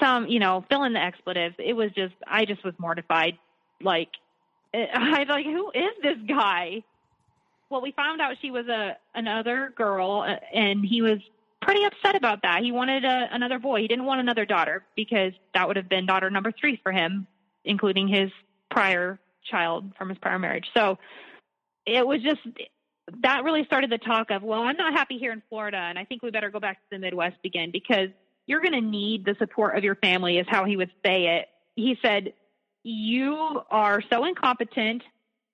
Some, 0.00 0.26
you 0.28 0.38
know, 0.38 0.64
fill 0.68 0.84
in 0.84 0.92
the 0.92 1.02
expletives. 1.02 1.54
It 1.58 1.74
was 1.74 1.90
just, 1.92 2.14
I 2.26 2.44
just 2.44 2.64
was 2.64 2.74
mortified. 2.78 3.38
Like, 3.80 4.10
I 4.74 5.20
was 5.20 5.28
like, 5.28 5.46
who 5.46 5.70
is 5.70 5.92
this 6.02 6.18
guy? 6.28 6.82
Well, 7.70 7.80
we 7.80 7.92
found 7.92 8.20
out 8.20 8.36
she 8.40 8.50
was 8.50 8.66
a 8.68 8.96
another 9.14 9.72
girl, 9.76 10.24
uh, 10.26 10.36
and 10.54 10.84
he 10.84 11.02
was 11.02 11.18
pretty 11.60 11.84
upset 11.84 12.14
about 12.14 12.42
that. 12.42 12.62
He 12.62 12.72
wanted 12.72 13.04
a, 13.04 13.28
another 13.32 13.58
boy. 13.58 13.80
He 13.80 13.88
didn't 13.88 14.04
want 14.04 14.20
another 14.20 14.44
daughter 14.44 14.84
because 14.94 15.32
that 15.54 15.66
would 15.66 15.76
have 15.76 15.88
been 15.88 16.06
daughter 16.06 16.30
number 16.30 16.52
three 16.52 16.78
for 16.82 16.92
him, 16.92 17.26
including 17.64 18.06
his 18.06 18.30
prior 18.70 19.18
child 19.50 19.92
from 19.96 20.08
his 20.08 20.18
prior 20.18 20.38
marriage. 20.38 20.66
So 20.74 20.98
it 21.86 22.06
was 22.06 22.22
just 22.22 22.40
that 23.22 23.44
really 23.44 23.64
started 23.64 23.90
the 23.90 23.98
talk 23.98 24.30
of, 24.30 24.42
well, 24.42 24.62
I'm 24.62 24.76
not 24.76 24.92
happy 24.94 25.18
here 25.18 25.32
in 25.32 25.42
Florida, 25.48 25.76
and 25.76 25.98
I 25.98 26.04
think 26.04 26.22
we 26.22 26.30
better 26.30 26.50
go 26.50 26.60
back 26.60 26.76
to 26.76 26.84
the 26.90 26.98
Midwest 26.98 27.36
again 27.44 27.70
because 27.70 28.08
you're 28.46 28.60
going 28.60 28.72
to 28.72 28.80
need 28.80 29.24
the 29.24 29.34
support 29.38 29.76
of 29.76 29.84
your 29.84 29.96
family, 29.96 30.38
is 30.38 30.46
how 30.48 30.64
he 30.64 30.76
would 30.76 30.90
say 31.04 31.38
it. 31.38 31.48
He 31.76 31.98
said, 32.02 32.34
You 32.82 33.62
are 33.70 34.02
so 34.10 34.24
incompetent 34.24 35.02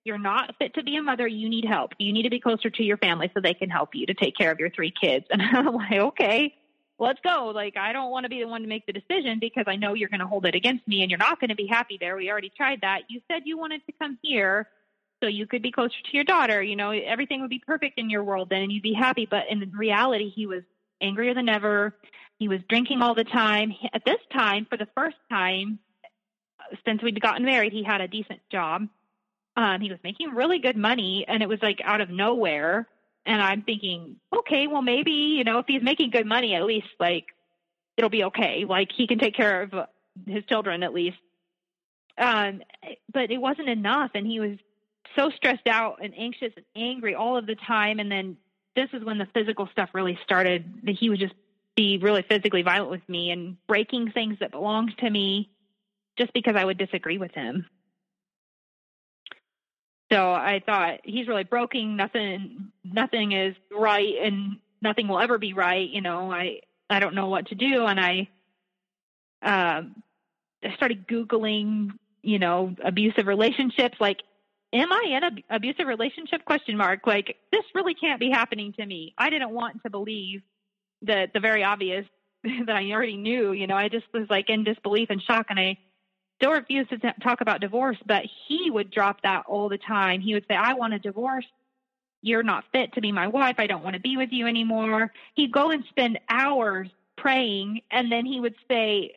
you're 0.03 0.17
not 0.17 0.55
fit 0.57 0.73
to 0.75 0.83
be 0.83 0.95
a 0.95 1.03
mother. 1.03 1.27
You 1.27 1.49
need 1.49 1.65
help. 1.65 1.91
You 1.99 2.11
need 2.11 2.23
to 2.23 2.29
be 2.29 2.39
closer 2.39 2.69
to 2.69 2.83
your 2.83 2.97
family 2.97 3.29
so 3.33 3.41
they 3.41 3.53
can 3.53 3.69
help 3.69 3.89
you 3.93 4.05
to 4.07 4.13
take 4.13 4.35
care 4.35 4.51
of 4.51 4.59
your 4.59 4.69
three 4.69 4.91
kids. 4.91 5.25
And 5.31 5.41
I'm 5.41 5.73
like, 5.75 5.91
okay, 5.91 6.55
let's 6.99 7.19
go. 7.23 7.51
Like, 7.53 7.77
I 7.77 7.93
don't 7.93 8.11
want 8.11 8.25
to 8.25 8.29
be 8.29 8.39
the 8.39 8.47
one 8.47 8.61
to 8.61 8.67
make 8.67 8.85
the 8.85 8.93
decision 8.93 9.39
because 9.39 9.65
I 9.67 9.75
know 9.75 9.93
you're 9.93 10.09
going 10.09 10.19
to 10.19 10.27
hold 10.27 10.45
it 10.45 10.55
against 10.55 10.87
me 10.87 11.01
and 11.01 11.11
you're 11.11 11.19
not 11.19 11.39
going 11.39 11.49
to 11.49 11.55
be 11.55 11.67
happy 11.67 11.97
there. 11.99 12.15
We 12.15 12.29
already 12.29 12.51
tried 12.55 12.81
that. 12.81 13.03
You 13.09 13.21
said 13.29 13.43
you 13.45 13.57
wanted 13.57 13.85
to 13.85 13.93
come 13.99 14.17
here 14.21 14.67
so 15.21 15.27
you 15.27 15.45
could 15.45 15.61
be 15.61 15.71
closer 15.71 15.95
to 16.03 16.11
your 16.13 16.23
daughter. 16.23 16.61
You 16.61 16.75
know, 16.75 16.91
everything 16.91 17.41
would 17.41 17.49
be 17.49 17.61
perfect 17.65 17.99
in 17.99 18.09
your 18.09 18.23
world 18.23 18.49
then 18.49 18.63
and 18.63 18.71
you'd 18.71 18.83
be 18.83 18.93
happy. 18.93 19.27
But 19.29 19.43
in 19.49 19.71
reality, 19.71 20.29
he 20.29 20.47
was 20.47 20.63
angrier 21.01 21.33
than 21.33 21.49
ever. 21.49 21.95
He 22.37 22.47
was 22.47 22.59
drinking 22.69 23.01
all 23.01 23.15
the 23.15 23.23
time. 23.23 23.73
At 23.93 24.03
this 24.05 24.19
time, 24.33 24.65
for 24.69 24.77
the 24.77 24.87
first 24.95 25.17
time 25.29 25.79
since 26.85 27.03
we'd 27.03 27.19
gotten 27.21 27.45
married, 27.45 27.73
he 27.73 27.83
had 27.83 28.01
a 28.01 28.07
decent 28.07 28.39
job 28.51 28.87
um, 29.55 29.81
he 29.81 29.89
was 29.89 29.99
making 30.03 30.33
really 30.33 30.59
good 30.59 30.77
money 30.77 31.25
and 31.27 31.43
it 31.43 31.49
was 31.49 31.59
like 31.61 31.79
out 31.83 32.01
of 32.01 32.09
nowhere. 32.09 32.87
And 33.25 33.41
I'm 33.41 33.61
thinking, 33.61 34.15
okay, 34.35 34.67
well, 34.67 34.81
maybe, 34.81 35.11
you 35.11 35.43
know, 35.43 35.59
if 35.59 35.65
he's 35.67 35.83
making 35.83 36.09
good 36.11 36.25
money, 36.25 36.55
at 36.55 36.63
least 36.63 36.87
like 36.99 37.25
it'll 37.97 38.09
be 38.09 38.23
okay. 38.25 38.65
Like 38.67 38.89
he 38.95 39.07
can 39.07 39.19
take 39.19 39.35
care 39.35 39.61
of 39.61 39.73
his 40.25 40.43
children 40.45 40.83
at 40.83 40.93
least. 40.93 41.17
Um, 42.17 42.61
but 43.13 43.31
it 43.31 43.37
wasn't 43.37 43.69
enough. 43.69 44.11
And 44.15 44.25
he 44.25 44.39
was 44.39 44.57
so 45.15 45.29
stressed 45.35 45.67
out 45.67 45.99
and 46.01 46.13
anxious 46.17 46.53
and 46.55 46.65
angry 46.75 47.13
all 47.15 47.37
of 47.37 47.45
the 47.45 47.55
time. 47.55 47.99
And 47.99 48.11
then 48.11 48.37
this 48.75 48.89
is 48.93 49.03
when 49.03 49.17
the 49.17 49.27
physical 49.33 49.67
stuff 49.71 49.89
really 49.93 50.17
started. 50.23 50.65
That 50.83 50.95
he 50.95 51.09
would 51.09 51.19
just 51.19 51.33
be 51.75 51.97
really 52.01 52.23
physically 52.27 52.61
violent 52.61 52.91
with 52.91 53.07
me 53.07 53.31
and 53.31 53.57
breaking 53.67 54.11
things 54.11 54.37
that 54.39 54.51
belonged 54.51 54.97
to 54.99 55.09
me 55.09 55.49
just 56.17 56.33
because 56.33 56.55
I 56.55 56.65
would 56.65 56.77
disagree 56.77 57.17
with 57.17 57.31
him. 57.31 57.65
So 60.11 60.31
I 60.31 60.61
thought 60.65 60.99
he's 61.05 61.27
really 61.27 61.45
broken. 61.45 61.95
Nothing, 61.95 62.71
nothing 62.83 63.31
is 63.31 63.55
right, 63.71 64.13
and 64.21 64.57
nothing 64.81 65.07
will 65.07 65.19
ever 65.19 65.37
be 65.37 65.53
right. 65.53 65.89
You 65.89 66.01
know, 66.01 66.31
I 66.31 66.61
I 66.89 66.99
don't 66.99 67.15
know 67.15 67.27
what 67.27 67.47
to 67.47 67.55
do, 67.55 67.85
and 67.85 67.99
I 67.99 68.27
um, 69.41 70.03
I 70.63 70.75
started 70.75 71.07
googling, 71.07 71.91
you 72.21 72.39
know, 72.39 72.75
abusive 72.83 73.27
relationships. 73.27 73.97
Like, 73.99 74.19
am 74.73 74.91
I 74.91 75.03
in 75.17 75.23
an 75.23 75.43
abusive 75.49 75.87
relationship? 75.87 76.45
Question 76.45 76.77
mark. 76.77 77.05
Like, 77.05 77.37
this 77.51 77.63
really 77.75 77.93
can't 77.93 78.19
be 78.19 78.29
happening 78.29 78.73
to 78.73 78.85
me. 78.85 79.13
I 79.17 79.29
didn't 79.29 79.51
want 79.51 79.83
to 79.83 79.89
believe 79.89 80.41
the 81.01 81.27
the 81.33 81.39
very 81.39 81.63
obvious 81.63 82.05
that 82.43 82.75
I 82.75 82.91
already 82.91 83.17
knew. 83.17 83.51
You 83.51 83.67
know, 83.67 83.75
I 83.75 83.89
just 83.89 84.05
was 84.13 84.27
like 84.29 84.49
in 84.49 84.63
disbelief 84.63 85.09
and 85.09 85.21
shock, 85.21 85.47
and 85.49 85.59
I 85.59 85.77
still 86.41 86.51
refused 86.51 86.89
to 86.89 86.97
t- 86.97 87.09
talk 87.21 87.41
about 87.41 87.61
divorce, 87.61 87.97
but 88.05 88.23
he 88.47 88.71
would 88.71 88.91
drop 88.91 89.21
that 89.21 89.43
all 89.47 89.69
the 89.69 89.77
time. 89.77 90.21
He 90.21 90.33
would 90.33 90.45
say, 90.47 90.55
I 90.55 90.73
want 90.73 90.93
a 90.93 90.99
divorce. 90.99 91.45
You're 92.23 92.43
not 92.43 92.63
fit 92.71 92.93
to 92.93 93.01
be 93.01 93.11
my 93.11 93.27
wife. 93.27 93.55
I 93.59 93.67
don't 93.67 93.83
want 93.83 93.95
to 93.95 93.99
be 93.99 94.17
with 94.17 94.29
you 94.31 94.47
anymore. 94.47 95.11
He'd 95.35 95.51
go 95.51 95.71
and 95.71 95.83
spend 95.89 96.19
hours 96.29 96.87
praying, 97.17 97.81
and 97.91 98.11
then 98.11 98.25
he 98.25 98.39
would 98.39 98.55
say, 98.67 99.15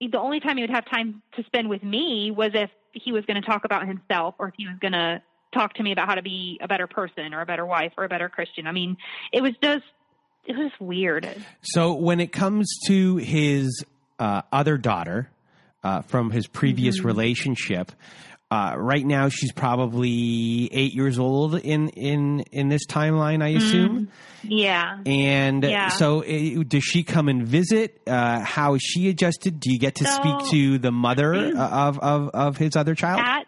the 0.00 0.18
only 0.18 0.40
time 0.40 0.56
he 0.56 0.62
would 0.62 0.70
have 0.70 0.86
time 0.86 1.22
to 1.36 1.44
spend 1.44 1.68
with 1.68 1.82
me 1.82 2.30
was 2.30 2.52
if 2.54 2.70
he 2.92 3.12
was 3.12 3.24
going 3.24 3.40
to 3.40 3.46
talk 3.46 3.64
about 3.64 3.86
himself 3.86 4.34
or 4.38 4.48
if 4.48 4.54
he 4.56 4.66
was 4.66 4.76
going 4.80 4.92
to 4.92 5.22
talk 5.52 5.74
to 5.74 5.82
me 5.82 5.92
about 5.92 6.08
how 6.08 6.14
to 6.14 6.22
be 6.22 6.58
a 6.62 6.68
better 6.68 6.86
person 6.86 7.34
or 7.34 7.40
a 7.40 7.46
better 7.46 7.66
wife 7.66 7.92
or 7.96 8.04
a 8.04 8.08
better 8.08 8.28
Christian. 8.28 8.66
I 8.66 8.72
mean, 8.72 8.96
it 9.32 9.42
was 9.42 9.52
just 9.62 9.84
it 10.46 10.56
was 10.56 10.72
weird. 10.80 11.28
So 11.62 11.94
when 11.94 12.20
it 12.20 12.32
comes 12.32 12.68
to 12.86 13.16
his 13.16 13.84
uh, 14.18 14.42
other 14.52 14.78
daughter, 14.78 15.30
uh, 15.82 16.02
from 16.02 16.30
his 16.30 16.46
previous 16.46 16.98
mm-hmm. 16.98 17.06
relationship. 17.06 17.92
Uh, 18.50 18.74
right 18.76 19.06
now, 19.06 19.28
she's 19.28 19.52
probably 19.52 20.68
eight 20.72 20.92
years 20.92 21.20
old 21.20 21.54
in 21.54 21.88
in 21.90 22.40
in 22.50 22.68
this 22.68 22.84
timeline, 22.86 23.44
I 23.44 23.50
assume. 23.50 24.08
Yeah. 24.42 24.98
And 25.06 25.62
Yeah. 25.62 25.88
so, 25.90 26.24
uh, 26.24 26.62
does 26.66 26.82
she 26.82 27.04
come 27.04 27.28
and 27.28 27.46
visit? 27.46 28.00
Uh, 28.08 28.40
how 28.40 28.74
is 28.74 28.82
she 28.82 29.08
adjusted? 29.08 29.60
Do 29.60 29.72
you 29.72 29.78
get 29.78 29.94
to 29.96 30.04
So- 30.04 30.20
speak 30.20 30.50
to 30.50 30.78
the 30.78 30.90
mother 30.90 31.32
uh, 31.34 31.68
of, 31.88 31.98
of 32.00 32.28
of 32.30 32.56
his 32.56 32.74
other 32.74 32.96
child? 32.96 33.20
At 33.24 33.46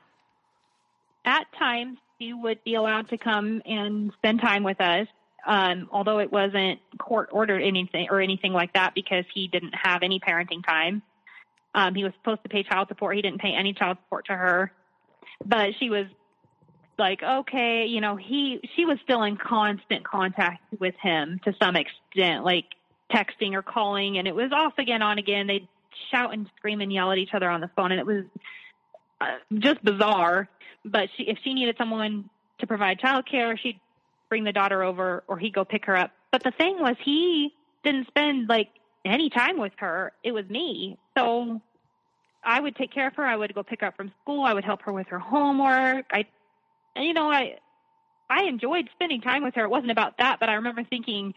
at 1.24 1.46
times, 1.58 1.98
she 2.20 2.32
would 2.32 2.62
be 2.64 2.74
allowed 2.76 3.08
to 3.08 3.18
come 3.18 3.60
and 3.66 4.12
spend 4.18 4.40
time 4.40 4.62
with 4.62 4.80
us. 4.80 5.08
Um, 5.44 5.88
although 5.90 6.20
it 6.20 6.30
wasn't 6.30 6.78
court 7.00 7.30
ordered 7.32 7.60
anything 7.62 8.06
or 8.08 8.20
anything 8.20 8.52
like 8.52 8.74
that 8.74 8.94
because 8.94 9.24
he 9.34 9.48
didn't 9.48 9.74
have 9.82 10.04
any 10.04 10.20
parenting 10.20 10.64
time. 10.64 11.02
Um, 11.74 11.96
he 11.96 12.04
was 12.04 12.12
supposed 12.20 12.44
to 12.44 12.48
pay 12.48 12.62
child 12.62 12.86
support. 12.86 13.16
He 13.16 13.22
didn't 13.22 13.40
pay 13.40 13.52
any 13.52 13.72
child 13.72 13.96
support 14.04 14.26
to 14.26 14.34
her. 14.34 14.70
But 15.44 15.70
she 15.78 15.90
was 15.90 16.06
like, 16.98 17.22
okay, 17.22 17.86
you 17.86 18.00
know, 18.00 18.16
he 18.16 18.60
she 18.76 18.84
was 18.84 18.98
still 19.02 19.22
in 19.22 19.36
constant 19.36 20.04
contact 20.04 20.62
with 20.78 20.94
him 21.02 21.40
to 21.44 21.54
some 21.60 21.76
extent, 21.76 22.44
like 22.44 22.66
texting 23.12 23.54
or 23.54 23.62
calling, 23.62 24.18
and 24.18 24.26
it 24.26 24.34
was 24.34 24.52
off 24.52 24.74
again, 24.78 25.02
on 25.02 25.18
again. 25.18 25.46
They'd 25.46 25.68
shout 26.10 26.32
and 26.32 26.48
scream 26.56 26.80
and 26.80 26.92
yell 26.92 27.10
at 27.12 27.18
each 27.18 27.34
other 27.34 27.48
on 27.48 27.60
the 27.60 27.70
phone, 27.76 27.92
and 27.92 28.00
it 28.00 28.06
was 28.06 28.24
uh, 29.20 29.36
just 29.58 29.84
bizarre. 29.84 30.48
But 30.84 31.08
she, 31.16 31.24
if 31.24 31.38
she 31.44 31.54
needed 31.54 31.76
someone 31.78 32.28
to 32.58 32.66
provide 32.66 32.98
childcare, 32.98 33.58
she'd 33.58 33.80
bring 34.28 34.44
the 34.44 34.52
daughter 34.52 34.82
over, 34.82 35.22
or 35.28 35.38
he'd 35.38 35.54
go 35.54 35.64
pick 35.64 35.84
her 35.86 35.96
up. 35.96 36.10
But 36.30 36.42
the 36.42 36.50
thing 36.52 36.78
was, 36.80 36.96
he 37.04 37.52
didn't 37.84 38.06
spend 38.08 38.48
like 38.48 38.68
any 39.04 39.30
time 39.30 39.58
with 39.58 39.72
her. 39.76 40.12
It 40.22 40.32
was 40.32 40.48
me, 40.48 40.98
so 41.16 41.60
I 42.44 42.60
would 42.60 42.76
take 42.76 42.92
care 42.92 43.08
of 43.08 43.14
her. 43.14 43.24
I 43.24 43.36
would 43.36 43.54
go 43.54 43.62
pick 43.62 43.80
her 43.80 43.88
up 43.88 43.96
from 43.96 44.12
school. 44.22 44.44
I 44.44 44.52
would 44.52 44.64
help 44.64 44.82
her 44.82 44.92
with 44.92 45.06
her 45.08 45.18
homework. 45.18 46.06
I, 46.12 46.26
and 46.96 47.04
you 47.04 47.14
know, 47.14 47.30
I, 47.30 47.58
I 48.28 48.44
enjoyed 48.44 48.88
spending 48.94 49.20
time 49.20 49.44
with 49.44 49.54
her. 49.54 49.64
It 49.64 49.70
wasn't 49.70 49.90
about 49.90 50.18
that, 50.18 50.40
but 50.40 50.48
I 50.48 50.54
remember 50.54 50.82
thinking, 50.84 51.34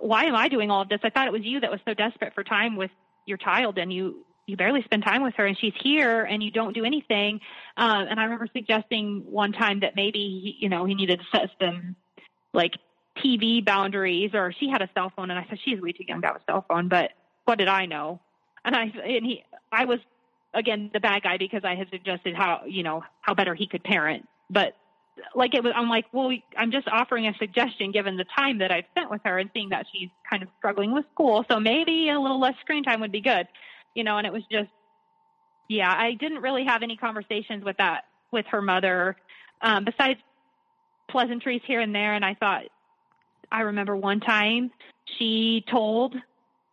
why 0.00 0.24
am 0.24 0.34
I 0.34 0.48
doing 0.48 0.70
all 0.70 0.82
of 0.82 0.88
this? 0.88 1.00
I 1.02 1.10
thought 1.10 1.26
it 1.26 1.32
was 1.32 1.42
you 1.42 1.60
that 1.60 1.70
was 1.70 1.80
so 1.86 1.94
desperate 1.94 2.34
for 2.34 2.44
time 2.44 2.76
with 2.76 2.90
your 3.26 3.38
child, 3.38 3.78
and 3.78 3.92
you 3.92 4.24
you 4.46 4.56
barely 4.56 4.82
spend 4.82 5.04
time 5.04 5.22
with 5.22 5.34
her, 5.36 5.46
and 5.46 5.56
she's 5.56 5.74
here, 5.80 6.22
and 6.24 6.42
you 6.42 6.50
don't 6.50 6.74
do 6.74 6.84
anything. 6.84 7.40
Um, 7.76 8.08
and 8.10 8.18
I 8.18 8.24
remember 8.24 8.48
suggesting 8.52 9.24
one 9.30 9.52
time 9.52 9.80
that 9.80 9.94
maybe 9.94 10.56
you 10.58 10.68
know 10.68 10.84
he 10.84 10.94
needed 10.94 11.20
to 11.20 11.26
set 11.38 11.50
some 11.60 11.94
like 12.52 12.72
TV 13.18 13.64
boundaries, 13.64 14.32
or 14.34 14.52
she 14.58 14.68
had 14.68 14.82
a 14.82 14.90
cell 14.94 15.12
phone, 15.14 15.30
and 15.30 15.38
I 15.38 15.46
said 15.48 15.58
she's 15.64 15.80
way 15.80 15.92
too 15.92 16.04
young 16.06 16.20
to 16.22 16.26
have 16.26 16.36
a 16.36 16.42
cell 16.50 16.64
phone, 16.68 16.88
but 16.88 17.12
what 17.44 17.58
did 17.58 17.68
I 17.68 17.86
know? 17.86 18.20
And 18.64 18.76
I 18.76 18.82
and 18.84 19.24
he 19.24 19.44
I 19.70 19.84
was 19.84 19.98
again 20.54 20.90
the 20.92 21.00
bad 21.00 21.22
guy 21.22 21.36
because 21.38 21.62
I 21.64 21.74
had 21.74 21.88
suggested 21.90 22.34
how 22.34 22.62
you 22.66 22.82
know 22.82 23.04
how 23.20 23.34
better 23.34 23.54
he 23.54 23.66
could 23.66 23.82
parent, 23.82 24.28
but 24.50 24.76
like 25.34 25.54
it 25.54 25.62
was 25.62 25.72
I'm 25.76 25.88
like 25.88 26.06
well 26.12 26.30
I'm 26.56 26.70
just 26.70 26.88
offering 26.88 27.26
a 27.26 27.34
suggestion 27.38 27.92
given 27.92 28.16
the 28.16 28.24
time 28.24 28.58
that 28.58 28.70
I've 28.70 28.84
spent 28.92 29.10
with 29.10 29.20
her 29.24 29.38
and 29.38 29.50
seeing 29.52 29.70
that 29.70 29.86
she's 29.92 30.08
kind 30.28 30.42
of 30.42 30.48
struggling 30.58 30.92
with 30.92 31.04
school, 31.12 31.44
so 31.50 31.60
maybe 31.60 32.08
a 32.08 32.18
little 32.18 32.40
less 32.40 32.54
screen 32.60 32.82
time 32.84 33.00
would 33.00 33.12
be 33.12 33.20
good, 33.20 33.46
you 33.94 34.04
know. 34.04 34.18
And 34.18 34.26
it 34.26 34.32
was 34.32 34.42
just 34.50 34.70
yeah 35.68 35.92
I 35.92 36.14
didn't 36.14 36.42
really 36.42 36.64
have 36.64 36.82
any 36.82 36.96
conversations 36.96 37.64
with 37.64 37.76
that 37.78 38.04
with 38.30 38.46
her 38.46 38.62
mother 38.62 39.16
um, 39.62 39.84
besides 39.84 40.18
pleasantries 41.08 41.62
here 41.66 41.80
and 41.80 41.94
there, 41.94 42.14
and 42.14 42.24
I 42.24 42.34
thought 42.34 42.64
I 43.50 43.62
remember 43.62 43.94
one 43.94 44.20
time 44.20 44.70
she 45.18 45.64
told 45.70 46.14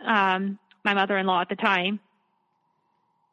um, 0.04 0.58
my 0.84 0.94
mother-in-law 0.94 1.42
at 1.42 1.50
the 1.50 1.56
time 1.56 2.00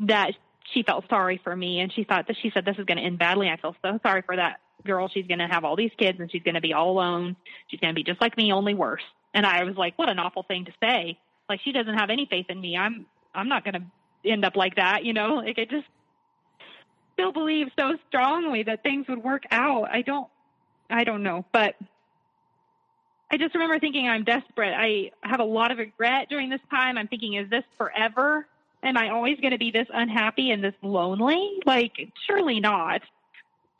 that 0.00 0.32
she 0.72 0.82
felt 0.82 1.04
sorry 1.08 1.40
for 1.42 1.54
me 1.54 1.80
and 1.80 1.92
she 1.92 2.04
thought 2.04 2.26
that 2.26 2.36
she 2.42 2.50
said 2.52 2.64
this 2.64 2.76
is 2.78 2.84
going 2.84 2.98
to 2.98 3.04
end 3.04 3.18
badly. 3.18 3.48
I 3.48 3.56
feel 3.56 3.76
so 3.82 3.98
sorry 4.02 4.22
for 4.22 4.36
that 4.36 4.60
girl. 4.84 5.08
She's 5.08 5.26
going 5.26 5.38
to 5.38 5.46
have 5.46 5.64
all 5.64 5.76
these 5.76 5.92
kids 5.96 6.18
and 6.20 6.30
she's 6.30 6.42
going 6.42 6.54
to 6.54 6.60
be 6.60 6.72
all 6.72 6.90
alone. 6.90 7.36
She's 7.68 7.80
going 7.80 7.94
to 7.94 7.94
be 7.94 8.04
just 8.04 8.20
like 8.20 8.36
me, 8.36 8.52
only 8.52 8.74
worse. 8.74 9.02
And 9.34 9.46
I 9.46 9.64
was 9.64 9.76
like, 9.76 9.98
what 9.98 10.08
an 10.08 10.18
awful 10.18 10.42
thing 10.42 10.64
to 10.66 10.72
say. 10.82 11.18
Like 11.48 11.60
she 11.62 11.72
doesn't 11.72 11.94
have 11.94 12.10
any 12.10 12.26
faith 12.26 12.46
in 12.48 12.60
me. 12.60 12.76
I'm 12.76 13.06
I'm 13.34 13.48
not 13.48 13.64
going 13.64 13.74
to 13.74 14.30
end 14.30 14.44
up 14.44 14.56
like 14.56 14.76
that, 14.76 15.04
you 15.04 15.12
know? 15.12 15.34
Like 15.34 15.58
I 15.58 15.64
just 15.64 15.86
still 17.12 17.32
believe 17.32 17.68
so 17.78 17.96
strongly 18.08 18.62
that 18.64 18.82
things 18.82 19.06
would 19.08 19.22
work 19.22 19.44
out. 19.50 19.88
I 19.92 20.02
don't 20.02 20.28
I 20.90 21.04
don't 21.04 21.22
know, 21.22 21.44
but 21.52 21.74
I 23.30 23.36
just 23.36 23.54
remember 23.54 23.78
thinking 23.78 24.08
I'm 24.08 24.24
desperate. 24.24 24.72
I 24.72 25.10
have 25.22 25.40
a 25.40 25.44
lot 25.44 25.72
of 25.72 25.78
regret 25.78 26.28
during 26.28 26.48
this 26.48 26.60
time. 26.70 26.96
I'm 26.96 27.08
thinking, 27.08 27.34
is 27.34 27.50
this 27.50 27.64
forever? 27.76 28.46
Am 28.82 28.96
I 28.96 29.10
always 29.10 29.40
going 29.40 29.50
to 29.50 29.58
be 29.58 29.70
this 29.70 29.88
unhappy 29.92 30.52
and 30.52 30.62
this 30.62 30.74
lonely? 30.82 31.58
Like, 31.66 32.12
surely 32.28 32.60
not. 32.60 33.02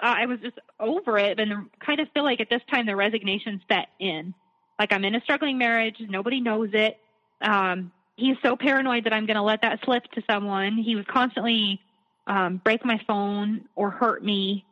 Uh, 0.01 0.14
I 0.18 0.26
was 0.26 0.40
just 0.40 0.59
over 0.80 1.16
it 1.16 1.38
and 1.38 1.70
kind 1.80 2.01
of 2.01 2.09
feel 2.12 2.24
like 2.24 2.40
at 2.40 2.51
this 2.51 2.62
time 2.70 2.86
the 2.86 2.97
resignation 2.97 3.62
set 3.68 3.88
in. 4.01 4.34
Like 4.78 4.92
I'm 4.92 5.05
in 5.05 5.14
a 5.14 5.20
struggling 5.20 5.59
marriage. 5.59 5.97
Nobody 6.01 6.40
knows 6.40 6.70
it. 6.72 6.99
Um, 7.40 7.92
he's 8.16 8.36
so 8.42 8.57
paranoid 8.57 9.05
that 9.05 9.12
I'm 9.12 9.26
going 9.26 9.36
to 9.36 9.42
let 9.42 9.62
that 9.62 9.80
slip 9.84 10.05
to 10.12 10.22
someone. 10.28 10.76
He 10.76 10.97
would 10.97 11.07
constantly 11.07 11.80
um, 12.26 12.61
break 12.62 12.84
my 12.84 13.01
phone 13.07 13.66
or 13.74 13.90
hurt 13.90 14.24
me. 14.24 14.64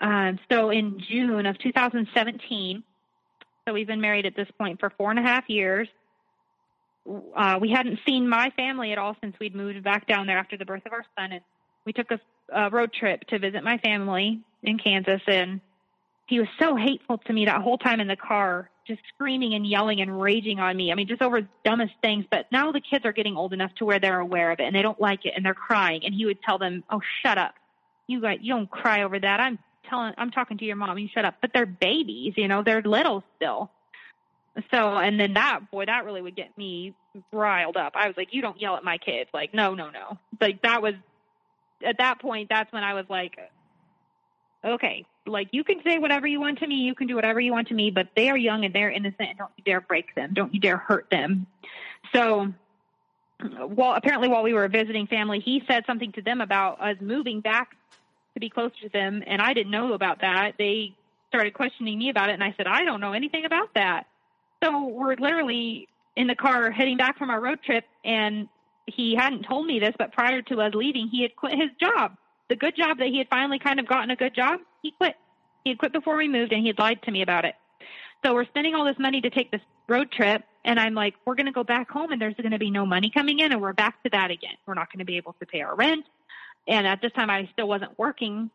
Um, 0.00 0.38
so 0.50 0.70
in 0.70 1.00
June 1.10 1.46
of 1.46 1.58
2017, 1.58 2.82
so 3.66 3.72
we've 3.72 3.86
been 3.86 4.00
married 4.00 4.26
at 4.26 4.36
this 4.36 4.48
point 4.58 4.80
for 4.80 4.90
four 4.90 5.10
and 5.10 5.18
a 5.18 5.22
half 5.22 5.44
years. 5.48 5.88
Uh, 7.36 7.58
we 7.60 7.70
hadn't 7.70 7.98
seen 8.06 8.28
my 8.28 8.50
family 8.56 8.92
at 8.92 8.98
all 8.98 9.16
since 9.20 9.36
we'd 9.38 9.54
moved 9.54 9.82
back 9.82 10.06
down 10.06 10.26
there 10.26 10.38
after 10.38 10.56
the 10.56 10.64
birth 10.64 10.86
of 10.86 10.92
our 10.92 11.04
son, 11.16 11.32
and 11.32 11.40
we 11.84 11.92
took 11.92 12.10
a, 12.10 12.20
a 12.52 12.70
road 12.70 12.92
trip 12.92 13.20
to 13.28 13.38
visit 13.38 13.62
my 13.62 13.78
family 13.78 14.40
in 14.62 14.78
Kansas. 14.78 15.20
And 15.26 15.60
he 16.26 16.38
was 16.38 16.48
so 16.58 16.76
hateful 16.76 17.18
to 17.18 17.32
me 17.32 17.44
that 17.44 17.60
whole 17.60 17.76
time 17.76 18.00
in 18.00 18.08
the 18.08 18.16
car, 18.16 18.70
just 18.86 19.00
screaming 19.14 19.54
and 19.54 19.66
yelling 19.66 20.00
and 20.00 20.20
raging 20.20 20.60
on 20.60 20.76
me. 20.76 20.92
I 20.92 20.94
mean, 20.94 21.08
just 21.08 21.20
over 21.20 21.46
dumbest 21.64 21.92
things. 22.02 22.24
But 22.30 22.46
now 22.50 22.72
the 22.72 22.80
kids 22.80 23.04
are 23.04 23.12
getting 23.12 23.36
old 23.36 23.52
enough 23.52 23.74
to 23.76 23.84
where 23.84 23.98
they're 23.98 24.20
aware 24.20 24.50
of 24.50 24.60
it 24.60 24.64
and 24.64 24.74
they 24.74 24.82
don't 24.82 25.00
like 25.00 25.26
it 25.26 25.34
and 25.36 25.44
they're 25.44 25.54
crying. 25.54 26.02
And 26.04 26.14
he 26.14 26.24
would 26.24 26.42
tell 26.42 26.58
them, 26.58 26.84
"Oh, 26.90 27.00
shut 27.22 27.36
up! 27.36 27.54
You 28.06 28.20
got 28.20 28.42
you 28.42 28.54
don't 28.54 28.70
cry 28.70 29.02
over 29.02 29.18
that. 29.18 29.40
I'm 29.40 29.58
telling, 29.88 30.14
I'm 30.18 30.30
talking 30.30 30.58
to 30.58 30.64
your 30.64 30.76
mom. 30.76 30.98
You 30.98 31.08
shut 31.12 31.24
up." 31.24 31.36
But 31.40 31.52
they're 31.52 31.66
babies, 31.66 32.34
you 32.36 32.48
know, 32.48 32.62
they're 32.62 32.82
little 32.82 33.22
still. 33.36 33.70
So, 34.70 34.96
and 34.96 35.18
then 35.18 35.34
that 35.34 35.70
boy, 35.70 35.86
that 35.86 36.04
really 36.04 36.22
would 36.22 36.36
get 36.36 36.56
me 36.56 36.94
riled 37.32 37.76
up. 37.76 37.94
I 37.96 38.06
was 38.06 38.16
like, 38.16 38.32
"You 38.32 38.42
don't 38.42 38.60
yell 38.60 38.76
at 38.76 38.84
my 38.84 38.98
kids." 38.98 39.30
Like, 39.34 39.52
no, 39.52 39.74
no, 39.74 39.90
no. 39.90 40.18
Like 40.40 40.62
that 40.62 40.82
was 40.82 40.94
at 41.84 41.98
that 41.98 42.20
point. 42.20 42.48
That's 42.48 42.72
when 42.72 42.84
I 42.84 42.94
was 42.94 43.06
like, 43.08 43.38
okay, 44.64 45.04
like 45.26 45.48
you 45.52 45.64
can 45.64 45.82
say 45.84 45.98
whatever 45.98 46.26
you 46.26 46.40
want 46.40 46.58
to 46.58 46.66
me, 46.66 46.76
you 46.76 46.94
can 46.94 47.06
do 47.06 47.14
whatever 47.14 47.40
you 47.40 47.52
want 47.52 47.68
to 47.68 47.74
me, 47.74 47.90
but 47.90 48.08
they 48.16 48.30
are 48.30 48.36
young 48.36 48.64
and 48.64 48.74
they're 48.74 48.90
innocent, 48.90 49.28
and 49.28 49.38
don't 49.38 49.50
you 49.56 49.64
dare 49.64 49.80
break 49.80 50.14
them, 50.14 50.32
don't 50.34 50.54
you 50.54 50.60
dare 50.60 50.76
hurt 50.76 51.08
them. 51.10 51.46
So, 52.14 52.52
well, 53.60 53.94
apparently 53.94 54.28
while 54.28 54.42
we 54.42 54.54
were 54.54 54.68
visiting 54.68 55.06
family, 55.06 55.40
he 55.40 55.62
said 55.68 55.84
something 55.86 56.12
to 56.12 56.22
them 56.22 56.40
about 56.40 56.80
us 56.80 56.96
moving 57.00 57.40
back 57.40 57.76
to 58.34 58.40
be 58.40 58.50
closer 58.50 58.74
to 58.82 58.88
them, 58.88 59.22
and 59.26 59.40
I 59.40 59.54
didn't 59.54 59.70
know 59.70 59.92
about 59.92 60.20
that. 60.20 60.52
They 60.58 60.94
started 61.28 61.54
questioning 61.54 61.98
me 61.98 62.10
about 62.10 62.30
it, 62.30 62.34
and 62.34 62.44
I 62.44 62.54
said 62.56 62.66
I 62.66 62.84
don't 62.84 63.00
know 63.00 63.12
anything 63.12 63.44
about 63.44 63.74
that. 63.74 64.04
So 64.62 64.86
we're 64.88 65.16
literally 65.16 65.88
in 66.16 66.26
the 66.26 66.34
car 66.34 66.70
heading 66.70 66.96
back 66.96 67.18
from 67.18 67.30
our 67.30 67.40
road 67.40 67.60
trip, 67.64 67.84
and 68.04 68.48
he 68.86 69.14
hadn't 69.14 69.44
told 69.44 69.66
me 69.66 69.78
this, 69.78 69.94
but 69.98 70.12
prior 70.12 70.42
to 70.42 70.60
us 70.60 70.74
leaving, 70.74 71.08
he 71.08 71.22
had 71.22 71.34
quit 71.36 71.52
his 71.52 71.70
job 71.80 72.16
the 72.48 72.56
good 72.56 72.76
job 72.76 72.98
that 72.98 73.08
he 73.08 73.18
had 73.18 73.28
finally 73.28 73.58
kind 73.58 73.80
of 73.80 73.86
gotten 73.86 74.10
a 74.10 74.16
good 74.16 74.34
job, 74.34 74.60
he 74.82 74.90
quit. 74.90 75.16
He 75.64 75.70
had 75.70 75.78
quit 75.78 75.92
before 75.92 76.16
we 76.16 76.28
moved 76.28 76.52
and 76.52 76.60
he 76.60 76.68
had 76.68 76.78
lied 76.78 77.02
to 77.04 77.10
me 77.10 77.22
about 77.22 77.44
it. 77.44 77.54
So 78.24 78.34
we're 78.34 78.44
spending 78.46 78.74
all 78.74 78.84
this 78.84 78.98
money 78.98 79.20
to 79.20 79.30
take 79.30 79.50
this 79.50 79.60
road 79.88 80.10
trip 80.12 80.42
and 80.64 80.78
I'm 80.78 80.94
like, 80.94 81.14
we're 81.24 81.34
going 81.34 81.46
to 81.46 81.52
go 81.52 81.64
back 81.64 81.90
home 81.90 82.12
and 82.12 82.20
there's 82.20 82.34
going 82.34 82.52
to 82.52 82.58
be 82.58 82.70
no 82.70 82.86
money 82.86 83.10
coming 83.12 83.38
in 83.38 83.52
and 83.52 83.60
we're 83.60 83.72
back 83.72 84.02
to 84.04 84.10
that 84.10 84.30
again. 84.30 84.56
We're 84.66 84.74
not 84.74 84.90
going 84.92 85.00
to 85.00 85.04
be 85.04 85.16
able 85.16 85.34
to 85.40 85.46
pay 85.46 85.62
our 85.62 85.74
rent. 85.74 86.06
And 86.66 86.86
at 86.86 87.00
this 87.00 87.12
time 87.12 87.30
I 87.30 87.48
still 87.52 87.68
wasn't 87.68 87.98
working 87.98 88.50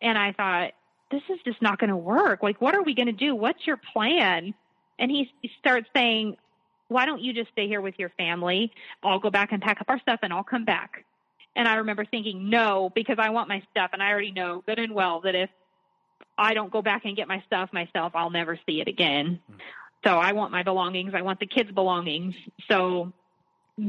and 0.00 0.18
I 0.18 0.32
thought, 0.32 0.72
this 1.10 1.22
is 1.28 1.38
just 1.44 1.62
not 1.62 1.78
going 1.78 1.90
to 1.90 1.96
work. 1.96 2.42
Like, 2.42 2.60
what 2.60 2.74
are 2.74 2.82
we 2.82 2.94
going 2.94 3.06
to 3.06 3.12
do? 3.12 3.34
What's 3.34 3.66
your 3.66 3.78
plan? 3.92 4.54
And 4.98 5.10
he, 5.10 5.30
he 5.40 5.50
starts 5.58 5.88
saying, 5.94 6.36
why 6.88 7.06
don't 7.06 7.20
you 7.20 7.32
just 7.32 7.50
stay 7.52 7.68
here 7.68 7.80
with 7.80 7.94
your 7.98 8.10
family? 8.10 8.72
I'll 9.02 9.18
go 9.18 9.30
back 9.30 9.52
and 9.52 9.62
pack 9.62 9.80
up 9.80 9.88
our 9.88 10.00
stuff 10.00 10.20
and 10.22 10.32
I'll 10.32 10.44
come 10.44 10.64
back. 10.64 11.04
And 11.54 11.66
I 11.66 11.76
remember 11.76 12.04
thinking, 12.04 12.50
no, 12.50 12.90
because 12.94 13.16
I 13.18 13.30
want 13.30 13.48
my 13.48 13.62
stuff. 13.70 13.90
And 13.92 14.02
I 14.02 14.10
already 14.10 14.32
know 14.32 14.62
good 14.66 14.78
and 14.78 14.94
well 14.94 15.20
that 15.22 15.34
if 15.34 15.50
I 16.36 16.54
don't 16.54 16.70
go 16.70 16.82
back 16.82 17.04
and 17.04 17.16
get 17.16 17.28
my 17.28 17.42
stuff 17.46 17.72
myself, 17.72 18.12
I'll 18.14 18.30
never 18.30 18.58
see 18.66 18.80
it 18.80 18.88
again. 18.88 19.40
Mm. 19.50 19.56
So 20.04 20.18
I 20.18 20.32
want 20.32 20.52
my 20.52 20.62
belongings. 20.62 21.12
I 21.14 21.22
want 21.22 21.40
the 21.40 21.46
kids' 21.46 21.72
belongings. 21.72 22.34
So 22.68 23.12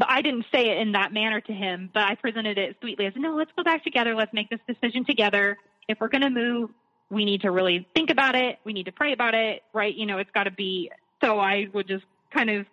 I 0.02 0.22
didn't 0.22 0.46
say 0.52 0.70
it 0.70 0.80
in 0.80 0.92
that 0.94 1.14
manner 1.14 1.40
to 1.42 1.54
him, 1.54 1.90
but 1.94 2.04
I 2.04 2.16
presented 2.16 2.58
it 2.58 2.76
sweetly 2.82 3.06
as, 3.06 3.14
no, 3.16 3.36
let's 3.36 3.52
go 3.56 3.64
back 3.64 3.84
together. 3.84 4.16
Let's 4.16 4.34
make 4.34 4.50
this 4.50 4.60
decision 4.68 5.06
together. 5.06 5.58
If 5.88 6.00
we're 6.02 6.10
going 6.10 6.24
to 6.24 6.30
move, 6.30 6.72
we 7.10 7.24
need 7.24 7.42
to 7.42 7.52
really 7.52 7.88
think 7.96 8.10
about 8.10 8.36
it. 8.36 8.60
We 8.66 8.74
need 8.74 8.88
to 8.88 8.92
pray 8.92 9.14
about 9.14 9.34
it, 9.34 9.64
right? 9.74 9.96
You 9.96 10.06
know, 10.06 10.18
it's 10.18 10.32
got 10.32 10.44
to 10.44 10.52
be. 10.52 10.92
So 11.24 11.40
I 11.40 11.68
would 11.74 11.88
just 11.88 12.04
kind 12.32 12.50
of 12.50 12.66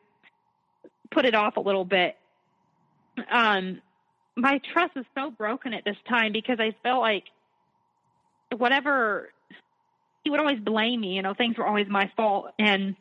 put 1.11 1.25
it 1.25 1.35
off 1.35 1.57
a 1.57 1.61
little 1.61 1.85
bit. 1.85 2.17
Um, 3.31 3.81
my 4.37 4.61
trust 4.73 4.97
was 4.97 5.05
so 5.15 5.31
broken 5.31 5.73
at 5.73 5.85
this 5.85 5.97
time 6.09 6.33
because 6.33 6.59
I 6.59 6.75
felt 6.83 7.01
like 7.01 7.25
whatever 8.57 9.31
he 10.25 10.31
would 10.31 10.41
always 10.41 10.59
blame 10.59 11.01
me. 11.01 11.15
You 11.15 11.23
know, 11.23 11.35
things 11.35 11.57
were 11.57 11.67
always 11.67 11.87
my 11.89 12.11
fault, 12.17 12.47
and 12.59 12.97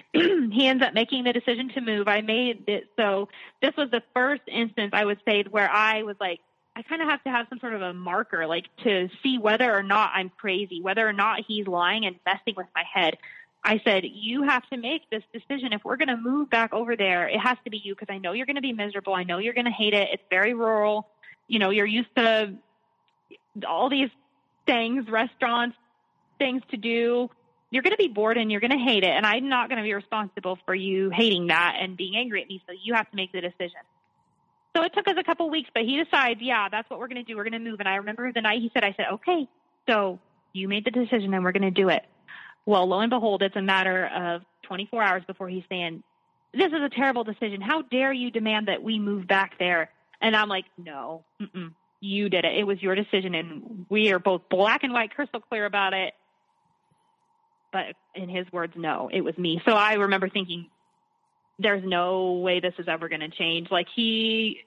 he 0.12 0.66
ends 0.66 0.82
up 0.82 0.94
making 0.94 1.24
the 1.24 1.32
decision 1.32 1.68
to 1.70 1.80
move. 1.80 2.08
I 2.08 2.20
made 2.20 2.64
it 2.68 2.88
so 2.96 3.28
this 3.60 3.74
was 3.76 3.90
the 3.90 4.02
first 4.14 4.42
instance 4.46 4.90
I 4.92 5.04
would 5.04 5.18
say 5.26 5.44
where 5.50 5.70
I 5.70 6.02
was 6.02 6.16
like, 6.20 6.40
I 6.74 6.82
kind 6.82 7.02
of 7.02 7.08
have 7.08 7.22
to 7.24 7.30
have 7.30 7.46
some 7.50 7.58
sort 7.60 7.74
of 7.74 7.82
a 7.82 7.92
marker, 7.92 8.46
like 8.46 8.64
to 8.84 9.08
see 9.22 9.38
whether 9.38 9.72
or 9.72 9.82
not 9.82 10.12
I'm 10.14 10.30
crazy, 10.30 10.80
whether 10.80 11.06
or 11.06 11.12
not 11.12 11.40
he's 11.46 11.66
lying 11.66 12.06
and 12.06 12.16
messing 12.24 12.54
with 12.56 12.66
my 12.74 12.84
head. 12.90 13.18
I 13.64 13.80
said, 13.84 14.04
you 14.04 14.42
have 14.42 14.68
to 14.70 14.76
make 14.76 15.08
this 15.10 15.22
decision. 15.32 15.72
If 15.72 15.84
we're 15.84 15.96
going 15.96 16.08
to 16.08 16.16
move 16.16 16.50
back 16.50 16.72
over 16.72 16.96
there, 16.96 17.28
it 17.28 17.38
has 17.38 17.58
to 17.64 17.70
be 17.70 17.80
you 17.84 17.94
because 17.94 18.12
I 18.12 18.18
know 18.18 18.32
you're 18.32 18.46
going 18.46 18.56
to 18.56 18.62
be 18.62 18.72
miserable. 18.72 19.14
I 19.14 19.22
know 19.22 19.38
you're 19.38 19.54
going 19.54 19.66
to 19.66 19.70
hate 19.70 19.94
it. 19.94 20.08
It's 20.12 20.22
very 20.30 20.54
rural. 20.54 21.06
You 21.46 21.58
know, 21.58 21.70
you're 21.70 21.86
used 21.86 22.08
to 22.16 22.54
all 23.66 23.88
these 23.88 24.10
things, 24.66 25.08
restaurants, 25.08 25.76
things 26.38 26.62
to 26.70 26.76
do. 26.76 27.30
You're 27.72 27.82
going 27.82 27.92
to 27.92 27.96
be 27.96 28.08
bored 28.08 28.36
and 28.36 28.52
you're 28.52 28.60
going 28.60 28.70
to 28.70 28.76
hate 28.76 29.02
it. 29.02 29.10
And 29.10 29.24
I'm 29.24 29.48
not 29.48 29.70
going 29.70 29.78
to 29.78 29.82
be 29.82 29.94
responsible 29.94 30.58
for 30.66 30.74
you 30.74 31.10
hating 31.10 31.46
that 31.46 31.76
and 31.80 31.96
being 31.96 32.16
angry 32.16 32.42
at 32.42 32.48
me. 32.48 32.62
So 32.66 32.74
you 32.80 32.92
have 32.92 33.10
to 33.10 33.16
make 33.16 33.32
the 33.32 33.40
decision. 33.40 33.80
So 34.76 34.82
it 34.82 34.92
took 34.94 35.08
us 35.08 35.14
a 35.18 35.24
couple 35.24 35.48
weeks, 35.48 35.70
but 35.74 35.84
he 35.84 35.96
decides, 35.96 36.40
yeah, 36.42 36.68
that's 36.70 36.88
what 36.90 37.00
we're 37.00 37.08
going 37.08 37.24
to 37.24 37.30
do. 37.30 37.34
We're 37.34 37.48
going 37.48 37.64
to 37.64 37.70
move. 37.70 37.80
And 37.80 37.88
I 37.88 37.96
remember 37.96 38.30
the 38.30 38.42
night 38.42 38.60
he 38.60 38.70
said, 38.74 38.84
I 38.84 38.92
said, 38.96 39.06
okay, 39.14 39.48
so 39.88 40.18
you 40.52 40.68
made 40.68 40.84
the 40.84 40.90
decision 40.90 41.32
and 41.32 41.42
we're 41.42 41.52
going 41.52 41.62
to 41.62 41.70
do 41.70 41.88
it. 41.88 42.04
Well, 42.66 42.86
lo 42.86 43.00
and 43.00 43.08
behold, 43.08 43.42
it's 43.42 43.56
a 43.56 43.62
matter 43.62 44.06
of 44.06 44.42
24 44.64 45.02
hours 45.02 45.22
before 45.26 45.48
he's 45.48 45.64
saying, 45.70 46.02
this 46.52 46.68
is 46.68 46.82
a 46.82 46.90
terrible 46.90 47.24
decision. 47.24 47.62
How 47.62 47.80
dare 47.80 48.12
you 48.12 48.30
demand 48.30 48.68
that 48.68 48.82
we 48.82 48.98
move 48.98 49.26
back 49.26 49.58
there? 49.58 49.90
And 50.20 50.36
I'm 50.36 50.50
like, 50.50 50.66
no, 50.76 51.24
you 52.00 52.28
did 52.28 52.44
it. 52.44 52.58
It 52.58 52.64
was 52.64 52.82
your 52.82 52.94
decision. 52.94 53.34
And 53.34 53.86
we 53.88 54.12
are 54.12 54.18
both 54.18 54.42
black 54.50 54.84
and 54.84 54.92
white, 54.92 55.14
crystal 55.14 55.40
clear 55.40 55.64
about 55.64 55.94
it. 55.94 56.12
But 57.72 57.96
in 58.14 58.28
his 58.28 58.46
words, 58.52 58.74
no, 58.76 59.08
it 59.12 59.22
was 59.22 59.36
me. 59.38 59.62
So 59.66 59.72
I 59.72 59.94
remember 59.94 60.28
thinking, 60.28 60.66
there's 61.58 61.82
no 61.84 62.32
way 62.32 62.60
this 62.60 62.74
is 62.78 62.86
ever 62.88 63.08
going 63.08 63.20
to 63.20 63.30
change. 63.30 63.70
Like 63.70 63.86
he 63.94 64.58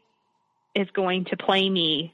is 0.73 0.87
going 0.93 1.25
to 1.25 1.37
play 1.37 1.69
me 1.69 2.13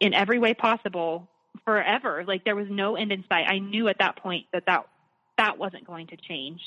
in 0.00 0.14
every 0.14 0.38
way 0.38 0.54
possible 0.54 1.28
forever. 1.64 2.24
Like 2.26 2.44
there 2.44 2.56
was 2.56 2.66
no 2.70 2.96
end 2.96 3.12
in 3.12 3.24
sight. 3.28 3.44
I 3.46 3.58
knew 3.58 3.88
at 3.88 3.98
that 3.98 4.16
point 4.16 4.46
that 4.52 4.64
that 4.66 4.86
that 5.38 5.58
wasn't 5.58 5.86
going 5.86 6.08
to 6.08 6.16
change. 6.16 6.60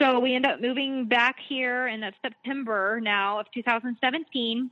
So 0.00 0.18
we 0.18 0.34
end 0.34 0.44
up 0.44 0.60
moving 0.60 1.06
back 1.06 1.36
here 1.48 1.86
in 1.86 2.00
that 2.00 2.14
September 2.20 3.00
now 3.00 3.40
of 3.40 3.46
2017. 3.54 4.70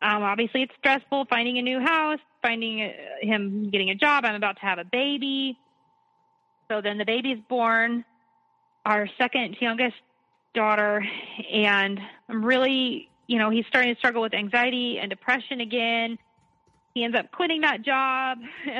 Um, 0.00 0.22
obviously, 0.22 0.62
it's 0.62 0.72
stressful 0.78 1.26
finding 1.28 1.58
a 1.58 1.62
new 1.62 1.80
house, 1.80 2.20
finding 2.40 2.82
uh, 2.82 2.92
him 3.20 3.70
getting 3.70 3.90
a 3.90 3.96
job. 3.96 4.24
I'm 4.24 4.36
about 4.36 4.56
to 4.56 4.62
have 4.62 4.78
a 4.78 4.84
baby. 4.84 5.58
So 6.70 6.80
then 6.80 6.98
the 6.98 7.04
baby's 7.04 7.38
born, 7.48 8.04
our 8.84 9.08
second 9.18 9.56
youngest 9.60 9.96
daughter, 10.54 11.04
and 11.52 12.00
I'm 12.28 12.44
really, 12.44 13.08
you 13.26 13.38
know, 13.38 13.50
he's 13.50 13.64
starting 13.68 13.94
to 13.94 13.98
struggle 13.98 14.22
with 14.22 14.34
anxiety 14.34 14.98
and 14.98 15.08
depression 15.08 15.60
again. 15.60 16.18
He 16.94 17.04
ends 17.04 17.16
up 17.16 17.30
quitting 17.32 17.62
that 17.62 17.82
job. 17.82 18.38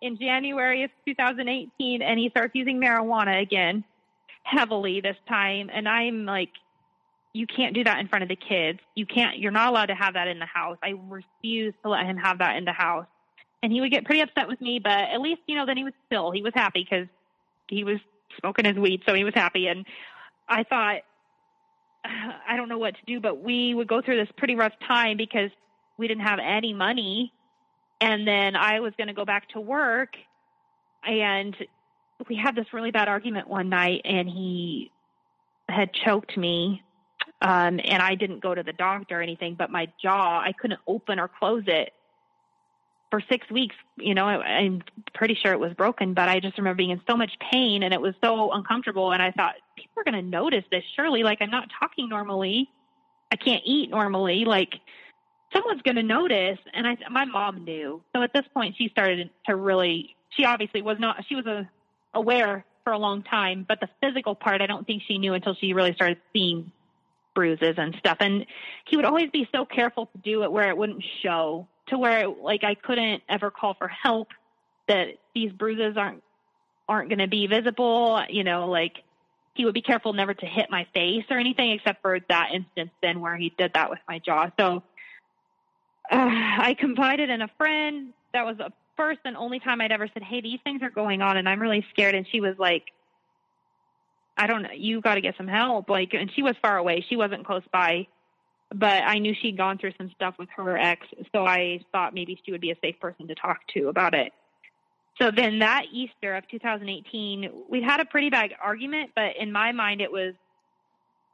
in 0.00 0.18
January 0.18 0.84
of 0.84 0.90
2018 1.06 2.02
and 2.02 2.18
he 2.18 2.30
starts 2.30 2.54
using 2.54 2.80
marijuana 2.80 3.42
again 3.42 3.84
heavily 4.42 5.00
this 5.00 5.16
time. 5.28 5.70
And 5.72 5.88
I'm 5.88 6.24
like, 6.24 6.50
you 7.32 7.46
can't 7.46 7.74
do 7.74 7.84
that 7.84 7.98
in 7.98 8.08
front 8.08 8.22
of 8.22 8.28
the 8.28 8.36
kids. 8.36 8.80
You 8.94 9.06
can't, 9.06 9.38
you're 9.38 9.52
not 9.52 9.68
allowed 9.68 9.86
to 9.86 9.94
have 9.94 10.14
that 10.14 10.26
in 10.26 10.38
the 10.38 10.46
house. 10.46 10.78
I 10.82 10.94
refuse 11.08 11.74
to 11.82 11.90
let 11.90 12.06
him 12.06 12.16
have 12.16 12.38
that 12.38 12.56
in 12.56 12.64
the 12.64 12.72
house. 12.72 13.06
And 13.62 13.70
he 13.70 13.80
would 13.80 13.90
get 13.90 14.04
pretty 14.06 14.22
upset 14.22 14.48
with 14.48 14.60
me, 14.60 14.78
but 14.82 14.90
at 14.90 15.20
least, 15.20 15.42
you 15.46 15.54
know, 15.54 15.66
then 15.66 15.76
he 15.76 15.84
was 15.84 15.92
still, 16.06 16.30
he 16.30 16.42
was 16.42 16.52
happy 16.54 16.86
because 16.88 17.06
he 17.70 17.84
was 17.84 17.98
smoking 18.38 18.64
his 18.66 18.76
weed. 18.76 19.02
So 19.06 19.14
he 19.14 19.24
was 19.24 19.34
happy. 19.34 19.66
And 19.68 19.86
I 20.48 20.64
thought, 20.64 21.00
I 22.04 22.56
don't 22.56 22.68
know 22.68 22.78
what 22.78 22.94
to 22.96 23.00
do, 23.06 23.20
but 23.20 23.42
we 23.42 23.74
would 23.74 23.88
go 23.88 24.02
through 24.02 24.16
this 24.16 24.32
pretty 24.36 24.56
rough 24.56 24.74
time 24.86 25.16
because 25.16 25.50
we 25.96 26.08
didn't 26.08 26.24
have 26.24 26.38
any 26.42 26.72
money 26.72 27.32
and 28.00 28.26
then 28.26 28.56
I 28.56 28.80
was 28.80 28.92
going 28.96 29.08
to 29.08 29.14
go 29.14 29.24
back 29.24 29.48
to 29.50 29.60
work 29.60 30.16
and 31.04 31.54
we 32.28 32.36
had 32.36 32.56
this 32.56 32.66
really 32.72 32.90
bad 32.90 33.08
argument 33.08 33.48
one 33.48 33.68
night 33.68 34.00
and 34.04 34.28
he 34.28 34.90
had 35.68 35.92
choked 35.92 36.36
me 36.36 36.82
um 37.42 37.80
and 37.84 38.02
I 38.02 38.14
didn't 38.14 38.40
go 38.40 38.54
to 38.54 38.62
the 38.62 38.72
doctor 38.72 39.18
or 39.18 39.22
anything 39.22 39.54
but 39.54 39.70
my 39.70 39.88
jaw 40.02 40.40
I 40.40 40.52
couldn't 40.52 40.80
open 40.86 41.20
or 41.20 41.28
close 41.28 41.64
it 41.66 41.92
for 43.10 43.20
6 43.28 43.50
weeks 43.50 43.74
you 43.96 44.14
know 44.14 44.26
I, 44.26 44.36
I'm 44.36 44.82
pretty 45.14 45.34
sure 45.34 45.52
it 45.52 45.60
was 45.60 45.74
broken 45.74 46.14
but 46.14 46.28
I 46.28 46.40
just 46.40 46.58
remember 46.58 46.76
being 46.76 46.90
in 46.90 47.00
so 47.08 47.16
much 47.16 47.32
pain 47.50 47.82
and 47.82 47.92
it 47.92 48.00
was 48.00 48.14
so 48.22 48.52
uncomfortable 48.52 49.12
and 49.12 49.22
I 49.22 49.30
thought 49.32 49.54
people 49.76 50.00
are 50.00 50.04
going 50.04 50.22
to 50.22 50.30
notice 50.30 50.64
this 50.70 50.84
surely 50.96 51.22
like 51.22 51.38
I'm 51.40 51.50
not 51.50 51.68
talking 51.78 52.08
normally 52.08 52.68
I 53.32 53.36
can't 53.36 53.62
eat 53.64 53.90
normally 53.90 54.44
like 54.44 54.74
someone's 55.52 55.82
going 55.82 55.96
to 55.96 56.02
notice. 56.02 56.58
And 56.72 56.86
I, 56.86 56.96
my 57.10 57.24
mom 57.24 57.64
knew. 57.64 58.02
So 58.14 58.22
at 58.22 58.32
this 58.32 58.44
point, 58.54 58.76
she 58.76 58.88
started 58.88 59.30
to 59.46 59.56
really, 59.56 60.16
she 60.30 60.44
obviously 60.44 60.82
was 60.82 60.98
not, 60.98 61.24
she 61.28 61.34
was 61.34 61.46
a, 61.46 61.68
aware 62.14 62.64
for 62.84 62.92
a 62.92 62.98
long 62.98 63.22
time, 63.22 63.64
but 63.68 63.80
the 63.80 63.88
physical 64.00 64.34
part, 64.34 64.62
I 64.62 64.66
don't 64.66 64.86
think 64.86 65.02
she 65.06 65.18
knew 65.18 65.34
until 65.34 65.54
she 65.54 65.72
really 65.72 65.94
started 65.94 66.18
seeing 66.32 66.72
bruises 67.34 67.74
and 67.76 67.94
stuff. 67.98 68.18
And 68.20 68.46
he 68.86 68.96
would 68.96 69.04
always 69.04 69.30
be 69.30 69.48
so 69.54 69.64
careful 69.64 70.06
to 70.06 70.18
do 70.18 70.42
it 70.42 70.50
where 70.50 70.68
it 70.68 70.76
wouldn't 70.76 71.04
show 71.22 71.68
to 71.90 71.98
where 71.98 72.28
like 72.28 72.64
I 72.64 72.74
couldn't 72.74 73.22
ever 73.28 73.50
call 73.50 73.74
for 73.74 73.88
help 73.88 74.28
that 74.88 75.18
these 75.34 75.52
bruises 75.52 75.96
aren't, 75.96 76.22
aren't 76.88 77.08
going 77.08 77.20
to 77.20 77.28
be 77.28 77.46
visible, 77.46 78.22
you 78.28 78.42
know, 78.42 78.68
like 78.68 79.02
he 79.54 79.64
would 79.64 79.74
be 79.74 79.82
careful 79.82 80.12
never 80.12 80.34
to 80.34 80.46
hit 80.46 80.70
my 80.70 80.86
face 80.94 81.24
or 81.30 81.38
anything 81.38 81.72
except 81.72 82.00
for 82.02 82.18
that 82.28 82.50
instance 82.52 82.90
then 83.02 83.20
where 83.20 83.36
he 83.36 83.52
did 83.58 83.72
that 83.74 83.90
with 83.90 83.98
my 84.08 84.18
jaw. 84.18 84.50
So 84.58 84.82
uh, 86.10 86.16
I 86.58 86.74
confided 86.78 87.30
in 87.30 87.42
a 87.42 87.48
friend. 87.58 88.12
That 88.32 88.46
was 88.46 88.56
the 88.56 88.72
first 88.96 89.20
and 89.24 89.36
only 89.36 89.60
time 89.60 89.80
I'd 89.80 89.92
ever 89.92 90.08
said, 90.12 90.22
"Hey, 90.22 90.40
these 90.40 90.58
things 90.64 90.82
are 90.82 90.90
going 90.90 91.22
on, 91.22 91.36
and 91.36 91.48
I'm 91.48 91.60
really 91.60 91.86
scared." 91.90 92.14
And 92.14 92.26
she 92.26 92.40
was 92.40 92.58
like, 92.58 92.84
"I 94.36 94.46
don't 94.46 94.62
know. 94.62 94.72
You 94.74 95.00
got 95.00 95.14
to 95.14 95.20
get 95.20 95.36
some 95.36 95.48
help." 95.48 95.88
Like, 95.88 96.14
and 96.14 96.30
she 96.34 96.42
was 96.42 96.54
far 96.60 96.76
away. 96.76 97.04
She 97.08 97.16
wasn't 97.16 97.46
close 97.46 97.62
by, 97.72 98.08
but 98.74 99.02
I 99.02 99.18
knew 99.18 99.34
she'd 99.40 99.56
gone 99.56 99.78
through 99.78 99.92
some 99.98 100.10
stuff 100.14 100.34
with 100.38 100.48
her 100.56 100.76
ex, 100.76 101.06
so 101.32 101.44
I 101.44 101.84
thought 101.92 102.14
maybe 102.14 102.40
she 102.44 102.52
would 102.52 102.60
be 102.60 102.70
a 102.70 102.76
safe 102.82 102.98
person 103.00 103.28
to 103.28 103.34
talk 103.34 103.58
to 103.74 103.88
about 103.88 104.14
it. 104.14 104.32
So 105.20 105.30
then 105.30 105.58
that 105.58 105.84
Easter 105.92 106.34
of 106.36 106.48
2018, 106.48 107.50
we 107.68 107.82
had 107.82 108.00
a 108.00 108.04
pretty 108.04 108.30
bad 108.30 108.52
argument, 108.62 109.10
but 109.14 109.36
in 109.38 109.52
my 109.52 109.72
mind, 109.72 110.00
it 110.00 110.10
was 110.10 110.34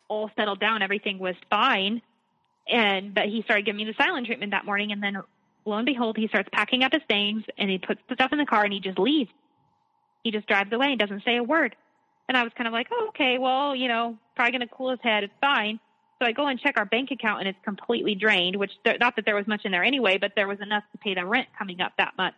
all 0.08 0.30
settled 0.36 0.60
down. 0.60 0.82
Everything 0.82 1.18
was 1.18 1.36
fine. 1.50 2.02
And 2.68 3.14
but 3.14 3.26
he 3.26 3.42
started 3.42 3.64
giving 3.64 3.78
me 3.78 3.84
the 3.84 4.02
silent 4.02 4.26
treatment 4.26 4.50
that 4.50 4.64
morning, 4.64 4.90
and 4.90 5.02
then 5.02 5.16
lo 5.66 5.76
and 5.76 5.86
behold, 5.86 6.16
he 6.16 6.28
starts 6.28 6.48
packing 6.52 6.82
up 6.82 6.92
his 6.92 7.02
things 7.06 7.44
and 7.58 7.68
he 7.68 7.78
puts 7.78 8.00
the 8.08 8.14
stuff 8.14 8.32
in 8.32 8.38
the 8.38 8.46
car 8.46 8.64
and 8.64 8.72
he 8.72 8.80
just 8.80 8.98
leaves. 8.98 9.30
He 10.24 10.30
just 10.30 10.46
drives 10.46 10.72
away 10.72 10.88
and 10.88 10.98
doesn't 10.98 11.24
say 11.24 11.36
a 11.36 11.42
word. 11.42 11.76
And 12.28 12.36
I 12.36 12.42
was 12.42 12.52
kind 12.56 12.66
of 12.66 12.72
like, 12.72 12.88
oh, 12.90 13.06
okay, 13.10 13.38
well, 13.38 13.76
you 13.76 13.86
know, 13.86 14.16
probably 14.34 14.52
going 14.58 14.68
to 14.68 14.74
cool 14.74 14.90
his 14.90 14.98
head. 15.02 15.22
It's 15.22 15.32
fine. 15.40 15.78
So 16.18 16.26
I 16.26 16.32
go 16.32 16.46
and 16.46 16.58
check 16.58 16.78
our 16.78 16.86
bank 16.86 17.10
account 17.10 17.40
and 17.40 17.48
it's 17.48 17.58
completely 17.62 18.14
drained, 18.14 18.56
which 18.56 18.72
there, 18.84 18.96
not 18.98 19.16
that 19.16 19.26
there 19.26 19.36
was 19.36 19.46
much 19.46 19.64
in 19.64 19.72
there 19.72 19.84
anyway, 19.84 20.18
but 20.18 20.32
there 20.34 20.48
was 20.48 20.60
enough 20.60 20.84
to 20.92 20.98
pay 20.98 21.14
the 21.14 21.24
rent 21.24 21.48
coming 21.58 21.80
up 21.80 21.92
that 21.98 22.16
month. 22.16 22.34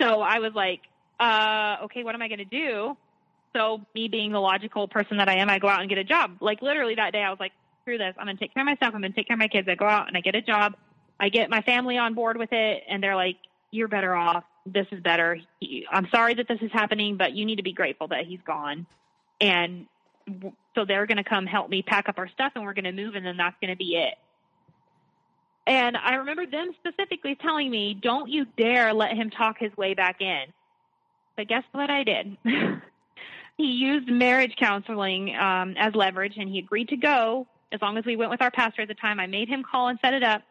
So 0.00 0.20
I 0.20 0.38
was 0.40 0.52
like, 0.54 0.80
uh, 1.18 1.84
okay, 1.84 2.04
what 2.04 2.14
am 2.14 2.22
I 2.22 2.28
going 2.28 2.38
to 2.38 2.44
do? 2.44 2.96
So 3.56 3.80
me 3.94 4.08
being 4.08 4.32
the 4.32 4.40
logical 4.40 4.88
person 4.88 5.16
that 5.18 5.28
I 5.28 5.36
am, 5.36 5.48
I 5.48 5.58
go 5.58 5.68
out 5.68 5.80
and 5.80 5.88
get 5.88 5.98
a 5.98 6.04
job. 6.04 6.38
Like 6.40 6.60
literally 6.60 6.96
that 6.96 7.12
day, 7.12 7.22
I 7.22 7.30
was 7.30 7.40
like, 7.40 7.52
through 7.84 7.98
this. 7.98 8.14
I'm 8.18 8.26
going 8.26 8.36
to 8.36 8.42
take 8.42 8.54
care 8.54 8.62
of 8.62 8.66
myself. 8.66 8.94
I'm 8.94 9.00
going 9.00 9.12
to 9.12 9.16
take 9.16 9.28
care 9.28 9.34
of 9.34 9.38
my 9.38 9.48
kids. 9.48 9.68
I 9.68 9.74
go 9.74 9.86
out 9.86 10.08
and 10.08 10.16
I 10.16 10.20
get 10.20 10.34
a 10.34 10.42
job. 10.42 10.74
I 11.20 11.28
get 11.28 11.50
my 11.50 11.62
family 11.62 11.96
on 11.96 12.14
board 12.14 12.36
with 12.36 12.52
it, 12.52 12.82
and 12.88 13.02
they're 13.02 13.14
like, 13.14 13.36
"You're 13.70 13.88
better 13.88 14.14
off. 14.14 14.44
This 14.66 14.86
is 14.90 15.00
better. 15.00 15.38
I'm 15.90 16.08
sorry 16.10 16.34
that 16.34 16.48
this 16.48 16.60
is 16.60 16.72
happening, 16.72 17.16
but 17.16 17.34
you 17.34 17.44
need 17.44 17.56
to 17.56 17.62
be 17.62 17.72
grateful 17.72 18.08
that 18.08 18.26
he's 18.26 18.40
gone." 18.44 18.86
And 19.40 19.86
so 20.74 20.84
they're 20.84 21.06
going 21.06 21.18
to 21.18 21.24
come 21.24 21.46
help 21.46 21.68
me 21.68 21.82
pack 21.82 22.08
up 22.08 22.18
our 22.18 22.28
stuff, 22.28 22.52
and 22.54 22.64
we're 22.64 22.74
going 22.74 22.84
to 22.84 22.92
move, 22.92 23.14
and 23.14 23.24
then 23.24 23.36
that's 23.36 23.56
going 23.60 23.72
to 23.72 23.76
be 23.76 23.96
it. 23.96 24.14
And 25.66 25.96
I 25.96 26.16
remember 26.16 26.46
them 26.46 26.72
specifically 26.78 27.36
telling 27.36 27.70
me, 27.70 27.94
"Don't 27.94 28.28
you 28.28 28.46
dare 28.56 28.92
let 28.92 29.16
him 29.16 29.30
talk 29.30 29.58
his 29.58 29.74
way 29.76 29.94
back 29.94 30.20
in." 30.20 30.44
But 31.36 31.48
guess 31.48 31.64
what 31.72 31.90
I 31.90 32.04
did? 32.04 32.36
he 33.56 33.64
used 33.64 34.08
marriage 34.08 34.54
counseling 34.58 35.34
um, 35.34 35.74
as 35.78 35.94
leverage, 35.94 36.34
and 36.36 36.48
he 36.48 36.58
agreed 36.58 36.88
to 36.88 36.96
go 36.96 37.46
as 37.72 37.82
long 37.82 37.98
as 37.98 38.04
we 38.04 38.16
went 38.16 38.30
with 38.30 38.40
our 38.40 38.50
pastor 38.50 38.82
at 38.82 38.88
the 38.88 38.94
time. 38.94 39.18
I 39.18 39.26
made 39.26 39.48
him 39.48 39.62
call 39.68 39.88
and 39.88 39.98
set 40.00 40.14
it 40.14 40.22
up. 40.22 40.42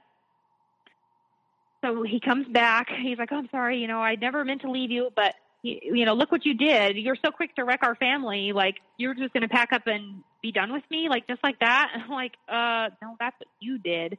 So 1.82 2.04
he 2.04 2.20
comes 2.20 2.48
back. 2.48 2.88
He's 2.90 3.18
like, 3.18 3.30
oh, 3.32 3.38
I'm 3.38 3.50
sorry. 3.50 3.80
You 3.80 3.88
know, 3.88 4.00
I 4.00 4.16
never 4.16 4.44
meant 4.46 4.62
to 4.62 4.72
leave 4.72 4.92
you, 4.92 5.10
but, 5.16 5.36
you 5.64 6.06
know, 6.06 6.14
look 6.14 6.32
what 6.32 6.46
you 6.46 6.54
did. 6.54 6.98
You're 6.98 7.18
so 7.24 7.32
quick 7.32 7.56
to 7.56 7.64
wreck 7.64 7.80
our 7.84 7.96
family. 7.96 8.52
Like, 8.52 8.76
you're 8.98 9.14
just 9.14 9.34
going 9.34 9.44
to 9.44 9.50
pack 9.50 9.72
up 9.72 9.88
and 9.88 10.22
be 10.42 10.52
done 10.52 10.74
with 10.74 10.84
me, 10.92 11.08
like, 11.10 11.26
just 11.26 11.42
like 11.44 11.60
that. 11.60 11.92
And 11.94 12.04
I'm 12.08 12.10
like, 12.10 12.34
uh, 12.50 12.90
no, 13.02 13.16
that's 13.20 13.40
what 13.40 13.48
you 13.60 13.78
did. 13.78 14.18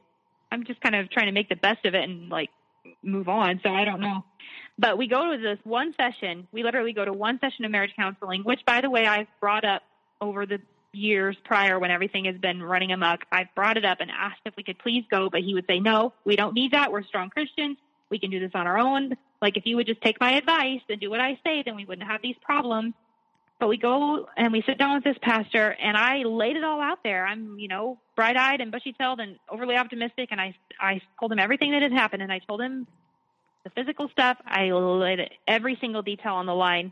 I'm 0.51 0.65
just 0.65 0.81
kind 0.81 0.95
of 0.95 1.09
trying 1.11 1.27
to 1.27 1.31
make 1.31 1.49
the 1.49 1.55
best 1.55 1.85
of 1.85 1.93
it 1.93 2.03
and, 2.03 2.29
like, 2.29 2.49
move 3.03 3.29
on. 3.29 3.59
So 3.63 3.69
I 3.69 3.85
don't 3.85 4.01
know. 4.01 4.23
But 4.77 4.97
we 4.97 5.07
go 5.07 5.31
to 5.31 5.37
this 5.41 5.59
one 5.63 5.93
session. 5.93 6.47
We 6.51 6.63
literally 6.63 6.93
go 6.93 7.05
to 7.05 7.13
one 7.13 7.39
session 7.39 7.63
of 7.63 7.71
marriage 7.71 7.93
counseling, 7.95 8.41
which, 8.43 8.61
by 8.65 8.81
the 8.81 8.89
way, 8.89 9.05
I've 9.05 9.27
brought 9.39 9.65
up 9.65 9.83
over 10.21 10.45
the 10.45 10.59
years 10.93 11.37
prior 11.43 11.79
when 11.79 11.91
everything 11.91 12.25
has 12.25 12.37
been 12.37 12.61
running 12.61 12.91
amok. 12.91 13.21
I've 13.31 13.53
brought 13.55 13.77
it 13.77 13.85
up 13.85 13.99
and 13.99 14.09
asked 14.09 14.41
if 14.45 14.55
we 14.55 14.63
could 14.63 14.79
please 14.79 15.03
go, 15.11 15.29
but 15.29 15.41
he 15.41 15.53
would 15.53 15.65
say, 15.67 15.79
no, 15.79 16.13
we 16.25 16.35
don't 16.35 16.53
need 16.53 16.71
that. 16.71 16.91
We're 16.91 17.03
strong 17.03 17.29
Christians. 17.29 17.77
We 18.09 18.19
can 18.19 18.31
do 18.31 18.39
this 18.39 18.51
on 18.55 18.65
our 18.67 18.77
own. 18.77 19.15
Like, 19.41 19.57
if 19.57 19.65
you 19.65 19.75
would 19.75 19.87
just 19.87 20.01
take 20.01 20.19
my 20.19 20.33
advice 20.33 20.81
and 20.89 20.99
do 20.99 21.09
what 21.09 21.19
I 21.19 21.39
say, 21.43 21.63
then 21.63 21.75
we 21.75 21.85
wouldn't 21.85 22.07
have 22.07 22.21
these 22.21 22.35
problems. 22.41 22.93
But 23.59 23.69
we 23.69 23.77
go 23.77 24.27
and 24.35 24.51
we 24.51 24.63
sit 24.65 24.77
down 24.77 24.95
with 24.95 25.03
this 25.03 25.17
pastor, 25.21 25.69
and 25.69 25.95
I 25.95 26.23
laid 26.23 26.57
it 26.57 26.63
all 26.63 26.81
out 26.81 26.99
there. 27.03 27.25
I'm, 27.25 27.57
you 27.57 27.67
know, 27.67 27.97
bright 28.15 28.35
eyed 28.35 28.59
and 28.59 28.71
bushy 28.71 28.93
tailed 28.93 29.19
and 29.19 29.37
overly 29.49 29.77
optimistic. 29.77 30.29
And 30.31 30.41
I, 30.41 30.55
I 30.79 31.01
told 31.19 31.31
him 31.31 31.39
everything 31.39 31.71
that 31.71 31.81
had 31.81 31.93
happened, 31.93 32.21
and 32.21 32.31
I 32.31 32.39
told 32.39 32.61
him 32.61 32.85
the 33.63 33.69
physical 33.69 34.09
stuff. 34.09 34.37
I 34.45 34.71
laid 34.71 35.19
every 35.47 35.77
single 35.79 36.01
detail 36.01 36.33
on 36.33 36.45
the 36.45 36.53
line. 36.53 36.91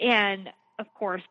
And 0.00 0.48
of 0.78 0.92
course, 0.94 1.22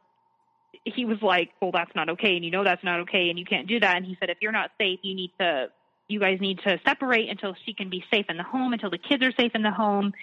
he 0.86 1.06
was 1.06 1.22
like, 1.22 1.50
"Well, 1.62 1.72
that's 1.72 1.94
not 1.96 2.10
okay, 2.10 2.36
and 2.36 2.46
you 2.46 2.52
know 2.52 2.64
that's 2.64 2.84
not 2.84 3.02
okay, 3.02 3.30
and 3.30 3.38
you 3.38 3.46
can't 3.46 3.68
do 3.68 3.80
that." 3.80 3.98
And 3.98 4.06
he 4.06 4.16
said, 4.20 4.30
"If 4.30 4.38
you're 4.42 4.52
not 4.52 4.72
safe, 4.78 5.00
you 5.02 5.16
need 5.16 5.32
to, 5.40 5.70
you 6.10 6.20
guys 6.20 6.40
need 6.42 6.60
to 6.60 6.80
separate 6.86 7.30
until 7.30 7.56
she 7.66 7.74
can 7.74 7.90
be 7.90 8.04
safe 8.12 8.26
in 8.30 8.38
the 8.38 8.44
home, 8.44 8.74
until 8.74 8.90
the 8.90 8.98
kids 8.98 9.24
are 9.24 9.32
safe 9.32 9.54
in 9.56 9.64
the 9.64 9.72
home." 9.72 10.14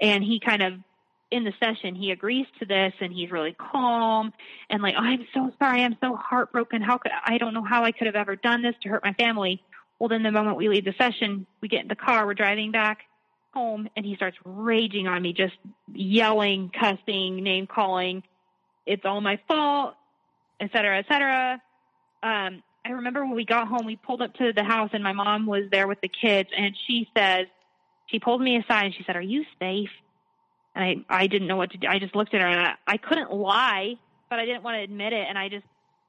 And 0.00 0.24
he 0.24 0.40
kind 0.40 0.62
of 0.62 0.74
in 1.30 1.44
the 1.44 1.52
session 1.58 1.96
he 1.96 2.12
agrees 2.12 2.46
to 2.60 2.64
this 2.64 2.92
and 3.00 3.12
he's 3.12 3.30
really 3.30 3.54
calm 3.58 4.32
and 4.70 4.82
like 4.82 4.94
oh, 4.96 5.02
i'm 5.02 5.26
so 5.34 5.50
sorry. 5.58 5.82
I'm 5.82 5.96
so 6.00 6.14
heartbroken. 6.14 6.80
How 6.80 6.98
could 6.98 7.12
i 7.24 7.38
don't 7.38 7.54
know 7.54 7.64
how 7.64 7.84
i 7.84 7.92
could 7.92 8.06
have 8.06 8.14
ever 8.14 8.36
done 8.36 8.62
this 8.62 8.74
to 8.82 8.88
hurt 8.88 9.04
my 9.04 9.12
family. 9.14 9.62
Well 9.98 10.08
then 10.08 10.22
the 10.22 10.30
moment 10.30 10.56
we 10.56 10.68
leave 10.68 10.84
the 10.84 10.94
session 10.96 11.46
we 11.60 11.68
get 11.68 11.82
in 11.82 11.88
the 11.88 11.96
car 11.96 12.24
we're 12.26 12.34
driving 12.34 12.70
back 12.70 12.98
home 13.52 13.88
and 13.96 14.04
he 14.04 14.16
starts 14.16 14.36
raging 14.44 15.06
on 15.08 15.22
me 15.22 15.32
just 15.32 15.54
yelling 15.92 16.70
cussing 16.78 17.42
name 17.42 17.66
calling. 17.66 18.22
It's 18.86 19.04
all 19.04 19.20
my 19.20 19.40
fault 19.48 19.94
et 20.60 20.70
cetera 20.72 20.98
et 20.98 21.06
cetera. 21.08 21.60
Um 22.22 22.62
i 22.84 22.90
remember 22.90 23.24
when 23.24 23.34
we 23.34 23.44
got 23.44 23.68
home 23.68 23.86
we 23.86 23.96
pulled 23.96 24.22
up 24.22 24.34
to 24.34 24.52
the 24.52 24.64
house 24.64 24.90
and 24.92 25.02
my 25.02 25.12
mom 25.12 25.46
was 25.46 25.64
there 25.70 25.88
with 25.88 26.00
the 26.00 26.08
kids 26.08 26.48
and 26.56 26.76
she 26.86 27.08
says 27.16 27.46
she 28.06 28.18
pulled 28.18 28.40
me 28.40 28.56
aside 28.56 28.86
and 28.86 28.94
she 28.94 29.04
said 29.04 29.16
are 29.16 29.22
you 29.22 29.44
safe 29.58 29.90
and 30.74 30.84
I 31.08 31.22
I 31.22 31.26
didn't 31.26 31.48
know 31.48 31.56
what 31.56 31.70
to 31.72 31.78
do. 31.78 31.86
I 31.86 31.98
just 31.98 32.14
looked 32.14 32.34
at 32.34 32.40
her 32.40 32.46
and 32.46 32.60
I, 32.60 32.74
I 32.86 32.96
couldn't 32.96 33.32
lie, 33.32 33.94
but 34.28 34.38
I 34.38 34.44
didn't 34.44 34.62
want 34.62 34.76
to 34.76 34.82
admit 34.82 35.12
it, 35.12 35.26
and 35.28 35.38
I 35.38 35.48
just 35.48 35.64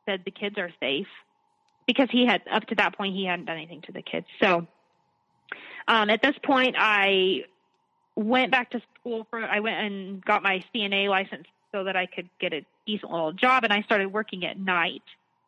said 0.06 0.22
the 0.26 0.31
kids 0.31 0.57
are 0.57 0.72
safe 0.80 1.07
because 1.88 2.10
he 2.11 2.26
had 2.26 2.41
up 2.52 2.65
to 2.68 2.76
that 2.76 2.97
point 2.97 3.15
he 3.15 3.26
hadn't 3.26 3.45
done 3.45 3.57
anything 3.57 3.81
to 3.84 3.91
the 3.91 4.02
kids. 4.02 4.26
So 4.41 4.68
um, 5.88 6.10
at 6.10 6.22
this 6.22 6.35
point, 6.43 6.76
I 6.77 7.43
went 8.15 8.52
back 8.52 8.72
to 8.72 8.81
school 8.99 9.27
for. 9.30 9.43
I 9.43 9.60
went 9.60 9.77
and 9.77 10.26
got 10.26 10.43
my 10.43 10.64
CNA 10.73 11.10
license 11.10 11.47
so 11.72 11.84
that 11.84 11.95
I 11.95 12.06
could 12.06 12.30
get 12.39 12.53
a 12.53 12.65
decent 12.85 13.11
little 13.11 13.34
job, 13.34 13.64
and 13.64 13.73
I 13.73 13.81
started 13.84 14.11
working 14.11 14.45
at 14.45 14.57
night. 14.60 15.03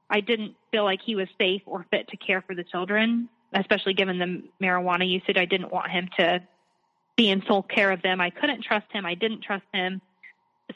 I 0.09 0.21
didn't 0.21 0.55
feel 0.71 0.83
like 0.83 1.01
he 1.05 1.15
was 1.15 1.27
safe 1.37 1.61
or 1.65 1.85
fit 1.91 2.07
to 2.09 2.17
care 2.17 2.41
for 2.41 2.55
the 2.55 2.63
children, 2.63 3.29
especially 3.53 3.93
given 3.93 4.19
the 4.19 4.43
marijuana 4.65 5.09
usage. 5.09 5.37
I 5.37 5.45
didn't 5.45 5.71
want 5.71 5.91
him 5.91 6.09
to 6.17 6.41
be 7.17 7.29
in 7.29 7.43
sole 7.47 7.63
care 7.63 7.91
of 7.91 8.01
them. 8.01 8.21
I 8.21 8.29
couldn't 8.29 8.63
trust 8.63 8.85
him. 8.91 9.05
I 9.05 9.15
didn't 9.15 9.41
trust 9.41 9.65
him. 9.73 10.01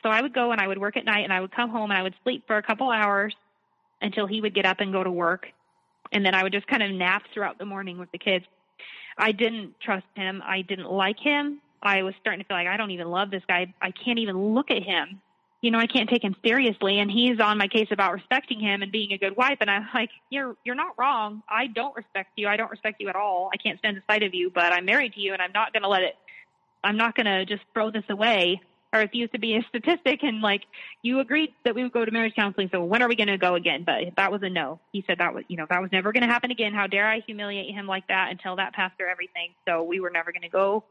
So 0.03 0.09
I 0.09 0.21
would 0.21 0.33
go 0.33 0.51
and 0.51 0.59
I 0.59 0.67
would 0.67 0.77
work 0.77 0.97
at 0.97 1.05
night 1.05 1.23
and 1.23 1.31
I 1.31 1.39
would 1.39 1.51
come 1.51 1.69
home 1.69 1.91
and 1.91 1.99
I 1.99 2.03
would 2.03 2.15
sleep 2.23 2.43
for 2.47 2.57
a 2.57 2.63
couple 2.63 2.89
hours 2.89 3.35
until 4.01 4.25
he 4.25 4.41
would 4.41 4.55
get 4.55 4.65
up 4.65 4.79
and 4.79 4.91
go 4.91 5.03
to 5.03 5.11
work. 5.11 5.47
And 6.11 6.25
then 6.25 6.33
I 6.33 6.43
would 6.43 6.51
just 6.51 6.67
kind 6.67 6.83
of 6.83 6.91
nap 6.91 7.23
throughout 7.33 7.57
the 7.57 7.65
morning 7.65 7.97
with 7.97 8.11
the 8.11 8.17
kids. 8.17 8.45
I 9.17 9.31
didn't 9.31 9.75
trust 9.79 10.05
him. 10.15 10.41
I 10.45 10.61
didn't 10.61 10.89
like 10.91 11.19
him. 11.19 11.61
I 11.83 12.03
was 12.03 12.13
starting 12.19 12.41
to 12.41 12.47
feel 12.47 12.57
like 12.57 12.67
I 12.67 12.77
don't 12.77 12.91
even 12.91 13.09
love 13.09 13.31
this 13.31 13.43
guy. 13.47 13.73
I 13.81 13.91
can't 13.91 14.19
even 14.19 14.53
look 14.53 14.71
at 14.71 14.83
him. 14.83 15.21
You 15.61 15.71
know, 15.71 15.79
I 15.79 15.87
can't 15.87 16.09
take 16.09 16.23
him 16.23 16.35
seriously 16.43 16.99
and 16.99 17.09
he's 17.09 17.39
on 17.39 17.57
my 17.57 17.67
case 17.67 17.87
about 17.91 18.13
respecting 18.13 18.59
him 18.59 18.81
and 18.81 18.91
being 18.91 19.13
a 19.13 19.17
good 19.17 19.37
wife 19.37 19.57
and 19.61 19.69
I'm 19.69 19.87
like, 19.93 20.09
You're 20.29 20.55
you're 20.63 20.75
not 20.75 20.97
wrong. 20.97 21.43
I 21.47 21.67
don't 21.67 21.95
respect 21.95 22.31
you. 22.35 22.47
I 22.47 22.57
don't 22.57 22.71
respect 22.71 22.99
you 22.99 23.09
at 23.09 23.15
all. 23.15 23.49
I 23.53 23.57
can't 23.57 23.77
stand 23.79 23.95
the 23.95 24.01
sight 24.11 24.23
of 24.23 24.33
you, 24.33 24.49
but 24.49 24.73
I'm 24.73 24.85
married 24.85 25.13
to 25.13 25.19
you 25.19 25.33
and 25.33 25.41
I'm 25.41 25.51
not 25.53 25.71
gonna 25.71 25.87
let 25.87 26.01
it 26.01 26.15
I'm 26.83 26.97
not 26.97 27.15
going 27.15 27.25
to 27.25 27.45
just 27.45 27.63
throw 27.73 27.91
this 27.91 28.03
away 28.09 28.61
or 28.93 28.99
refuse 28.99 29.29
to 29.31 29.39
be 29.39 29.55
a 29.55 29.61
statistic. 29.69 30.23
And 30.23 30.41
like, 30.41 30.63
you 31.01 31.19
agreed 31.19 31.53
that 31.63 31.75
we 31.75 31.83
would 31.83 31.91
go 31.91 32.03
to 32.03 32.11
marriage 32.11 32.33
counseling. 32.35 32.69
So 32.71 32.83
when 32.83 33.01
are 33.01 33.07
we 33.07 33.15
going 33.15 33.27
to 33.27 33.37
go 33.37 33.55
again? 33.55 33.83
But 33.85 34.15
that 34.17 34.31
was 34.31 34.41
a 34.43 34.49
no. 34.49 34.79
He 34.91 35.03
said 35.07 35.19
that 35.19 35.33
was, 35.33 35.43
you 35.47 35.57
know, 35.57 35.65
that 35.69 35.81
was 35.81 35.91
never 35.91 36.11
going 36.11 36.23
to 36.23 36.27
happen 36.27 36.51
again. 36.51 36.73
How 36.73 36.87
dare 36.87 37.07
I 37.07 37.21
humiliate 37.21 37.73
him 37.73 37.87
like 37.87 38.07
that 38.07 38.27
and 38.29 38.39
tell 38.39 38.55
that 38.57 38.73
pastor 38.73 39.07
everything? 39.07 39.53
So 39.67 39.83
we 39.83 39.99
were 39.99 40.09
never 40.09 40.31
going 40.31 40.41
to 40.41 40.49
go. 40.49 40.83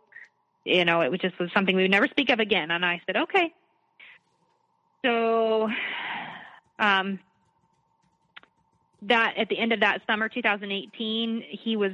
You 0.65 0.85
know, 0.85 1.01
it 1.01 1.11
was 1.11 1.21
just 1.21 1.39
was 1.39 1.51
something 1.55 1.75
we 1.75 1.83
would 1.83 1.91
never 1.91 2.07
speak 2.09 2.31
of 2.31 2.39
again. 2.39 2.71
And 2.71 2.85
I 2.85 3.01
said, 3.07 3.17
okay. 3.17 3.53
So, 5.05 5.69
um, 6.79 7.21
that 9.03 9.35
at 9.37 9.49
the 9.49 9.59
end 9.59 9.73
of 9.73 9.81
that 9.81 10.03
summer 10.07 10.29
2018 10.29 11.45
he 11.49 11.77
was 11.77 11.93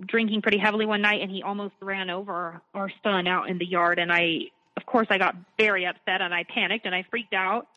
drinking 0.00 0.42
pretty 0.42 0.58
heavily 0.58 0.86
one 0.86 1.02
night 1.02 1.20
and 1.20 1.30
he 1.30 1.42
almost 1.42 1.74
ran 1.80 2.10
over 2.10 2.60
our 2.74 2.90
son 3.02 3.26
out 3.26 3.48
in 3.48 3.58
the 3.58 3.66
yard. 3.66 3.98
And 3.98 4.12
I 4.12 4.50
of 4.76 4.86
course 4.86 5.06
I 5.10 5.18
got 5.18 5.36
very 5.58 5.86
upset 5.86 6.22
and 6.22 6.34
I 6.34 6.44
panicked 6.44 6.86
and 6.86 6.94
I 6.94 7.04
freaked 7.10 7.34
out. 7.34 7.68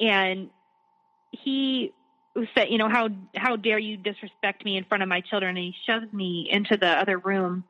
And 0.00 0.50
he 1.32 1.92
said, 2.54 2.68
you 2.70 2.78
know, 2.78 2.88
how 2.88 3.08
how 3.34 3.56
dare 3.56 3.78
you 3.78 3.96
disrespect 3.96 4.64
me 4.64 4.76
in 4.76 4.84
front 4.84 5.02
of 5.02 5.08
my 5.08 5.20
children? 5.20 5.56
And 5.56 5.64
he 5.64 5.74
shoved 5.86 6.12
me 6.14 6.48
into 6.50 6.76
the 6.76 6.88
other 6.88 7.18
room 7.18 7.64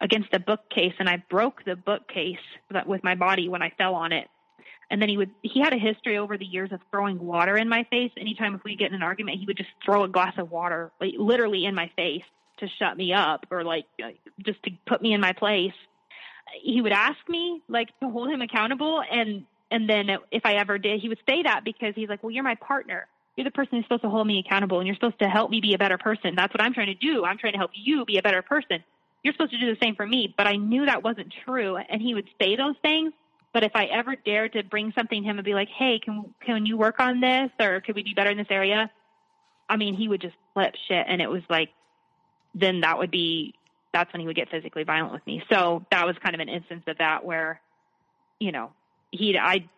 against 0.00 0.32
a 0.32 0.40
bookcase 0.40 0.94
and 0.98 1.08
I 1.08 1.22
broke 1.28 1.64
the 1.64 1.76
bookcase 1.76 2.36
with 2.86 3.04
my 3.04 3.14
body 3.14 3.48
when 3.48 3.62
I 3.62 3.70
fell 3.76 3.94
on 3.94 4.12
it. 4.12 4.28
And 4.92 5.00
then 5.00 5.08
he 5.08 5.16
would 5.16 5.30
he 5.40 5.58
had 5.58 5.72
a 5.72 5.78
history 5.78 6.18
over 6.18 6.36
the 6.36 6.44
years 6.44 6.70
of 6.70 6.80
throwing 6.90 7.18
water 7.18 7.56
in 7.56 7.66
my 7.66 7.84
face. 7.84 8.12
Anytime 8.18 8.54
if 8.54 8.62
we 8.62 8.76
get 8.76 8.88
in 8.88 8.94
an 8.94 9.02
argument, 9.02 9.38
he 9.40 9.46
would 9.46 9.56
just 9.56 9.70
throw 9.82 10.04
a 10.04 10.08
glass 10.08 10.34
of 10.36 10.50
water 10.50 10.92
like 11.00 11.14
literally 11.18 11.64
in 11.64 11.74
my 11.74 11.90
face 11.96 12.22
to 12.58 12.68
shut 12.78 12.98
me 12.98 13.14
up 13.14 13.46
or 13.50 13.64
like 13.64 13.86
uh, 14.04 14.08
just 14.44 14.62
to 14.64 14.70
put 14.86 15.00
me 15.00 15.14
in 15.14 15.20
my 15.22 15.32
place. 15.32 15.72
He 16.62 16.82
would 16.82 16.92
ask 16.92 17.16
me 17.26 17.62
like 17.68 17.88
to 18.00 18.10
hold 18.10 18.30
him 18.30 18.42
accountable. 18.42 19.02
And 19.10 19.46
and 19.70 19.88
then 19.88 20.10
if 20.30 20.44
i 20.44 20.56
ever 20.56 20.76
did 20.76 21.00
he 21.00 21.08
would 21.08 21.20
say 21.26 21.42
that 21.44 21.64
because 21.64 21.94
he's 21.94 22.10
like 22.10 22.22
well 22.22 22.30
you're 22.30 22.44
my 22.44 22.56
partner. 22.56 23.06
You're 23.34 23.44
the 23.44 23.50
person 23.50 23.78
who's 23.78 23.86
supposed 23.86 24.02
to 24.02 24.10
hold 24.10 24.26
me 24.26 24.44
accountable 24.46 24.78
and 24.80 24.86
you're 24.86 24.96
supposed 24.96 25.20
to 25.20 25.26
help 25.26 25.50
me 25.50 25.62
be 25.62 25.72
a 25.72 25.78
better 25.78 25.96
person. 25.96 26.34
That's 26.36 26.52
what 26.52 26.60
i'm 26.60 26.74
trying 26.74 26.88
to 26.88 26.94
do. 26.94 27.24
I'm 27.24 27.38
trying 27.38 27.54
to 27.54 27.58
help 27.58 27.70
you 27.72 28.04
be 28.04 28.18
a 28.18 28.22
better 28.22 28.42
person. 28.42 28.84
You're 29.22 29.32
supposed 29.32 29.52
to 29.52 29.58
do 29.58 29.74
the 29.74 29.78
same 29.82 29.96
for 29.96 30.06
me. 30.06 30.34
But 30.36 30.46
i 30.48 30.56
knew 30.56 30.84
that 30.84 31.02
wasn't 31.02 31.32
true. 31.46 31.78
And 31.78 32.02
he 32.02 32.12
would 32.12 32.28
say 32.38 32.56
those 32.56 32.74
things 32.82 33.14
but 33.52 33.64
if 33.64 33.72
i 33.74 33.84
ever 33.86 34.16
dared 34.16 34.52
to 34.52 34.62
bring 34.62 34.92
something 34.96 35.22
to 35.22 35.28
him 35.28 35.38
and 35.38 35.44
be 35.44 35.54
like 35.54 35.68
hey 35.68 35.98
can 35.98 36.34
can 36.44 36.66
you 36.66 36.76
work 36.76 36.98
on 36.98 37.20
this 37.20 37.50
or 37.60 37.80
could 37.80 37.94
we 37.94 38.02
be 38.02 38.14
better 38.14 38.30
in 38.30 38.38
this 38.38 38.46
area 38.50 38.90
i 39.68 39.76
mean 39.76 39.94
he 39.94 40.08
would 40.08 40.20
just 40.20 40.34
flip 40.54 40.74
shit 40.88 41.04
and 41.08 41.20
it 41.22 41.28
was 41.28 41.42
like 41.48 41.70
then 42.54 42.80
that 42.80 42.98
would 42.98 43.10
be 43.10 43.54
that's 43.92 44.12
when 44.12 44.20
he 44.20 44.26
would 44.26 44.36
get 44.36 44.50
physically 44.50 44.84
violent 44.84 45.12
with 45.12 45.26
me. 45.26 45.42
So 45.50 45.84
that 45.90 46.06
was 46.06 46.16
kind 46.22 46.34
of 46.34 46.40
an 46.40 46.48
instance 46.48 46.84
of 46.86 46.98
that 46.98 47.24
where, 47.24 47.60
you 48.40 48.52
know, 48.52 48.72
he 49.10 49.38
I 49.38 49.68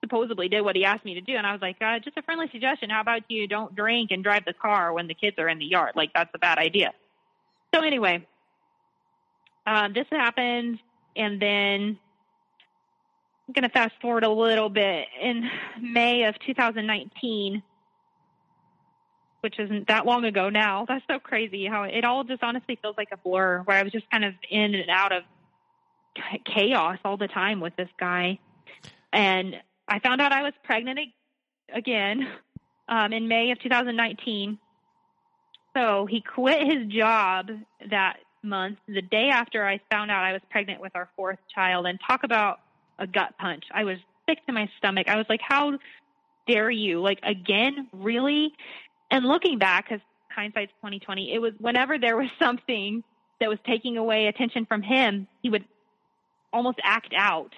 supposedly 0.00 0.48
did 0.48 0.62
what 0.62 0.76
he 0.76 0.84
asked 0.84 1.04
me 1.04 1.14
to 1.14 1.20
do, 1.20 1.34
and 1.34 1.46
I 1.46 1.52
was 1.52 1.60
like, 1.60 1.76
uh, 1.80 1.98
just 1.98 2.16
a 2.16 2.22
friendly 2.22 2.48
suggestion. 2.52 2.90
How 2.90 3.00
about 3.00 3.22
you 3.28 3.48
don't 3.48 3.74
drink 3.74 4.12
and 4.12 4.22
drive 4.22 4.44
the 4.44 4.52
car 4.52 4.92
when 4.92 5.08
the 5.08 5.14
kids 5.14 5.36
are 5.38 5.48
in 5.48 5.58
the 5.58 5.64
yard? 5.64 5.92
Like 5.96 6.12
that's 6.14 6.30
a 6.34 6.38
bad 6.38 6.58
idea. 6.58 6.92
So 7.74 7.82
anyway, 7.82 8.26
um, 9.66 9.92
this 9.92 10.06
happened, 10.10 10.78
and 11.16 11.42
then 11.42 11.98
I'm 13.48 13.52
going 13.52 13.62
to 13.62 13.68
fast 13.68 13.94
forward 14.00 14.24
a 14.24 14.30
little 14.30 14.68
bit. 14.68 15.06
In 15.20 15.48
May 15.80 16.24
of 16.24 16.38
2019, 16.40 17.62
which 19.40 19.60
isn't 19.60 19.86
that 19.86 20.04
long 20.04 20.24
ago 20.24 20.48
now. 20.48 20.84
That's 20.88 21.04
so 21.08 21.20
crazy 21.20 21.66
how 21.66 21.84
it 21.84 22.04
all 22.04 22.24
just 22.24 22.42
honestly 22.42 22.78
feels 22.82 22.96
like 22.98 23.10
a 23.12 23.16
blur 23.16 23.62
where 23.64 23.78
I 23.78 23.84
was 23.84 23.92
just 23.92 24.10
kind 24.10 24.24
of 24.24 24.34
in 24.50 24.74
and 24.74 24.90
out 24.90 25.12
of 25.12 25.22
chaos 26.44 26.98
all 27.04 27.16
the 27.16 27.28
time 27.28 27.60
with 27.60 27.76
this 27.76 27.88
guy. 27.98 28.40
And 29.12 29.54
I 29.86 30.00
found 30.00 30.20
out 30.20 30.32
I 30.32 30.42
was 30.42 30.52
pregnant 30.64 30.98
again 31.72 32.26
um, 32.88 33.12
in 33.12 33.28
May 33.28 33.52
of 33.52 33.60
2019. 33.60 34.58
So 35.76 36.06
he 36.06 36.22
quit 36.22 36.66
his 36.66 36.88
job 36.88 37.50
that 37.90 38.16
month, 38.42 38.78
the 38.88 39.02
day 39.02 39.28
after 39.28 39.64
I 39.64 39.80
found 39.90 40.10
out 40.10 40.24
I 40.24 40.32
was 40.32 40.42
pregnant 40.50 40.80
with 40.80 40.92
our 40.96 41.08
fourth 41.14 41.38
child. 41.54 41.86
And 41.86 42.00
talk 42.04 42.24
about 42.24 42.58
a 42.98 43.06
gut 43.06 43.34
punch. 43.38 43.64
I 43.72 43.84
was 43.84 43.98
sick 44.28 44.44
to 44.46 44.52
my 44.52 44.68
stomach. 44.78 45.08
I 45.08 45.16
was 45.16 45.26
like, 45.28 45.40
how 45.42 45.78
dare 46.46 46.70
you? 46.70 47.00
Like, 47.00 47.20
again, 47.22 47.88
really? 47.92 48.52
and 49.10 49.24
looking 49.24 49.58
back, 49.58 49.88
because 49.88 50.04
hindsight's 50.34 50.72
twenty 50.80 50.98
twenty, 50.98 51.32
it 51.32 51.38
was 51.40 51.52
whenever 51.58 51.98
there 51.98 52.16
was 52.16 52.28
something 52.38 53.02
that 53.40 53.48
was 53.48 53.58
taking 53.66 53.96
away 53.96 54.26
attention 54.26 54.66
from 54.66 54.82
him, 54.82 55.26
he 55.42 55.50
would 55.50 55.64
almost 56.52 56.78
act 56.82 57.12
out. 57.16 57.52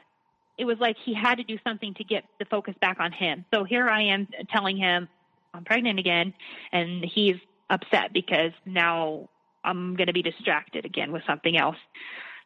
It 0.56 0.64
was 0.64 0.78
like 0.80 0.96
he 1.04 1.14
had 1.14 1.36
to 1.36 1.44
do 1.44 1.56
something 1.62 1.94
to 1.94 2.04
get 2.04 2.24
the 2.40 2.44
focus 2.44 2.74
back 2.80 2.98
on 2.98 3.12
him. 3.12 3.44
So 3.54 3.62
here 3.62 3.88
I 3.88 4.02
am 4.02 4.26
telling 4.50 4.76
him 4.76 5.08
I'm 5.54 5.64
pregnant 5.64 6.00
again, 6.00 6.34
and 6.72 7.04
he's 7.04 7.36
upset 7.70 8.12
because 8.12 8.50
now 8.66 9.28
I'm 9.62 9.94
going 9.94 10.08
to 10.08 10.12
be 10.12 10.22
distracted 10.22 10.84
again 10.84 11.12
with 11.12 11.22
something 11.26 11.56
else. 11.56 11.76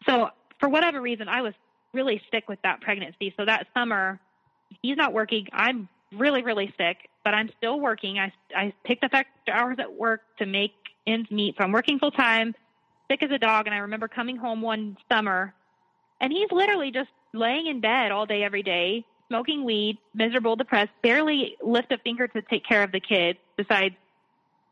So 0.06 0.28
for 0.60 0.68
whatever 0.68 1.00
reason, 1.00 1.28
I 1.28 1.40
was 1.40 1.54
really 1.92 2.22
sick 2.30 2.48
with 2.48 2.60
that 2.62 2.80
pregnancy. 2.80 3.34
So 3.36 3.44
that 3.44 3.66
summer, 3.74 4.20
he's 4.82 4.96
not 4.96 5.12
working. 5.12 5.46
I'm 5.52 5.88
really, 6.12 6.42
really 6.42 6.72
sick, 6.76 7.08
but 7.24 7.34
I'm 7.34 7.50
still 7.58 7.80
working. 7.80 8.18
I, 8.18 8.32
I 8.54 8.72
picked 8.84 9.04
up 9.04 9.12
extra 9.14 9.54
hours 9.54 9.76
at 9.78 9.92
work 9.92 10.22
to 10.38 10.46
make 10.46 10.72
ends 11.06 11.30
meet. 11.30 11.56
So 11.56 11.64
I'm 11.64 11.72
working 11.72 11.98
full 11.98 12.10
time, 12.10 12.54
sick 13.10 13.22
as 13.22 13.30
a 13.30 13.38
dog. 13.38 13.66
And 13.66 13.74
I 13.74 13.78
remember 13.78 14.08
coming 14.08 14.36
home 14.36 14.60
one 14.60 14.96
summer 15.10 15.54
and 16.20 16.32
he's 16.32 16.50
literally 16.52 16.90
just 16.90 17.10
laying 17.32 17.66
in 17.66 17.80
bed 17.80 18.12
all 18.12 18.26
day, 18.26 18.44
every 18.44 18.62
day, 18.62 19.04
smoking 19.28 19.64
weed, 19.64 19.98
miserable, 20.14 20.56
depressed, 20.56 20.92
barely 21.02 21.56
lift 21.62 21.90
a 21.90 21.98
finger 21.98 22.28
to 22.28 22.42
take 22.42 22.64
care 22.64 22.82
of 22.82 22.92
the 22.92 23.00
kids 23.00 23.38
besides 23.56 23.94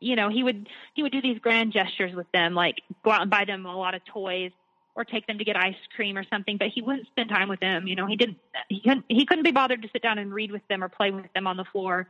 you 0.02 0.16
know, 0.16 0.30
he 0.30 0.42
would 0.42 0.66
he 0.94 1.02
would 1.02 1.12
do 1.12 1.20
these 1.20 1.38
grand 1.40 1.74
gestures 1.74 2.14
with 2.14 2.30
them, 2.32 2.54
like 2.54 2.80
go 3.04 3.10
out 3.10 3.20
and 3.20 3.30
buy 3.30 3.44
them 3.44 3.66
a 3.66 3.76
lot 3.76 3.94
of 3.94 4.02
toys 4.06 4.50
or 4.94 5.04
take 5.04 5.26
them 5.26 5.38
to 5.38 5.44
get 5.44 5.56
ice 5.56 5.76
cream 5.94 6.16
or 6.16 6.24
something, 6.24 6.56
but 6.56 6.68
he 6.68 6.82
wouldn't 6.82 7.06
spend 7.06 7.28
time 7.28 7.48
with 7.48 7.60
them. 7.60 7.86
You 7.86 7.96
know, 7.96 8.06
he 8.06 8.16
didn't 8.16 8.38
he 8.68 8.80
couldn't 8.80 9.04
he 9.08 9.24
couldn't 9.24 9.44
be 9.44 9.52
bothered 9.52 9.82
to 9.82 9.88
sit 9.92 10.02
down 10.02 10.18
and 10.18 10.32
read 10.32 10.50
with 10.50 10.66
them 10.68 10.82
or 10.82 10.88
play 10.88 11.10
with 11.10 11.32
them 11.34 11.46
on 11.46 11.56
the 11.56 11.64
floor. 11.64 12.08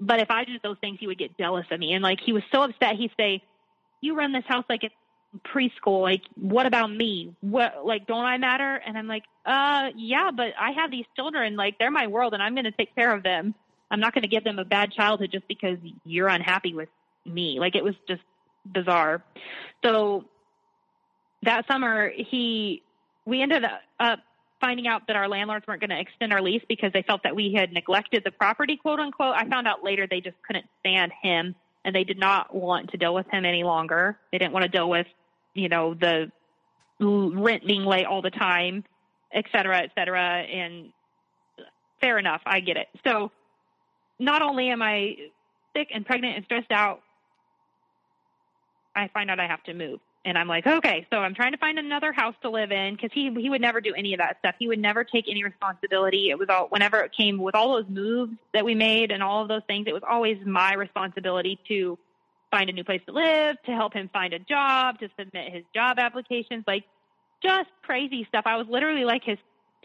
But 0.00 0.20
if 0.20 0.30
I 0.30 0.44
did 0.44 0.60
those 0.62 0.76
things, 0.80 0.98
he 1.00 1.06
would 1.06 1.18
get 1.18 1.36
jealous 1.38 1.66
of 1.70 1.78
me. 1.78 1.92
And 1.92 2.02
like 2.02 2.20
he 2.24 2.32
was 2.32 2.42
so 2.52 2.62
upset, 2.62 2.96
he'd 2.96 3.12
say, 3.16 3.42
You 4.00 4.14
run 4.14 4.32
this 4.32 4.44
house 4.46 4.64
like 4.68 4.84
it's 4.84 4.94
preschool. 5.46 6.02
Like, 6.02 6.22
what 6.34 6.66
about 6.66 6.90
me? 6.90 7.34
What 7.40 7.84
like 7.84 8.06
don't 8.06 8.24
I 8.24 8.38
matter? 8.38 8.80
And 8.86 8.98
I'm 8.98 9.06
like, 9.06 9.24
uh 9.46 9.90
yeah, 9.96 10.30
but 10.34 10.52
I 10.58 10.72
have 10.72 10.90
these 10.90 11.06
children, 11.16 11.56
like 11.56 11.78
they're 11.78 11.90
my 11.90 12.06
world 12.06 12.34
and 12.34 12.42
I'm 12.42 12.54
gonna 12.54 12.72
take 12.72 12.94
care 12.94 13.14
of 13.14 13.22
them. 13.22 13.54
I'm 13.90 14.00
not 14.00 14.14
gonna 14.14 14.28
give 14.28 14.44
them 14.44 14.58
a 14.58 14.64
bad 14.64 14.92
childhood 14.92 15.30
just 15.32 15.48
because 15.48 15.78
you're 16.04 16.28
unhappy 16.28 16.74
with 16.74 16.88
me. 17.24 17.58
Like 17.58 17.76
it 17.76 17.84
was 17.84 17.94
just 18.08 18.22
bizarre. 18.66 19.22
So 19.84 20.24
that 21.42 21.66
summer, 21.66 22.10
he 22.14 22.82
we 23.24 23.42
ended 23.42 23.64
up 23.98 24.18
finding 24.60 24.86
out 24.86 25.06
that 25.06 25.16
our 25.16 25.28
landlords 25.28 25.66
weren't 25.66 25.80
going 25.80 25.90
to 25.90 25.98
extend 25.98 26.32
our 26.32 26.42
lease 26.42 26.62
because 26.68 26.92
they 26.92 27.02
felt 27.02 27.22
that 27.22 27.34
we 27.34 27.52
had 27.54 27.72
neglected 27.72 28.22
the 28.24 28.30
property, 28.30 28.76
quote 28.76 29.00
unquote. 29.00 29.34
I 29.34 29.48
found 29.48 29.66
out 29.66 29.82
later 29.82 30.06
they 30.08 30.20
just 30.20 30.36
couldn't 30.46 30.66
stand 30.80 31.12
him 31.22 31.54
and 31.84 31.94
they 31.94 32.04
did 32.04 32.18
not 32.18 32.54
want 32.54 32.90
to 32.90 32.98
deal 32.98 33.14
with 33.14 33.26
him 33.30 33.44
any 33.44 33.64
longer. 33.64 34.18
They 34.32 34.38
didn't 34.38 34.52
want 34.52 34.64
to 34.64 34.68
deal 34.68 34.88
with, 34.88 35.06
you 35.54 35.68
know, 35.68 35.94
the 35.94 36.30
rent 36.98 37.66
being 37.66 37.84
late 37.84 38.04
all 38.04 38.20
the 38.20 38.30
time, 38.30 38.84
et 39.32 39.46
cetera, 39.50 39.78
et 39.78 39.90
cetera. 39.94 40.20
And 40.20 40.92
fair 42.00 42.18
enough, 42.18 42.42
I 42.44 42.60
get 42.60 42.76
it. 42.76 42.88
So 43.06 43.32
not 44.18 44.42
only 44.42 44.68
am 44.68 44.82
I 44.82 45.16
sick 45.74 45.88
and 45.94 46.04
pregnant 46.04 46.36
and 46.36 46.44
stressed 46.44 46.70
out, 46.70 47.00
I 48.94 49.08
find 49.08 49.30
out 49.30 49.40
I 49.40 49.46
have 49.46 49.62
to 49.64 49.72
move. 49.72 50.00
And 50.24 50.36
I'm 50.36 50.48
like, 50.48 50.66
okay, 50.66 51.06
so 51.10 51.18
I'm 51.18 51.34
trying 51.34 51.52
to 51.52 51.58
find 51.58 51.78
another 51.78 52.12
house 52.12 52.34
to 52.42 52.50
live 52.50 52.72
in 52.72 52.94
because 52.94 53.10
he 53.12 53.32
he 53.40 53.48
would 53.48 53.62
never 53.62 53.80
do 53.80 53.94
any 53.94 54.12
of 54.12 54.18
that 54.18 54.36
stuff. 54.40 54.54
He 54.58 54.68
would 54.68 54.78
never 54.78 55.02
take 55.02 55.24
any 55.30 55.42
responsibility. 55.42 56.28
It 56.28 56.38
was 56.38 56.48
all 56.50 56.66
whenever 56.68 56.98
it 56.98 57.12
came 57.16 57.38
with 57.38 57.54
all 57.54 57.74
those 57.74 57.88
moves 57.88 58.34
that 58.52 58.64
we 58.64 58.74
made 58.74 59.12
and 59.12 59.22
all 59.22 59.40
of 59.40 59.48
those 59.48 59.62
things, 59.66 59.86
it 59.86 59.94
was 59.94 60.02
always 60.08 60.36
my 60.44 60.74
responsibility 60.74 61.58
to 61.68 61.98
find 62.50 62.68
a 62.68 62.72
new 62.72 62.84
place 62.84 63.00
to 63.06 63.12
live, 63.12 63.56
to 63.64 63.70
help 63.72 63.94
him 63.94 64.10
find 64.12 64.34
a 64.34 64.38
job, 64.38 64.98
to 64.98 65.08
submit 65.18 65.52
his 65.54 65.64
job 65.74 65.98
applications, 65.98 66.64
like 66.66 66.84
just 67.42 67.70
crazy 67.82 68.26
stuff. 68.28 68.42
I 68.44 68.56
was 68.56 68.66
literally 68.68 69.04
like 69.04 69.24
his 69.24 69.38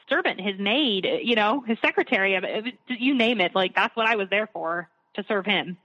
servant, 0.10 0.41
his 0.41 0.60
maid, 0.60 1.07
you 1.24 1.36
know, 1.36 1.62
his 1.62 1.78
secretary. 1.82 2.36
It 2.36 2.64
was, 2.64 2.74
you 2.88 3.16
name 3.16 3.40
it. 3.40 3.56
Like 3.56 3.74
that's 3.74 3.95
what 3.95 4.06
I 4.06 4.16
was 4.16 4.28
there 4.30 4.49
for 4.52 4.90
to 5.14 5.24
serve 5.28 5.45
him. 5.45 5.78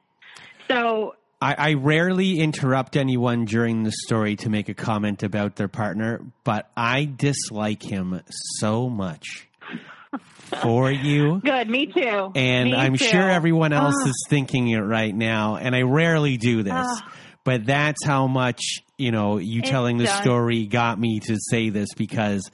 So 0.69 1.15
I, 1.41 1.55
I, 1.57 1.75
rarely 1.75 2.41
interrupt 2.41 2.97
anyone 2.97 3.47
during 3.47 3.83
the 3.83 3.93
story 3.93 4.37
to 4.37 4.51
make 4.51 4.69
a 4.69 4.75
comment 4.75 5.23
about 5.23 5.57
their 5.57 5.69
partner, 5.69 6.21
but 6.45 6.71
I 6.77 7.07
dislike 7.07 7.83
him 7.83 8.21
so 8.59 8.91
much 8.91 9.49
for 10.63 10.91
you. 10.93 11.41
Good, 11.45 11.69
me 11.69 11.87
too. 11.87 12.33
And 12.35 12.71
me 12.71 12.77
I'm 12.77 12.97
too. 12.97 13.05
sure 13.07 13.31
everyone 13.31 13.73
else 13.73 13.95
oh. 13.99 14.09
is 14.09 14.27
thinking 14.29 14.69
it 14.69 14.81
right 14.81 15.15
now. 15.15 15.57
And 15.57 15.75
I 15.75 15.83
rarely 15.83 16.37
do 16.37 16.63
this, 16.63 16.75
oh. 16.77 17.01
but 17.45 17.65
that's 17.65 18.05
how 18.05 18.27
much 18.27 18.61
you 18.99 19.11
know 19.11 19.39
you 19.39 19.61
it's 19.61 19.71
telling 19.71 19.97
the 19.97 20.07
story 20.07 20.67
got 20.67 21.01
me 21.01 21.21
to 21.21 21.37
say 21.39 21.71
this 21.71 21.95
because 21.97 22.51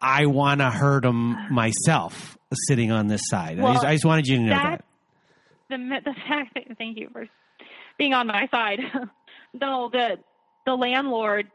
I 0.00 0.26
want 0.26 0.60
to 0.60 0.70
hurt 0.70 1.04
him 1.04 1.36
myself 1.52 2.36
sitting 2.52 2.90
on 2.90 3.06
this 3.06 3.22
side. 3.24 3.58
Well, 3.58 3.68
I, 3.68 3.74
just, 3.74 3.84
I, 3.84 3.92
just, 3.94 4.04
wanted 4.04 4.26
you 4.26 4.36
to 4.38 4.42
know 4.42 4.50
that. 4.50 4.84
The 5.68 5.76
the 5.76 6.14
fact 6.28 6.54
that 6.54 6.78
thank 6.78 6.98
you 6.98 7.10
for 7.12 7.26
being 7.98 8.14
on 8.14 8.26
my 8.26 8.48
side. 8.48 8.80
no, 9.60 9.88
the 9.90 10.18
the 10.64 10.74
landlord, 10.74 11.50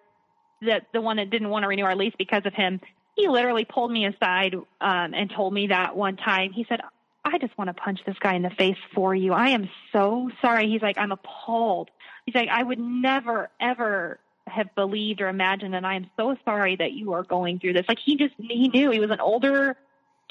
that 0.62 0.88
the 0.94 1.02
one 1.02 1.18
that 1.18 1.30
didn't 1.30 1.50
want 1.50 1.64
to 1.64 1.68
renew 1.68 1.84
our 1.84 1.96
lease 1.96 2.14
because 2.18 2.46
of 2.46 2.54
him, 2.54 2.80
he 3.16 3.28
literally 3.28 3.66
pulled 3.66 3.92
me 3.92 4.06
aside 4.06 4.56
um, 4.56 5.14
and 5.14 5.30
told 5.30 5.54
me 5.54 5.68
that 5.68 5.96
one 5.96 6.18
time. 6.18 6.52
He 6.52 6.66
said, 6.68 6.82
"I 7.26 7.38
just 7.38 7.58
want 7.58 7.70
to 7.70 7.74
punch 7.74 8.00
this 8.06 8.18
guy 8.20 8.36
in 8.36 8.42
the 8.42 8.50
face 8.52 8.78
for 8.94 9.14
you. 9.14 9.34
I 9.34 9.50
am 9.50 9.70
so 9.92 10.30
sorry." 10.42 10.70
He's 10.70 10.82
like, 10.82 10.98
"I'm 10.98 11.12
appalled." 11.12 11.90
He's 12.26 12.36
like, 12.36 12.50
"I 12.50 12.64
would 12.64 12.80
never 12.80 13.50
ever." 13.60 14.20
have 14.48 14.74
believed 14.76 15.22
or 15.22 15.30
imagined 15.30 15.76
and 15.76 15.86
I 15.86 15.96
am 15.96 16.10
so 16.18 16.36
sorry 16.44 16.76
that 16.76 16.92
you 16.92 17.14
are 17.14 17.24
going 17.24 17.60
through 17.60 17.74
this. 17.74 17.86
Like 17.88 18.00
he 18.04 18.18
just 18.18 18.34
he 18.38 18.68
knew 18.68 18.90
he 18.90 19.00
was 19.00 19.12
an 19.12 19.22
older 19.22 19.78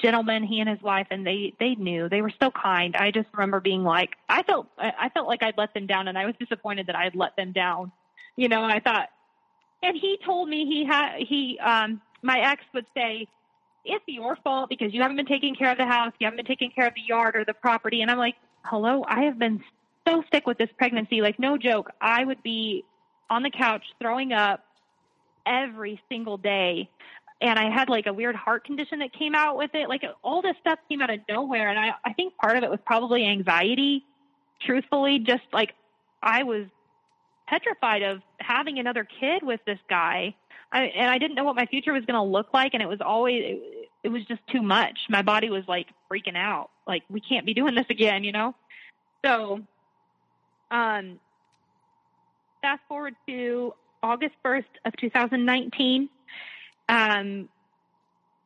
gentleman, 0.01 0.43
he 0.43 0.59
and 0.59 0.69
his 0.69 0.81
wife, 0.81 1.07
and 1.11 1.25
they 1.25 1.53
they 1.59 1.75
knew 1.75 2.09
they 2.09 2.21
were 2.21 2.33
so 2.41 2.51
kind. 2.51 2.95
I 2.95 3.11
just 3.11 3.27
remember 3.33 3.59
being 3.59 3.83
like, 3.83 4.11
I 4.27 4.43
felt 4.43 4.67
I 4.77 5.09
felt 5.09 5.27
like 5.27 5.43
I'd 5.43 5.57
let 5.57 5.73
them 5.73 5.87
down, 5.87 6.07
and 6.07 6.17
I 6.17 6.25
was 6.25 6.35
disappointed 6.39 6.87
that 6.87 6.95
I 6.95 7.03
had 7.03 7.15
let 7.15 7.35
them 7.35 7.51
down. 7.51 7.91
You 8.35 8.49
know, 8.49 8.63
and 8.63 8.71
I 8.71 8.79
thought, 8.79 9.09
and 9.83 9.97
he 9.99 10.17
told 10.25 10.49
me 10.49 10.65
he 10.65 10.85
had 10.85 11.17
he 11.19 11.59
um 11.59 12.01
my 12.21 12.39
ex 12.39 12.63
would 12.73 12.85
say 12.95 13.27
it's 13.83 14.03
your 14.07 14.35
fault 14.37 14.69
because 14.69 14.93
you 14.93 15.01
haven't 15.01 15.17
been 15.17 15.25
taking 15.25 15.55
care 15.55 15.71
of 15.71 15.77
the 15.77 15.85
house, 15.85 16.13
you 16.19 16.25
haven't 16.25 16.37
been 16.37 16.45
taking 16.45 16.71
care 16.71 16.87
of 16.87 16.93
the 16.93 17.01
yard 17.01 17.35
or 17.35 17.45
the 17.45 17.53
property, 17.53 18.01
and 18.01 18.11
I'm 18.11 18.19
like, 18.19 18.35
hello, 18.63 19.03
I 19.07 19.23
have 19.23 19.39
been 19.39 19.63
so 20.07 20.23
sick 20.31 20.45
with 20.45 20.57
this 20.57 20.69
pregnancy, 20.77 21.21
like 21.21 21.39
no 21.39 21.57
joke, 21.57 21.91
I 21.99 22.23
would 22.23 22.43
be 22.43 22.83
on 23.29 23.43
the 23.43 23.49
couch 23.49 23.83
throwing 23.99 24.33
up 24.33 24.63
every 25.45 26.01
single 26.09 26.37
day 26.37 26.89
and 27.41 27.57
I 27.57 27.71
had 27.71 27.89
like 27.89 28.05
a 28.05 28.13
weird 28.13 28.35
heart 28.35 28.63
condition 28.63 28.99
that 28.99 29.11
came 29.13 29.33
out 29.33 29.57
with 29.57 29.71
it. 29.73 29.89
Like 29.89 30.03
all 30.23 30.41
this 30.43 30.55
stuff 30.61 30.77
came 30.87 31.01
out 31.01 31.09
of 31.09 31.19
nowhere. 31.27 31.69
And 31.69 31.79
I, 31.79 31.93
I 32.05 32.13
think 32.13 32.37
part 32.37 32.55
of 32.55 32.63
it 32.63 32.69
was 32.69 32.79
probably 32.85 33.25
anxiety, 33.25 34.05
truthfully, 34.61 35.17
just 35.19 35.43
like 35.51 35.73
I 36.21 36.43
was 36.43 36.67
petrified 37.47 38.03
of 38.03 38.21
having 38.39 38.77
another 38.77 39.07
kid 39.19 39.41
with 39.41 39.59
this 39.65 39.79
guy. 39.89 40.35
I, 40.71 40.83
and 40.83 41.09
I 41.09 41.17
didn't 41.17 41.35
know 41.35 41.43
what 41.43 41.55
my 41.55 41.65
future 41.65 41.91
was 41.93 42.05
going 42.05 42.15
to 42.15 42.21
look 42.21 42.53
like. 42.53 42.75
And 42.75 42.83
it 42.83 42.87
was 42.87 43.01
always, 43.01 43.43
it, 43.43 43.89
it 44.03 44.09
was 44.09 44.23
just 44.25 44.41
too 44.47 44.61
much. 44.61 44.99
My 45.09 45.23
body 45.23 45.49
was 45.49 45.63
like 45.67 45.87
freaking 46.11 46.37
out. 46.37 46.69
Like 46.87 47.03
we 47.09 47.21
can't 47.21 47.45
be 47.45 47.55
doing 47.55 47.73
this 47.73 47.87
again, 47.89 48.23
you 48.23 48.31
know? 48.31 48.53
So, 49.25 49.61
um, 50.69 51.19
fast 52.61 52.81
forward 52.87 53.15
to 53.27 53.73
August 54.03 54.35
1st 54.45 54.65
of 54.85 54.95
2019 54.97 56.07
um, 56.91 57.47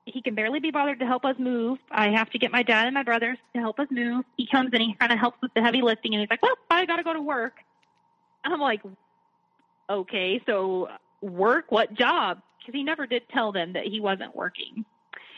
he 0.06 0.22
can 0.22 0.36
barely 0.36 0.60
be 0.60 0.70
bothered 0.70 1.00
to 1.00 1.06
help 1.06 1.26
us 1.26 1.36
move. 1.40 1.80
I 1.92 2.12
have 2.12 2.30
to 2.30 2.38
get 2.38 2.52
my 2.52 2.62
dad 2.62 2.86
and 2.86 2.94
my 2.94 3.02
brothers 3.02 3.40
to 3.56 3.60
help 3.60 3.80
us 3.80 3.88
move. 3.90 4.24
He 4.38 4.48
comes 4.48 4.70
and 4.72 4.82
he 4.82 4.94
kind 4.94 5.12
of 5.12 5.18
helps 5.18 5.42
with 5.42 5.52
the 5.56 5.62
heavy 5.62 5.82
lifting, 5.82 6.14
and 6.14 6.22
he's 6.22 6.30
like, 6.30 6.44
"Well, 6.44 6.56
I 6.70 6.86
got 6.86 6.98
to 6.98 7.04
go 7.04 7.14
to 7.14 7.22
work." 7.22 7.56
And 8.44 8.54
I'm 8.54 8.62
like, 8.62 8.82
"Okay, 9.90 10.42
so 10.46 10.90
work? 11.22 11.66
What 11.70 11.96
job?" 11.96 12.42
Because 12.60 12.78
he 12.78 12.84
never 12.84 13.08
did 13.08 13.24
tell 13.30 13.52
them 13.52 13.74
that 13.74 13.86
he 13.86 14.00
wasn't 14.00 14.36
working. 14.36 14.86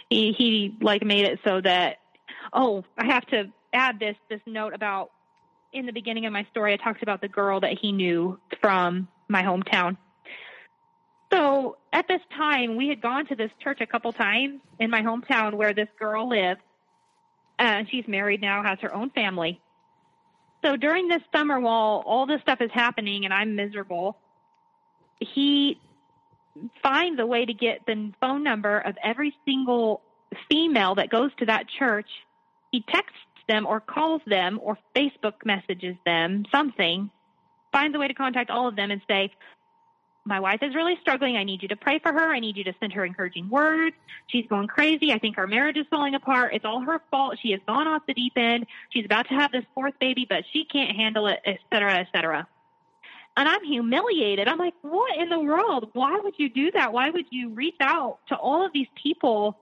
He 0.09 0.33
he 0.37 0.77
like 0.81 1.03
made 1.03 1.25
it 1.25 1.39
so 1.45 1.61
that 1.61 1.99
oh, 2.51 2.83
I 2.97 3.05
have 3.05 3.25
to 3.27 3.45
add 3.71 3.99
this 3.99 4.17
this 4.29 4.41
note 4.45 4.73
about 4.73 5.11
in 5.71 5.85
the 5.85 5.93
beginning 5.93 6.25
of 6.25 6.33
my 6.33 6.45
story. 6.51 6.73
I 6.73 6.77
talked 6.77 7.03
about 7.03 7.21
the 7.21 7.29
girl 7.29 7.61
that 7.61 7.77
he 7.81 7.93
knew 7.93 8.37
from 8.61 9.07
my 9.29 9.43
hometown 9.43 9.95
so 11.31 11.77
at 11.91 12.07
this 12.07 12.21
time, 12.35 12.77
we 12.77 12.87
had 12.87 13.01
gone 13.01 13.25
to 13.27 13.35
this 13.35 13.51
church 13.63 13.81
a 13.81 13.85
couple 13.85 14.13
times 14.13 14.61
in 14.79 14.89
my 14.89 15.01
hometown 15.01 15.55
where 15.55 15.73
this 15.73 15.89
girl 15.99 16.29
lived. 16.29 16.61
And 17.59 17.87
uh, 17.87 17.89
she's 17.89 18.07
married 18.07 18.41
now, 18.41 18.63
has 18.63 18.77
her 18.81 18.93
own 18.93 19.09
family. 19.09 19.59
So 20.63 20.75
during 20.75 21.07
this 21.07 21.21
summer, 21.35 21.59
while 21.59 22.03
all 22.05 22.25
this 22.27 22.41
stuff 22.41 22.61
is 22.61 22.69
happening 22.71 23.25
and 23.25 23.33
I'm 23.33 23.55
miserable, 23.55 24.17
he 25.19 25.79
finds 26.83 27.19
a 27.19 27.25
way 27.25 27.45
to 27.45 27.53
get 27.53 27.85
the 27.85 28.11
phone 28.21 28.43
number 28.43 28.77
of 28.79 28.95
every 29.03 29.35
single 29.45 30.01
female 30.49 30.95
that 30.95 31.09
goes 31.09 31.31
to 31.39 31.45
that 31.45 31.65
church. 31.67 32.09
He 32.71 32.83
texts 32.87 33.17
them 33.47 33.65
or 33.65 33.79
calls 33.79 34.21
them 34.27 34.59
or 34.61 34.77
Facebook 34.95 35.45
messages 35.45 35.95
them 36.05 36.45
something, 36.51 37.09
finds 37.71 37.95
a 37.95 37.99
way 37.99 38.07
to 38.07 38.13
contact 38.13 38.49
all 38.49 38.67
of 38.67 38.75
them 38.75 38.91
and 38.91 39.01
say, 39.07 39.31
my 40.27 40.39
wife 40.39 40.61
is 40.63 40.75
really 40.75 40.97
struggling. 41.01 41.37
I 41.37 41.43
need 41.43 41.61
you 41.63 41.69
to 41.69 41.75
pray 41.77 41.99
for 41.99 42.11
her. 42.13 42.29
I 42.33 42.39
need 42.39 42.57
you 42.57 42.63
to 42.65 42.73
send 42.79 42.93
her 42.93 43.05
encouraging 43.05 43.49
words. 43.49 43.95
She's 44.27 44.45
going 44.47 44.67
crazy. 44.67 45.13
I 45.13 45.19
think 45.19 45.37
our 45.37 45.47
marriage 45.47 45.77
is 45.77 45.87
falling 45.89 46.15
apart. 46.15 46.53
It's 46.53 46.65
all 46.65 46.81
her 46.81 47.01
fault. 47.11 47.37
She 47.41 47.51
has 47.51 47.61
gone 47.67 47.87
off 47.87 48.03
the 48.07 48.13
deep 48.13 48.33
end. 48.37 48.67
She's 48.89 49.05
about 49.05 49.27
to 49.29 49.35
have 49.35 49.51
this 49.51 49.65
fourth 49.73 49.95
baby, 49.99 50.25
but 50.29 50.43
she 50.53 50.65
can't 50.65 50.95
handle 50.95 51.27
it, 51.27 51.39
et 51.45 51.59
cetera, 51.71 51.93
et 51.95 52.07
cetera. 52.13 52.47
and 53.37 53.47
I'm 53.47 53.63
humiliated. 53.63 54.47
I'm 54.47 54.57
like, 54.57 54.73
what 54.81 55.17
in 55.17 55.29
the 55.29 55.39
world? 55.39 55.89
Why 55.93 56.19
would 56.19 56.33
you 56.37 56.49
do 56.49 56.71
that? 56.71 56.91
Why 56.91 57.09
would 57.11 57.25
you 57.29 57.49
reach 57.49 57.75
out 57.79 58.19
to 58.29 58.35
all 58.35 58.65
of 58.65 58.73
these 58.73 58.87
people? 59.01 59.57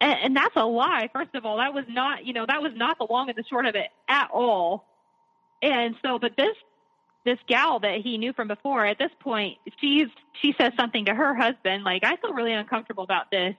And, 0.00 0.18
and 0.22 0.36
that's 0.36 0.56
a 0.56 0.64
lie. 0.64 1.08
First 1.12 1.34
of 1.34 1.46
all, 1.46 1.56
that 1.56 1.74
was 1.74 1.86
not, 1.88 2.26
you 2.26 2.34
know, 2.34 2.44
that 2.46 2.62
was 2.62 2.72
not 2.76 2.98
the 2.98 3.06
long 3.08 3.28
and 3.30 3.36
the 3.38 3.44
short 3.44 3.66
of 3.66 3.74
it 3.74 3.88
at 4.08 4.28
all. 4.32 4.86
And 5.62 5.96
so, 6.02 6.18
but 6.18 6.36
this 6.36 6.54
this 7.24 7.38
gal 7.46 7.80
that 7.80 8.00
he 8.02 8.18
knew 8.18 8.32
from 8.32 8.48
before, 8.48 8.84
at 8.84 8.98
this 8.98 9.10
point, 9.20 9.58
she's 9.80 10.08
she 10.42 10.54
says 10.58 10.72
something 10.78 11.06
to 11.06 11.14
her 11.14 11.34
husband 11.34 11.84
like, 11.84 12.04
"I 12.04 12.16
feel 12.16 12.32
really 12.32 12.52
uncomfortable 12.52 13.04
about 13.04 13.30
this." 13.30 13.54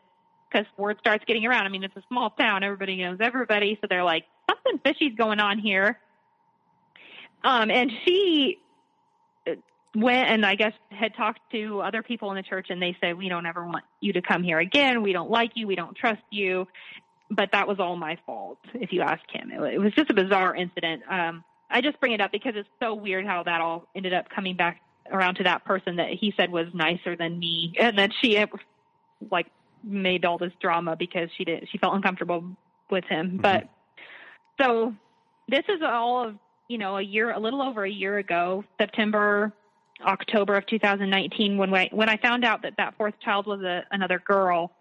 Because 0.50 0.68
word 0.78 0.98
starts 1.00 1.26
getting 1.26 1.46
around. 1.46 1.66
I 1.66 1.70
mean, 1.70 1.84
it's 1.84 1.96
a 1.96 2.04
small 2.08 2.30
town; 2.30 2.64
everybody 2.64 2.98
knows 2.98 3.18
everybody, 3.20 3.78
so 3.82 3.88
they're 3.90 4.04
like, 4.04 4.26
"Something 4.50 4.80
fishy's 4.84 5.16
going 5.18 5.40
on 5.40 5.58
here." 5.60 6.00
Um, 7.44 7.70
and 7.72 7.92
she 8.06 8.60
went 9.96 10.30
and 10.30 10.46
I 10.46 10.56
guess 10.56 10.74
had 10.90 11.16
talked 11.16 11.40
to 11.52 11.82
other 11.82 12.04
people 12.04 12.30
in 12.32 12.36
the 12.36 12.44
church, 12.44 12.68
and 12.70 12.82
they 12.82 12.96
said, 13.02 13.18
"We 13.18 13.30
don't 13.30 13.46
ever 13.46 13.66
want 13.66 13.84
you 14.00 14.14
to 14.14 14.22
come 14.22 14.44
here 14.44 14.60
again. 14.60 15.02
We 15.02 15.14
don't 15.14 15.32
like 15.32 15.52
you. 15.56 15.66
We 15.66 15.76
don't 15.76 15.96
trust 15.96 16.24
you." 16.30 16.68
But 17.32 17.52
that 17.54 17.68
was 17.68 17.80
all 17.80 17.96
my 17.96 18.18
fault, 18.28 18.60
if 18.76 18.94
you 18.94 19.02
ask 19.02 19.24
him. 19.32 19.52
It, 19.52 19.74
it 19.74 19.80
was 19.80 19.94
just 19.94 20.12
a 20.12 20.14
bizarre 20.14 20.56
incident. 20.56 21.02
Um, 21.10 21.44
I 21.70 21.82
just 21.82 22.00
bring 22.00 22.14
it 22.14 22.22
up 22.22 22.32
because 22.32 22.54
it's 22.56 22.70
so 22.80 22.94
weird 22.94 23.26
how 23.26 23.44
that 23.44 23.62
all 23.62 23.88
ended 23.96 24.14
up 24.14 24.30
coming 24.30 24.56
back 24.56 24.82
around 25.12 25.36
to 25.36 25.44
that 25.44 25.66
person 25.66 25.98
that 25.98 26.10
he 26.10 26.34
said 26.36 26.52
was 26.52 26.68
nicer 26.74 27.16
than 27.16 27.38
me, 27.38 27.74
and 27.80 27.98
then 27.98 28.12
she 28.22 28.44
like 29.32 29.48
made 29.84 30.26
all 30.26 30.38
this 30.38 30.54
drama 30.60 30.96
because 30.96 31.30
she 31.38 31.44
did 31.44 31.68
she 31.72 31.78
felt 31.78 31.96
uncomfortable 31.96 32.44
with 32.90 33.06
him. 33.06 33.28
Mm-hmm. 33.28 33.38
But 33.38 33.70
so 34.60 34.94
this 35.48 35.64
is 35.70 35.82
all 35.84 36.28
of 36.28 36.36
you 36.68 36.78
know 36.78 36.98
a 36.98 37.02
year, 37.02 37.32
a 37.32 37.40
little 37.40 37.62
over 37.62 37.84
a 37.84 37.90
year 37.90 38.18
ago, 38.18 38.64
September, 38.80 39.54
October 40.06 40.56
of 40.56 40.66
2019, 40.68 41.58
when 41.58 41.74
I 41.74 41.90
when 41.92 42.10
I 42.10 42.18
found 42.18 42.44
out 42.46 42.62
that 42.64 42.78
that 42.78 42.96
fourth 42.98 43.20
child 43.20 43.48
was 43.48 43.62
a, 43.62 43.84
another 43.92 44.20
girl 44.20 44.72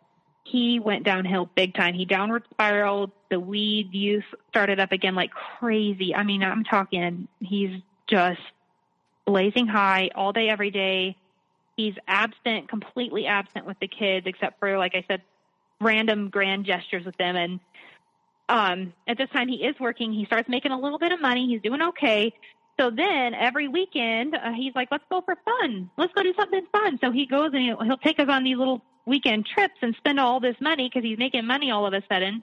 he 0.44 0.78
went 0.78 1.04
downhill 1.04 1.48
big 1.54 1.74
time. 1.74 1.94
He 1.94 2.04
downward 2.04 2.44
spiraled. 2.50 3.10
The 3.30 3.40
weed 3.40 3.92
use 3.92 4.24
started 4.50 4.78
up 4.78 4.92
again 4.92 5.14
like 5.14 5.30
crazy. 5.30 6.14
I 6.14 6.22
mean, 6.22 6.42
I'm 6.42 6.64
talking, 6.64 7.28
he's 7.40 7.80
just 8.06 8.40
blazing 9.26 9.66
high 9.66 10.10
all 10.14 10.32
day, 10.32 10.48
every 10.50 10.70
day. 10.70 11.16
He's 11.76 11.94
absent, 12.06 12.68
completely 12.68 13.26
absent 13.26 13.66
with 13.66 13.78
the 13.80 13.88
kids, 13.88 14.26
except 14.26 14.60
for, 14.60 14.78
like 14.78 14.94
I 14.94 15.04
said, 15.08 15.22
random 15.80 16.28
grand 16.28 16.66
gestures 16.66 17.04
with 17.04 17.16
them. 17.16 17.34
And 17.34 17.60
um, 18.48 18.92
at 19.08 19.16
this 19.16 19.30
time, 19.30 19.48
he 19.48 19.64
is 19.64 19.74
working. 19.80 20.12
He 20.12 20.26
starts 20.26 20.48
making 20.48 20.72
a 20.72 20.78
little 20.78 20.98
bit 20.98 21.10
of 21.10 21.20
money. 21.20 21.48
He's 21.48 21.62
doing 21.62 21.82
okay. 21.82 22.32
So 22.78 22.90
then 22.90 23.34
every 23.34 23.66
weekend, 23.66 24.34
uh, 24.34 24.52
he's 24.52 24.74
like, 24.74 24.88
let's 24.90 25.04
go 25.10 25.22
for 25.22 25.36
fun. 25.44 25.90
Let's 25.96 26.12
go 26.12 26.22
do 26.22 26.34
something 26.38 26.66
fun. 26.70 26.98
So 27.02 27.10
he 27.10 27.26
goes 27.26 27.50
and 27.54 27.62
he'll, 27.62 27.82
he'll 27.82 27.96
take 27.96 28.20
us 28.20 28.28
on 28.28 28.44
these 28.44 28.58
little 28.58 28.82
weekend 29.06 29.46
trips 29.46 29.74
and 29.82 29.94
spend 29.96 30.18
all 30.18 30.40
this 30.40 30.56
money 30.60 30.88
because 30.88 31.06
he's 31.06 31.18
making 31.18 31.46
money 31.46 31.70
all 31.70 31.86
of 31.86 31.92
a 31.92 32.02
sudden. 32.08 32.42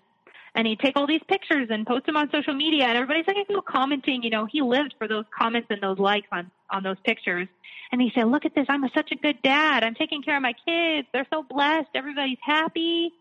And 0.53 0.67
he'd 0.67 0.79
take 0.79 0.97
all 0.97 1.07
these 1.07 1.21
pictures 1.29 1.69
and 1.69 1.87
post 1.87 2.05
them 2.05 2.17
on 2.17 2.29
social 2.29 2.53
media, 2.53 2.83
and 2.83 2.97
everybody's 2.97 3.25
like, 3.25 3.37
you 3.47 3.61
commenting. 3.61 4.21
You 4.21 4.29
know, 4.29 4.45
he 4.45 4.61
lived 4.61 4.95
for 4.97 5.07
those 5.07 5.23
comments 5.37 5.67
and 5.69 5.81
those 5.81 5.97
likes 5.97 6.27
on 6.31 6.51
on 6.69 6.83
those 6.83 6.97
pictures. 7.05 7.47
And 7.91 8.01
he 8.01 8.11
said, 8.13 8.27
"Look 8.27 8.45
at 8.45 8.53
this! 8.53 8.65
I'm 8.67 8.83
a, 8.83 8.89
such 8.93 9.11
a 9.11 9.15
good 9.15 9.41
dad. 9.41 9.83
I'm 9.83 9.95
taking 9.95 10.21
care 10.21 10.35
of 10.35 10.41
my 10.41 10.53
kids. 10.65 11.07
They're 11.13 11.27
so 11.31 11.43
blessed. 11.43 11.89
Everybody's 11.95 12.37
happy." 12.41 13.13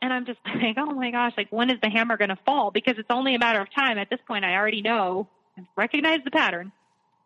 And 0.00 0.12
I'm 0.12 0.26
just 0.26 0.40
like, 0.46 0.76
"Oh 0.76 0.92
my 0.92 1.12
gosh! 1.12 1.34
Like, 1.36 1.48
when 1.50 1.70
is 1.70 1.80
the 1.80 1.88
hammer 1.88 2.16
going 2.16 2.30
to 2.30 2.38
fall? 2.44 2.72
Because 2.72 2.94
it's 2.98 3.10
only 3.10 3.36
a 3.36 3.38
matter 3.38 3.60
of 3.60 3.72
time. 3.72 3.96
At 3.98 4.10
this 4.10 4.20
point, 4.26 4.44
I 4.44 4.56
already 4.56 4.82
know, 4.82 5.28
and 5.56 5.66
recognize 5.76 6.20
the 6.24 6.32
pattern." 6.32 6.72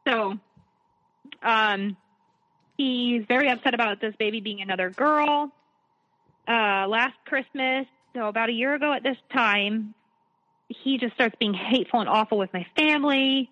So, 0.07 0.39
um, 1.43 1.97
he's 2.77 3.25
very 3.27 3.49
upset 3.49 3.73
about 3.73 4.03
this 4.03 4.15
baby 4.17 4.41
being 4.41 4.61
another 4.61 4.91
girl 4.91 5.53
uh, 6.49 6.87
last 6.89 7.15
Christmas, 7.27 7.87
so 8.15 8.29
about 8.29 8.49
a 8.49 8.53
year 8.53 8.75
ago 8.75 8.93
at 8.93 9.03
this 9.03 9.17
time, 9.33 9.95
he 10.69 10.99
just 10.99 11.15
starts 11.15 11.37
being 11.39 11.55
hateful 11.55 12.01
and 12.01 12.09
awful 12.09 12.39
with 12.39 12.53
my 12.53 12.67
family. 12.77 13.51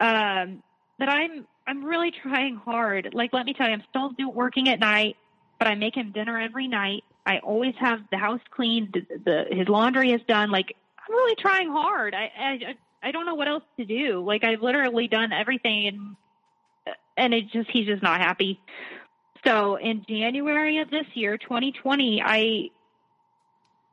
Um, 0.00 0.62
but 0.98 1.08
I'm 1.08 1.46
I'm 1.66 1.84
really 1.84 2.10
trying 2.10 2.56
hard. 2.56 3.10
Like, 3.12 3.32
let 3.32 3.46
me 3.46 3.54
tell 3.54 3.68
you, 3.68 3.74
I'm 3.74 3.82
still 3.90 4.10
do, 4.10 4.28
working 4.28 4.68
at 4.68 4.80
night, 4.80 5.16
but 5.58 5.68
I 5.68 5.74
make 5.74 5.94
him 5.94 6.10
dinner 6.12 6.38
every 6.38 6.68
night. 6.68 7.04
I 7.26 7.38
always 7.38 7.74
have 7.78 8.00
the 8.10 8.16
house 8.16 8.40
cleaned. 8.50 8.92
The, 8.94 9.18
the 9.24 9.56
his 9.56 9.68
laundry 9.68 10.12
is 10.12 10.20
done. 10.26 10.50
Like, 10.50 10.74
I'm 11.06 11.14
really 11.14 11.36
trying 11.36 11.70
hard. 11.70 12.14
I 12.14 12.30
I 12.38 12.76
I 13.02 13.10
don't 13.12 13.26
know 13.26 13.34
what 13.34 13.48
else 13.48 13.64
to 13.78 13.84
do. 13.84 14.24
Like, 14.24 14.44
I've 14.44 14.62
literally 14.62 15.08
done 15.08 15.32
everything, 15.32 15.86
and 15.86 16.96
and 17.16 17.34
it 17.34 17.50
just 17.52 17.70
he's 17.70 17.86
just 17.86 18.02
not 18.02 18.20
happy. 18.20 18.60
So 19.46 19.76
in 19.76 20.04
January 20.08 20.78
of 20.78 20.90
this 20.90 21.06
year, 21.14 21.38
2020, 21.38 22.22
I 22.22 22.70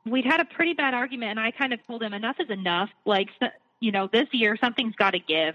we'd 0.04 0.24
had 0.24 0.40
a 0.40 0.44
pretty 0.44 0.74
bad 0.74 0.94
argument, 0.94 1.32
and 1.32 1.40
I 1.40 1.50
kind 1.50 1.72
of 1.72 1.84
told 1.86 2.02
him 2.02 2.14
enough 2.14 2.36
is 2.38 2.50
enough. 2.50 2.90
Like 3.04 3.28
you 3.80 3.92
know, 3.92 4.08
this 4.12 4.28
year 4.32 4.56
something's 4.60 4.94
got 4.96 5.12
to 5.12 5.18
give. 5.18 5.54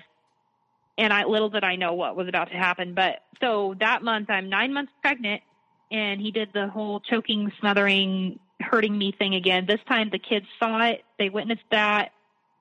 And 0.97 1.11
I 1.11 1.23
little 1.25 1.49
did 1.49 1.63
I 1.63 1.75
know 1.75 1.93
what 1.93 2.15
was 2.15 2.27
about 2.27 2.51
to 2.51 2.55
happen. 2.55 2.93
But 2.93 3.23
so 3.41 3.75
that 3.79 4.03
month, 4.03 4.29
I'm 4.29 4.49
nine 4.49 4.73
months 4.73 4.91
pregnant, 5.01 5.41
and 5.91 6.21
he 6.21 6.31
did 6.31 6.49
the 6.53 6.67
whole 6.67 6.99
choking, 6.99 7.51
smothering, 7.59 8.39
hurting 8.59 8.95
me 8.95 9.11
thing 9.11 9.35
again. 9.35 9.65
This 9.65 9.79
time 9.87 10.09
the 10.11 10.19
kids 10.19 10.45
saw 10.59 10.81
it; 10.85 11.03
they 11.17 11.29
witnessed 11.29 11.65
that. 11.71 12.11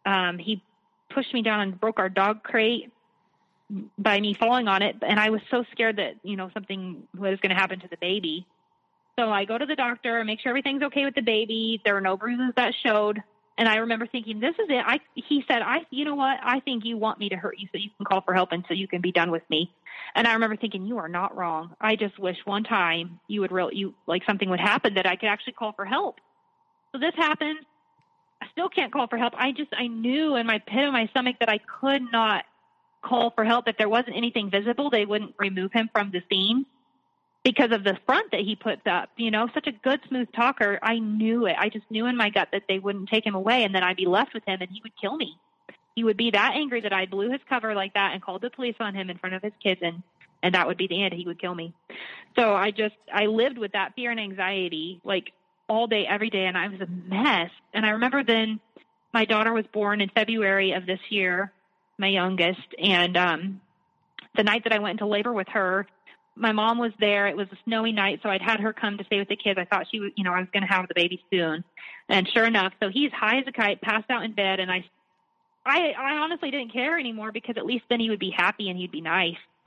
Um, 0.04 0.38
he 0.38 0.62
pushed 1.10 1.32
me 1.32 1.42
down 1.42 1.60
and 1.60 1.78
broke 1.78 1.98
our 1.98 2.09
dog 2.09 2.42
crate 2.42 2.91
by 3.99 4.20
me 4.20 4.35
falling 4.35 4.69
on 4.69 4.82
it 4.82 4.97
and 5.03 5.19
I 5.19 5.31
was 5.31 5.40
so 5.51 5.65
scared 5.73 5.97
that, 5.97 6.15
you 6.23 6.36
know, 6.36 6.51
something 6.53 7.03
was 7.16 7.39
going 7.40 7.51
to 7.51 7.57
happen 7.57 7.81
to 7.81 7.89
the 7.89 7.97
baby. 7.97 8.47
So 9.19 9.31
I 9.31 9.44
go 9.44 9.59
to 9.59 9.66
the 9.66 9.77
doctor, 9.77 10.23
make 10.24 10.40
sure 10.40 10.51
everything's 10.51 10.82
okay 10.85 11.05
with 11.05 11.15
the 11.15 11.23
baby. 11.23 11.81
There 11.85 11.94
were 11.94 12.01
no 12.01 12.16
bruises 12.16 12.53
that 12.57 12.74
showed. 12.85 13.23
And 13.59 13.69
I 13.69 13.77
remember 13.77 14.07
thinking, 14.07 14.40
this 14.40 14.55
is 14.55 14.66
it. 14.70 14.82
I, 14.85 15.01
he 15.15 15.44
said, 15.47 15.61
I, 15.62 15.81
you 15.90 16.05
know 16.05 16.15
what? 16.15 16.39
I 16.43 16.61
think 16.61 16.85
you 16.85 16.97
want 16.97 17.19
me 17.19 17.28
to 17.28 17.36
hurt 17.36 17.59
you 17.59 17.69
so 17.70 17.78
you 17.78 17.90
can 17.97 18.07
call 18.07 18.23
for 18.23 18.32
help 18.32 18.53
and 18.53 18.65
so 18.66 18.74
you 18.74 18.89
can 18.89 19.03
be 19.03 19.12
done 19.12 19.31
with 19.31 19.43
me. 19.51 19.70
And 20.15 20.27
I 20.27 20.32
remember 20.32 20.57
thinking, 20.57 20.86
you 20.86 20.99
are 20.99 21.09
not 21.09 21.36
wrong. 21.36 21.77
I 21.81 21.97
just 21.97 22.19
wish 22.19 22.36
one 22.44 22.65
time 22.65 23.20
you 23.28 23.43
would 23.43 23.53
really, 23.53 23.77
you, 23.77 23.94
like 24.07 24.23
something 24.27 24.49
would 24.49 24.61
happen 24.61 24.94
that 24.94 25.07
I 25.07 25.16
could 25.16 25.28
actually 25.28 25.53
call 25.53 25.73
for 25.73 25.85
help. 25.85 26.16
So 26.93 26.99
this 26.99 27.15
happened. 27.16 27.59
I 28.43 28.47
still 28.53 28.70
can't 28.70 28.93
call 28.93 29.07
for 29.07 29.19
help. 29.19 29.35
I 29.36 29.53
just, 29.53 29.73
I 29.77 29.86
knew 29.86 30.36
in 30.36 30.47
my 30.47 30.59
pit 30.59 30.85
of 30.85 30.93
my 30.93 31.07
stomach 31.09 31.36
that 31.40 31.51
I 31.51 31.59
could 31.81 32.03
not 32.11 32.44
call 33.02 33.30
for 33.30 33.44
help. 33.44 33.68
If 33.68 33.76
there 33.76 33.88
wasn't 33.88 34.16
anything 34.16 34.50
visible, 34.50 34.90
they 34.90 35.04
wouldn't 35.04 35.34
remove 35.38 35.72
him 35.72 35.90
from 35.92 36.10
the 36.10 36.22
scene 36.30 36.66
because 37.44 37.72
of 37.72 37.84
the 37.84 37.98
front 38.06 38.30
that 38.30 38.40
he 38.40 38.56
puts 38.56 38.82
up. 38.86 39.10
You 39.16 39.30
know, 39.30 39.48
such 39.52 39.66
a 39.66 39.72
good, 39.72 40.00
smooth 40.08 40.28
talker. 40.34 40.78
I 40.82 40.98
knew 40.98 41.46
it. 41.46 41.56
I 41.58 41.68
just 41.68 41.90
knew 41.90 42.06
in 42.06 42.16
my 42.16 42.30
gut 42.30 42.48
that 42.52 42.64
they 42.68 42.78
wouldn't 42.78 43.08
take 43.08 43.26
him 43.26 43.34
away 43.34 43.64
and 43.64 43.74
then 43.74 43.82
I'd 43.82 43.96
be 43.96 44.06
left 44.06 44.34
with 44.34 44.44
him 44.44 44.60
and 44.60 44.70
he 44.70 44.80
would 44.82 44.92
kill 45.00 45.16
me. 45.16 45.36
He 45.94 46.04
would 46.04 46.16
be 46.16 46.30
that 46.30 46.52
angry 46.54 46.80
that 46.82 46.92
I 46.92 47.06
blew 47.06 47.30
his 47.30 47.40
cover 47.48 47.74
like 47.74 47.94
that 47.94 48.12
and 48.12 48.22
called 48.22 48.42
the 48.42 48.50
police 48.50 48.76
on 48.80 48.94
him 48.94 49.10
in 49.10 49.18
front 49.18 49.34
of 49.34 49.42
his 49.42 49.52
kids 49.62 49.80
and 49.82 50.02
and 50.44 50.56
that 50.56 50.66
would 50.66 50.76
be 50.76 50.88
the 50.88 51.04
end. 51.04 51.14
He 51.14 51.24
would 51.24 51.40
kill 51.40 51.54
me. 51.54 51.72
So 52.36 52.54
I 52.54 52.72
just 52.72 52.96
I 53.12 53.26
lived 53.26 53.58
with 53.58 53.72
that 53.72 53.94
fear 53.94 54.10
and 54.10 54.18
anxiety 54.18 55.00
like 55.04 55.32
all 55.68 55.86
day, 55.86 56.06
every 56.06 56.30
day, 56.30 56.46
and 56.46 56.58
I 56.58 56.68
was 56.68 56.80
a 56.80 56.86
mess. 56.86 57.50
And 57.72 57.86
I 57.86 57.90
remember 57.90 58.24
then 58.24 58.60
my 59.12 59.24
daughter 59.24 59.52
was 59.52 59.64
born 59.72 60.00
in 60.00 60.08
February 60.08 60.72
of 60.72 60.86
this 60.86 61.00
year, 61.10 61.52
my 62.02 62.08
youngest, 62.08 62.60
and 62.78 63.16
um, 63.16 63.60
the 64.36 64.42
night 64.42 64.64
that 64.64 64.72
I 64.72 64.80
went 64.80 65.00
into 65.00 65.06
labor 65.06 65.32
with 65.32 65.48
her, 65.48 65.86
my 66.34 66.52
mom 66.52 66.78
was 66.78 66.92
there. 66.98 67.28
It 67.28 67.36
was 67.36 67.46
a 67.52 67.58
snowy 67.64 67.92
night, 67.92 68.20
so 68.22 68.28
I'd 68.28 68.42
had 68.42 68.60
her 68.60 68.72
come 68.72 68.98
to 68.98 69.04
stay 69.04 69.18
with 69.18 69.28
the 69.28 69.36
kids. 69.36 69.58
I 69.58 69.64
thought 69.64 69.86
she 69.90 70.00
was, 70.00 70.10
you 70.16 70.24
know, 70.24 70.32
I 70.32 70.40
was 70.40 70.48
going 70.52 70.66
to 70.66 70.72
have 70.72 70.88
the 70.88 70.94
baby 70.94 71.22
soon, 71.30 71.64
and 72.08 72.28
sure 72.28 72.44
enough, 72.44 72.72
so 72.82 72.90
he's 72.90 73.12
high 73.12 73.38
as 73.38 73.44
a 73.46 73.52
kite, 73.52 73.80
passed 73.80 74.10
out 74.10 74.24
in 74.24 74.32
bed, 74.32 74.60
and 74.60 74.70
I, 74.70 74.84
I, 75.64 75.92
I 75.96 76.16
honestly 76.16 76.50
didn't 76.50 76.72
care 76.72 76.98
anymore 76.98 77.30
because 77.32 77.56
at 77.56 77.64
least 77.64 77.84
then 77.88 78.00
he 78.00 78.10
would 78.10 78.18
be 78.18 78.34
happy 78.36 78.68
and 78.68 78.76
he'd 78.76 78.90
be 78.90 79.00
nice, 79.00 79.36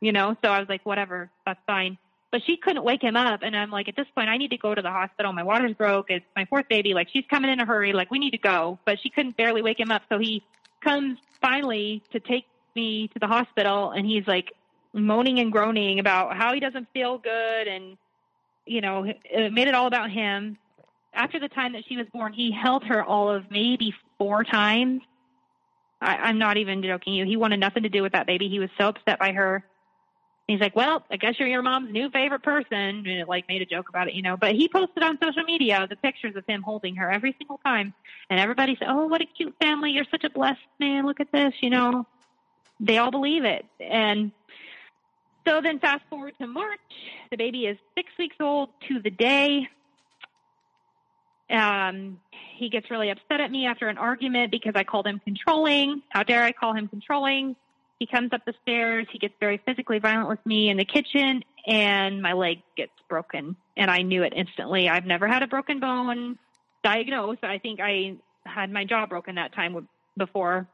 you 0.00 0.12
know. 0.12 0.36
So 0.44 0.50
I 0.50 0.60
was 0.60 0.68
like, 0.68 0.84
whatever, 0.84 1.30
that's 1.46 1.60
fine. 1.66 1.96
But 2.32 2.42
she 2.44 2.58
couldn't 2.58 2.84
wake 2.84 3.02
him 3.02 3.16
up, 3.16 3.40
and 3.42 3.56
I'm 3.56 3.70
like, 3.70 3.88
at 3.88 3.96
this 3.96 4.08
point, 4.14 4.28
I 4.28 4.36
need 4.36 4.50
to 4.50 4.58
go 4.58 4.74
to 4.74 4.82
the 4.82 4.90
hospital. 4.90 5.32
My 5.32 5.44
water's 5.44 5.72
broke. 5.72 6.10
It's 6.10 6.26
my 6.34 6.44
fourth 6.44 6.68
baby. 6.68 6.92
Like 6.92 7.08
she's 7.10 7.24
coming 7.30 7.50
in 7.50 7.60
a 7.60 7.64
hurry. 7.64 7.94
Like 7.94 8.10
we 8.10 8.18
need 8.18 8.32
to 8.32 8.38
go. 8.38 8.78
But 8.84 8.98
she 9.02 9.08
couldn't 9.08 9.36
barely 9.38 9.62
wake 9.62 9.80
him 9.80 9.90
up, 9.90 10.02
so 10.10 10.18
he 10.18 10.42
comes 10.86 11.18
finally 11.40 12.00
to 12.12 12.20
take 12.20 12.44
me 12.76 13.08
to 13.08 13.18
the 13.18 13.26
hospital 13.26 13.90
and 13.90 14.06
he's 14.06 14.26
like 14.26 14.52
moaning 14.92 15.40
and 15.40 15.50
groaning 15.50 15.98
about 15.98 16.36
how 16.36 16.54
he 16.54 16.60
doesn't 16.60 16.86
feel 16.92 17.18
good 17.18 17.66
and 17.66 17.96
you 18.66 18.80
know 18.80 19.04
it 19.04 19.52
made 19.52 19.66
it 19.66 19.74
all 19.74 19.86
about 19.86 20.10
him. 20.10 20.56
After 21.12 21.40
the 21.40 21.48
time 21.48 21.72
that 21.72 21.82
she 21.88 21.96
was 21.96 22.06
born 22.12 22.32
he 22.32 22.52
held 22.52 22.84
her 22.84 23.02
all 23.02 23.30
of 23.30 23.50
maybe 23.50 23.92
four 24.16 24.44
times. 24.44 25.02
I, 26.00 26.16
i'm 26.16 26.38
not 26.38 26.56
even 26.56 26.82
joking 26.82 27.14
you. 27.14 27.24
He 27.24 27.36
wanted 27.36 27.58
nothing 27.58 27.82
to 27.82 27.88
do 27.88 28.02
with 28.02 28.12
that 28.12 28.26
baby. 28.26 28.48
He 28.48 28.60
was 28.60 28.70
so 28.78 28.88
upset 28.88 29.18
by 29.18 29.32
her 29.32 29.64
he's 30.46 30.60
like 30.60 30.76
well 30.76 31.04
i 31.10 31.16
guess 31.16 31.38
you're 31.38 31.48
your 31.48 31.62
mom's 31.62 31.92
new 31.92 32.08
favorite 32.10 32.42
person 32.42 32.76
and 32.76 33.06
it, 33.06 33.28
like 33.28 33.48
made 33.48 33.62
a 33.62 33.66
joke 33.66 33.88
about 33.88 34.08
it 34.08 34.14
you 34.14 34.22
know 34.22 34.36
but 34.36 34.54
he 34.54 34.68
posted 34.68 35.02
on 35.02 35.18
social 35.22 35.42
media 35.44 35.86
the 35.88 35.96
pictures 35.96 36.36
of 36.36 36.44
him 36.46 36.62
holding 36.62 36.96
her 36.96 37.10
every 37.10 37.34
single 37.38 37.58
time 37.64 37.92
and 38.30 38.38
everybody 38.40 38.76
said 38.78 38.88
oh 38.88 39.06
what 39.06 39.20
a 39.20 39.26
cute 39.26 39.54
family 39.60 39.90
you're 39.90 40.06
such 40.10 40.24
a 40.24 40.30
blessed 40.30 40.60
man 40.78 41.06
look 41.06 41.20
at 41.20 41.30
this 41.32 41.54
you 41.60 41.70
know 41.70 42.06
they 42.80 42.98
all 42.98 43.10
believe 43.10 43.44
it. 43.44 43.64
And 43.80 44.32
So 45.46 45.60
then 45.60 45.78
fast 45.78 46.02
forward 46.10 46.34
to 46.40 46.46
March, 46.46 46.80
the 47.30 47.36
baby 47.36 47.66
is 47.66 47.78
six 47.94 48.10
weeks 48.18 48.36
old 48.40 48.70
to 48.88 49.00
the 49.00 49.10
day. 49.10 49.68
Um, 51.48 52.18
he 52.56 52.68
gets 52.68 52.90
really 52.90 53.10
upset 53.10 53.40
at 53.40 53.50
me 53.50 53.66
after 53.66 53.88
an 53.88 53.98
argument 53.98 54.50
because 54.50 54.72
I 54.74 54.82
called 54.82 55.06
him 55.06 55.20
controlling. 55.24 56.02
How 56.08 56.24
dare 56.24 56.42
I 56.42 56.52
call 56.52 56.74
him 56.74 56.88
controlling? 56.88 57.54
He 57.98 58.06
comes 58.06 58.32
up 58.32 58.44
the 58.44 58.54
stairs. 58.62 59.06
He 59.10 59.18
gets 59.18 59.34
very 59.40 59.60
physically 59.64 59.98
violent 59.98 60.28
with 60.28 60.44
me 60.44 60.68
in 60.68 60.76
the 60.76 60.84
kitchen, 60.84 61.42
and 61.66 62.20
my 62.20 62.34
leg 62.34 62.58
gets 62.76 62.92
broken. 63.08 63.56
And 63.76 63.90
I 63.90 64.02
knew 64.02 64.22
it 64.22 64.32
instantly. 64.36 64.88
I've 64.88 65.06
never 65.06 65.26
had 65.26 65.42
a 65.42 65.46
broken 65.46 65.80
bone 65.80 66.38
diagnosed. 66.84 67.42
I 67.42 67.58
think 67.58 67.80
I 67.80 68.16
had 68.44 68.70
my 68.70 68.84
jaw 68.84 69.06
broken 69.06 69.36
that 69.36 69.54
time 69.54 69.88
before, 70.16 70.68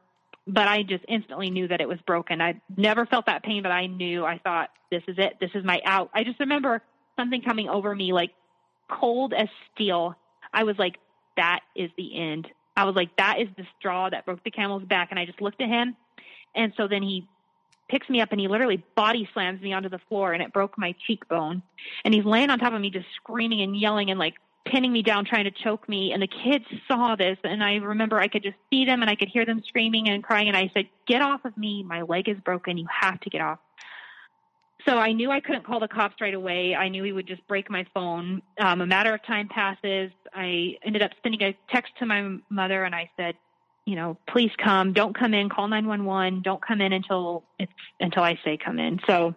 but 0.45 0.67
I 0.67 0.83
just 0.83 1.05
instantly 1.07 1.49
knew 1.49 1.67
that 1.69 1.81
it 1.81 1.87
was 1.87 1.99
broken. 2.05 2.41
I 2.41 2.61
never 2.75 3.05
felt 3.05 3.25
that 3.27 3.43
pain, 3.43 3.63
but 3.63 3.71
I 3.71 3.87
knew. 3.87 4.25
I 4.25 4.37
thought, 4.37 4.69
this 4.91 5.03
is 5.07 5.15
it. 5.17 5.37
This 5.39 5.51
is 5.55 5.63
my 5.63 5.81
out. 5.85 6.09
I 6.13 6.23
just 6.23 6.39
remember 6.39 6.81
something 7.17 7.41
coming 7.41 7.69
over 7.69 7.95
me 7.95 8.13
like 8.13 8.31
cold 8.89 9.33
as 9.33 9.47
steel. 9.73 10.15
I 10.53 10.63
was 10.63 10.77
like, 10.77 10.97
that 11.37 11.61
is 11.75 11.89
the 11.97 12.15
end. 12.15 12.47
I 12.75 12.85
was 12.85 12.95
like, 12.95 13.15
that 13.17 13.39
is 13.39 13.47
the 13.57 13.65
straw 13.79 14.09
that 14.09 14.25
broke 14.25 14.43
the 14.43 14.51
camel's 14.51 14.83
back. 14.83 15.09
And 15.09 15.19
I 15.19 15.25
just 15.25 15.41
looked 15.41 15.61
at 15.61 15.69
him. 15.69 15.95
And 16.55 16.73
so 16.77 16.87
then 16.87 17.03
he 17.03 17.27
picks 17.89 18.09
me 18.09 18.21
up 18.21 18.31
and 18.31 18.39
he 18.39 18.47
literally 18.47 18.83
body 18.95 19.27
slams 19.33 19.61
me 19.61 19.73
onto 19.73 19.89
the 19.89 19.99
floor 20.09 20.33
and 20.33 20.41
it 20.41 20.53
broke 20.53 20.77
my 20.77 20.95
cheekbone. 21.05 21.61
And 22.05 22.13
he's 22.13 22.25
laying 22.25 22.49
on 22.49 22.59
top 22.59 22.73
of 22.73 22.81
me 22.81 22.89
just 22.89 23.07
screaming 23.15 23.61
and 23.61 23.77
yelling 23.77 24.09
and 24.09 24.19
like 24.19 24.35
pinning 24.65 24.93
me 24.93 25.03
down 25.03 25.25
trying 25.25 25.43
to 25.43 25.51
choke 25.51 25.87
me 25.89 26.13
and 26.13 26.21
the 26.21 26.27
kids 26.27 26.65
saw 26.87 27.15
this 27.15 27.37
and 27.43 27.63
I 27.63 27.75
remember 27.75 28.19
I 28.19 28.27
could 28.27 28.43
just 28.43 28.55
see 28.69 28.85
them 28.85 29.01
and 29.01 29.11
I 29.11 29.15
could 29.15 29.27
hear 29.27 29.45
them 29.45 29.61
screaming 29.67 30.09
and 30.09 30.23
crying 30.23 30.47
and 30.47 30.55
I 30.55 30.71
said, 30.73 30.87
"Get 31.05 31.21
off 31.21 31.43
of 31.45 31.55
me. 31.57 31.83
My 31.83 32.01
leg 32.01 32.29
is 32.29 32.37
broken. 32.39 32.77
You 32.77 32.87
have 33.01 33.19
to 33.21 33.29
get 33.29 33.41
off." 33.41 33.59
So 34.87 34.97
I 34.97 35.13
knew 35.13 35.31
I 35.31 35.39
couldn't 35.39 35.65
call 35.65 35.79
the 35.79 35.87
cops 35.87 36.19
right 36.19 36.33
away. 36.33 36.75
I 36.75 36.89
knew 36.89 37.03
he 37.03 37.13
would 37.13 37.27
just 37.27 37.45
break 37.47 37.69
my 37.69 37.85
phone. 37.93 38.41
Um, 38.59 38.81
a 38.81 38.85
matter 38.85 39.13
of 39.13 39.23
time 39.25 39.47
passes. 39.47 40.11
I 40.33 40.77
ended 40.83 41.01
up 41.01 41.11
sending 41.21 41.41
a 41.41 41.55
text 41.69 41.93
to 41.99 42.05
my 42.05 42.37
mother 42.49 42.83
and 42.83 42.93
I 42.93 43.09
said, 43.15 43.35
you 43.85 43.95
know, 43.95 44.17
please 44.27 44.51
come. 44.63 44.93
Don't 44.93 45.17
come 45.17 45.33
in. 45.33 45.49
Call 45.49 45.67
911. 45.67 46.41
Don't 46.41 46.65
come 46.65 46.81
in 46.81 46.93
until 46.93 47.43
it's 47.59 47.71
until 47.99 48.23
I 48.23 48.39
say 48.43 48.57
come 48.57 48.79
in. 48.79 48.99
So 49.07 49.35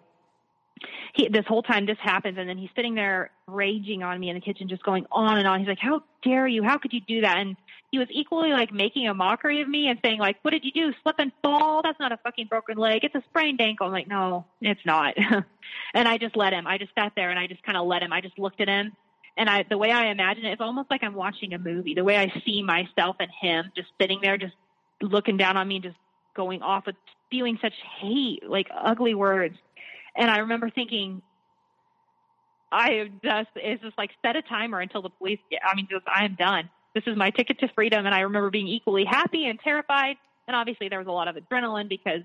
he, 1.13 1.27
this 1.27 1.45
whole 1.47 1.63
time 1.63 1.85
this 1.85 1.97
happens, 2.01 2.37
and 2.37 2.47
then 2.47 2.57
he's 2.57 2.69
sitting 2.75 2.95
there 2.95 3.31
raging 3.47 4.03
on 4.03 4.19
me 4.19 4.29
in 4.29 4.35
the 4.35 4.41
kitchen, 4.41 4.69
just 4.69 4.83
going 4.83 5.05
on 5.11 5.37
and 5.37 5.47
on. 5.47 5.59
He's 5.59 5.67
like, 5.67 5.79
"How 5.79 6.03
dare 6.23 6.47
you? 6.47 6.63
How 6.63 6.77
could 6.77 6.93
you 6.93 7.01
do 7.01 7.21
that?" 7.21 7.37
And 7.37 7.57
he 7.91 7.99
was 7.99 8.07
equally 8.11 8.51
like 8.51 8.71
making 8.71 9.07
a 9.07 9.13
mockery 9.13 9.61
of 9.61 9.67
me 9.67 9.89
and 9.89 9.99
saying 10.03 10.19
like, 10.19 10.37
"What 10.43 10.51
did 10.51 10.63
you 10.63 10.71
do? 10.71 10.93
Slip 11.03 11.15
and 11.19 11.31
fall? 11.43 11.81
That's 11.83 11.99
not 11.99 12.11
a 12.11 12.17
fucking 12.17 12.47
broken 12.47 12.77
leg. 12.77 13.03
It's 13.03 13.15
a 13.15 13.23
sprained 13.29 13.59
ankle." 13.59 13.87
I'm 13.87 13.93
like, 13.93 14.07
"No, 14.07 14.45
it's 14.61 14.85
not." 14.85 15.15
and 15.93 16.07
I 16.07 16.17
just 16.17 16.37
let 16.37 16.53
him. 16.53 16.67
I 16.67 16.77
just 16.77 16.91
sat 16.95 17.13
there 17.15 17.31
and 17.31 17.39
I 17.39 17.47
just 17.47 17.63
kind 17.63 17.77
of 17.77 17.85
let 17.85 18.01
him. 18.01 18.13
I 18.13 18.21
just 18.21 18.39
looked 18.39 18.61
at 18.61 18.69
him 18.69 18.93
and 19.37 19.49
I 19.49 19.63
the 19.69 19.77
way 19.77 19.91
I 19.91 20.07
imagine 20.07 20.45
it, 20.45 20.53
it's 20.53 20.61
almost 20.61 20.89
like 20.89 21.03
I'm 21.03 21.13
watching 21.13 21.53
a 21.53 21.59
movie. 21.59 21.93
The 21.93 22.03
way 22.03 22.17
I 22.17 22.41
see 22.45 22.63
myself 22.63 23.17
and 23.19 23.29
him 23.39 23.71
just 23.75 23.89
sitting 24.01 24.19
there, 24.21 24.37
just 24.37 24.55
looking 25.01 25.37
down 25.37 25.57
on 25.57 25.67
me, 25.67 25.79
just 25.79 25.95
going 26.35 26.61
off 26.61 26.85
with 26.85 26.95
spewing 27.25 27.57
such 27.61 27.73
hate, 27.99 28.47
like 28.47 28.67
ugly 28.75 29.13
words. 29.13 29.55
And 30.15 30.31
I 30.31 30.39
remember 30.39 30.69
thinking, 30.69 31.21
I 32.71 33.09
just 33.23 33.49
it's 33.55 33.83
just 33.83 33.97
like 33.97 34.09
set 34.25 34.35
a 34.35 34.41
timer 34.41 34.79
until 34.79 35.01
the 35.01 35.09
police 35.09 35.39
get. 35.51 35.61
I 35.63 35.75
mean, 35.75 35.87
just 35.89 36.05
I 36.07 36.25
am 36.25 36.35
done. 36.35 36.69
This 36.95 37.03
is 37.05 37.15
my 37.15 37.29
ticket 37.29 37.59
to 37.59 37.67
freedom. 37.75 38.05
And 38.05 38.15
I 38.15 38.21
remember 38.21 38.49
being 38.49 38.67
equally 38.67 39.05
happy 39.05 39.45
and 39.45 39.59
terrified. 39.59 40.17
And 40.47 40.55
obviously, 40.55 40.89
there 40.89 40.99
was 40.99 41.07
a 41.07 41.11
lot 41.11 41.27
of 41.27 41.35
adrenaline 41.35 41.89
because 41.89 42.21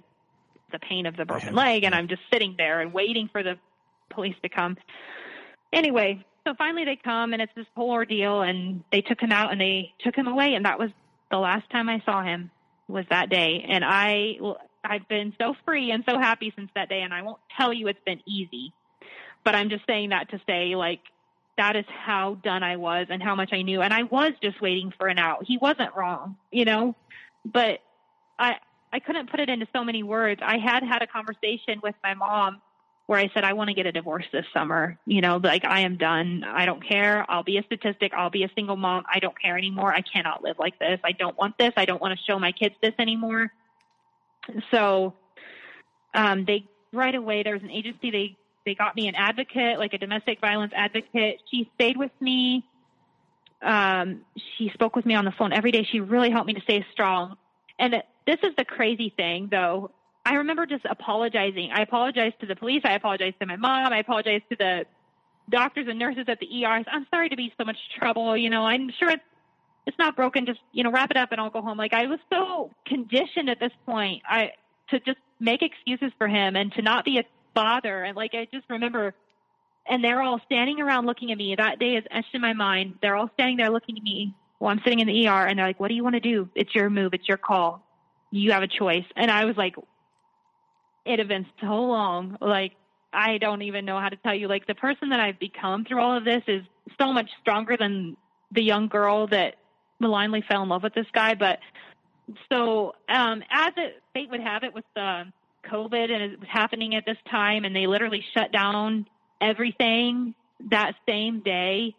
the 0.70 0.78
pain 0.78 1.04
of 1.06 1.16
the 1.16 1.26
broken 1.26 1.54
leg, 1.54 1.84
and 1.84 1.94
I'm 1.94 2.08
just 2.08 2.22
sitting 2.32 2.54
there 2.56 2.80
and 2.80 2.94
waiting 2.94 3.28
for 3.30 3.42
the 3.42 3.58
police 4.08 4.36
to 4.42 4.48
come. 4.48 4.78
Anyway, 5.72 6.24
so 6.46 6.54
finally 6.54 6.84
they 6.84 6.96
come 6.96 7.32
and 7.32 7.42
it's 7.42 7.52
this 7.54 7.66
whole 7.76 7.90
ordeal 7.90 8.42
and 8.42 8.82
they 8.90 9.00
took 9.00 9.20
him 9.20 9.32
out 9.32 9.52
and 9.52 9.60
they 9.60 9.92
took 10.00 10.14
him 10.14 10.26
away 10.26 10.54
and 10.54 10.64
that 10.64 10.78
was 10.78 10.90
the 11.30 11.38
last 11.38 11.68
time 11.70 11.88
I 11.88 12.02
saw 12.04 12.22
him 12.22 12.50
was 12.88 13.04
that 13.10 13.30
day. 13.30 13.64
And 13.68 13.84
I 13.84 14.36
I've 14.84 15.08
been 15.08 15.32
so 15.40 15.54
free 15.64 15.90
and 15.90 16.04
so 16.08 16.18
happy 16.18 16.52
since 16.56 16.70
that 16.74 16.88
day 16.88 17.00
and 17.00 17.14
I 17.14 17.22
won't 17.22 17.40
tell 17.56 17.72
you 17.72 17.88
it's 17.88 17.98
been 18.04 18.20
easy. 18.26 18.72
But 19.44 19.54
I'm 19.54 19.70
just 19.70 19.86
saying 19.86 20.10
that 20.10 20.30
to 20.30 20.40
say 20.46 20.74
like 20.76 21.00
that 21.58 21.76
is 21.76 21.84
how 21.88 22.34
done 22.42 22.62
I 22.62 22.76
was 22.76 23.06
and 23.10 23.22
how 23.22 23.34
much 23.34 23.50
I 23.52 23.62
knew. 23.62 23.82
And 23.82 23.92
I 23.92 24.04
was 24.04 24.32
just 24.42 24.60
waiting 24.60 24.92
for 24.98 25.06
an 25.06 25.18
out. 25.18 25.44
He 25.44 25.58
wasn't 25.58 25.94
wrong 25.96 26.36
you 26.50 26.64
know? 26.64 26.94
But 27.44 27.80
I 28.38 28.56
I 28.92 28.98
couldn't 29.00 29.30
put 29.30 29.40
it 29.40 29.48
into 29.48 29.66
so 29.72 29.84
many 29.84 30.02
words. 30.02 30.40
I 30.44 30.58
had 30.58 30.82
had 30.82 31.02
a 31.02 31.06
conversation 31.06 31.80
with 31.82 31.94
my 32.02 32.14
mom 32.14 32.60
where 33.06 33.18
I 33.18 33.30
said, 33.34 33.44
I 33.44 33.52
want 33.52 33.68
to 33.68 33.74
get 33.74 33.86
a 33.86 33.92
divorce 33.92 34.24
this 34.32 34.46
summer. 34.54 34.98
You 35.06 35.20
know, 35.20 35.38
like 35.42 35.64
I 35.64 35.80
am 35.80 35.96
done. 35.96 36.44
I 36.44 36.66
don't 36.66 36.86
care. 36.86 37.26
I'll 37.28 37.42
be 37.42 37.58
a 37.58 37.62
statistic. 37.64 38.12
I'll 38.14 38.30
be 38.30 38.44
a 38.44 38.50
single 38.54 38.76
mom. 38.76 39.04
I 39.12 39.18
don't 39.18 39.38
care 39.40 39.58
anymore. 39.58 39.92
I 39.92 40.02
cannot 40.02 40.42
live 40.42 40.58
like 40.58 40.78
this. 40.78 41.00
I 41.04 41.12
don't 41.12 41.36
want 41.36 41.58
this. 41.58 41.72
I 41.76 41.84
don't 41.84 42.00
want 42.00 42.18
to 42.18 42.24
show 42.24 42.38
my 42.38 42.52
kids 42.52 42.74
this 42.80 42.94
anymore. 42.98 43.52
So, 44.70 45.14
um, 46.14 46.44
they 46.44 46.68
right 46.92 47.14
away, 47.14 47.42
there 47.42 47.54
was 47.54 47.62
an 47.62 47.70
agency. 47.70 48.10
They, 48.10 48.36
they 48.64 48.74
got 48.74 48.94
me 48.94 49.08
an 49.08 49.14
advocate, 49.14 49.78
like 49.78 49.94
a 49.94 49.98
domestic 49.98 50.40
violence 50.40 50.72
advocate. 50.74 51.40
She 51.50 51.70
stayed 51.74 51.96
with 51.96 52.12
me. 52.20 52.64
Um, 53.62 54.22
she 54.56 54.70
spoke 54.74 54.96
with 54.96 55.06
me 55.06 55.14
on 55.14 55.24
the 55.24 55.32
phone 55.32 55.52
every 55.52 55.70
day. 55.70 55.86
She 55.90 56.00
really 56.00 56.30
helped 56.30 56.46
me 56.46 56.54
to 56.54 56.60
stay 56.60 56.84
strong. 56.92 57.36
And 57.78 58.02
this 58.26 58.38
is 58.42 58.54
the 58.56 58.64
crazy 58.64 59.12
thing 59.16 59.48
though 59.50 59.90
I 60.24 60.34
remember 60.34 60.66
just 60.66 60.84
apologizing. 60.84 61.70
I 61.72 61.82
apologized 61.82 62.40
to 62.40 62.46
the 62.46 62.56
police. 62.56 62.82
I 62.84 62.92
apologized 62.92 63.40
to 63.40 63.46
my 63.46 63.56
mom. 63.56 63.92
I 63.92 63.98
apologized 63.98 64.44
to 64.50 64.56
the 64.56 64.86
doctors 65.50 65.86
and 65.88 65.98
nurses 65.98 66.24
at 66.28 66.38
the 66.38 66.64
ER. 66.64 66.84
I'm 66.86 67.06
sorry 67.10 67.28
to 67.28 67.36
be 67.36 67.52
so 67.58 67.64
much 67.64 67.76
trouble. 67.98 68.36
You 68.36 68.50
know, 68.50 68.64
I'm 68.64 68.90
sure 68.98 69.10
it's 69.10 69.22
it's 69.86 69.98
not 69.98 70.14
broken. 70.14 70.46
Just 70.46 70.60
you 70.72 70.84
know, 70.84 70.92
wrap 70.92 71.10
it 71.10 71.16
up 71.16 71.32
and 71.32 71.40
I'll 71.40 71.50
go 71.50 71.60
home. 71.60 71.76
Like 71.76 71.92
I 71.92 72.06
was 72.06 72.20
so 72.32 72.70
conditioned 72.86 73.50
at 73.50 73.58
this 73.58 73.72
point, 73.84 74.22
I 74.28 74.52
to 74.90 75.00
just 75.00 75.18
make 75.40 75.62
excuses 75.62 76.12
for 76.18 76.28
him 76.28 76.54
and 76.54 76.72
to 76.74 76.82
not 76.82 77.04
be 77.04 77.18
a 77.18 77.24
father. 77.54 78.04
And 78.04 78.16
like 78.16 78.34
I 78.34 78.46
just 78.52 78.68
remember, 78.70 79.14
and 79.86 80.04
they're 80.04 80.22
all 80.22 80.40
standing 80.46 80.80
around 80.80 81.06
looking 81.06 81.32
at 81.32 81.38
me. 81.38 81.56
That 81.56 81.80
day 81.80 81.96
is 81.96 82.04
etched 82.12 82.34
in 82.34 82.40
my 82.40 82.52
mind. 82.52 82.98
They're 83.02 83.16
all 83.16 83.30
standing 83.34 83.56
there 83.56 83.70
looking 83.70 83.96
at 83.96 84.04
me 84.04 84.34
while 84.58 84.70
I'm 84.70 84.80
sitting 84.84 85.00
in 85.00 85.08
the 85.08 85.26
ER, 85.26 85.46
and 85.46 85.58
they're 85.58 85.66
like, 85.66 85.80
"What 85.80 85.88
do 85.88 85.94
you 85.94 86.04
want 86.04 86.14
to 86.14 86.20
do? 86.20 86.48
It's 86.54 86.72
your 86.76 86.88
move. 86.88 87.12
It's 87.12 87.26
your 87.26 87.38
call. 87.38 87.82
You 88.30 88.52
have 88.52 88.62
a 88.62 88.68
choice." 88.68 89.04
And 89.16 89.28
I 89.30 89.44
was 89.46 89.56
like, 89.56 89.74
it 91.04 91.18
had 91.18 91.28
been 91.28 91.46
so 91.60 91.66
long. 91.66 92.36
Like 92.40 92.72
I 93.12 93.38
don't 93.38 93.62
even 93.62 93.84
know 93.84 93.98
how 94.00 94.08
to 94.08 94.16
tell 94.16 94.34
you. 94.34 94.48
Like 94.48 94.66
the 94.66 94.74
person 94.74 95.10
that 95.10 95.20
I've 95.20 95.38
become 95.38 95.84
through 95.84 96.00
all 96.00 96.16
of 96.16 96.24
this 96.24 96.42
is 96.46 96.62
so 97.00 97.12
much 97.12 97.30
stronger 97.40 97.76
than 97.76 98.16
the 98.50 98.62
young 98.62 98.88
girl 98.88 99.26
that 99.28 99.56
malignly 99.98 100.42
fell 100.48 100.62
in 100.62 100.68
love 100.68 100.82
with 100.82 100.94
this 100.94 101.06
guy. 101.12 101.34
But 101.34 101.58
so 102.50 102.94
um, 103.08 103.42
as 103.50 103.72
it, 103.76 104.02
fate 104.14 104.30
would 104.30 104.40
have 104.40 104.62
it 104.62 104.74
with 104.74 104.84
the 104.94 105.24
COVID 105.70 106.10
and 106.10 106.22
it 106.32 106.40
was 106.40 106.48
happening 106.50 106.94
at 106.94 107.04
this 107.06 107.18
time, 107.30 107.64
and 107.64 107.74
they 107.74 107.86
literally 107.86 108.24
shut 108.34 108.52
down 108.52 109.06
everything 109.40 110.34
that 110.70 110.94
same 111.08 111.40
day. 111.40 111.94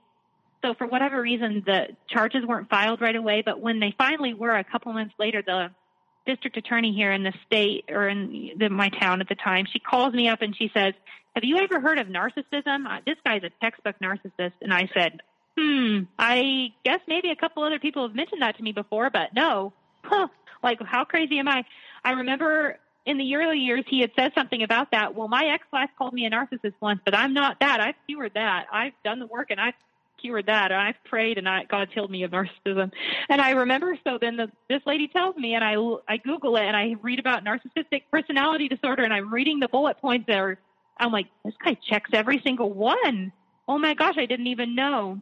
So 0.63 0.73
for 0.73 0.87
whatever 0.87 1.21
reason, 1.21 1.63
the 1.65 1.87
charges 2.07 2.45
weren't 2.45 2.69
filed 2.69 3.01
right 3.01 3.15
away. 3.15 3.43
But 3.45 3.59
when 3.59 3.79
they 3.79 3.93
finally 3.97 4.33
were, 4.33 4.55
a 4.55 4.63
couple 4.63 4.93
months 4.93 5.13
later, 5.19 5.43
the 5.45 5.71
district 6.25 6.57
attorney 6.57 6.93
here 6.93 7.11
in 7.11 7.23
the 7.23 7.33
state 7.45 7.85
or 7.89 8.07
in 8.07 8.51
the, 8.57 8.69
my 8.69 8.89
town 8.89 9.21
at 9.21 9.29
the 9.29 9.35
time, 9.35 9.65
she 9.71 9.79
calls 9.79 10.13
me 10.13 10.27
up 10.27 10.41
and 10.41 10.55
she 10.55 10.71
says, 10.73 10.93
"Have 11.35 11.43
you 11.43 11.57
ever 11.57 11.79
heard 11.79 11.99
of 11.99 12.07
narcissism? 12.07 12.85
Uh, 12.87 13.01
this 13.05 13.17
guy's 13.25 13.43
a 13.43 13.49
textbook 13.61 13.95
narcissist." 14.01 14.53
And 14.61 14.73
I 14.73 14.89
said, 14.93 15.21
"Hmm, 15.57 16.03
I 16.17 16.73
guess 16.83 16.99
maybe 17.07 17.29
a 17.29 17.35
couple 17.35 17.63
other 17.63 17.79
people 17.79 18.07
have 18.07 18.15
mentioned 18.15 18.41
that 18.41 18.57
to 18.57 18.63
me 18.63 18.71
before, 18.71 19.09
but 19.09 19.33
no. 19.33 19.73
Huh, 20.03 20.27
like 20.61 20.81
how 20.81 21.03
crazy 21.05 21.39
am 21.39 21.47
I?" 21.47 21.65
I 22.03 22.11
remember 22.11 22.79
in 23.05 23.17
the 23.17 23.35
early 23.35 23.59
years 23.59 23.83
he 23.87 23.99
had 24.01 24.11
said 24.17 24.31
something 24.33 24.63
about 24.63 24.91
that. 24.91 25.15
Well, 25.15 25.27
my 25.27 25.45
ex-wife 25.45 25.89
called 25.97 26.13
me 26.13 26.25
a 26.25 26.29
narcissist 26.29 26.73
once, 26.79 27.01
but 27.03 27.15
I'm 27.15 27.33
not 27.33 27.59
that. 27.59 27.79
I've 27.79 27.95
cured 28.07 28.33
that. 28.35 28.67
I've 28.71 28.93
done 29.03 29.19
the 29.19 29.27
work 29.27 29.51
and 29.51 29.59
I've 29.59 29.73
cured 30.23 30.45
that. 30.47 30.71
And 30.71 30.79
I've 30.79 31.03
prayed 31.03 31.37
and 31.37 31.47
I, 31.47 31.65
God's 31.65 31.91
healed 31.93 32.09
me 32.09 32.23
of 32.23 32.31
narcissism. 32.31 32.91
And 33.29 33.41
I 33.41 33.51
remember, 33.51 33.97
so 34.03 34.17
then 34.19 34.37
the, 34.37 34.51
this 34.69 34.81
lady 34.85 35.07
tells 35.07 35.35
me 35.35 35.53
and 35.53 35.63
I, 35.63 35.75
I 36.07 36.17
Google 36.17 36.55
it 36.55 36.63
and 36.63 36.75
I 36.75 36.95
read 37.01 37.19
about 37.19 37.43
narcissistic 37.43 38.03
personality 38.11 38.67
disorder 38.67 39.03
and 39.03 39.13
I'm 39.13 39.33
reading 39.33 39.59
the 39.59 39.67
bullet 39.67 39.99
points 39.99 40.25
there. 40.27 40.59
I'm 40.97 41.11
like, 41.11 41.27
this 41.43 41.53
guy 41.63 41.77
checks 41.89 42.11
every 42.13 42.41
single 42.43 42.71
one. 42.71 43.31
Oh 43.67 43.77
my 43.77 43.93
gosh, 43.93 44.15
I 44.17 44.25
didn't 44.25 44.47
even 44.47 44.75
know. 44.75 45.19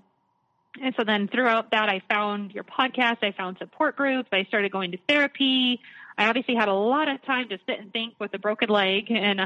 And 0.81 0.93
so 0.97 1.03
then 1.03 1.27
throughout 1.27 1.71
that, 1.71 1.89
I 1.89 2.01
found 2.09 2.51
your 2.53 2.63
podcast. 2.63 3.17
I 3.23 3.33
found 3.33 3.57
support 3.57 3.95
groups. 3.95 4.29
I 4.31 4.45
started 4.45 4.71
going 4.71 4.91
to 4.91 4.97
therapy. 5.07 5.79
I 6.17 6.27
obviously 6.27 6.55
had 6.55 6.69
a 6.69 6.73
lot 6.73 7.09
of 7.09 7.21
time 7.23 7.49
to 7.49 7.57
sit 7.67 7.79
and 7.79 7.91
think 7.91 8.15
with 8.19 8.33
a 8.33 8.39
broken 8.39 8.69
leg. 8.69 9.11
And 9.11 9.41
uh, 9.41 9.45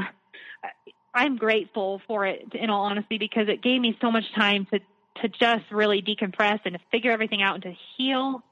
I'm 1.13 1.37
grateful 1.37 2.01
for 2.07 2.25
it, 2.25 2.53
in 2.53 2.69
all 2.69 2.85
honesty, 2.85 3.17
because 3.17 3.47
it 3.47 3.63
gave 3.63 3.81
me 3.81 3.97
so 4.01 4.11
much 4.11 4.25
time 4.35 4.67
to 4.71 4.79
to 5.21 5.29
just 5.29 5.65
really 5.71 6.01
decompress 6.01 6.59
and 6.65 6.75
to 6.75 6.79
figure 6.91 7.11
everything 7.11 7.41
out 7.41 7.55
and 7.55 7.63
to 7.63 7.75
heal. 7.97 8.43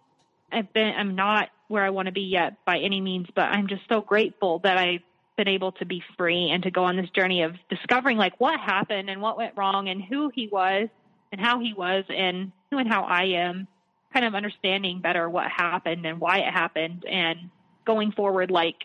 I've 0.52 0.72
been 0.74 0.94
I'm 0.96 1.16
not 1.16 1.50
where 1.68 1.84
I 1.84 1.90
want 1.90 2.06
to 2.08 2.12
be 2.12 2.22
yet 2.22 2.64
by 2.66 2.80
any 2.80 3.02
means, 3.02 3.28
but 3.34 3.46
I'm 3.46 3.68
just 3.68 3.82
so 3.90 4.02
grateful 4.02 4.60
that 4.60 4.78
I've 4.78 5.02
been 5.38 5.48
able 5.48 5.72
to 5.74 5.86
be 5.86 6.04
free 6.18 6.50
and 6.52 6.62
to 6.64 6.72
go 6.72 6.84
on 6.84 6.96
this 6.96 7.10
journey 7.10 7.42
of 7.42 7.56
discovering 7.70 8.18
like 8.18 8.40
what 8.40 8.60
happened 8.60 9.10
and 9.10 9.22
what 9.22 9.38
went 9.38 9.58
wrong 9.58 9.90
and 9.90 10.04
who 10.04 10.32
he 10.34 10.48
was 10.48 10.90
and 11.32 11.42
how 11.42 11.60
he 11.60 11.74
was 11.74 12.06
and 12.10 12.52
who 12.70 12.78
and 12.78 12.88
how 12.88 13.04
I 13.04 13.24
am, 13.24 13.68
kind 14.14 14.26
of 14.26 14.36
understanding 14.36 15.02
better 15.02 15.28
what 15.28 15.48
happened 15.50 16.06
and 16.06 16.20
why 16.20 16.40
it 16.40 16.54
happened 16.54 17.06
and 17.10 17.50
going 17.86 18.12
forward 18.12 18.52
like 18.52 18.76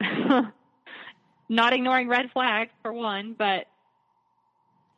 not 1.48 1.72
ignoring 1.72 2.08
red 2.08 2.30
flags 2.32 2.70
for 2.82 2.92
one, 2.92 3.34
but 3.38 3.66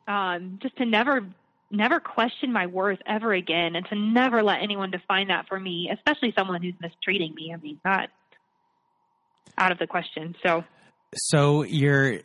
um, 0.07 0.59
just 0.61 0.77
to 0.77 0.85
never 0.85 1.25
never 1.71 1.99
question 1.99 2.51
my 2.53 2.67
worth 2.67 2.99
ever 3.05 3.33
again 3.33 3.75
and 3.75 3.85
to 3.89 3.95
never 3.95 4.43
let 4.43 4.61
anyone 4.61 4.91
define 4.91 5.27
that 5.27 5.47
for 5.47 5.59
me, 5.59 5.89
especially 5.93 6.33
someone 6.37 6.61
who's 6.61 6.75
mistreating 6.81 7.33
me. 7.35 7.51
I 7.53 7.57
mean, 7.57 7.79
that's 7.83 8.11
out 9.57 9.71
of 9.71 9.79
the 9.79 9.87
question. 9.87 10.35
So 10.45 10.63
So 11.13 11.63
you're 11.63 12.19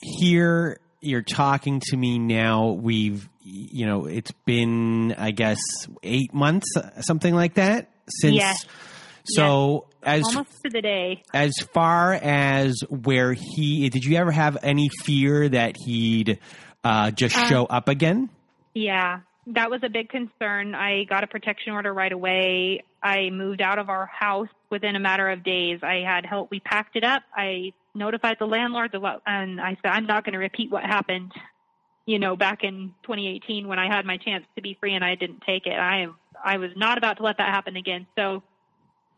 here, 0.00 0.78
you're 1.00 1.22
talking 1.22 1.80
to 1.86 1.96
me 1.96 2.18
now. 2.18 2.70
We've, 2.70 3.28
you 3.42 3.86
know, 3.86 4.06
it's 4.06 4.32
been, 4.44 5.14
I 5.16 5.30
guess, 5.30 5.58
eight 6.02 6.34
months, 6.34 6.68
something 7.00 7.34
like 7.34 7.54
that 7.54 7.90
since. 8.08 8.36
Yes. 8.36 8.64
So 9.24 9.88
as 10.02 10.24
almost 10.24 10.62
to 10.64 10.70
the 10.70 10.80
day. 10.80 11.22
as 11.34 11.52
far 11.74 12.12
as 12.12 12.80
where 12.88 13.32
he, 13.32 13.88
did 13.88 14.04
you 14.04 14.16
ever 14.16 14.30
have 14.30 14.58
any 14.62 14.88
fear 15.02 15.48
that 15.48 15.76
he'd 15.76 16.38
uh, 16.84 17.10
just 17.10 17.34
show 17.34 17.64
up 17.64 17.88
again? 17.88 18.30
Yeah, 18.76 19.20
that 19.46 19.70
was 19.70 19.80
a 19.84 19.88
big 19.88 20.10
concern. 20.10 20.74
I 20.74 21.04
got 21.04 21.24
a 21.24 21.26
protection 21.26 21.72
order 21.72 21.94
right 21.94 22.12
away. 22.12 22.84
I 23.02 23.30
moved 23.30 23.62
out 23.62 23.78
of 23.78 23.88
our 23.88 24.04
house 24.04 24.50
within 24.68 24.96
a 24.96 25.00
matter 25.00 25.30
of 25.30 25.42
days. 25.42 25.80
I 25.82 26.02
had 26.06 26.26
help. 26.26 26.50
We 26.50 26.60
packed 26.60 26.94
it 26.94 27.02
up. 27.02 27.22
I 27.34 27.72
notified 27.94 28.36
the 28.38 28.44
landlord, 28.44 28.94
and 29.24 29.62
I 29.62 29.78
said, 29.80 29.92
I'm 29.92 30.04
not 30.04 30.26
going 30.26 30.34
to 30.34 30.38
repeat 30.38 30.70
what 30.70 30.84
happened, 30.84 31.32
you 32.04 32.18
know, 32.18 32.36
back 32.36 32.64
in 32.64 32.92
2018 33.04 33.66
when 33.66 33.78
I 33.78 33.86
had 33.86 34.04
my 34.04 34.18
chance 34.18 34.44
to 34.56 34.62
be 34.62 34.76
free 34.78 34.92
and 34.92 35.02
I 35.02 35.14
didn't 35.14 35.40
take 35.46 35.66
it. 35.66 35.72
I 35.72 36.02
am, 36.02 36.16
I 36.44 36.58
was 36.58 36.72
not 36.76 36.98
about 36.98 37.16
to 37.16 37.22
let 37.22 37.38
that 37.38 37.48
happen 37.48 37.76
again. 37.76 38.06
So, 38.14 38.42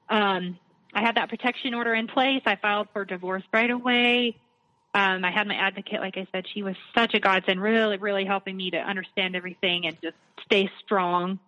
um, 0.08 0.56
I 0.94 1.00
had 1.00 1.16
that 1.16 1.30
protection 1.30 1.74
order 1.74 1.94
in 1.94 2.06
place. 2.06 2.42
I 2.46 2.54
filed 2.54 2.86
for 2.92 3.04
divorce 3.04 3.42
right 3.52 3.70
away. 3.72 4.36
Um, 4.94 5.24
I 5.24 5.30
had 5.30 5.46
my 5.46 5.54
advocate, 5.54 6.00
like 6.00 6.16
I 6.16 6.26
said, 6.32 6.46
she 6.52 6.62
was 6.62 6.74
such 6.96 7.14
a 7.14 7.20
godsend, 7.20 7.60
really, 7.60 7.98
really 7.98 8.24
helping 8.24 8.56
me 8.56 8.70
to 8.70 8.78
understand 8.78 9.36
everything 9.36 9.86
and 9.86 9.96
just 10.02 10.16
stay 10.44 10.70
strong. 10.84 11.38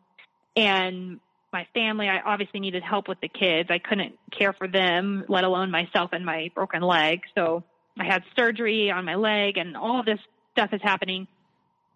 And 0.56 1.20
my 1.52 1.66
family, 1.74 2.08
I 2.08 2.20
obviously 2.20 2.60
needed 2.60 2.82
help 2.82 3.08
with 3.08 3.20
the 3.20 3.28
kids. 3.28 3.70
I 3.70 3.78
couldn't 3.78 4.18
care 4.30 4.52
for 4.52 4.68
them, 4.68 5.24
let 5.28 5.44
alone 5.44 5.70
myself 5.70 6.10
and 6.12 6.24
my 6.24 6.50
broken 6.54 6.82
leg. 6.82 7.22
So 7.34 7.64
I 7.98 8.04
had 8.04 8.22
surgery 8.36 8.90
on 8.90 9.04
my 9.04 9.16
leg 9.16 9.56
and 9.56 9.76
all 9.76 10.04
this 10.04 10.20
stuff 10.52 10.70
is 10.72 10.82
happening. 10.82 11.26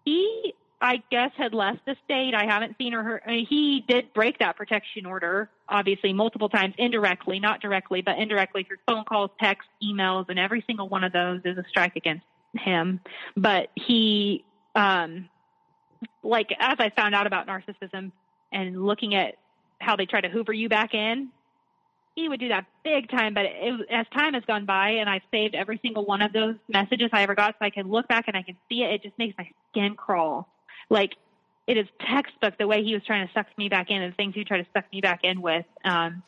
He, 0.03 0.53
I 0.81 1.01
guess, 1.09 1.31
had 1.37 1.53
left 1.53 1.85
the 1.85 1.95
state. 2.03 2.33
I 2.35 2.45
haven't 2.45 2.75
seen 2.77 2.93
heard. 2.93 3.21
I 3.25 3.31
mean, 3.31 3.47
he 3.49 3.83
did 3.87 4.13
break 4.13 4.39
that 4.39 4.57
protection 4.57 5.05
order, 5.05 5.49
obviously, 5.69 6.13
multiple 6.13 6.49
times, 6.49 6.75
indirectly, 6.77 7.39
not 7.39 7.61
directly, 7.61 8.01
but 8.01 8.17
indirectly 8.17 8.63
through 8.63 8.77
phone 8.87 9.05
calls, 9.05 9.31
texts, 9.39 9.71
emails, 9.81 10.29
and 10.29 10.37
every 10.37 10.63
single 10.67 10.89
one 10.89 11.03
of 11.03 11.13
those 11.13 11.41
is 11.45 11.57
a 11.57 11.63
strike 11.69 11.95
against 11.95 12.25
him. 12.53 12.99
But 13.37 13.69
he, 13.75 14.43
um, 14.75 15.29
like, 16.23 16.49
as 16.59 16.75
I 16.79 16.91
found 16.95 17.15
out 17.15 17.25
about 17.25 17.47
narcissism 17.47 18.11
and 18.51 18.85
looking 18.85 19.15
at 19.15 19.35
how 19.79 19.95
they 19.95 20.05
try 20.05 20.21
to 20.21 20.29
hoover 20.29 20.53
you 20.53 20.69
back 20.69 20.93
in, 20.93 21.29
he 22.15 22.29
would 22.29 22.39
do 22.39 22.49
that 22.49 22.65
big 22.83 23.09
time. 23.09 23.33
But 23.33 23.45
it, 23.45 23.89
as 23.89 24.05
time 24.13 24.33
has 24.33 24.43
gone 24.45 24.65
by, 24.65 24.89
and 24.91 25.09
I've 25.09 25.23
saved 25.31 25.55
every 25.55 25.79
single 25.81 26.05
one 26.05 26.21
of 26.21 26.33
those 26.33 26.55
messages 26.67 27.09
I 27.13 27.23
ever 27.23 27.35
got, 27.35 27.55
so 27.59 27.65
I 27.65 27.69
can 27.69 27.89
look 27.89 28.07
back 28.07 28.25
and 28.27 28.35
I 28.35 28.41
can 28.41 28.57
see 28.69 28.83
it. 28.83 28.93
It 28.93 29.03
just 29.03 29.17
makes 29.17 29.37
my 29.37 29.49
skin 29.71 29.95
crawl. 29.95 30.49
Like 30.89 31.13
it 31.67 31.77
is 31.77 31.87
textbook 31.99 32.57
the 32.57 32.67
way 32.67 32.83
he 32.83 32.93
was 32.93 33.03
trying 33.05 33.27
to 33.27 33.33
suck 33.33 33.47
me 33.57 33.69
back 33.69 33.89
in 33.89 34.01
and 34.01 34.13
the 34.13 34.15
things 34.15 34.35
he 34.35 34.43
tried 34.43 34.59
to 34.59 34.67
suck 34.73 34.85
me 34.91 35.01
back 35.01 35.21
in 35.23 35.41
with. 35.41 35.65
Um, 35.83 36.23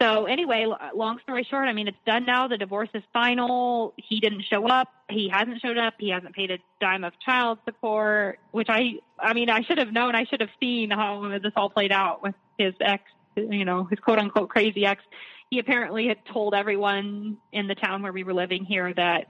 so 0.00 0.26
anyway, 0.26 0.66
long 0.94 1.18
story 1.24 1.44
short, 1.48 1.66
I 1.66 1.72
mean, 1.72 1.88
it's 1.88 1.98
done 2.06 2.24
now. 2.24 2.46
The 2.46 2.56
divorce 2.56 2.88
is 2.94 3.02
final. 3.12 3.94
He 3.96 4.20
didn't 4.20 4.44
show 4.48 4.68
up. 4.68 4.88
He 5.08 5.28
hasn't 5.28 5.60
showed 5.60 5.76
up. 5.76 5.94
He 5.98 6.10
hasn't 6.10 6.36
paid 6.36 6.52
a 6.52 6.58
dime 6.80 7.02
of 7.02 7.18
child 7.18 7.58
support, 7.64 8.38
which 8.52 8.68
I, 8.68 9.00
I 9.18 9.32
mean, 9.32 9.50
I 9.50 9.62
should 9.62 9.78
have 9.78 9.92
known. 9.92 10.14
I 10.14 10.24
should 10.24 10.40
have 10.40 10.50
seen 10.60 10.90
how 10.90 11.28
this 11.42 11.52
all 11.56 11.68
played 11.68 11.90
out 11.90 12.22
with 12.22 12.36
his 12.58 12.74
ex, 12.80 13.02
you 13.36 13.64
know, 13.64 13.84
his 13.84 13.98
quote 13.98 14.20
unquote 14.20 14.50
crazy 14.50 14.86
ex. 14.86 15.02
He 15.50 15.58
apparently 15.58 16.06
had 16.06 16.24
told 16.26 16.54
everyone 16.54 17.38
in 17.52 17.66
the 17.66 17.74
town 17.74 18.02
where 18.02 18.12
we 18.12 18.22
were 18.22 18.34
living 18.34 18.64
here 18.64 18.94
that 18.94 19.26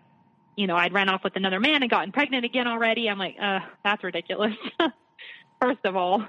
you 0.59 0.67
know, 0.67 0.75
I'd 0.75 0.93
ran 0.93 1.09
off 1.09 1.23
with 1.23 1.37
another 1.37 1.61
man 1.61 1.83
and 1.83 1.91
gotten 1.91 2.11
pregnant 2.11 2.45
again 2.45 2.67
already. 2.67 3.09
I'm 3.09 3.17
like, 3.17 3.37
uh, 3.41 3.61
that's 3.85 4.03
ridiculous. 4.03 4.55
First 5.63 5.85
of 5.85 5.95
all, 5.95 6.25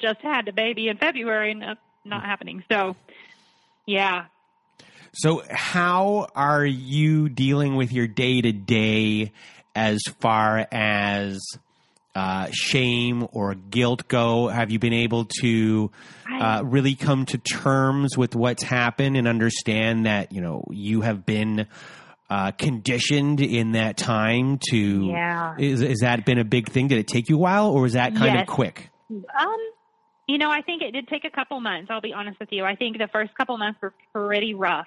just 0.00 0.20
had 0.22 0.48
a 0.48 0.52
baby 0.52 0.88
in 0.88 0.96
February 0.96 1.52
and 1.52 1.62
that's 1.62 1.80
not 2.04 2.24
happening. 2.24 2.64
So, 2.68 2.96
yeah. 3.86 4.24
So, 5.12 5.44
how 5.48 6.26
are 6.34 6.66
you 6.66 7.28
dealing 7.28 7.76
with 7.76 7.92
your 7.92 8.08
day 8.08 8.40
to 8.40 8.50
day 8.50 9.32
as 9.76 10.00
far 10.18 10.66
as 10.72 11.38
uh, 12.16 12.48
shame 12.50 13.28
or 13.30 13.54
guilt 13.54 14.08
go? 14.08 14.48
Have 14.48 14.72
you 14.72 14.80
been 14.80 14.92
able 14.92 15.26
to 15.42 15.92
uh, 16.40 16.62
really 16.64 16.96
come 16.96 17.24
to 17.26 17.38
terms 17.38 18.16
with 18.16 18.34
what's 18.34 18.64
happened 18.64 19.16
and 19.16 19.28
understand 19.28 20.06
that 20.06 20.32
you 20.32 20.40
know 20.40 20.64
you 20.70 21.02
have 21.02 21.24
been 21.24 21.68
uh, 22.30 22.52
conditioned 22.52 23.40
in 23.40 23.72
that 23.72 23.96
time 23.96 24.58
to? 24.70 24.76
Yeah. 25.06 25.56
Is, 25.58 25.80
has 25.80 25.98
that 26.00 26.24
been 26.24 26.38
a 26.38 26.44
big 26.44 26.68
thing? 26.70 26.88
Did 26.88 26.98
it 26.98 27.08
take 27.08 27.28
you 27.28 27.36
a 27.36 27.38
while, 27.38 27.70
or 27.70 27.82
was 27.82 27.92
that 27.94 28.14
kind 28.14 28.34
Yes. 28.34 28.42
of 28.42 28.46
quick? 28.48 28.88
Um, 29.10 29.56
you 30.28 30.38
know, 30.38 30.50
I 30.50 30.62
think 30.62 30.82
it 30.82 30.92
did 30.92 31.08
take 31.08 31.24
a 31.24 31.30
couple 31.30 31.60
months. 31.60 31.88
I'll 31.90 32.00
be 32.00 32.12
honest 32.12 32.38
with 32.38 32.50
you. 32.52 32.64
I 32.64 32.76
think 32.76 32.98
the 32.98 33.08
first 33.08 33.34
couple 33.36 33.58
months 33.58 33.80
were 33.82 33.92
pretty 34.14 34.54
rough. 34.54 34.86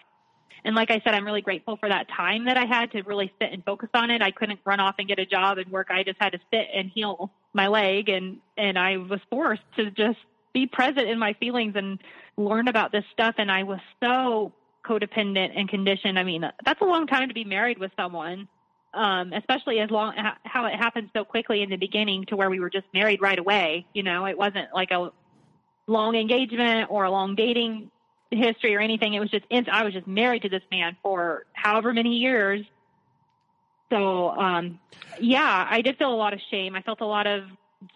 And 0.66 0.74
like 0.76 0.90
I 0.92 1.02
said, 1.04 1.14
I'm 1.14 1.26
really 1.26 1.42
grateful 1.42 1.76
for 1.76 1.90
that 1.90 2.08
time 2.16 2.46
that 2.46 2.56
I 2.56 2.64
had 2.66 2.92
to 2.94 3.02
really 3.02 3.34
sit 3.42 3.52
and 3.52 3.62
focus 3.66 3.90
on 3.94 4.10
it. 4.10 4.22
I 4.22 4.32
couldn't 4.32 4.62
run 4.64 4.80
off 4.80 4.96
and 4.98 5.10
get 5.10 5.20
a 5.20 5.26
job 5.26 5.58
and 5.58 5.70
work. 5.70 5.88
I 5.90 6.04
just 6.04 6.16
had 6.22 6.32
to 6.32 6.40
sit 6.54 6.68
and 6.74 6.90
heal 6.90 7.32
my 7.54 7.68
leg 7.68 8.08
and, 8.08 8.38
and 8.58 8.80
I 8.80 8.96
was 8.96 9.20
forced 9.30 9.62
to 9.76 9.92
just 9.92 10.20
be 10.54 10.66
present 10.66 11.10
in 11.10 11.20
my 11.20 11.34
feelings 11.34 11.74
and 11.76 12.00
learn 12.38 12.70
about 12.70 12.94
this 12.94 13.04
stuff. 13.12 13.36
And 13.38 13.52
I 13.52 13.64
was 13.64 13.80
so 14.02 14.54
codependent 14.86 15.52
and 15.56 15.68
conditioned. 15.70 16.20
I 16.20 16.24
mean, 16.24 16.44
that's 16.66 16.82
a 16.82 16.86
long 16.86 17.08
time 17.08 17.28
to 17.30 17.34
be 17.34 17.44
married 17.44 17.78
with 17.78 17.92
someone. 17.98 18.48
Um, 18.96 19.34
especially 19.34 19.80
as 19.80 19.90
long 19.90 20.14
how 20.44 20.68
it 20.68 20.76
happened 20.76 21.10
so 21.16 21.26
quickly 21.26 21.64
in 21.64 21.72
the 21.72 21.78
beginning 21.78 22.26
to 22.26 22.36
where 22.36 22.52
we 22.52 22.60
were 22.60 22.70
just 22.70 22.86
married 22.94 23.24
right 23.24 23.40
away. 23.40 23.88
You 23.94 24.04
know, 24.04 24.28
it 24.28 24.38
wasn't 24.38 24.68
like 24.72 24.92
a 24.92 25.12
long 25.88 26.16
engagement 26.16 26.92
or 26.92 27.04
a 27.04 27.10
long 27.10 27.34
dating 27.34 27.90
history 28.30 28.76
or 28.76 28.80
anything. 28.80 29.16
It 29.16 29.20
was 29.20 29.32
just 29.32 29.46
I 29.52 29.84
was 29.84 29.94
just 29.94 30.06
married 30.06 30.44
to 30.44 30.50
this 30.50 30.62
man 30.72 30.96
for 31.02 31.46
however 31.54 31.92
many 31.92 32.18
years. 32.18 32.66
So 33.90 34.30
um, 34.30 34.80
yeah, 35.20 35.68
I 35.70 35.82
did 35.82 35.98
feel 35.98 36.14
a 36.14 36.16
lot 36.16 36.34
of 36.34 36.40
shame. 36.52 36.76
I 36.76 36.82
felt 36.82 37.02
a 37.02 37.06
lot 37.06 37.28
of 37.28 37.46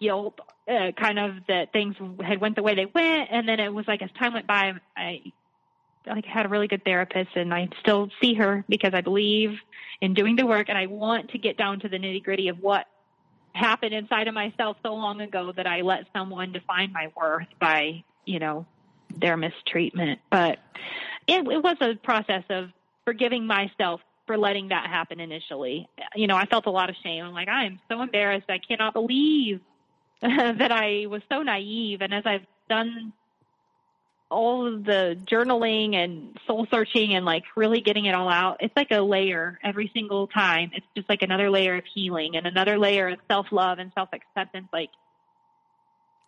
guilt, 0.00 0.38
uh, 0.68 0.92
kind 0.92 1.18
of 1.18 1.32
that 1.48 1.72
things 1.72 1.96
had 2.24 2.40
went 2.40 2.56
the 2.56 2.62
way 2.62 2.74
they 2.74 2.86
went, 2.86 3.28
and 3.30 3.48
then 3.48 3.60
it 3.60 3.72
was 3.72 3.86
like 3.88 4.02
as 4.02 4.10
time 4.18 4.34
went 4.34 4.46
by, 4.46 4.72
I 4.96 5.22
like 6.08 6.24
I 6.26 6.32
had 6.32 6.46
a 6.46 6.48
really 6.48 6.68
good 6.68 6.84
therapist, 6.84 7.30
and 7.34 7.52
I 7.52 7.68
still 7.80 8.08
see 8.20 8.34
her 8.34 8.64
because 8.68 8.94
I 8.94 9.00
believe 9.00 9.58
in 10.00 10.14
doing 10.14 10.36
the 10.36 10.46
work, 10.46 10.68
and 10.68 10.78
I 10.78 10.86
want 10.86 11.30
to 11.30 11.38
get 11.38 11.56
down 11.56 11.80
to 11.80 11.88
the 11.88 11.98
nitty 11.98 12.22
gritty 12.22 12.48
of 12.48 12.58
what 12.60 12.86
happened 13.52 13.94
inside 13.94 14.28
of 14.28 14.34
myself 14.34 14.76
so 14.82 14.94
long 14.94 15.20
ago 15.20 15.52
that 15.56 15.66
I 15.66 15.80
let 15.80 16.04
someone 16.14 16.52
define 16.52 16.92
my 16.92 17.08
worth 17.16 17.48
by, 17.60 18.04
you 18.24 18.38
know, 18.38 18.66
their 19.16 19.36
mistreatment. 19.36 20.20
But 20.30 20.58
it, 21.26 21.46
it 21.46 21.62
was 21.62 21.76
a 21.80 21.94
process 21.96 22.44
of 22.50 22.70
forgiving 23.04 23.46
myself 23.46 24.00
for 24.26 24.36
letting 24.36 24.68
that 24.68 24.86
happen 24.86 25.20
initially. 25.20 25.88
You 26.14 26.26
know, 26.26 26.36
I 26.36 26.46
felt 26.46 26.66
a 26.66 26.70
lot 26.70 26.90
of 26.90 26.96
shame. 27.02 27.24
I'm 27.24 27.32
like, 27.32 27.48
I'm 27.48 27.80
so 27.90 28.00
embarrassed. 28.00 28.46
I 28.48 28.58
cannot 28.58 28.92
believe 28.92 29.60
that 30.20 30.70
I 30.70 31.06
was 31.06 31.22
so 31.30 31.42
naive. 31.42 32.02
And 32.02 32.14
as 32.14 32.24
I've 32.26 32.46
done 32.68 33.12
all 34.30 34.66
of 34.66 34.84
the 34.84 35.18
journaling 35.24 35.94
and 35.94 36.38
soul 36.46 36.66
searching 36.70 37.14
and 37.14 37.24
like 37.24 37.44
really 37.56 37.80
getting 37.80 38.04
it 38.04 38.14
all 38.14 38.28
out, 38.28 38.58
it's 38.60 38.74
like 38.76 38.90
a 38.90 39.00
layer 39.00 39.58
every 39.64 39.90
single 39.94 40.26
time. 40.26 40.70
It's 40.74 40.86
just 40.96 41.08
like 41.08 41.22
another 41.22 41.50
layer 41.50 41.76
of 41.76 41.84
healing 41.94 42.36
and 42.36 42.46
another 42.46 42.78
layer 42.78 43.08
of 43.08 43.18
self 43.28 43.46
love 43.50 43.78
and 43.78 43.90
self 43.94 44.10
acceptance. 44.12 44.68
Like, 44.72 44.90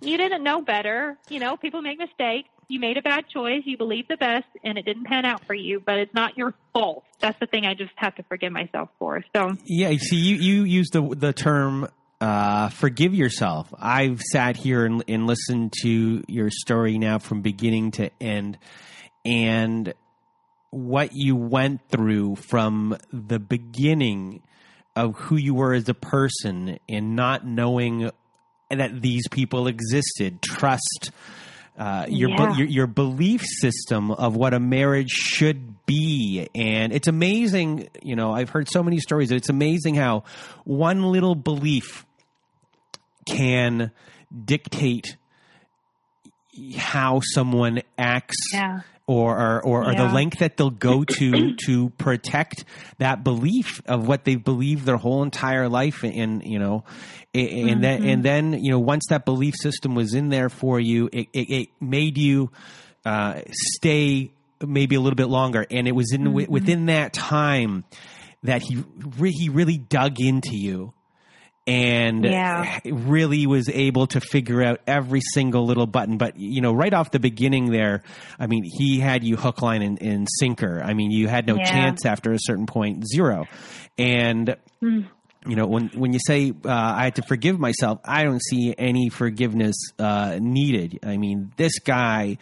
you 0.01 0.17
didn't 0.17 0.43
know 0.43 0.63
better. 0.63 1.19
You 1.29 1.41
know, 1.41 1.57
people 1.57 1.83
make 1.83 1.99
mistakes. 1.99 2.49
You 2.69 2.81
made 2.81 2.97
a 2.97 3.03
bad 3.03 3.25
choice. 3.29 3.63
You 3.65 3.77
believed 3.77 4.09
the 4.09 4.17
best 4.17 4.47
and 4.65 4.79
it 4.79 4.85
didn't 4.85 5.05
pan 5.05 5.25
out 5.25 5.45
for 5.45 5.55
you, 5.55 5.83
but 5.85 5.99
it's 5.99 6.15
not 6.15 6.39
your 6.39 6.55
fault. 6.73 7.05
That's 7.19 7.39
the 7.41 7.47
thing 7.47 7.67
I 7.67 7.75
just 7.75 7.91
have 7.97 8.15
to 8.15 8.23
forgive 8.23 8.53
myself 8.53 8.91
for. 8.99 9.23
So, 9.35 9.57
Yeah, 9.65 9.91
see, 9.99 10.17
you 10.17 10.37
you 10.37 10.65
use 10.65 10.91
the 10.91 11.03
the 11.03 11.33
term 11.33 11.89
uh, 12.21 12.69
"forgive 12.71 13.15
yourself." 13.15 13.73
I've 13.79 14.21
sat 14.21 14.57
here 14.57 14.85
and, 14.85 15.03
and 15.09 15.27
listened 15.27 15.73
to 15.83 16.23
your 16.29 16.51
story 16.51 16.99
now 16.99 17.19
from 17.19 17.41
beginning 17.43 17.93
to 17.93 18.11
end, 18.21 18.59
and 19.25 19.95
what 20.71 21.11
you 21.13 21.35
went 21.35 21.81
through 21.89 22.37
from 22.37 22.97
the 23.13 23.39
beginning 23.41 24.43
of 24.95 25.17
who 25.17 25.37
you 25.37 25.55
were 25.55 25.73
as 25.73 25.89
a 25.89 25.95
person 25.95 26.79
and 26.89 27.17
not 27.17 27.47
knowing 27.47 28.11
that 28.71 29.01
these 29.03 29.27
people 29.29 29.67
existed, 29.67 30.41
trust, 30.43 31.11
uh, 31.77 32.07
your, 32.09 32.31
Yeah. 32.31 32.57
your 32.57 32.67
your 32.69 32.87
belief 32.87 33.43
system 33.45 34.11
of 34.11 34.37
what 34.37 34.53
a 34.55 34.61
marriage 34.61 35.11
should 35.11 35.85
be, 35.87 36.49
and 36.55 36.93
it's 36.93 37.09
amazing. 37.09 37.89
You 38.03 38.15
know, 38.15 38.33
I've 38.33 38.51
heard 38.51 38.69
so 38.71 38.83
many 38.83 38.99
stories. 38.99 39.33
It's 39.33 39.49
amazing 39.49 39.95
how 39.97 40.25
one 40.65 41.03
little 41.11 41.35
belief 41.35 42.05
can 43.31 43.90
dictate 44.44 45.16
how 46.77 47.20
someone 47.23 47.81
acts 47.97 48.36
Yeah. 48.52 48.81
or 49.07 49.39
or, 49.39 49.62
or, 49.65 49.89
or 49.90 49.94
the 49.94 50.09
length 50.12 50.39
that 50.40 50.57
they'll 50.57 50.70
go 50.70 51.05
to 51.05 51.55
to 51.66 51.90
protect 51.90 52.65
that 52.98 53.23
belief 53.24 53.81
of 53.86 54.07
what 54.07 54.24
they've 54.24 54.43
believed 54.43 54.85
their 54.85 54.97
whole 54.97 55.23
entire 55.23 55.69
life 55.69 56.02
and 56.02 56.43
you 56.44 56.59
know 56.59 56.85
and 57.35 57.82
then 57.82 58.01
Mm-hmm. 58.01 58.09
and 58.09 58.23
then 58.24 58.52
you 58.65 58.70
know 58.73 58.78
once 58.81 59.05
that 59.11 59.24
belief 59.24 59.55
system 59.57 59.94
was 59.94 60.15
in 60.15 60.28
there 60.28 60.48
for 60.48 60.81
you 60.81 61.09
it, 61.12 61.28
it, 61.32 61.51
it 61.51 61.69
made 61.81 62.19
you 62.19 62.51
uh, 63.05 63.40
stay 63.77 64.31
maybe 64.65 64.94
a 64.97 65.01
little 65.01 65.16
bit 65.16 65.28
longer 65.28 65.65
and 65.70 65.86
it 65.89 65.93
was 65.93 66.12
in 66.12 66.23
Mm-hmm. 66.24 66.52
within 66.52 66.86
that 66.86 67.12
time 67.12 67.85
that 68.43 68.62
he 68.62 68.82
re- 69.19 69.32
he 69.32 69.48
really 69.48 69.78
dug 69.78 70.20
into 70.20 70.57
you 70.57 70.93
and 71.66 72.24
Yeah. 72.24 72.81
really 72.85 73.47
was 73.47 73.69
able 73.69 74.07
to 74.09 74.20
figure 74.20 74.62
out 74.62 74.81
every 74.87 75.20
single 75.20 75.66
little 75.66 75.87
button. 75.87 76.16
But 76.19 76.37
you 76.39 76.61
know, 76.61 76.73
right 76.73 76.93
off 76.93 77.11
the 77.11 77.20
beginning, 77.20 77.70
there, 77.70 78.03
I 78.39 78.47
mean, 78.47 78.65
he 78.65 78.99
had 78.99 79.23
you 79.24 79.37
hook, 79.37 79.62
line, 79.62 79.82
and, 79.82 80.01
and 80.03 80.28
sinker. 80.39 80.82
I 80.82 80.95
mean, 80.95 81.11
you 81.11 81.28
had 81.28 81.47
no 81.47 81.57
Yeah. 81.57 81.65
chance 81.70 82.05
after 82.07 82.32
a 82.32 82.39
certain 82.41 82.66
point, 82.66 83.05
zero. 83.07 83.47
And 83.99 84.57
Hmm. 84.81 85.01
you 85.47 85.57
know, 85.57 85.66
when 85.66 85.89
when 85.95 86.12
you 86.12 86.19
say 86.27 86.51
uh, 86.65 86.69
I 86.70 87.05
had 87.05 87.15
to 87.16 87.23
forgive 87.23 87.59
myself, 87.59 88.01
I 88.05 88.24
don't 88.24 88.43
see 88.43 88.74
any 88.77 89.09
forgiveness 89.09 89.77
uh, 89.99 90.39
needed. 90.41 90.99
I 91.05 91.16
mean, 91.16 91.53
this 91.57 91.78
guy 91.78 92.39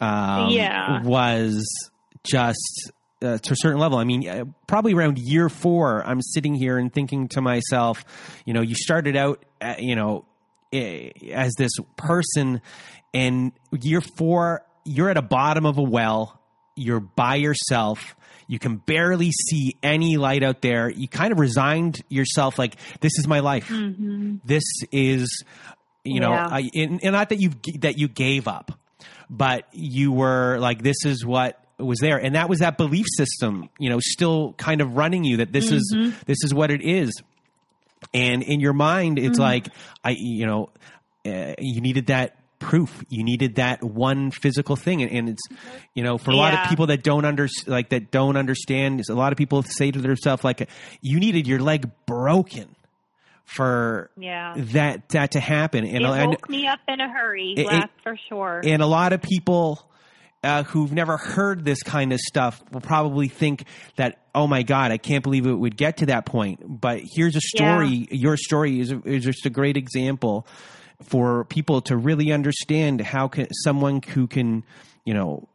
um, 0.00 0.50
Yeah. 0.52 1.02
was 1.02 1.66
just 2.22 2.92
uh, 3.22 3.38
to 3.38 3.52
a 3.52 3.56
certain 3.56 3.78
level. 3.78 3.98
I 3.98 4.04
mean, 4.04 4.28
uh, 4.28 4.44
probably 4.66 4.94
around 4.94 5.18
year 5.18 5.48
four, 5.48 6.02
I'm 6.06 6.22
sitting 6.22 6.54
here 6.54 6.78
and 6.78 6.92
thinking 6.92 7.28
to 7.28 7.40
myself, 7.40 8.04
you 8.46 8.54
know, 8.54 8.62
you 8.62 8.74
started 8.74 9.16
out, 9.16 9.44
uh, 9.60 9.74
you 9.78 9.94
know, 9.96 10.24
eh, 10.72 11.10
as 11.32 11.52
this 11.58 11.72
person, 11.96 12.60
and 13.12 13.52
year 13.80 14.00
four, 14.00 14.62
you're 14.84 15.10
at 15.10 15.16
a 15.16 15.22
bottom 15.22 15.66
of 15.66 15.78
a 15.78 15.82
well. 15.82 16.40
You're 16.76 17.00
by 17.00 17.34
yourself. 17.34 18.16
You 18.46 18.58
can 18.58 18.76
barely 18.78 19.30
see 19.30 19.76
any 19.82 20.16
light 20.16 20.42
out 20.42 20.60
there. 20.62 20.88
You 20.88 21.06
kind 21.08 21.30
of 21.32 21.38
resigned 21.38 22.02
yourself, 22.08 22.58
like 22.58 22.76
this 23.00 23.18
is 23.18 23.28
my 23.28 23.40
life. 23.40 23.70
This 24.44 24.64
is, 24.90 25.44
you 26.04 26.20
know, 26.20 26.30
Yeah. 26.30 26.48
I, 26.50 26.70
and, 26.74 27.00
and 27.02 27.12
not 27.12 27.28
that 27.28 27.40
you 27.40 27.50
that 27.80 27.98
you 27.98 28.08
gave 28.08 28.48
up, 28.48 28.72
but 29.28 29.66
you 29.72 30.10
were 30.12 30.58
like, 30.58 30.82
this 30.82 31.04
is 31.04 31.24
what 31.24 31.62
was 31.84 31.98
there, 32.00 32.18
and 32.18 32.34
that 32.34 32.48
was 32.48 32.60
that 32.60 32.76
belief 32.76 33.06
system, 33.16 33.68
you 33.78 33.90
know, 33.90 33.98
still 34.00 34.54
kind 34.54 34.80
of 34.80 34.96
running 34.96 35.24
you 35.24 35.38
that 35.38 35.52
this 35.52 35.70
is 35.70 35.94
this 36.26 36.38
is 36.44 36.52
what 36.54 36.70
it 36.70 36.82
is, 36.82 37.12
and 38.14 38.42
in 38.42 38.60
your 38.60 38.72
mind, 38.72 39.18
it's 39.18 39.38
like 39.38 39.68
I, 40.04 40.14
you 40.18 40.46
know, 40.46 40.70
uh, 41.26 41.54
you 41.58 41.80
needed 41.80 42.06
that 42.06 42.36
proof. 42.58 43.02
You 43.08 43.24
needed 43.24 43.54
that 43.54 43.82
one 43.82 44.30
physical 44.30 44.76
thing. 44.76 45.02
And, 45.02 45.10
and 45.10 45.28
it's 45.30 45.42
you 45.94 46.02
know 46.04 46.18
for 46.18 46.30
a 46.30 46.36
lot 46.36 46.52
of 46.54 46.68
people 46.68 46.86
that 46.88 47.02
don't 47.02 47.24
under 47.24 47.48
like 47.66 47.88
that 47.90 48.10
don't 48.10 48.36
understand 48.36 49.02
a 49.08 49.14
lot 49.14 49.32
of 49.32 49.38
people 49.38 49.62
say 49.62 49.90
to 49.90 49.98
themselves 49.98 50.44
like 50.44 50.68
you 51.00 51.18
needed 51.18 51.46
your 51.46 51.58
leg 51.60 51.90
broken 52.06 52.74
for 53.44 54.10
Yeah. 54.18 54.54
that 54.56 55.08
that 55.10 55.32
to 55.32 55.40
happen. 55.40 55.84
And 55.84 56.04
It 56.04 56.06
I- 56.06 56.26
woke 56.26 56.48
me 56.48 56.66
up 56.66 56.80
in 56.86 57.00
a 57.00 57.08
hurry, 57.10 57.54
It- 57.56 57.66
it- 57.72 57.90
for 58.02 58.16
sure. 58.28 58.60
and 58.64 58.82
a 58.82 58.86
lot 58.86 59.12
of 59.12 59.22
people 59.22 59.82
uh, 60.42 60.62
who've 60.64 60.92
never 60.92 61.16
heard 61.16 61.64
this 61.64 61.82
kind 61.82 62.12
of 62.12 62.20
stuff 62.20 62.62
will 62.72 62.80
probably 62.80 63.28
think 63.28 63.64
that, 63.96 64.18
oh 64.34 64.46
my 64.46 64.62
God, 64.62 64.90
I 64.90 64.96
can't 64.96 65.22
believe 65.22 65.46
it 65.46 65.52
would 65.54 65.76
get 65.76 65.98
to 65.98 66.06
that 66.06 66.24
point. 66.26 66.60
But 66.80 67.00
here's 67.14 67.36
a 67.36 67.40
story. 67.40 68.08
Your 68.10 68.36
story 68.36 68.80
is, 68.80 68.90
is 69.04 69.24
just 69.24 69.44
a 69.46 69.50
great 69.50 69.76
example 69.76 70.46
for 71.02 71.44
people 71.44 71.80
to 71.82 71.96
really 71.96 72.32
understand 72.32 73.00
how 73.00 73.28
can 73.28 73.48
someone 73.64 74.00
who 74.02 74.26
can, 74.26 74.64
you 75.04 75.14
know, 75.14 75.46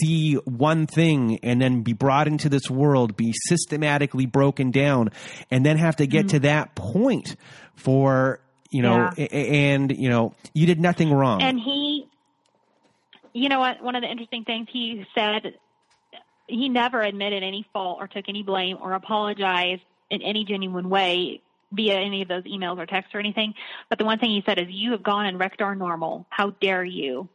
see 0.00 0.34
one 0.34 0.86
thing 0.88 1.38
and 1.44 1.60
then 1.62 1.82
be 1.82 1.92
brought 1.92 2.26
into 2.26 2.48
this 2.48 2.68
world, 2.68 3.16
be 3.16 3.32
systematically 3.46 4.26
broken 4.26 4.72
down, 4.72 5.10
and 5.50 5.64
then 5.64 5.76
have 5.76 5.96
to 5.96 6.06
get 6.06 6.30
to 6.30 6.40
that 6.40 6.74
point 6.74 7.36
for, 7.76 8.40
you 8.70 8.82
know, 8.82 9.10
Mm-hmm. 9.16 9.20
Yeah. 9.20 9.26
and, 9.28 9.96
you 9.96 10.08
know, 10.08 10.34
you 10.52 10.66
did 10.66 10.80
nothing 10.80 11.12
wrong. 11.12 11.42
And 11.42 11.60
he, 11.60 12.08
you 13.38 13.48
know 13.48 13.60
what? 13.60 13.82
One 13.82 13.94
of 13.94 14.02
the 14.02 14.10
interesting 14.10 14.44
things 14.44 14.68
he 14.70 15.06
said, 15.14 15.54
he 16.46 16.68
never 16.68 17.02
admitted 17.02 17.42
any 17.42 17.66
fault 17.72 17.98
or 18.00 18.08
took 18.08 18.28
any 18.28 18.42
blame 18.42 18.78
or 18.80 18.92
apologized 18.94 19.82
in 20.10 20.22
any 20.22 20.44
genuine 20.44 20.88
way 20.88 21.40
via 21.72 21.94
any 21.94 22.22
of 22.22 22.28
those 22.28 22.44
emails 22.44 22.78
or 22.78 22.86
texts 22.86 23.14
or 23.14 23.18
anything. 23.18 23.54
But 23.88 23.98
the 23.98 24.04
one 24.04 24.18
thing 24.18 24.30
he 24.30 24.42
said 24.46 24.58
is, 24.58 24.68
"You 24.70 24.92
have 24.92 25.02
gone 25.02 25.26
and 25.26 25.38
wrecked 25.38 25.60
our 25.60 25.74
normal. 25.74 26.26
How 26.30 26.50
dare 26.50 26.84
you? 26.84 27.28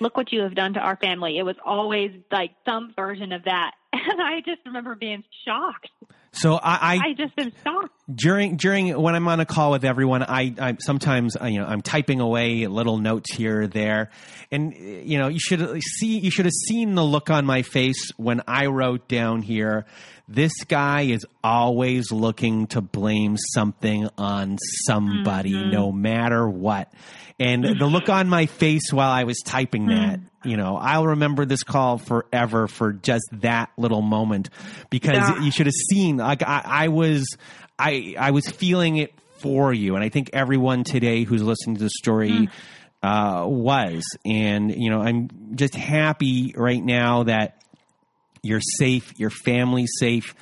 Look 0.00 0.16
what 0.16 0.32
you 0.32 0.40
have 0.40 0.54
done 0.54 0.74
to 0.74 0.80
our 0.80 0.96
family." 0.96 1.38
It 1.38 1.44
was 1.44 1.56
always 1.64 2.10
like 2.32 2.52
some 2.64 2.92
version 2.94 3.32
of 3.32 3.44
that, 3.44 3.74
and 4.10 4.22
I 4.22 4.40
just 4.44 4.60
remember 4.66 4.94
being 4.94 5.24
shocked. 5.44 5.90
so 6.32 6.54
I, 6.54 6.94
I 6.94 6.94
I 7.08 7.12
just 7.16 7.32
am 7.38 7.52
shocked. 7.64 7.92
during 8.14 8.56
during 8.56 9.00
when 9.00 9.14
I'm 9.14 9.26
on 9.26 9.40
a 9.40 9.46
call 9.46 9.72
with 9.72 9.84
everyone, 9.84 10.22
I, 10.22 10.54
I 10.58 10.76
sometimes 10.78 11.36
I, 11.36 11.48
you 11.48 11.58
know 11.58 11.66
I'm 11.66 11.82
typing 11.82 12.20
away 12.20 12.66
little 12.66 12.98
notes 12.98 13.32
here 13.32 13.62
or 13.62 13.66
there, 13.66 14.10
and 14.52 14.72
you 14.74 15.18
know 15.18 15.28
you 15.28 15.40
should 15.40 15.82
see 15.82 16.18
you 16.18 16.30
should 16.30 16.44
have 16.44 16.54
seen 16.68 16.94
the 16.94 17.04
look 17.04 17.30
on 17.30 17.44
my 17.46 17.62
face 17.62 18.12
when 18.16 18.42
I 18.46 18.66
wrote 18.66 19.08
down 19.08 19.42
here. 19.42 19.86
This 20.32 20.52
guy 20.64 21.02
is 21.02 21.26
always 21.42 22.12
looking 22.12 22.68
to 22.68 22.80
blame 22.80 23.36
something 23.36 24.08
on 24.16 24.58
somebody, 24.86 25.54
mm-hmm. 25.54 25.70
no 25.70 25.90
matter 25.90 26.48
what. 26.48 26.92
And 27.40 27.64
the 27.64 27.86
look 27.86 28.08
on 28.08 28.28
my 28.28 28.46
face 28.46 28.92
while 28.92 29.10
I 29.10 29.24
was 29.24 29.38
typing 29.44 29.86
hmm. 29.86 29.90
that, 29.90 30.20
you 30.44 30.56
know, 30.56 30.76
I'll 30.76 31.06
remember 31.06 31.46
this 31.46 31.64
call 31.64 31.98
forever 31.98 32.68
for 32.68 32.92
just 32.92 33.24
that 33.40 33.70
little 33.76 34.02
moment 34.02 34.50
because 34.88 35.16
Yeah. 35.16 35.40
you 35.42 35.50
should 35.50 35.66
have 35.66 35.74
seen 35.90 36.18
like 36.18 36.42
I, 36.42 36.62
I 36.64 36.88
was 36.88 37.26
I 37.76 38.14
I 38.16 38.30
was 38.30 38.46
feeling 38.46 38.98
it 38.98 39.14
for 39.38 39.72
you, 39.72 39.94
and 39.96 40.04
I 40.04 40.10
think 40.10 40.30
everyone 40.32 40.84
today 40.84 41.24
who's 41.24 41.42
listening 41.42 41.76
to 41.76 41.84
the 41.84 41.90
story 41.90 42.46
hmm. 42.46 43.06
uh, 43.06 43.46
was, 43.46 44.04
and 44.24 44.72
you 44.76 44.90
know, 44.90 45.00
I'm 45.00 45.56
just 45.56 45.74
happy 45.74 46.54
right 46.56 46.84
now 46.84 47.24
that 47.24 47.59
you're 48.42 48.60
safe, 48.60 49.12
your 49.18 49.30
family's 49.30 49.90
safe. 49.98 50.34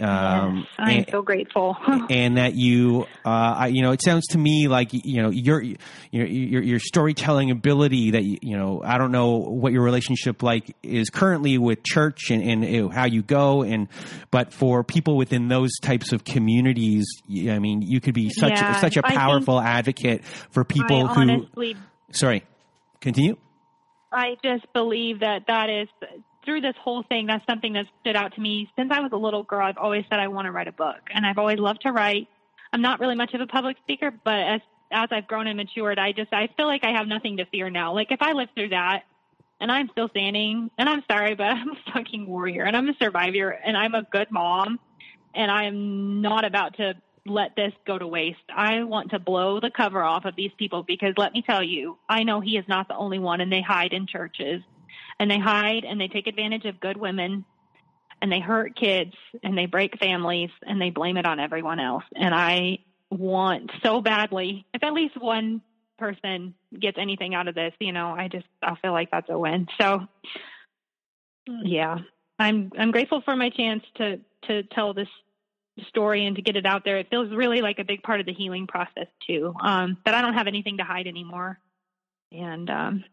Um, 0.00 0.66
I'm 0.78 0.88
and- 1.00 1.06
so 1.10 1.20
grateful. 1.22 1.76
and 2.10 2.38
that 2.38 2.54
you, 2.54 3.06
uh, 3.26 3.28
I, 3.28 3.66
you 3.68 3.82
know, 3.82 3.92
it 3.92 4.02
sounds 4.02 4.26
to 4.28 4.38
me 4.38 4.66
like 4.66 4.88
you 4.92 5.22
know 5.22 5.28
your 5.28 5.62
your 5.62 6.26
your, 6.26 6.62
your 6.62 6.78
storytelling 6.78 7.50
ability 7.50 8.12
that 8.12 8.24
you, 8.24 8.38
you 8.40 8.56
know. 8.56 8.82
I 8.82 8.96
don't 8.96 9.12
know 9.12 9.36
what 9.36 9.72
your 9.74 9.82
relationship 9.82 10.42
like 10.42 10.74
is 10.82 11.10
currently 11.10 11.58
with 11.58 11.84
church 11.84 12.30
and, 12.30 12.42
and 12.42 12.64
you 12.64 12.82
know, 12.82 12.88
how 12.88 13.04
you 13.04 13.22
go, 13.22 13.62
and 13.62 13.86
but 14.30 14.54
for 14.54 14.82
people 14.82 15.16
within 15.16 15.48
those 15.48 15.70
types 15.82 16.12
of 16.12 16.24
communities, 16.24 17.04
I 17.30 17.58
mean, 17.58 17.82
you 17.82 18.00
could 18.00 18.14
be 18.14 18.30
such 18.30 18.52
Yeah, 18.52 18.80
such 18.80 18.96
a 18.96 19.02
powerful 19.02 19.60
advocate 19.60 20.24
for 20.24 20.64
people 20.64 21.06
I 21.06 21.14
who. 21.14 21.20
honestly 21.20 21.76
Sorry, 22.12 22.44
continue. 23.00 23.36
I 24.10 24.36
just 24.42 24.72
believe 24.72 25.20
that 25.20 25.44
that 25.48 25.68
is 25.70 25.88
through 26.44 26.60
this 26.60 26.74
whole 26.80 27.02
thing. 27.02 27.26
That's 27.26 27.44
something 27.46 27.72
that 27.74 27.86
stood 28.00 28.16
out 28.16 28.34
to 28.34 28.40
me 28.40 28.70
since 28.76 28.90
I 28.92 29.00
was 29.00 29.12
a 29.12 29.16
little 29.16 29.42
girl. 29.42 29.66
I've 29.66 29.78
always 29.78 30.04
said 30.10 30.18
I 30.18 30.28
want 30.28 30.46
to 30.46 30.52
write 30.52 30.68
a 30.68 30.72
book, 30.72 31.00
and 31.14 31.26
I've 31.26 31.38
always 31.38 31.58
loved 31.58 31.82
to 31.82 31.92
write. 31.92 32.28
I'm 32.72 32.82
not 32.82 33.00
really 33.00 33.14
much 33.14 33.34
of 33.34 33.40
a 33.40 33.46
public 33.46 33.76
speaker, 33.82 34.10
but 34.10 34.40
as 34.40 34.60
as 34.90 35.08
I've 35.10 35.26
grown 35.26 35.46
and 35.46 35.56
matured, 35.56 35.98
I 35.98 36.12
just 36.12 36.32
I 36.32 36.48
feel 36.56 36.66
like 36.66 36.84
I 36.84 36.90
have 36.90 37.06
nothing 37.06 37.38
to 37.38 37.46
fear 37.46 37.70
now. 37.70 37.94
Like 37.94 38.10
if 38.10 38.20
I 38.20 38.32
lived 38.32 38.54
through 38.54 38.70
that, 38.70 39.04
and 39.60 39.70
I'm 39.70 39.88
still 39.90 40.08
standing, 40.08 40.70
and 40.76 40.88
I'm 40.88 41.02
sorry, 41.10 41.34
but 41.34 41.46
I'm 41.46 41.70
a 41.70 41.92
fucking 41.92 42.26
warrior, 42.26 42.64
and 42.64 42.76
I'm 42.76 42.88
a 42.88 42.94
survivor, 43.00 43.50
and 43.50 43.76
I'm 43.76 43.94
a 43.94 44.02
good 44.02 44.30
mom, 44.30 44.78
and 45.34 45.50
I 45.50 45.64
am 45.64 46.20
not 46.20 46.44
about 46.44 46.76
to 46.76 46.94
let 47.24 47.54
this 47.54 47.72
go 47.86 47.98
to 47.98 48.06
waste. 48.06 48.38
I 48.54 48.82
want 48.82 49.10
to 49.10 49.18
blow 49.18 49.60
the 49.60 49.70
cover 49.70 50.02
off 50.02 50.24
of 50.24 50.34
these 50.34 50.50
people 50.58 50.82
because 50.82 51.14
let 51.16 51.32
me 51.32 51.42
tell 51.42 51.62
you, 51.62 51.96
I 52.08 52.24
know 52.24 52.40
he 52.40 52.56
is 52.56 52.64
not 52.66 52.88
the 52.88 52.96
only 52.96 53.20
one 53.20 53.40
and 53.40 53.52
they 53.52 53.62
hide 53.62 53.92
in 53.92 54.06
churches 54.06 54.62
and 55.22 55.30
they 55.30 55.38
hide 55.38 55.84
and 55.84 56.00
they 56.00 56.08
take 56.08 56.26
advantage 56.26 56.64
of 56.64 56.80
good 56.80 56.96
women 56.96 57.44
and 58.20 58.32
they 58.32 58.40
hurt 58.40 58.74
kids 58.74 59.14
and 59.44 59.56
they 59.56 59.66
break 59.66 59.96
families 60.00 60.50
and 60.66 60.82
they 60.82 60.90
blame 60.90 61.16
it 61.16 61.24
on 61.24 61.38
everyone 61.38 61.78
else. 61.78 62.02
And 62.16 62.34
I 62.34 62.78
want 63.08 63.70
so 63.84 64.00
badly, 64.00 64.66
if 64.74 64.82
at 64.82 64.92
least 64.92 65.16
one 65.16 65.62
person 65.96 66.54
gets 66.76 66.98
anything 66.98 67.36
out 67.36 67.46
of 67.46 67.54
this, 67.54 67.72
you 67.78 67.92
know, 67.92 68.08
I 68.08 68.26
just, 68.26 68.46
I 68.60 68.74
feel 68.82 68.90
like 68.90 69.12
that's 69.12 69.30
a 69.30 69.38
win. 69.38 69.68
So, 69.80 70.08
yeah. 71.46 71.98
I'm 72.36 72.72
I'm 72.76 72.90
grateful 72.90 73.20
for 73.20 73.36
my 73.36 73.50
chance 73.50 73.84
to 73.98 74.18
to 74.48 74.64
tell 74.64 74.92
this 74.92 75.06
story 75.86 76.26
and 76.26 76.34
to 76.34 76.42
get 76.42 76.56
it 76.56 76.66
out 76.66 76.84
there. 76.84 76.98
It 76.98 77.10
feels 77.10 77.30
really 77.32 77.60
like 77.60 77.78
a 77.78 77.84
big 77.84 78.02
part 78.02 78.18
of 78.18 78.26
the 78.26 78.32
healing 78.32 78.66
process 78.66 79.06
too. 79.24 79.54
Um, 79.62 79.98
that 80.04 80.14
I 80.14 80.22
don't 80.22 80.34
have 80.34 80.48
anything 80.48 80.78
to 80.78 80.84
hide 80.84 81.06
anymore, 81.06 81.60
and 82.32 82.68
um, 82.68 83.04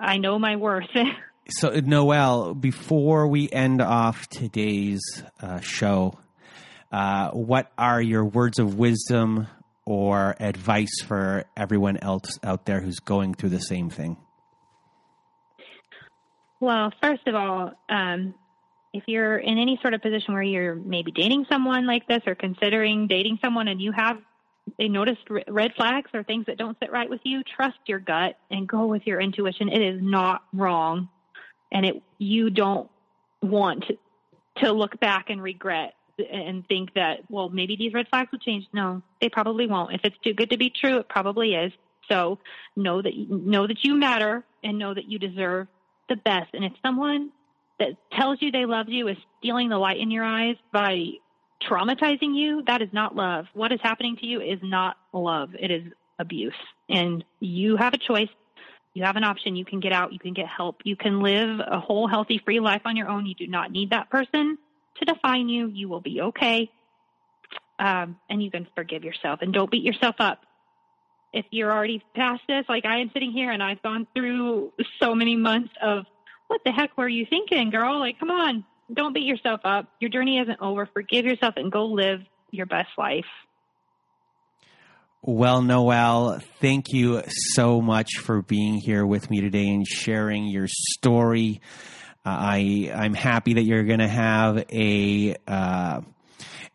I 0.00 0.18
know 0.18 0.38
my 0.38 0.56
worth. 0.56 0.88
so, 1.48 1.70
Noelle, 1.70 2.54
before 2.54 3.26
we 3.26 3.50
end 3.50 3.80
off 3.80 4.28
today's 4.28 5.00
uh, 5.40 5.60
show, 5.60 6.18
uh, 6.92 7.30
what 7.30 7.70
are 7.76 8.00
your 8.00 8.24
words 8.24 8.58
of 8.58 8.78
wisdom 8.78 9.46
or 9.84 10.36
advice 10.38 11.00
for 11.06 11.44
everyone 11.56 11.96
else 11.98 12.38
out 12.44 12.66
there 12.66 12.80
who's 12.80 13.00
going 13.00 13.34
through 13.34 13.50
the 13.50 13.60
same 13.60 13.90
thing? 13.90 14.16
Well, 16.60 16.92
first 17.00 17.26
of 17.26 17.34
all, 17.34 17.72
um, 17.88 18.34
if 18.92 19.04
you're 19.06 19.38
in 19.38 19.58
any 19.58 19.78
sort 19.80 19.94
of 19.94 20.02
position 20.02 20.34
where 20.34 20.42
you're 20.42 20.74
maybe 20.74 21.12
dating 21.12 21.46
someone 21.50 21.86
like 21.86 22.06
this 22.08 22.22
or 22.26 22.34
considering 22.34 23.06
dating 23.06 23.38
someone 23.42 23.68
and 23.68 23.80
you 23.80 23.92
have 23.92 24.18
they 24.78 24.88
noticed 24.88 25.22
red 25.48 25.72
flags 25.76 26.10
or 26.12 26.22
things 26.22 26.46
that 26.46 26.58
don't 26.58 26.76
sit 26.80 26.90
right 26.92 27.08
with 27.08 27.20
you, 27.24 27.42
trust 27.56 27.78
your 27.86 27.98
gut 27.98 28.36
and 28.50 28.68
go 28.68 28.86
with 28.86 29.06
your 29.06 29.20
intuition. 29.20 29.68
It 29.68 29.82
is 29.82 30.00
not 30.02 30.42
wrong. 30.52 31.08
And 31.72 31.86
it 31.86 32.02
you 32.18 32.50
don't 32.50 32.90
want 33.42 33.84
to, 34.58 34.72
look 34.72 34.98
back 34.98 35.30
and 35.30 35.40
regret 35.40 35.94
and 36.18 36.66
think 36.66 36.92
that, 36.94 37.18
well, 37.28 37.48
maybe 37.48 37.76
these 37.76 37.94
red 37.94 38.08
flags 38.08 38.32
will 38.32 38.40
change. 38.40 38.66
No, 38.72 39.02
they 39.20 39.28
probably 39.28 39.68
won't. 39.68 39.94
If 39.94 40.00
it's 40.02 40.16
too 40.24 40.34
good 40.34 40.50
to 40.50 40.58
be 40.58 40.68
true, 40.68 40.98
it 40.98 41.08
probably 41.08 41.54
is. 41.54 41.72
So 42.10 42.40
know 42.74 43.00
that 43.00 43.12
know 43.30 43.68
that 43.68 43.84
you 43.84 43.94
matter 43.94 44.44
and 44.64 44.78
know 44.78 44.94
that 44.94 45.08
you 45.08 45.20
deserve 45.20 45.68
the 46.08 46.16
best. 46.16 46.54
And 46.54 46.64
if 46.64 46.72
someone 46.84 47.30
that 47.78 47.90
tells 48.12 48.38
you 48.40 48.50
they 48.50 48.66
love 48.66 48.88
you 48.88 49.06
is 49.06 49.16
stealing 49.38 49.68
the 49.68 49.78
light 49.78 50.00
in 50.00 50.10
your 50.10 50.24
eyes 50.24 50.56
by 50.72 51.04
traumatizing 51.62 52.36
you, 52.36 52.62
that 52.66 52.82
is 52.82 52.88
not 52.92 53.16
love. 53.16 53.46
What 53.54 53.72
is 53.72 53.80
happening 53.82 54.16
to 54.16 54.26
you 54.26 54.40
is 54.40 54.58
not 54.62 54.96
love. 55.12 55.50
It 55.58 55.70
is 55.70 55.82
abuse. 56.18 56.54
And 56.88 57.24
you 57.40 57.76
have 57.76 57.94
a 57.94 57.98
choice. 57.98 58.28
You 58.94 59.04
have 59.04 59.16
an 59.16 59.24
option. 59.24 59.56
You 59.56 59.64
can 59.64 59.80
get 59.80 59.92
out. 59.92 60.12
You 60.12 60.18
can 60.18 60.34
get 60.34 60.46
help. 60.46 60.80
You 60.84 60.96
can 60.96 61.20
live 61.20 61.60
a 61.60 61.78
whole, 61.78 62.08
healthy, 62.08 62.40
free 62.44 62.60
life 62.60 62.82
on 62.84 62.96
your 62.96 63.08
own. 63.08 63.26
You 63.26 63.34
do 63.34 63.46
not 63.46 63.70
need 63.70 63.90
that 63.90 64.10
person 64.10 64.58
to 64.98 65.04
define 65.04 65.48
you. 65.48 65.68
You 65.68 65.88
will 65.88 66.00
be 66.00 66.20
okay. 66.20 66.70
Um, 67.78 68.16
and 68.28 68.42
you 68.42 68.50
can 68.50 68.66
forgive 68.74 69.04
yourself 69.04 69.40
and 69.40 69.52
don't 69.52 69.70
beat 69.70 69.84
yourself 69.84 70.16
up. 70.18 70.40
If 71.32 71.44
you're 71.50 71.70
already 71.70 72.02
past 72.16 72.42
this, 72.48 72.64
like 72.68 72.84
I 72.86 72.98
am 73.00 73.10
sitting 73.12 73.30
here 73.30 73.50
and 73.52 73.62
I've 73.62 73.82
gone 73.82 74.06
through 74.14 74.72
so 74.98 75.14
many 75.14 75.36
months 75.36 75.72
of 75.80 76.06
what 76.48 76.62
the 76.64 76.72
heck 76.72 76.96
were 76.96 77.08
you 77.08 77.26
thinking, 77.28 77.70
girl? 77.70 77.98
Like, 77.98 78.18
come 78.18 78.30
on, 78.30 78.64
don't 78.92 79.12
beat 79.12 79.24
yourself 79.24 79.60
up. 79.64 79.86
Your 80.00 80.10
journey 80.10 80.38
isn't 80.38 80.60
over. 80.60 80.86
Forgive 80.86 81.24
yourself 81.24 81.54
and 81.56 81.70
go 81.70 81.86
live 81.86 82.20
your 82.50 82.66
best 82.66 82.90
life. 82.96 83.26
Well, 85.20 85.62
Noelle, 85.62 86.40
thank 86.60 86.92
you 86.92 87.22
so 87.26 87.80
much 87.80 88.18
for 88.18 88.40
being 88.40 88.74
here 88.74 89.04
with 89.04 89.30
me 89.30 89.40
today 89.40 89.68
and 89.68 89.86
sharing 89.86 90.46
your 90.46 90.68
story. 90.68 91.60
Uh, 92.24 92.30
I 92.30 92.92
I'm 92.94 93.14
happy 93.14 93.54
that 93.54 93.62
you're 93.62 93.84
going 93.84 93.98
to 93.98 94.08
have 94.08 94.64
a 94.70 95.36
uh, 95.46 96.00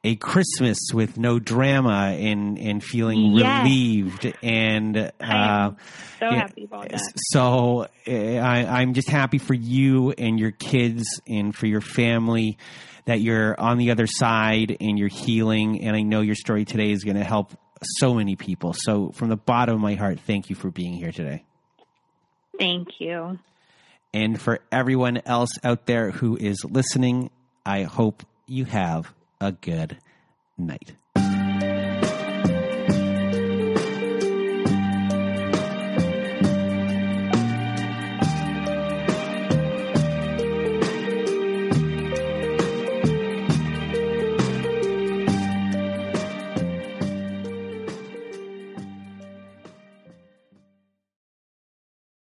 a 0.04 0.16
Christmas 0.16 0.78
with 0.94 1.18
no 1.18 1.40
drama 1.40 2.16
and 2.20 2.58
and 2.60 2.84
feeling 2.84 3.34
yes. 3.34 3.64
relieved 3.64 4.34
and 4.44 4.98
uh, 4.98 5.72
so 6.20 6.30
happy 6.30 6.66
about 6.66 6.90
that. 6.90 7.02
So 7.32 7.88
eh, 8.06 8.38
I, 8.38 8.82
I'm 8.82 8.94
just 8.94 9.10
happy 9.10 9.38
for 9.38 9.54
you 9.54 10.12
and 10.12 10.40
your 10.40 10.52
kids 10.52 11.22
and 11.28 11.56
for 11.56 11.68
your 11.68 11.82
family 11.82 12.58
that 13.06 13.22
you're 13.22 13.60
on 13.60 13.78
the 13.78 13.92
other 13.92 14.08
side 14.08 14.78
and 14.80 14.98
you're 14.98 15.10
healing. 15.10 15.82
And 15.82 15.96
I 15.96 16.02
know 16.02 16.22
your 16.22 16.36
story 16.36 16.66
today 16.66 16.92
is 16.92 17.04
going 17.04 17.18
to 17.18 17.24
help 17.24 17.52
so 18.00 18.14
many 18.14 18.36
people. 18.36 18.74
So 18.74 19.12
from 19.12 19.30
the 19.30 19.38
bottom 19.38 19.76
of 19.76 19.82
my 19.82 19.96
heart, 19.96 20.20
thank 20.22 20.50
you 20.50 20.56
for 20.56 20.70
being 20.70 20.94
here 20.94 21.12
today. 21.12 21.44
Thank 22.58 23.00
you. 23.00 23.40
And 24.14 24.40
for 24.40 24.60
everyone 24.72 25.22
else 25.26 25.52
out 25.64 25.86
there 25.86 26.12
who 26.12 26.38
is 26.38 26.64
listening, 26.64 27.32
I 27.66 27.84
hope 27.84 28.24
you 28.46 28.66
have 28.66 29.14
a 29.44 29.52
good 29.52 29.98
night. 30.58 30.94